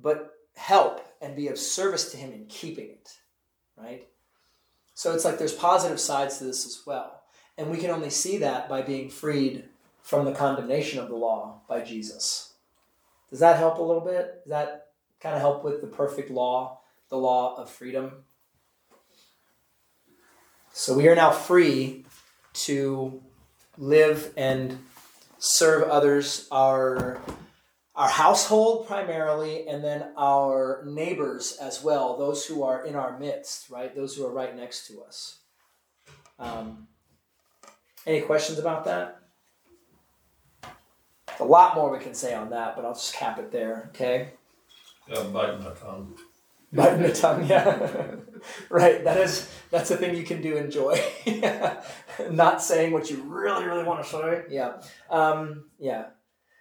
but 0.00 0.32
help 0.56 1.00
and 1.20 1.34
be 1.34 1.48
of 1.48 1.58
service 1.58 2.10
to 2.10 2.16
him 2.16 2.32
in 2.32 2.46
keeping 2.46 2.90
it, 2.90 3.10
right? 3.76 4.06
So 4.94 5.12
it's 5.14 5.24
like 5.24 5.38
there's 5.38 5.54
positive 5.54 5.98
sides 5.98 6.38
to 6.38 6.44
this 6.44 6.64
as 6.66 6.82
well. 6.86 7.22
And 7.58 7.70
we 7.70 7.78
can 7.78 7.90
only 7.90 8.10
see 8.10 8.38
that 8.38 8.68
by 8.68 8.82
being 8.82 9.08
freed 9.10 9.64
from 10.02 10.24
the 10.24 10.32
condemnation 10.32 11.00
of 11.00 11.08
the 11.08 11.16
law 11.16 11.62
by 11.68 11.80
Jesus. 11.80 12.52
Does 13.30 13.40
that 13.40 13.56
help 13.56 13.78
a 13.78 13.82
little 13.82 14.04
bit? 14.04 14.42
Does 14.44 14.50
that 14.50 14.84
kind 15.24 15.34
of 15.34 15.40
help 15.40 15.64
with 15.64 15.80
the 15.80 15.86
perfect 15.86 16.30
law, 16.30 16.80
the 17.08 17.16
law 17.16 17.56
of 17.56 17.70
freedom. 17.70 18.24
So 20.76 20.92
we 20.92 21.06
are 21.06 21.14
now 21.14 21.30
free 21.30 22.04
to 22.64 23.22
live 23.78 24.32
and 24.36 24.76
serve 25.38 25.88
others, 25.88 26.48
our 26.50 27.22
our 27.94 28.08
household 28.08 28.88
primarily, 28.88 29.68
and 29.68 29.84
then 29.84 30.06
our 30.18 30.82
neighbors 30.84 31.56
as 31.62 31.80
well, 31.80 32.16
those 32.16 32.44
who 32.44 32.64
are 32.64 32.84
in 32.84 32.96
our 32.96 33.16
midst, 33.20 33.70
right? 33.70 33.94
Those 33.94 34.16
who 34.16 34.26
are 34.26 34.32
right 34.32 34.56
next 34.56 34.88
to 34.88 35.00
us. 35.02 35.38
Um, 36.40 36.88
any 38.04 38.22
questions 38.22 38.58
about 38.58 38.84
that? 38.86 39.20
A 41.38 41.44
lot 41.44 41.76
more 41.76 41.88
we 41.88 42.00
can 42.00 42.14
say 42.14 42.34
on 42.34 42.50
that, 42.50 42.74
but 42.74 42.84
I'll 42.84 42.94
just 42.94 43.14
cap 43.14 43.38
it 43.38 43.52
there, 43.52 43.90
okay? 43.90 44.30
Yeah, 45.08 45.22
biting 45.22 45.62
my 45.62 45.70
tongue. 45.70 46.18
Biting 46.72 47.02
the 47.02 47.12
tongue, 47.12 47.46
yeah. 47.46 48.16
right, 48.70 49.04
that 49.04 49.16
is 49.18 49.50
that's 49.70 49.90
a 49.90 49.96
thing 49.96 50.16
you 50.16 50.24
can 50.24 50.40
do 50.42 50.56
enjoy. 50.56 51.00
Not 52.30 52.62
saying 52.62 52.92
what 52.92 53.10
you 53.10 53.22
really, 53.22 53.64
really 53.64 53.84
want 53.84 54.04
to 54.04 54.08
say. 54.08 54.44
Yeah. 54.50 54.80
Um, 55.10 55.66
yeah. 55.78 56.06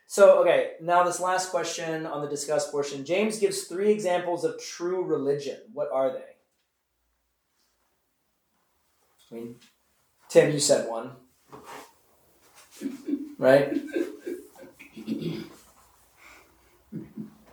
So, 0.08 0.42
okay, 0.42 0.74
now 0.82 1.04
this 1.04 1.20
last 1.20 1.50
question 1.50 2.06
on 2.06 2.22
the 2.22 2.30
discuss 2.30 2.70
portion. 2.70 3.04
James 3.04 3.40
gives 3.40 3.64
three 3.64 3.92
examples 3.92 4.44
of 4.44 4.62
true 4.62 5.04
religion. 5.04 5.58
What 5.74 5.90
are 5.92 6.12
they? 6.12 6.20
I 9.32 9.36
mean, 9.36 9.56
Tim, 10.30 10.52
you 10.52 10.60
said 10.60 10.88
one. 10.88 11.12
Right? 13.40 13.82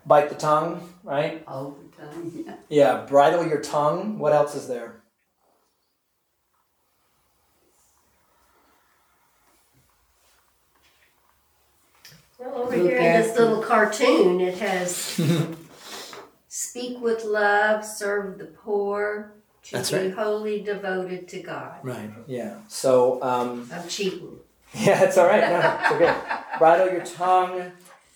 Bite 0.04 0.28
the 0.28 0.34
tongue, 0.34 0.92
right? 1.02 1.42
All 1.46 1.78
the 2.00 2.06
time, 2.06 2.44
yeah. 2.46 2.54
Yeah, 2.68 3.06
bridle 3.06 3.46
your 3.46 3.60
tongue. 3.60 4.18
What 4.18 4.32
else 4.32 4.54
is 4.54 4.68
there? 4.68 5.02
Well, 12.38 12.54
over 12.54 12.76
Look 12.76 12.86
here 12.86 12.96
in 12.96 13.20
this 13.20 13.36
little 13.36 13.62
cartoon, 13.62 14.40
it 14.40 14.56
has 14.58 15.20
speak 16.48 17.00
with 17.00 17.24
love, 17.24 17.84
serve 17.84 18.38
the 18.38 18.46
poor, 18.46 19.34
to 19.64 19.72
That's 19.72 19.90
be 19.90 19.96
right. 19.98 20.14
wholly 20.14 20.60
devoted 20.62 21.28
to 21.28 21.42
God. 21.42 21.80
Right. 21.82 22.10
Yeah. 22.26 22.56
So, 22.68 23.22
um, 23.22 23.68
I'm 23.72 23.86
cheating. 23.88 24.38
yeah, 24.74 25.04
it's 25.04 25.18
all 25.18 25.26
right. 25.26 25.40
No, 25.40 25.78
it's 25.82 25.92
okay. 25.92 26.38
Bridle 26.58 26.90
your 26.92 27.04
tongue. 27.04 27.72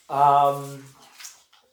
Um, 0.09 0.85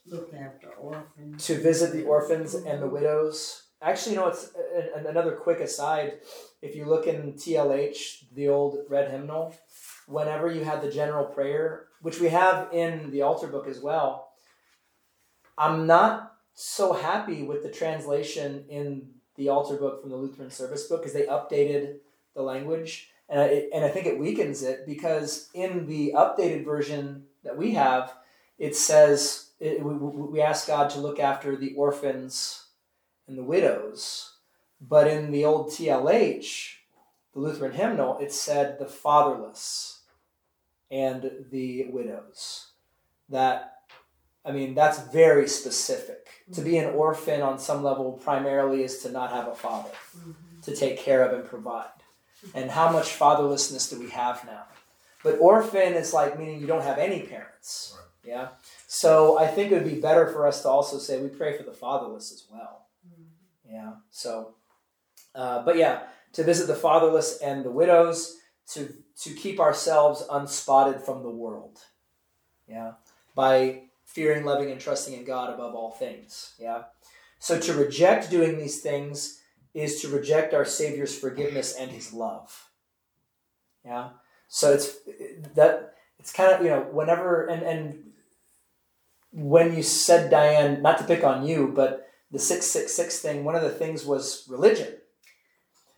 Look 0.07 0.33
after 0.33 0.70
orphans. 0.81 1.45
to 1.45 1.55
visit 1.61 1.93
the 1.93 2.03
orphans 2.05 2.53
and 2.53 2.81
the 2.81 2.87
widows. 2.87 3.63
Actually, 3.81 4.15
you 4.15 4.21
know, 4.21 4.27
it's 4.27 4.51
uh, 4.55 4.59
uh, 4.59 4.99
a, 4.99 5.05
a- 5.05 5.09
another 5.09 5.31
quick 5.33 5.59
aside. 5.59 6.19
If 6.61 6.75
you 6.75 6.85
look 6.85 7.07
in 7.07 7.33
TLH, 7.33 8.33
the 8.33 8.49
old 8.49 8.77
red 8.89 9.09
hymnal, 9.11 9.55
whenever 10.07 10.51
you 10.51 10.63
had 10.63 10.81
the 10.81 10.91
general 10.91 11.25
prayer, 11.25 11.87
which 12.01 12.19
we 12.19 12.29
have 12.29 12.71
in 12.73 13.11
the 13.11 13.21
altar 13.23 13.47
book 13.47 13.67
as 13.67 13.79
well, 13.79 14.29
I'm 15.57 15.85
not 15.87 16.33
so 16.53 16.93
happy 16.93 17.43
with 17.43 17.63
the 17.63 17.71
translation 17.71 18.65
in 18.69 19.07
the 19.35 19.49
altar 19.49 19.75
book 19.77 20.01
from 20.01 20.09
the 20.09 20.17
Lutheran 20.17 20.51
service 20.51 20.87
book 20.87 21.01
because 21.01 21.13
they 21.13 21.25
updated 21.25 21.97
the 22.35 22.41
language. 22.41 23.09
And 23.29 23.39
I, 23.39 23.67
and 23.73 23.85
I 23.85 23.89
think 23.89 24.05
it 24.05 24.19
weakens 24.19 24.61
it 24.61 24.85
because 24.85 25.49
in 25.53 25.87
the 25.87 26.13
updated 26.15 26.65
version 26.65 27.23
that 27.43 27.57
we 27.57 27.71
have, 27.75 28.13
it 28.59 28.75
says 28.75 29.50
it, 29.61 29.83
we, 29.83 29.93
we 29.93 30.21
we 30.23 30.41
ask 30.41 30.67
God 30.67 30.89
to 30.91 30.99
look 30.99 31.19
after 31.19 31.55
the 31.55 31.73
orphans 31.75 32.65
and 33.27 33.37
the 33.37 33.43
widows. 33.43 34.33
But 34.81 35.07
in 35.07 35.31
the 35.31 35.45
old 35.45 35.67
TLH, 35.67 36.73
the 37.33 37.39
Lutheran 37.39 37.73
hymnal, 37.73 38.17
it 38.19 38.33
said 38.33 38.79
the 38.79 38.87
fatherless 38.87 40.01
and 40.89 41.31
the 41.51 41.85
widows. 41.89 42.71
That, 43.29 43.75
I 44.43 44.51
mean, 44.51 44.73
that's 44.73 44.99
very 44.99 45.47
specific. 45.47 46.27
To 46.53 46.61
be 46.61 46.77
an 46.77 46.93
orphan 46.95 47.41
on 47.41 47.59
some 47.59 47.83
level 47.83 48.13
primarily 48.13 48.83
is 48.83 48.97
to 49.03 49.11
not 49.11 49.31
have 49.31 49.47
a 49.47 49.55
father 49.55 49.91
mm-hmm. 50.17 50.31
to 50.63 50.75
take 50.75 50.97
care 50.97 51.23
of 51.23 51.37
and 51.37 51.47
provide. 51.47 51.87
And 52.55 52.71
how 52.71 52.91
much 52.91 53.17
fatherlessness 53.17 53.89
do 53.89 53.99
we 53.99 54.09
have 54.09 54.43
now? 54.45 54.63
But 55.23 55.37
orphan 55.39 55.93
is 55.93 56.11
like 56.13 56.37
meaning 56.37 56.59
you 56.59 56.67
don't 56.67 56.81
have 56.81 56.97
any 56.97 57.21
parents. 57.21 57.95
Yeah. 58.25 58.49
So 58.93 59.39
I 59.39 59.47
think 59.47 59.71
it 59.71 59.75
would 59.75 59.89
be 59.89 60.01
better 60.01 60.27
for 60.27 60.45
us 60.45 60.63
to 60.63 60.67
also 60.67 60.97
say 60.97 61.17
we 61.21 61.29
pray 61.29 61.55
for 61.55 61.63
the 61.63 61.71
fatherless 61.71 62.29
as 62.33 62.43
well. 62.51 62.87
Yeah. 63.65 63.93
So, 64.09 64.55
uh, 65.33 65.63
but 65.63 65.77
yeah, 65.77 66.01
to 66.33 66.43
visit 66.43 66.67
the 66.67 66.75
fatherless 66.75 67.37
and 67.37 67.63
the 67.63 67.71
widows, 67.71 68.39
to 68.73 68.93
to 69.21 69.33
keep 69.33 69.61
ourselves 69.61 70.25
unspotted 70.29 70.99
from 71.05 71.23
the 71.23 71.29
world. 71.29 71.79
Yeah. 72.67 72.95
By 73.33 73.83
fearing, 74.03 74.43
loving, 74.43 74.69
and 74.71 74.81
trusting 74.81 75.13
in 75.13 75.23
God 75.23 75.53
above 75.53 75.73
all 75.73 75.91
things. 75.91 76.53
Yeah. 76.59 76.83
So 77.39 77.57
to 77.61 77.73
reject 77.73 78.29
doing 78.29 78.57
these 78.57 78.81
things 78.81 79.39
is 79.73 80.01
to 80.01 80.09
reject 80.09 80.53
our 80.53 80.65
Savior's 80.65 81.17
forgiveness 81.17 81.77
and 81.79 81.91
His 81.91 82.11
love. 82.11 82.67
Yeah. 83.85 84.09
So 84.49 84.73
it's 84.73 84.97
that 85.55 85.93
it's 86.19 86.33
kind 86.33 86.51
of 86.51 86.61
you 86.61 86.69
know 86.69 86.81
whenever 86.91 87.45
and 87.45 87.63
and 87.63 88.10
when 89.31 89.75
you 89.75 89.83
said 89.83 90.29
Diane, 90.29 90.81
not 90.81 90.97
to 90.99 91.03
pick 91.03 91.23
on 91.23 91.45
you, 91.45 91.71
but 91.73 92.07
the 92.31 92.39
six 92.39 92.65
six 92.65 92.93
six 92.93 93.19
thing, 93.19 93.43
one 93.43 93.55
of 93.55 93.61
the 93.61 93.69
things 93.69 94.05
was 94.05 94.45
religion. 94.49 94.95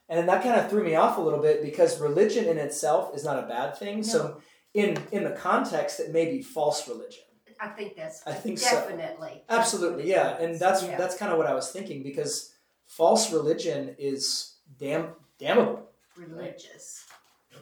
And 0.09 0.19
then 0.19 0.25
that 0.27 0.43
kind 0.43 0.59
of 0.59 0.69
threw 0.69 0.83
me 0.83 0.95
off 0.95 1.17
a 1.17 1.21
little 1.21 1.39
bit 1.41 1.63
because 1.63 1.99
religion 1.99 2.45
in 2.45 2.57
itself 2.57 3.15
is 3.15 3.23
not 3.23 3.39
a 3.43 3.47
bad 3.47 3.75
thing. 3.77 4.03
So 4.03 4.41
in 4.73 4.97
in 5.11 5.23
the 5.23 5.31
context, 5.31 5.99
it 5.99 6.11
may 6.11 6.25
be 6.25 6.41
false 6.41 6.87
religion. 6.87 7.23
I 7.59 7.69
think 7.69 7.95
that's 7.95 8.21
I 8.27 8.33
think 8.33 8.59
so. 8.59 8.69
definitely. 8.71 9.43
Absolutely, 9.49 10.09
yeah, 10.09 10.37
and 10.39 10.59
that's 10.59 10.83
Yeah. 10.83 10.97
that's 10.97 11.15
kind 11.15 11.31
of 11.31 11.37
what 11.37 11.47
I 11.47 11.53
was 11.53 11.71
thinking 11.71 12.03
because 12.03 12.53
false 12.87 13.31
religion 13.31 13.95
is 13.97 14.57
damn 14.77 15.13
damnable. 15.39 15.89
religious. 16.17 17.05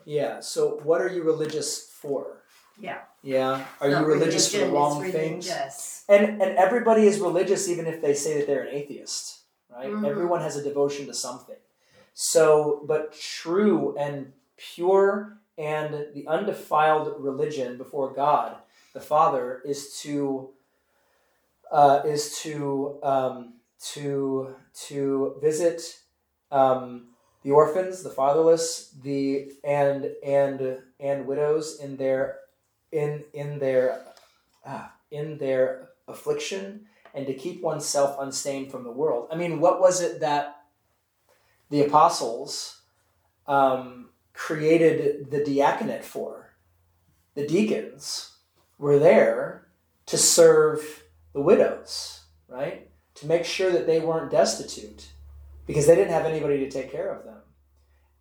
Yeah. 0.05 0.39
So 0.39 0.79
what 0.83 1.01
are 1.01 1.09
you 1.09 1.23
religious 1.23 1.89
for? 1.91 2.43
Yeah. 2.79 3.01
Yeah. 3.23 3.65
Are 3.79 3.89
you 3.89 3.97
religious 3.97 4.51
for 4.51 4.59
the 4.59 4.71
wrong 4.71 5.03
things? 5.11 5.47
Yes. 5.47 6.05
And 6.09 6.41
and 6.41 6.57
everybody 6.57 7.05
is 7.05 7.19
religious 7.19 7.69
even 7.69 7.85
if 7.85 8.01
they 8.01 8.13
say 8.13 8.37
that 8.37 8.47
they're 8.47 8.63
an 8.63 8.73
atheist, 8.73 9.41
right? 9.69 9.89
Mhm. 9.89 10.07
Everyone 10.09 10.41
has 10.41 10.57
a 10.57 10.63
devotion 10.63 11.05
to 11.07 11.13
something. 11.13 11.57
So, 12.13 12.83
but 12.85 13.13
true 13.13 13.95
and 13.97 14.33
pure 14.57 15.37
and 15.57 16.07
the 16.13 16.27
undefiled 16.27 17.15
religion 17.19 17.77
before 17.77 18.11
God 18.13 18.57
the 18.93 19.01
Father 19.01 19.61
is 19.63 19.97
to 20.01 20.49
uh, 21.71 22.01
is 22.05 22.37
to 22.39 22.99
um, 23.03 23.53
to 23.93 24.55
to 24.87 25.35
visit 25.41 26.01
um, 26.51 27.07
the 27.43 27.51
orphans, 27.51 28.03
the 28.03 28.09
fatherless, 28.09 28.93
the 29.01 29.51
and 29.63 30.11
and 30.23 30.79
and 30.99 31.25
widows 31.25 31.79
in 31.79 31.95
their 31.97 32.39
in 32.91 33.23
in 33.33 33.59
their 33.59 34.05
ah, 34.65 34.93
in 35.09 35.37
their 35.37 35.89
affliction 36.07 36.87
and 37.13 37.27
to 37.27 37.33
keep 37.33 37.61
oneself 37.61 38.17
unstained 38.19 38.71
from 38.71 38.83
the 38.83 38.91
world. 38.91 39.27
I 39.31 39.35
mean, 39.35 39.59
what 39.59 39.81
was 39.81 40.01
it 40.01 40.21
that 40.21 40.63
the 41.69 41.81
apostles 41.85 42.81
um, 43.47 44.09
created 44.33 45.29
the 45.29 45.43
diaconate 45.43 46.05
for? 46.05 46.53
The 47.35 47.47
deacons 47.47 48.37
were 48.77 48.99
there 48.99 49.67
to 50.05 50.17
serve 50.17 51.03
the 51.33 51.41
widows, 51.41 52.21
right? 52.47 52.89
To 53.15 53.27
make 53.27 53.45
sure 53.45 53.71
that 53.71 53.87
they 53.87 53.99
weren't 53.99 54.31
destitute 54.31 55.07
because 55.65 55.87
they 55.87 55.95
didn't 55.95 56.13
have 56.13 56.25
anybody 56.25 56.59
to 56.59 56.69
take 56.69 56.91
care 56.91 57.13
of 57.13 57.23
them. 57.23 57.40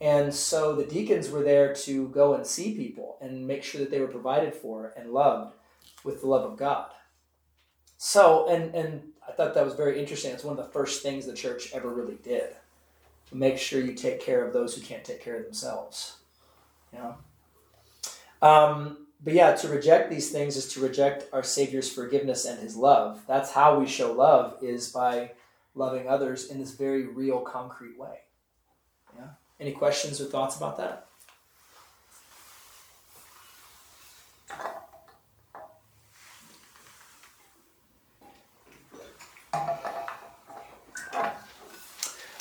And 0.01 0.33
so 0.33 0.75
the 0.75 0.87
deacons 0.87 1.31
were 1.31 1.43
there 1.43 1.75
to 1.75 2.09
go 2.09 2.35
and 2.35 2.47
see 2.47 2.75
people 2.75 3.19
and 3.21 3.47
make 3.47 3.63
sure 3.63 3.81
that 3.81 3.91
they 3.91 4.01
were 4.01 4.07
provided 4.07 4.55
for 4.55 4.95
and 4.97 5.13
loved 5.13 5.55
with 6.05 6.23
the 6.23 6.27
love 6.27 6.51
of 6.51 6.59
God. 6.59 6.91
So, 7.99 8.49
and 8.49 8.75
and 8.75 9.03
I 9.29 9.33
thought 9.33 9.53
that 9.55 9.65
was 9.65 9.75
very 9.75 10.01
interesting. 10.01 10.33
It's 10.33 10.43
one 10.43 10.59
of 10.59 10.65
the 10.65 10.73
first 10.73 11.03
things 11.03 11.27
the 11.27 11.35
church 11.35 11.73
ever 11.75 11.91
really 11.91 12.19
did. 12.23 12.57
Make 13.31 13.59
sure 13.59 13.81
you 13.81 13.93
take 13.93 14.21
care 14.21 14.45
of 14.45 14.55
those 14.55 14.75
who 14.75 14.81
can't 14.81 15.05
take 15.05 15.23
care 15.23 15.37
of 15.37 15.45
themselves. 15.45 16.17
You 16.93 16.99
know. 17.01 17.17
Um, 18.41 19.07
but 19.23 19.35
yeah, 19.35 19.55
to 19.55 19.69
reject 19.69 20.11
these 20.11 20.31
things 20.31 20.57
is 20.57 20.73
to 20.73 20.81
reject 20.81 21.27
our 21.33 21.43
Savior's 21.43 21.93
forgiveness 21.93 22.47
and 22.47 22.59
His 22.59 22.75
love. 22.75 23.23
That's 23.29 23.53
how 23.53 23.79
we 23.79 23.87
show 23.87 24.13
love 24.13 24.57
is 24.63 24.89
by 24.89 25.33
loving 25.75 26.09
others 26.09 26.51
in 26.51 26.59
this 26.59 26.73
very 26.73 27.07
real, 27.07 27.41
concrete 27.41 27.99
way. 27.99 28.21
Any 29.61 29.73
questions 29.73 30.21
or 30.23 30.25
thoughts 30.25 30.57
about 30.57 30.79
that? 30.79 31.07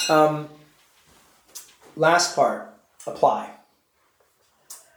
Um, 0.09 0.49
last 1.95 2.35
part 2.35 2.73
apply. 3.05 3.51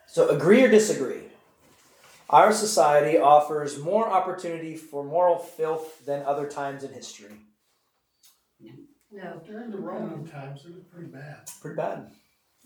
So, 0.06 0.28
agree 0.28 0.62
or 0.62 0.70
disagree. 0.70 1.24
Our 2.30 2.52
society 2.52 3.18
offers 3.18 3.78
more 3.78 4.08
opportunity 4.08 4.76
for 4.76 5.04
moral 5.04 5.38
filth 5.38 6.06
than 6.06 6.22
other 6.22 6.48
times 6.48 6.84
in 6.84 6.92
history. 6.92 7.32
No. 9.12 9.40
During 9.46 9.70
the 9.70 9.78
Roman 9.78 10.26
times, 10.26 10.64
it 10.64 10.74
was 10.74 10.84
pretty 10.84 11.08
bad. 11.08 11.48
Pretty 11.60 11.76
bad. 11.76 12.10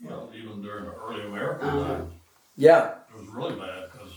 Well, 0.03 0.29
even 0.35 0.61
during 0.61 0.85
the 0.85 0.93
early 0.93 1.25
American 1.25 1.67
Uh-huh. 1.67 1.87
times, 1.95 2.13
Yeah. 2.55 2.95
it 3.09 3.15
was 3.17 3.27
really 3.29 3.55
bad, 3.59 3.91
because 3.91 4.11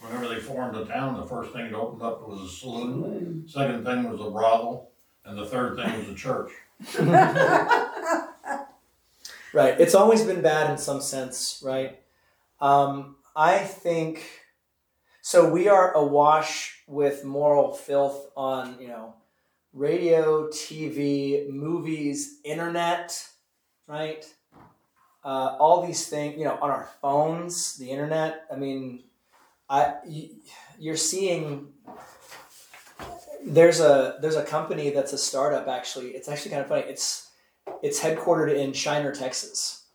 whenever 0.00 0.28
they 0.28 0.40
formed 0.40 0.76
a 0.76 0.84
town, 0.84 1.18
the 1.18 1.26
first 1.26 1.52
thing 1.52 1.70
that 1.70 1.76
opened 1.76 2.02
up 2.02 2.26
was 2.28 2.40
a 2.40 2.48
saloon. 2.48 3.44
Second 3.48 3.84
thing 3.84 4.08
was 4.10 4.20
a 4.20 4.30
brothel, 4.30 4.90
and 5.24 5.36
the 5.38 5.46
third 5.46 5.76
thing 5.76 5.98
was 5.98 6.08
a 6.08 6.14
church. 6.14 6.52
Right. 9.54 9.78
It's 9.78 9.94
always 9.94 10.22
been 10.24 10.40
bad 10.40 10.70
in 10.70 10.78
some 10.78 11.02
sense, 11.02 11.60
right? 11.62 12.00
Um, 12.58 13.16
I 13.36 13.58
think 13.58 14.24
so. 15.20 15.46
We 15.46 15.68
are 15.68 15.92
awash 15.92 16.82
with 16.86 17.22
moral 17.22 17.74
filth 17.74 18.30
on, 18.34 18.78
you 18.80 18.88
know, 18.88 19.12
radio, 19.72 20.48
TV, 20.48 21.48
movies, 21.48 22.38
internet, 22.44 23.26
right? 23.86 24.24
Uh, 25.24 25.56
all 25.58 25.86
these 25.86 26.08
things, 26.08 26.36
you 26.38 26.44
know, 26.44 26.58
on 26.60 26.70
our 26.70 26.88
phones, 27.00 27.76
the 27.76 27.90
internet. 27.90 28.44
I 28.52 28.56
mean, 28.56 29.04
I 29.68 29.94
you're 30.78 30.96
seeing 30.96 31.72
there's 33.44 33.80
a 33.80 34.18
there's 34.20 34.36
a 34.36 34.44
company 34.44 34.90
that's 34.90 35.12
a 35.12 35.18
startup 35.18 35.68
actually. 35.68 36.08
It's 36.08 36.28
actually 36.28 36.50
kind 36.50 36.62
of 36.62 36.68
funny. 36.68 36.82
It's 36.82 37.30
it's 37.82 38.00
headquartered 38.00 38.54
in 38.54 38.72
Shiner, 38.72 39.14
Texas. 39.14 39.86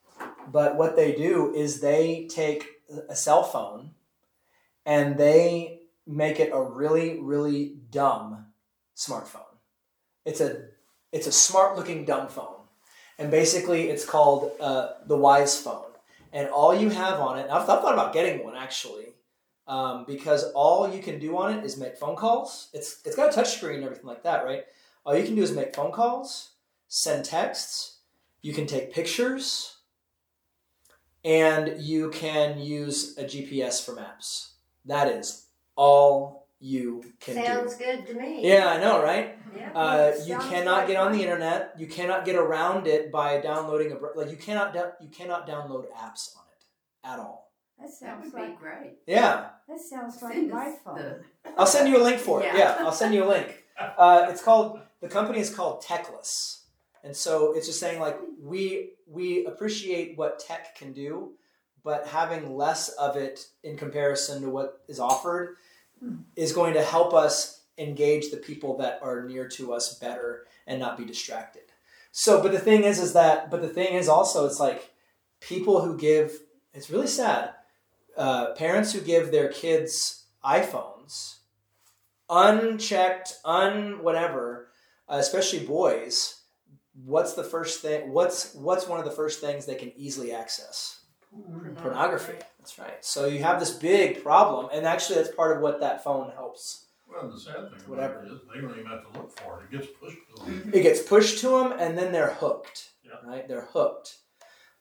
But 0.49 0.77
what 0.77 0.95
they 0.95 1.13
do 1.13 1.53
is 1.53 1.81
they 1.81 2.27
take 2.29 2.65
a 3.09 3.15
cell 3.15 3.43
phone 3.43 3.91
and 4.85 5.17
they 5.17 5.81
make 6.05 6.39
it 6.39 6.51
a 6.53 6.61
really, 6.61 7.19
really 7.19 7.75
dumb 7.91 8.45
smartphone. 8.95 9.46
It's 10.27 10.41
a 10.41 10.65
it's 11.11 11.25
a 11.25 11.31
smart 11.31 11.77
looking 11.77 12.05
dumb 12.05 12.27
phone. 12.27 12.55
And 13.17 13.31
basically 13.31 13.89
it's 13.89 14.05
called 14.05 14.51
uh, 14.59 14.89
the 15.07 15.17
Wisephone. 15.17 15.91
And 16.33 16.49
all 16.49 16.75
you 16.75 16.89
have 16.89 17.19
on 17.19 17.39
it, 17.39 17.49
I've, 17.49 17.65
thought 17.65 17.93
about 17.93 18.13
getting 18.13 18.43
one 18.43 18.55
actually, 18.55 19.05
um, 19.67 20.03
because 20.05 20.51
all 20.51 20.93
you 20.93 21.01
can 21.01 21.17
do 21.17 21.37
on 21.37 21.57
it 21.57 21.63
is 21.63 21.77
make 21.77 21.97
phone 21.97 22.17
calls. 22.17 22.69
It's 22.73 23.01
it's 23.05 23.15
got 23.15 23.29
a 23.29 23.31
touch 23.31 23.55
screen 23.55 23.77
and 23.77 23.85
everything 23.85 24.05
like 24.05 24.23
that, 24.23 24.45
right? 24.45 24.65
All 25.05 25.17
you 25.17 25.23
can 25.23 25.35
do 25.35 25.41
is 25.41 25.53
make 25.53 25.73
phone 25.73 25.93
calls, 25.93 26.51
send 26.89 27.23
texts, 27.23 27.99
you 28.41 28.53
can 28.53 28.67
take 28.67 28.93
pictures, 28.93 29.77
and 31.23 31.81
you 31.81 32.09
can 32.09 32.59
use 32.59 33.17
a 33.17 33.23
GPS 33.23 33.83
for 33.83 33.93
maps. 33.93 34.55
That 34.85 35.07
is 35.07 35.45
all 35.77 36.36
you 36.59 37.03
can 37.19 37.35
Sounds 37.35 37.75
do. 37.75 37.83
good 37.85 38.07
to 38.07 38.13
me. 38.15 38.47
Yeah, 38.47 38.67
I 38.69 38.79
know, 38.79 39.01
right? 39.03 39.37
Yeah. 39.55 39.71
Uh, 39.73 40.13
you 40.25 40.37
cannot 40.37 40.77
like 40.79 40.87
get 40.87 40.97
on 40.97 41.11
the 41.11 41.21
internet. 41.21 41.73
You 41.77 41.87
cannot 41.87 42.25
get 42.25 42.35
around 42.35 42.87
it 42.87 43.11
by 43.11 43.39
downloading 43.39 43.91
a 43.91 43.95
br- 43.95 44.07
like 44.15 44.29
you 44.31 44.37
cannot 44.37 44.75
you 44.99 45.09
cannot 45.09 45.47
download 45.47 45.85
apps 45.95 46.35
on 46.35 46.43
it 46.51 47.07
at 47.07 47.19
all. 47.19 47.51
That 47.79 47.87
That 47.87 47.93
sounds 47.93 48.23
would 48.25 48.33
be 48.33 48.39
like, 48.41 48.59
great. 48.59 48.97
Yeah, 49.05 49.49
that 49.67 49.79
sounds 49.79 50.19
like 50.21 50.33
Send 50.33 50.49
my 50.49 50.73
phone. 50.83 50.95
the- 50.95 51.23
I'll 51.57 51.67
send 51.67 51.89
you 51.89 51.97
a 52.01 52.03
link 52.03 52.19
for 52.19 52.41
it. 52.41 52.45
Yeah. 52.45 52.57
Yeah, 52.57 52.75
I'll 52.79 52.91
send 52.91 53.13
you 53.13 53.23
a 53.23 53.29
link. 53.29 53.63
Uh, 53.95 54.25
it's 54.31 54.41
called 54.41 54.79
the 55.01 55.07
company 55.07 55.39
is 55.39 55.53
called 55.53 55.83
Techless, 55.83 56.61
and 57.03 57.15
so 57.15 57.53
it's 57.55 57.67
just 57.67 57.79
saying 57.79 57.99
like 58.01 58.17
we 58.41 58.93
we 59.05 59.45
appreciate 59.45 60.17
what 60.17 60.39
tech 60.39 60.75
can 60.75 60.93
do, 60.93 61.33
but 61.83 62.07
having 62.07 62.55
less 62.55 62.89
of 62.89 63.15
it 63.17 63.45
in 63.63 63.77
comparison 63.77 64.41
to 64.41 64.49
what 64.49 64.81
is 64.87 64.99
offered 64.99 65.57
is 66.35 66.51
going 66.51 66.73
to 66.73 66.83
help 66.83 67.13
us 67.13 67.61
engage 67.77 68.31
the 68.31 68.37
people 68.37 68.77
that 68.77 68.99
are 69.01 69.23
near 69.23 69.47
to 69.47 69.73
us 69.73 69.97
better 69.99 70.45
and 70.65 70.79
not 70.79 70.97
be 70.97 71.05
distracted. 71.05 71.63
So, 72.11 72.41
but 72.41 72.51
the 72.51 72.59
thing 72.59 72.83
is, 72.83 72.99
is 72.99 73.13
that 73.13 73.51
but 73.51 73.61
the 73.61 73.69
thing 73.69 73.93
is 73.93 74.09
also 74.09 74.45
it's 74.45 74.59
like 74.59 74.91
people 75.39 75.81
who 75.81 75.97
give 75.97 76.39
it's 76.73 76.89
really 76.89 77.07
sad. 77.07 77.51
Uh, 78.15 78.53
parents 78.53 78.93
who 78.93 79.01
give 79.01 79.31
their 79.31 79.49
kids 79.49 80.25
iPhones 80.43 81.37
unchecked, 82.29 83.35
un 83.45 84.03
whatever, 84.03 84.69
uh, 85.07 85.17
especially 85.17 85.65
boys, 85.65 86.41
what's 87.05 87.33
the 87.33 87.43
first 87.43 87.81
thing? 87.81 88.11
What's 88.11 88.53
what's 88.55 88.87
one 88.87 88.99
of 88.99 89.05
the 89.05 89.11
first 89.11 89.39
things 89.39 89.65
they 89.65 89.75
can 89.75 89.91
easily 89.95 90.33
access? 90.33 91.01
Pornography. 91.77 92.37
That's 92.67 92.79
right. 92.79 93.05
So 93.05 93.27
you 93.27 93.41
have 93.43 93.61
this 93.61 93.71
big 93.71 94.21
problem, 94.21 94.67
and 94.73 94.85
actually, 94.85 95.15
that's 95.15 95.33
part 95.33 95.55
of 95.55 95.63
what 95.63 95.79
that 95.79 96.03
phone 96.03 96.31
helps. 96.31 96.87
Well, 97.09 97.31
the 97.31 97.39
sad 97.39 97.53
thing 97.55 97.63
about 97.77 97.87
Whatever. 97.87 98.23
it 98.25 98.31
is, 98.33 98.39
they 98.53 98.59
don't 98.59 98.77
even 98.77 98.85
have 98.87 99.09
to 99.09 99.17
look 99.17 99.39
for 99.39 99.61
it, 99.61 99.73
it 99.73 99.79
gets 99.79 99.87
pushed 99.97 100.17
to 100.35 100.43
them. 100.43 100.71
It 100.73 100.81
gets 100.81 101.01
pushed 101.01 101.39
to 101.39 101.47
them, 101.47 101.71
and 101.79 101.97
then 101.97 102.11
they're 102.11 102.33
hooked. 102.33 102.89
Yeah. 103.05 103.11
Right? 103.23 103.47
They're 103.47 103.69
hooked. 103.71 104.17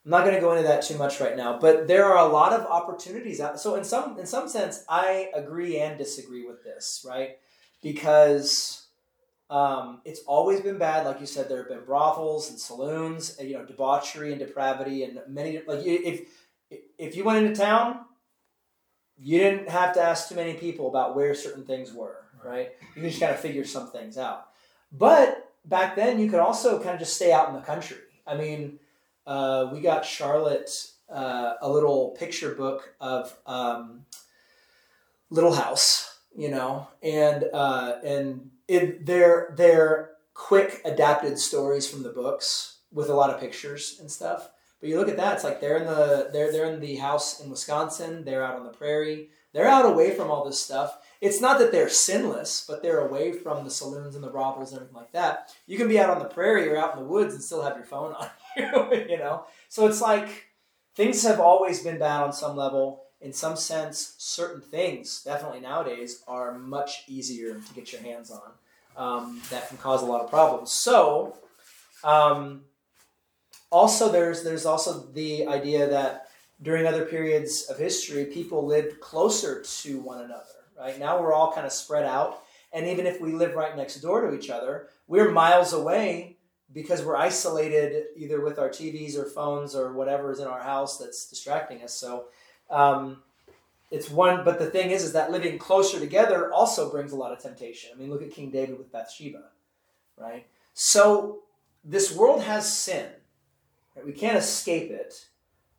I'm 0.05 0.11
not 0.11 0.25
going 0.25 0.35
to 0.35 0.41
go 0.41 0.51
into 0.51 0.65
that 0.67 0.83
too 0.83 0.99
much 0.99 1.21
right 1.21 1.37
now, 1.37 1.61
but 1.61 1.87
there 1.87 2.07
are 2.07 2.29
a 2.29 2.33
lot 2.33 2.53
of 2.53 2.67
opportunities 2.67 3.41
out. 3.41 3.61
So 3.61 3.77
in 3.77 3.85
some 3.85 4.19
in 4.19 4.27
some 4.27 4.49
sense, 4.49 4.85
I 4.89 5.31
agree 5.33 5.79
and 5.79 5.97
disagree 5.97 6.45
with 6.45 6.65
this, 6.65 7.07
right? 7.09 7.39
Because 7.85 8.87
um, 9.49 10.01
it's 10.05 10.23
always 10.27 10.61
been 10.61 10.79
bad. 10.79 11.07
Like 11.07 11.21
you 11.21 11.27
said, 11.27 11.49
there 11.49 11.59
have 11.59 11.69
been 11.69 11.85
brothels 11.85 12.51
and 12.51 12.59
saloons, 12.59 13.37
and, 13.39 13.49
you 13.49 13.57
know, 13.57 13.65
debauchery 13.65 14.33
and 14.33 14.41
depravity, 14.41 15.05
and 15.05 15.21
many 15.29 15.61
like 15.69 15.87
if 15.87 16.29
if 16.71 17.17
you 17.17 17.25
went 17.25 17.45
into 17.45 17.61
town, 17.61 18.01
you 19.19 19.39
didn't 19.39 19.69
have 19.69 19.95
to 19.95 20.01
ask 20.01 20.29
too 20.29 20.35
many 20.35 20.55
people 20.55 20.89
about 20.89 21.17
where 21.17 21.35
certain 21.35 21.65
things 21.65 21.93
were, 21.93 22.25
right? 22.45 22.73
You 22.95 23.03
can 23.03 23.11
just 23.11 23.21
kind 23.21 23.33
of 23.33 23.41
figure 23.41 23.65
some 23.65 23.91
things 23.91 24.19
out. 24.19 24.49
But 24.93 25.53
back 25.65 25.97
then, 25.97 26.19
you 26.21 26.31
could 26.31 26.41
also 26.41 26.79
kind 26.79 26.95
of 26.95 26.99
just 26.99 27.15
stay 27.15 27.33
out 27.33 27.49
in 27.49 27.55
the 27.55 27.61
country. 27.61 27.99
I 28.27 28.37
mean, 28.37 28.79
uh, 29.27 29.71
we 29.73 29.81
got 29.81 30.05
Charlotte 30.05 30.71
uh, 31.09 31.55
a 31.61 31.71
little 31.71 32.11
picture 32.19 32.55
book 32.55 32.95
of 33.01 33.35
um, 33.47 34.05
Little 35.31 35.55
House, 35.55 36.19
you 36.37 36.49
know, 36.51 36.89
and 37.03 37.45
uh, 37.53 37.97
and 38.05 38.51
it, 38.69 39.07
they're 39.07 39.55
they're 39.57 40.11
quick 40.35 40.83
adapted 40.85 41.39
stories 41.39 41.89
from 41.89 42.03
the 42.03 42.11
books 42.11 42.79
with 42.93 43.09
a 43.09 43.15
lot 43.15 43.31
of 43.31 43.41
pictures 43.41 43.99
and 44.01 44.11
stuff. 44.11 44.51
But 44.81 44.91
you 44.91 44.99
look 44.99 45.09
at 45.09 45.17
that, 45.17 45.35
it's 45.35 45.45
like 45.45 45.61
they're 45.61 45.79
in 45.79 45.87
the 45.87 46.31
they're 46.33 46.53
they're 46.53 46.73
in 46.73 46.81
the 46.81 46.97
house 46.97 47.41
in 47.41 47.51
Wisconsin. 47.51 48.25
They're 48.25 48.45
out 48.45 48.57
on 48.57 48.65
the 48.65 48.71
prairie. 48.71 49.31
They're 49.53 49.67
out 49.67 49.87
away 49.87 50.15
from 50.15 50.31
all 50.31 50.45
this 50.45 50.61
stuff. 50.61 50.99
It's 51.23 51.41
not 51.41 51.59
that 51.59 51.73
they're 51.73 51.89
sinless, 51.89 52.65
but 52.69 52.83
they're 52.83 53.07
away 53.07 53.33
from 53.33 53.65
the 53.65 53.71
saloons 53.71 54.15
and 54.15 54.23
the 54.23 54.29
brothels 54.29 54.73
and 54.73 54.81
everything 54.81 54.97
like 54.97 55.13
that. 55.13 55.55
You 55.67 55.79
can 55.79 55.89
be 55.89 55.99
out 55.99 56.11
on 56.11 56.19
the 56.19 56.27
prairie 56.27 56.69
or 56.69 56.77
out 56.77 56.95
in 56.95 57.03
the 57.03 57.09
woods 57.09 57.33
and 57.33 57.43
still 57.43 57.63
have 57.63 57.77
your 57.77 57.87
phone 57.87 58.13
on 58.21 58.29
you, 58.57 59.07
you 59.09 59.19
know. 59.19 59.47
So 59.71 59.87
it's 59.87 60.03
like 60.03 60.49
things 60.95 61.23
have 61.23 61.41
always 61.41 61.83
been 61.83 61.99
bad 61.99 62.23
on 62.23 62.33
some 62.33 62.55
level. 62.55 63.05
In 63.23 63.33
some 63.33 63.57
sense, 63.57 64.15
certain 64.19 64.61
things 64.61 65.23
definitely 65.25 65.61
nowadays 65.61 66.23
are 66.29 66.59
much 66.59 67.05
easier 67.09 67.55
to 67.55 67.75
get 67.75 67.93
your 67.93 68.03
hands 68.03 68.31
on. 68.31 68.53
Um, 68.95 69.41
that 69.51 69.69
can 69.69 69.79
cause 69.79 70.03
a 70.03 70.07
lot 70.07 70.23
of 70.23 70.31
problems. 70.31 70.73
So, 70.73 71.37
um, 72.05 72.63
also 73.71 74.11
there's 74.11 74.43
there's 74.43 74.67
also 74.67 75.07
the 75.13 75.47
idea 75.47 75.89
that 75.89 76.29
during 76.63 76.87
other 76.87 77.05
periods 77.05 77.67
of 77.69 77.79
history, 77.79 78.25
people 78.27 78.67
lived 78.67 79.01
closer 79.01 79.63
to 79.63 80.01
one 80.01 80.25
another. 80.25 80.43
Right 80.79 80.99
now, 80.99 81.21
we're 81.21 81.33
all 81.33 81.53
kind 81.53 81.67
of 81.67 81.73
spread 81.73 82.05
out, 82.05 82.43
and 82.73 82.87
even 82.87 83.07
if 83.07 83.21
we 83.21 83.33
live 83.33 83.55
right 83.55 83.77
next 83.77 83.97
door 83.97 84.23
to 84.23 84.37
each 84.37 84.51
other, 84.51 84.89
we're 85.07 85.31
miles 85.31 85.73
away 85.73 86.37
because 86.73 87.05
we're 87.05 87.17
isolated 87.17 88.07
either 88.17 88.41
with 88.41 88.59
our 88.59 88.69
TVs 88.69 89.17
or 89.17 89.25
phones 89.25 89.75
or 89.75 89.93
whatever 89.93 90.33
is 90.33 90.41
in 90.41 90.47
our 90.47 90.63
house 90.63 90.99
that's 90.99 91.29
distracting 91.29 91.83
us. 91.83 91.95
So. 91.95 92.27
Um, 92.71 93.23
it's 93.91 94.11
one, 94.11 94.45
but 94.45 94.59
the 94.59 94.67
thing 94.67 94.91
is, 94.91 95.05
is 95.05 95.13
that 95.13 95.31
living 95.31 95.59
closer 95.59 96.01
together 96.01 96.53
also 96.53 96.91
brings 96.91 97.13
a 97.13 97.17
lot 97.17 97.33
of 97.33 97.39
temptation. 97.39 97.91
I 97.95 97.97
mean, 97.97 98.11
look 98.11 98.23
at 98.23 98.33
King 98.33 98.51
David 98.51 98.79
with 98.79 98.91
Bathsheba, 98.91 99.45
right? 100.19 100.45
So 100.75 101.43
this 101.85 102.15
world 102.15 102.43
has 102.43 102.71
sin. 102.77 103.07
We 104.05 104.13
can't 104.13 104.37
escape 104.37 104.91
it. 104.91 105.27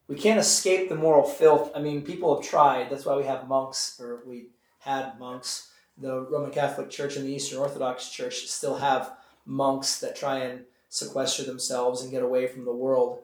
We 0.07 0.15
can't 0.15 0.39
escape 0.39 0.89
the 0.89 0.95
moral 0.95 1.23
filth. 1.23 1.71
I 1.75 1.81
mean, 1.81 2.01
people 2.01 2.35
have 2.35 2.47
tried. 2.47 2.89
That's 2.89 3.05
why 3.05 3.15
we 3.15 3.25
have 3.25 3.47
monks, 3.47 3.99
or 3.99 4.21
we 4.25 4.47
had 4.79 5.19
monks. 5.19 5.69
The 5.97 6.21
Roman 6.21 6.51
Catholic 6.51 6.89
Church 6.89 7.17
and 7.17 7.25
the 7.25 7.33
Eastern 7.33 7.59
Orthodox 7.59 8.09
Church 8.09 8.47
still 8.47 8.77
have 8.77 9.13
monks 9.45 9.99
that 9.99 10.15
try 10.15 10.39
and 10.39 10.65
sequester 10.89 11.43
themselves 11.43 12.01
and 12.01 12.11
get 12.11 12.23
away 12.23 12.47
from 12.47 12.65
the 12.65 12.73
world. 12.73 13.19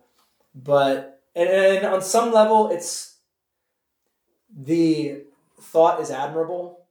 But 0.53 1.21
and, 1.35 1.49
and 1.49 1.85
on 1.85 2.01
some 2.01 2.31
level, 2.31 2.69
it's 2.69 3.17
the 4.55 5.23
thought 5.59 6.01
is 6.01 6.11
admirable, 6.11 6.85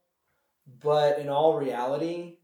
but 0.81 1.19
in 1.19 1.29
all 1.29 1.57
reality, 1.57 2.37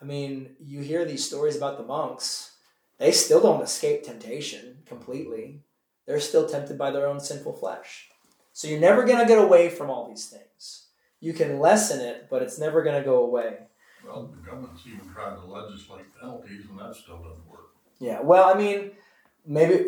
I 0.00 0.04
mean, 0.04 0.56
you 0.60 0.80
hear 0.80 1.04
these 1.04 1.24
stories 1.24 1.56
about 1.56 1.78
the 1.78 1.84
monks, 1.84 2.56
they 2.98 3.12
still 3.12 3.40
don't 3.40 3.62
escape 3.62 4.02
temptation 4.02 4.77
completely. 4.88 5.60
They're 6.06 6.20
still 6.20 6.48
tempted 6.48 6.78
by 6.78 6.90
their 6.90 7.06
own 7.06 7.20
sinful 7.20 7.54
flesh. 7.54 8.08
So 8.52 8.66
you're 8.66 8.80
never 8.80 9.04
going 9.04 9.18
to 9.18 9.26
get 9.26 9.38
away 9.38 9.68
from 9.68 9.90
all 9.90 10.08
these 10.08 10.26
things. 10.26 10.86
You 11.20 11.32
can 11.32 11.58
lessen 11.60 12.00
it, 12.00 12.28
but 12.30 12.42
it's 12.42 12.58
never 12.58 12.82
going 12.82 12.96
to 12.96 13.04
go 13.04 13.22
away. 13.22 13.58
Well, 14.04 14.26
the 14.34 14.42
government's 14.48 14.82
even 14.86 15.08
trying 15.12 15.36
to 15.36 15.46
legislate 15.46 16.06
penalties 16.20 16.64
and 16.70 16.78
that 16.78 16.94
still 16.94 17.18
doesn't 17.18 17.46
work. 17.48 17.68
Yeah. 17.98 18.20
Well, 18.20 18.48
I 18.48 18.56
mean, 18.56 18.92
maybe 19.46 19.84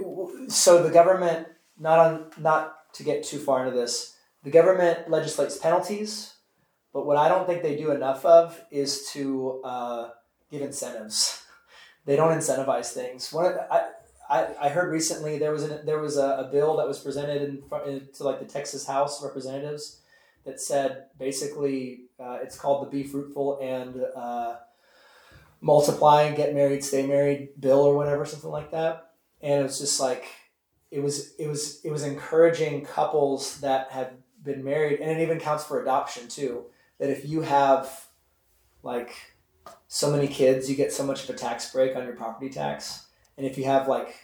so 0.48 0.82
the 0.82 0.90
government 0.90 1.48
not 1.78 1.98
on 1.98 2.30
not 2.38 2.92
to 2.94 3.02
get 3.02 3.24
too 3.24 3.38
far 3.38 3.64
into 3.64 3.76
this. 3.76 4.16
The 4.42 4.50
government 4.50 5.10
legislates 5.10 5.56
penalties, 5.56 6.34
but 6.92 7.06
what 7.06 7.16
I 7.16 7.28
don't 7.28 7.46
think 7.46 7.62
they 7.62 7.76
do 7.76 7.92
enough 7.92 8.24
of 8.24 8.60
is 8.70 9.10
to 9.12 9.60
uh, 9.64 10.08
give 10.50 10.62
incentives. 10.62 11.44
They 12.06 12.16
don't 12.16 12.32
incentivize 12.32 12.92
things. 12.92 13.30
One 13.30 13.44
of 13.44 13.52
the, 13.52 13.72
I, 13.72 13.90
I, 14.30 14.54
I 14.60 14.68
heard 14.68 14.92
recently 14.92 15.38
there 15.38 15.52
was 15.52 15.64
a, 15.64 15.82
there 15.84 15.98
was 15.98 16.16
a, 16.16 16.46
a 16.46 16.48
bill 16.50 16.76
that 16.76 16.86
was 16.86 17.00
presented 17.00 17.42
in, 17.42 17.62
in, 17.86 18.08
to 18.14 18.24
like 18.24 18.38
the 18.38 18.46
Texas 18.46 18.86
House 18.86 19.18
of 19.18 19.24
Representatives 19.24 20.00
that 20.44 20.60
said 20.60 21.06
basically 21.18 22.04
uh, 22.18 22.38
it's 22.42 22.56
called 22.56 22.86
the 22.86 22.90
Be 22.90 23.02
Fruitful 23.02 23.58
and 23.60 24.04
uh, 24.16 24.56
Multiply 25.60 26.22
and 26.22 26.36
Get 26.36 26.54
Married, 26.54 26.84
Stay 26.84 27.06
Married 27.06 27.60
bill 27.60 27.80
or 27.80 27.96
whatever, 27.96 28.24
something 28.24 28.50
like 28.50 28.70
that. 28.70 29.10
And 29.42 29.60
it 29.60 29.62
was 29.64 29.78
just 29.80 29.98
like 29.98 30.26
it 30.90 31.00
was 31.00 31.34
it 31.34 31.48
was 31.48 31.84
it 31.84 31.90
was 31.90 32.04
encouraging 32.04 32.84
couples 32.84 33.60
that 33.60 33.90
had 33.90 34.18
been 34.42 34.64
married, 34.64 35.00
and 35.00 35.10
it 35.10 35.22
even 35.22 35.38
counts 35.38 35.64
for 35.64 35.82
adoption 35.82 36.28
too. 36.28 36.66
That 36.98 37.10
if 37.10 37.26
you 37.26 37.42
have 37.42 38.06
like 38.82 39.14
so 39.88 40.10
many 40.10 40.28
kids, 40.28 40.68
you 40.68 40.76
get 40.76 40.92
so 40.92 41.04
much 41.04 41.24
of 41.24 41.30
a 41.30 41.38
tax 41.38 41.72
break 41.72 41.96
on 41.96 42.04
your 42.04 42.14
property 42.16 42.50
tax. 42.50 43.06
And 43.40 43.48
if 43.48 43.56
you 43.56 43.64
have 43.64 43.88
like 43.88 44.14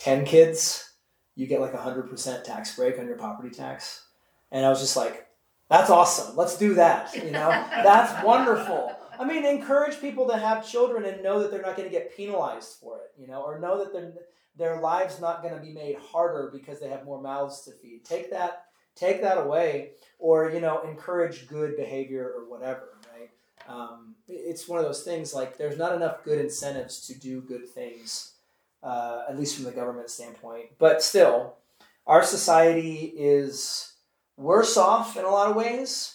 10 0.00 0.26
kids, 0.26 0.92
you 1.34 1.46
get 1.46 1.62
like 1.62 1.72
a 1.72 1.78
100% 1.78 2.44
tax 2.44 2.76
break 2.76 2.98
on 2.98 3.06
your 3.06 3.16
property 3.16 3.48
tax. 3.48 4.04
And 4.52 4.66
I 4.66 4.68
was 4.68 4.80
just 4.80 4.98
like, 4.98 5.26
that's 5.70 5.88
awesome. 5.88 6.36
Let's 6.36 6.58
do 6.58 6.74
that. 6.74 7.14
You 7.16 7.30
know, 7.30 7.48
that's 7.70 8.22
wonderful. 8.22 8.94
I 9.18 9.24
mean, 9.24 9.46
encourage 9.46 9.98
people 9.98 10.28
to 10.28 10.36
have 10.36 10.70
children 10.70 11.06
and 11.06 11.22
know 11.22 11.40
that 11.40 11.50
they're 11.50 11.62
not 11.62 11.74
going 11.74 11.88
to 11.88 11.92
get 11.92 12.14
penalized 12.14 12.74
for 12.82 12.98
it, 12.98 13.18
you 13.18 13.26
know, 13.26 13.40
or 13.40 13.58
know 13.58 13.78
that 13.78 13.94
their 13.94 14.12
their 14.58 14.78
lives 14.78 15.22
not 15.22 15.42
going 15.42 15.54
to 15.54 15.60
be 15.60 15.72
made 15.72 15.96
harder 15.96 16.50
because 16.52 16.80
they 16.80 16.90
have 16.90 17.06
more 17.06 17.22
mouths 17.22 17.62
to 17.62 17.72
feed. 17.72 18.04
Take 18.04 18.30
that 18.30 18.66
take 18.94 19.22
that 19.22 19.38
away, 19.38 19.92
or 20.18 20.50
you 20.50 20.60
know, 20.60 20.82
encourage 20.82 21.48
good 21.48 21.78
behavior 21.78 22.30
or 22.36 22.46
whatever. 22.46 22.98
Right? 23.10 23.30
Um, 23.66 24.14
it's 24.28 24.68
one 24.68 24.78
of 24.78 24.84
those 24.84 25.02
things 25.02 25.34
like 25.34 25.56
there's 25.56 25.78
not 25.78 25.94
enough 25.94 26.24
good 26.24 26.38
incentives 26.38 27.06
to 27.06 27.18
do 27.18 27.40
good 27.40 27.68
things, 27.68 28.33
uh, 28.84 29.24
at 29.28 29.38
least 29.38 29.56
from 29.56 29.64
the 29.64 29.72
government 29.72 30.10
standpoint. 30.10 30.66
But 30.78 31.02
still, 31.02 31.56
our 32.06 32.22
society 32.22 33.12
is 33.16 33.94
worse 34.36 34.76
off 34.76 35.16
in 35.16 35.24
a 35.24 35.30
lot 35.30 35.50
of 35.50 35.56
ways 35.56 36.14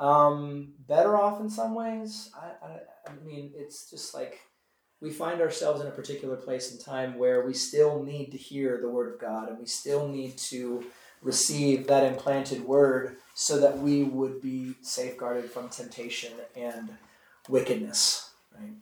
um, 0.00 0.72
better 0.88 1.16
off 1.16 1.40
in 1.40 1.50
some 1.50 1.74
ways. 1.74 2.30
I, 2.34 2.66
I, 2.66 2.80
I 3.06 3.24
mean, 3.24 3.52
it's 3.54 3.88
just 3.88 4.14
like 4.14 4.40
we 5.00 5.10
find 5.10 5.40
ourselves 5.40 5.80
in 5.80 5.86
a 5.86 5.92
particular 5.92 6.36
place 6.36 6.72
and 6.72 6.80
time 6.80 7.18
where 7.18 7.46
we 7.46 7.54
still 7.54 8.02
need 8.02 8.32
to 8.32 8.38
hear 8.38 8.78
the 8.80 8.88
word 8.88 9.12
of 9.12 9.20
God 9.20 9.50
and 9.50 9.58
we 9.58 9.66
still 9.66 10.08
need 10.08 10.38
to 10.38 10.84
receive 11.22 11.86
that 11.86 12.04
implanted 12.04 12.64
word 12.64 13.16
so 13.34 13.60
that 13.60 13.78
we 13.78 14.02
would 14.02 14.40
be 14.40 14.74
safeguarded 14.80 15.50
from 15.50 15.68
temptation 15.68 16.32
and 16.56 16.90
wickedness. 17.48 18.30
Right? 18.58 18.72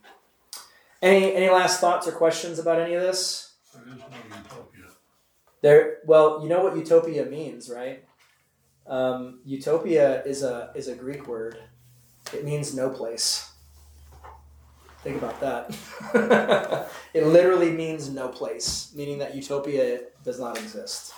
Any 1.01 1.35
any 1.35 1.49
last 1.49 1.81
thoughts 1.81 2.09
or 2.09 2.13
questions 2.13 2.59
about 2.59 2.81
any 2.81 2.95
of 2.95 3.03
this? 3.03 3.55
There 3.75 3.83
is 3.83 3.99
no 3.99 4.07
utopia. 4.37 4.85
There, 5.61 5.97
well, 6.07 6.41
you 6.43 6.49
know 6.49 6.63
what 6.63 6.77
utopia 6.77 7.25
means, 7.27 7.71
right? 7.71 8.05
Um, 8.87 9.41
utopia 9.45 10.25
is 10.25 10.43
a 10.43 10.71
is 10.75 10.89
a 10.89 10.95
Greek 10.95 11.29
word. 11.29 11.59
It 12.33 12.45
means 12.45 12.75
no 12.75 12.91
place. 12.91 13.51
Think 15.03 15.23
about 15.23 15.41
that. 15.41 16.91
it 17.15 17.25
literally 17.25 17.71
means 17.71 18.11
no 18.11 18.29
place, 18.29 18.93
meaning 18.97 19.19
that 19.19 19.35
utopia 19.35 20.01
does 20.25 20.41
not 20.41 20.59
exist. 20.59 21.15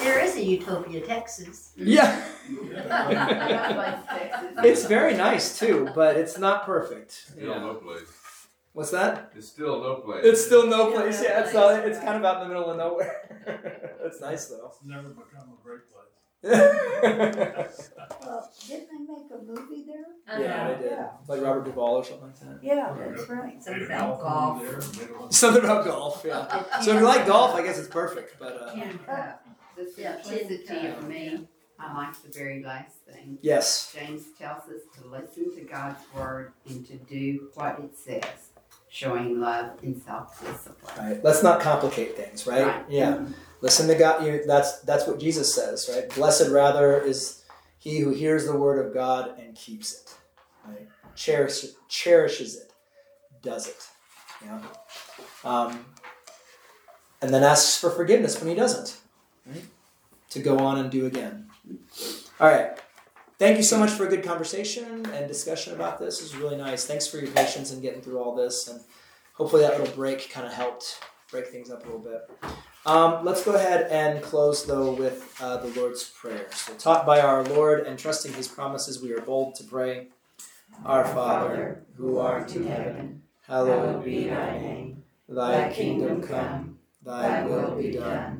There 0.00 0.18
is 0.20 0.36
a 0.36 0.42
Utopia, 0.44 1.00
Texas. 1.06 1.72
Yeah, 1.76 2.24
it's 4.64 4.84
very 4.86 5.14
nice 5.16 5.58
too, 5.58 5.88
but 5.94 6.16
it's 6.16 6.38
not 6.38 6.64
perfect. 6.66 7.12
Still 7.12 7.48
Yeah. 7.48 7.58
no 7.60 7.74
place. 7.74 8.08
What's 8.72 8.90
that? 8.92 9.32
It's 9.36 9.48
still 9.48 9.80
no 9.82 9.96
place. 9.96 10.24
It's 10.24 10.44
still 10.44 10.66
no 10.66 10.90
place. 10.92 11.20
Yeah, 11.22 11.40
it's 11.42 11.52
not, 11.52 11.84
it's 11.86 11.98
kind 11.98 12.16
of 12.16 12.24
out 12.24 12.42
in 12.42 12.48
the 12.48 12.54
middle 12.54 12.70
of 12.70 12.76
nowhere. 12.76 13.16
It's 14.04 14.20
nice 14.20 14.46
though. 14.46 14.68
It's 14.72 14.82
never 14.84 15.08
become 15.10 15.52
a 15.52 15.56
great 15.62 15.82
place. 15.90 16.06
Well, 18.22 18.50
didn't 18.66 18.88
they 18.90 18.98
make 19.12 19.30
a 19.30 19.32
movie 19.44 19.84
there? 19.86 20.40
yeah, 20.40 20.72
they 20.74 20.82
did. 20.88 20.98
Like 21.28 21.40
Robert 21.42 21.64
Duvall 21.64 21.96
or 21.96 22.04
something 22.04 22.26
like 22.28 22.38
that. 22.40 22.58
Yeah, 22.62 22.94
that's 22.98 23.28
right. 23.28 23.62
Something 23.62 23.84
about 23.86 24.20
golf 24.20 24.62
golf. 24.62 24.92
there, 24.96 25.08
Something 25.30 25.64
about 25.64 25.84
golf, 25.84 26.24
yeah. 26.26 26.80
So 26.80 26.92
if 26.94 27.00
you 27.00 27.06
like 27.06 27.26
golf, 27.26 27.54
I 27.54 27.62
guess 27.62 27.78
it's 27.78 27.88
perfect. 27.88 28.36
But 28.38 28.60
uh, 28.62 28.72
Tin 28.74 28.98
cup. 28.98 29.39
The 29.80 30.02
Yeah, 30.02 30.16
tin 30.16 30.24
simplicity 30.24 30.88
cup, 30.88 30.98
of 30.98 31.08
me, 31.08 31.48
I 31.78 31.96
like 31.96 32.22
the 32.22 32.28
very 32.30 32.62
last 32.62 32.96
thing. 33.10 33.38
yes, 33.40 33.94
James 33.98 34.24
tells 34.38 34.64
us 34.64 34.82
to 35.00 35.06
listen 35.08 35.54
to 35.56 35.62
God's 35.62 35.98
word 36.14 36.52
and 36.68 36.86
to 36.86 36.94
do 36.96 37.48
what 37.54 37.78
it 37.80 37.96
says, 37.96 38.50
showing 38.90 39.40
love 39.40 39.78
and 39.82 40.00
self-discipline. 40.02 40.94
right. 40.98 41.24
Let's 41.24 41.42
not 41.42 41.60
complicate 41.60 42.16
things, 42.16 42.46
right? 42.46 42.66
Right. 42.66 42.84
Yeah. 42.88 43.24
Listen 43.62 43.88
to 43.88 43.94
God. 43.94 44.24
You, 44.26 44.42
that's 44.46 44.80
that's 44.80 45.06
what 45.06 45.18
Jesus 45.18 45.54
says, 45.54 45.88
right? 45.94 46.08
Blessed 46.14 46.50
rather 46.50 47.00
is 47.00 47.44
he 47.78 47.98
who 48.00 48.10
hears 48.10 48.46
the 48.46 48.56
word 48.56 48.84
of 48.84 48.92
God 48.92 49.38
and 49.38 49.54
keeps 49.54 49.94
it, 49.94 50.14
right? 50.66 50.88
Cherish, 51.14 51.64
cherishes 51.88 52.56
it, 52.56 52.72
does 53.42 53.68
it. 53.68 53.86
Yeah. 54.44 54.60
Um, 55.44 55.84
and 57.22 57.32
then 57.32 57.42
asks 57.42 57.76
for 57.78 57.90
forgiveness 57.90 58.38
when 58.40 58.48
he 58.48 58.54
doesn't, 58.54 58.88
right? 58.88 59.00
To 60.30 60.40
go 60.40 60.58
on 60.58 60.78
and 60.78 60.90
do 60.90 61.06
again. 61.06 61.48
All 62.40 62.48
right. 62.48 62.78
Thank 63.38 63.56
you 63.56 63.62
so 63.62 63.78
much 63.78 63.90
for 63.90 64.06
a 64.06 64.08
good 64.08 64.22
conversation 64.22 65.06
and 65.14 65.26
discussion 65.26 65.74
about 65.74 65.98
this. 65.98 66.20
It 66.20 66.24
was 66.24 66.36
really 66.36 66.56
nice. 66.56 66.84
Thanks 66.86 67.06
for 67.06 67.16
your 67.18 67.30
patience 67.30 67.72
in 67.72 67.80
getting 67.80 68.02
through 68.02 68.18
all 68.18 68.34
this, 68.34 68.68
and 68.68 68.80
hopefully 69.32 69.62
that 69.62 69.78
little 69.78 69.94
break 69.94 70.28
kind 70.30 70.46
of 70.46 70.52
helped 70.52 71.00
break 71.30 71.48
things 71.48 71.70
up 71.70 71.82
a 71.84 71.86
little 71.86 72.00
bit. 72.00 72.30
Um, 72.86 73.24
let's 73.24 73.44
go 73.44 73.52
ahead 73.54 73.90
and 73.90 74.22
close 74.22 74.64
though 74.64 74.92
with 74.92 75.34
uh, 75.40 75.58
the 75.58 75.68
Lord's 75.80 76.04
Prayer. 76.04 76.46
So, 76.52 76.74
taught 76.74 77.06
by 77.06 77.20
our 77.20 77.42
Lord 77.44 77.86
and 77.86 77.98
trusting 77.98 78.32
His 78.34 78.48
promises, 78.48 79.02
we 79.02 79.12
are 79.12 79.20
bold 79.20 79.54
to 79.56 79.64
pray. 79.64 80.08
Our 80.84 81.04
Father, 81.04 81.82
who 81.96 82.18
art 82.18 82.54
in 82.54 82.66
heaven, 82.66 83.22
hallowed 83.46 84.04
be 84.04 84.28
thy 84.28 84.58
name. 84.58 85.02
Thy 85.28 85.72
kingdom 85.72 86.22
come, 86.22 86.78
thy 87.04 87.44
will 87.44 87.76
be 87.76 87.92
done, 87.92 88.39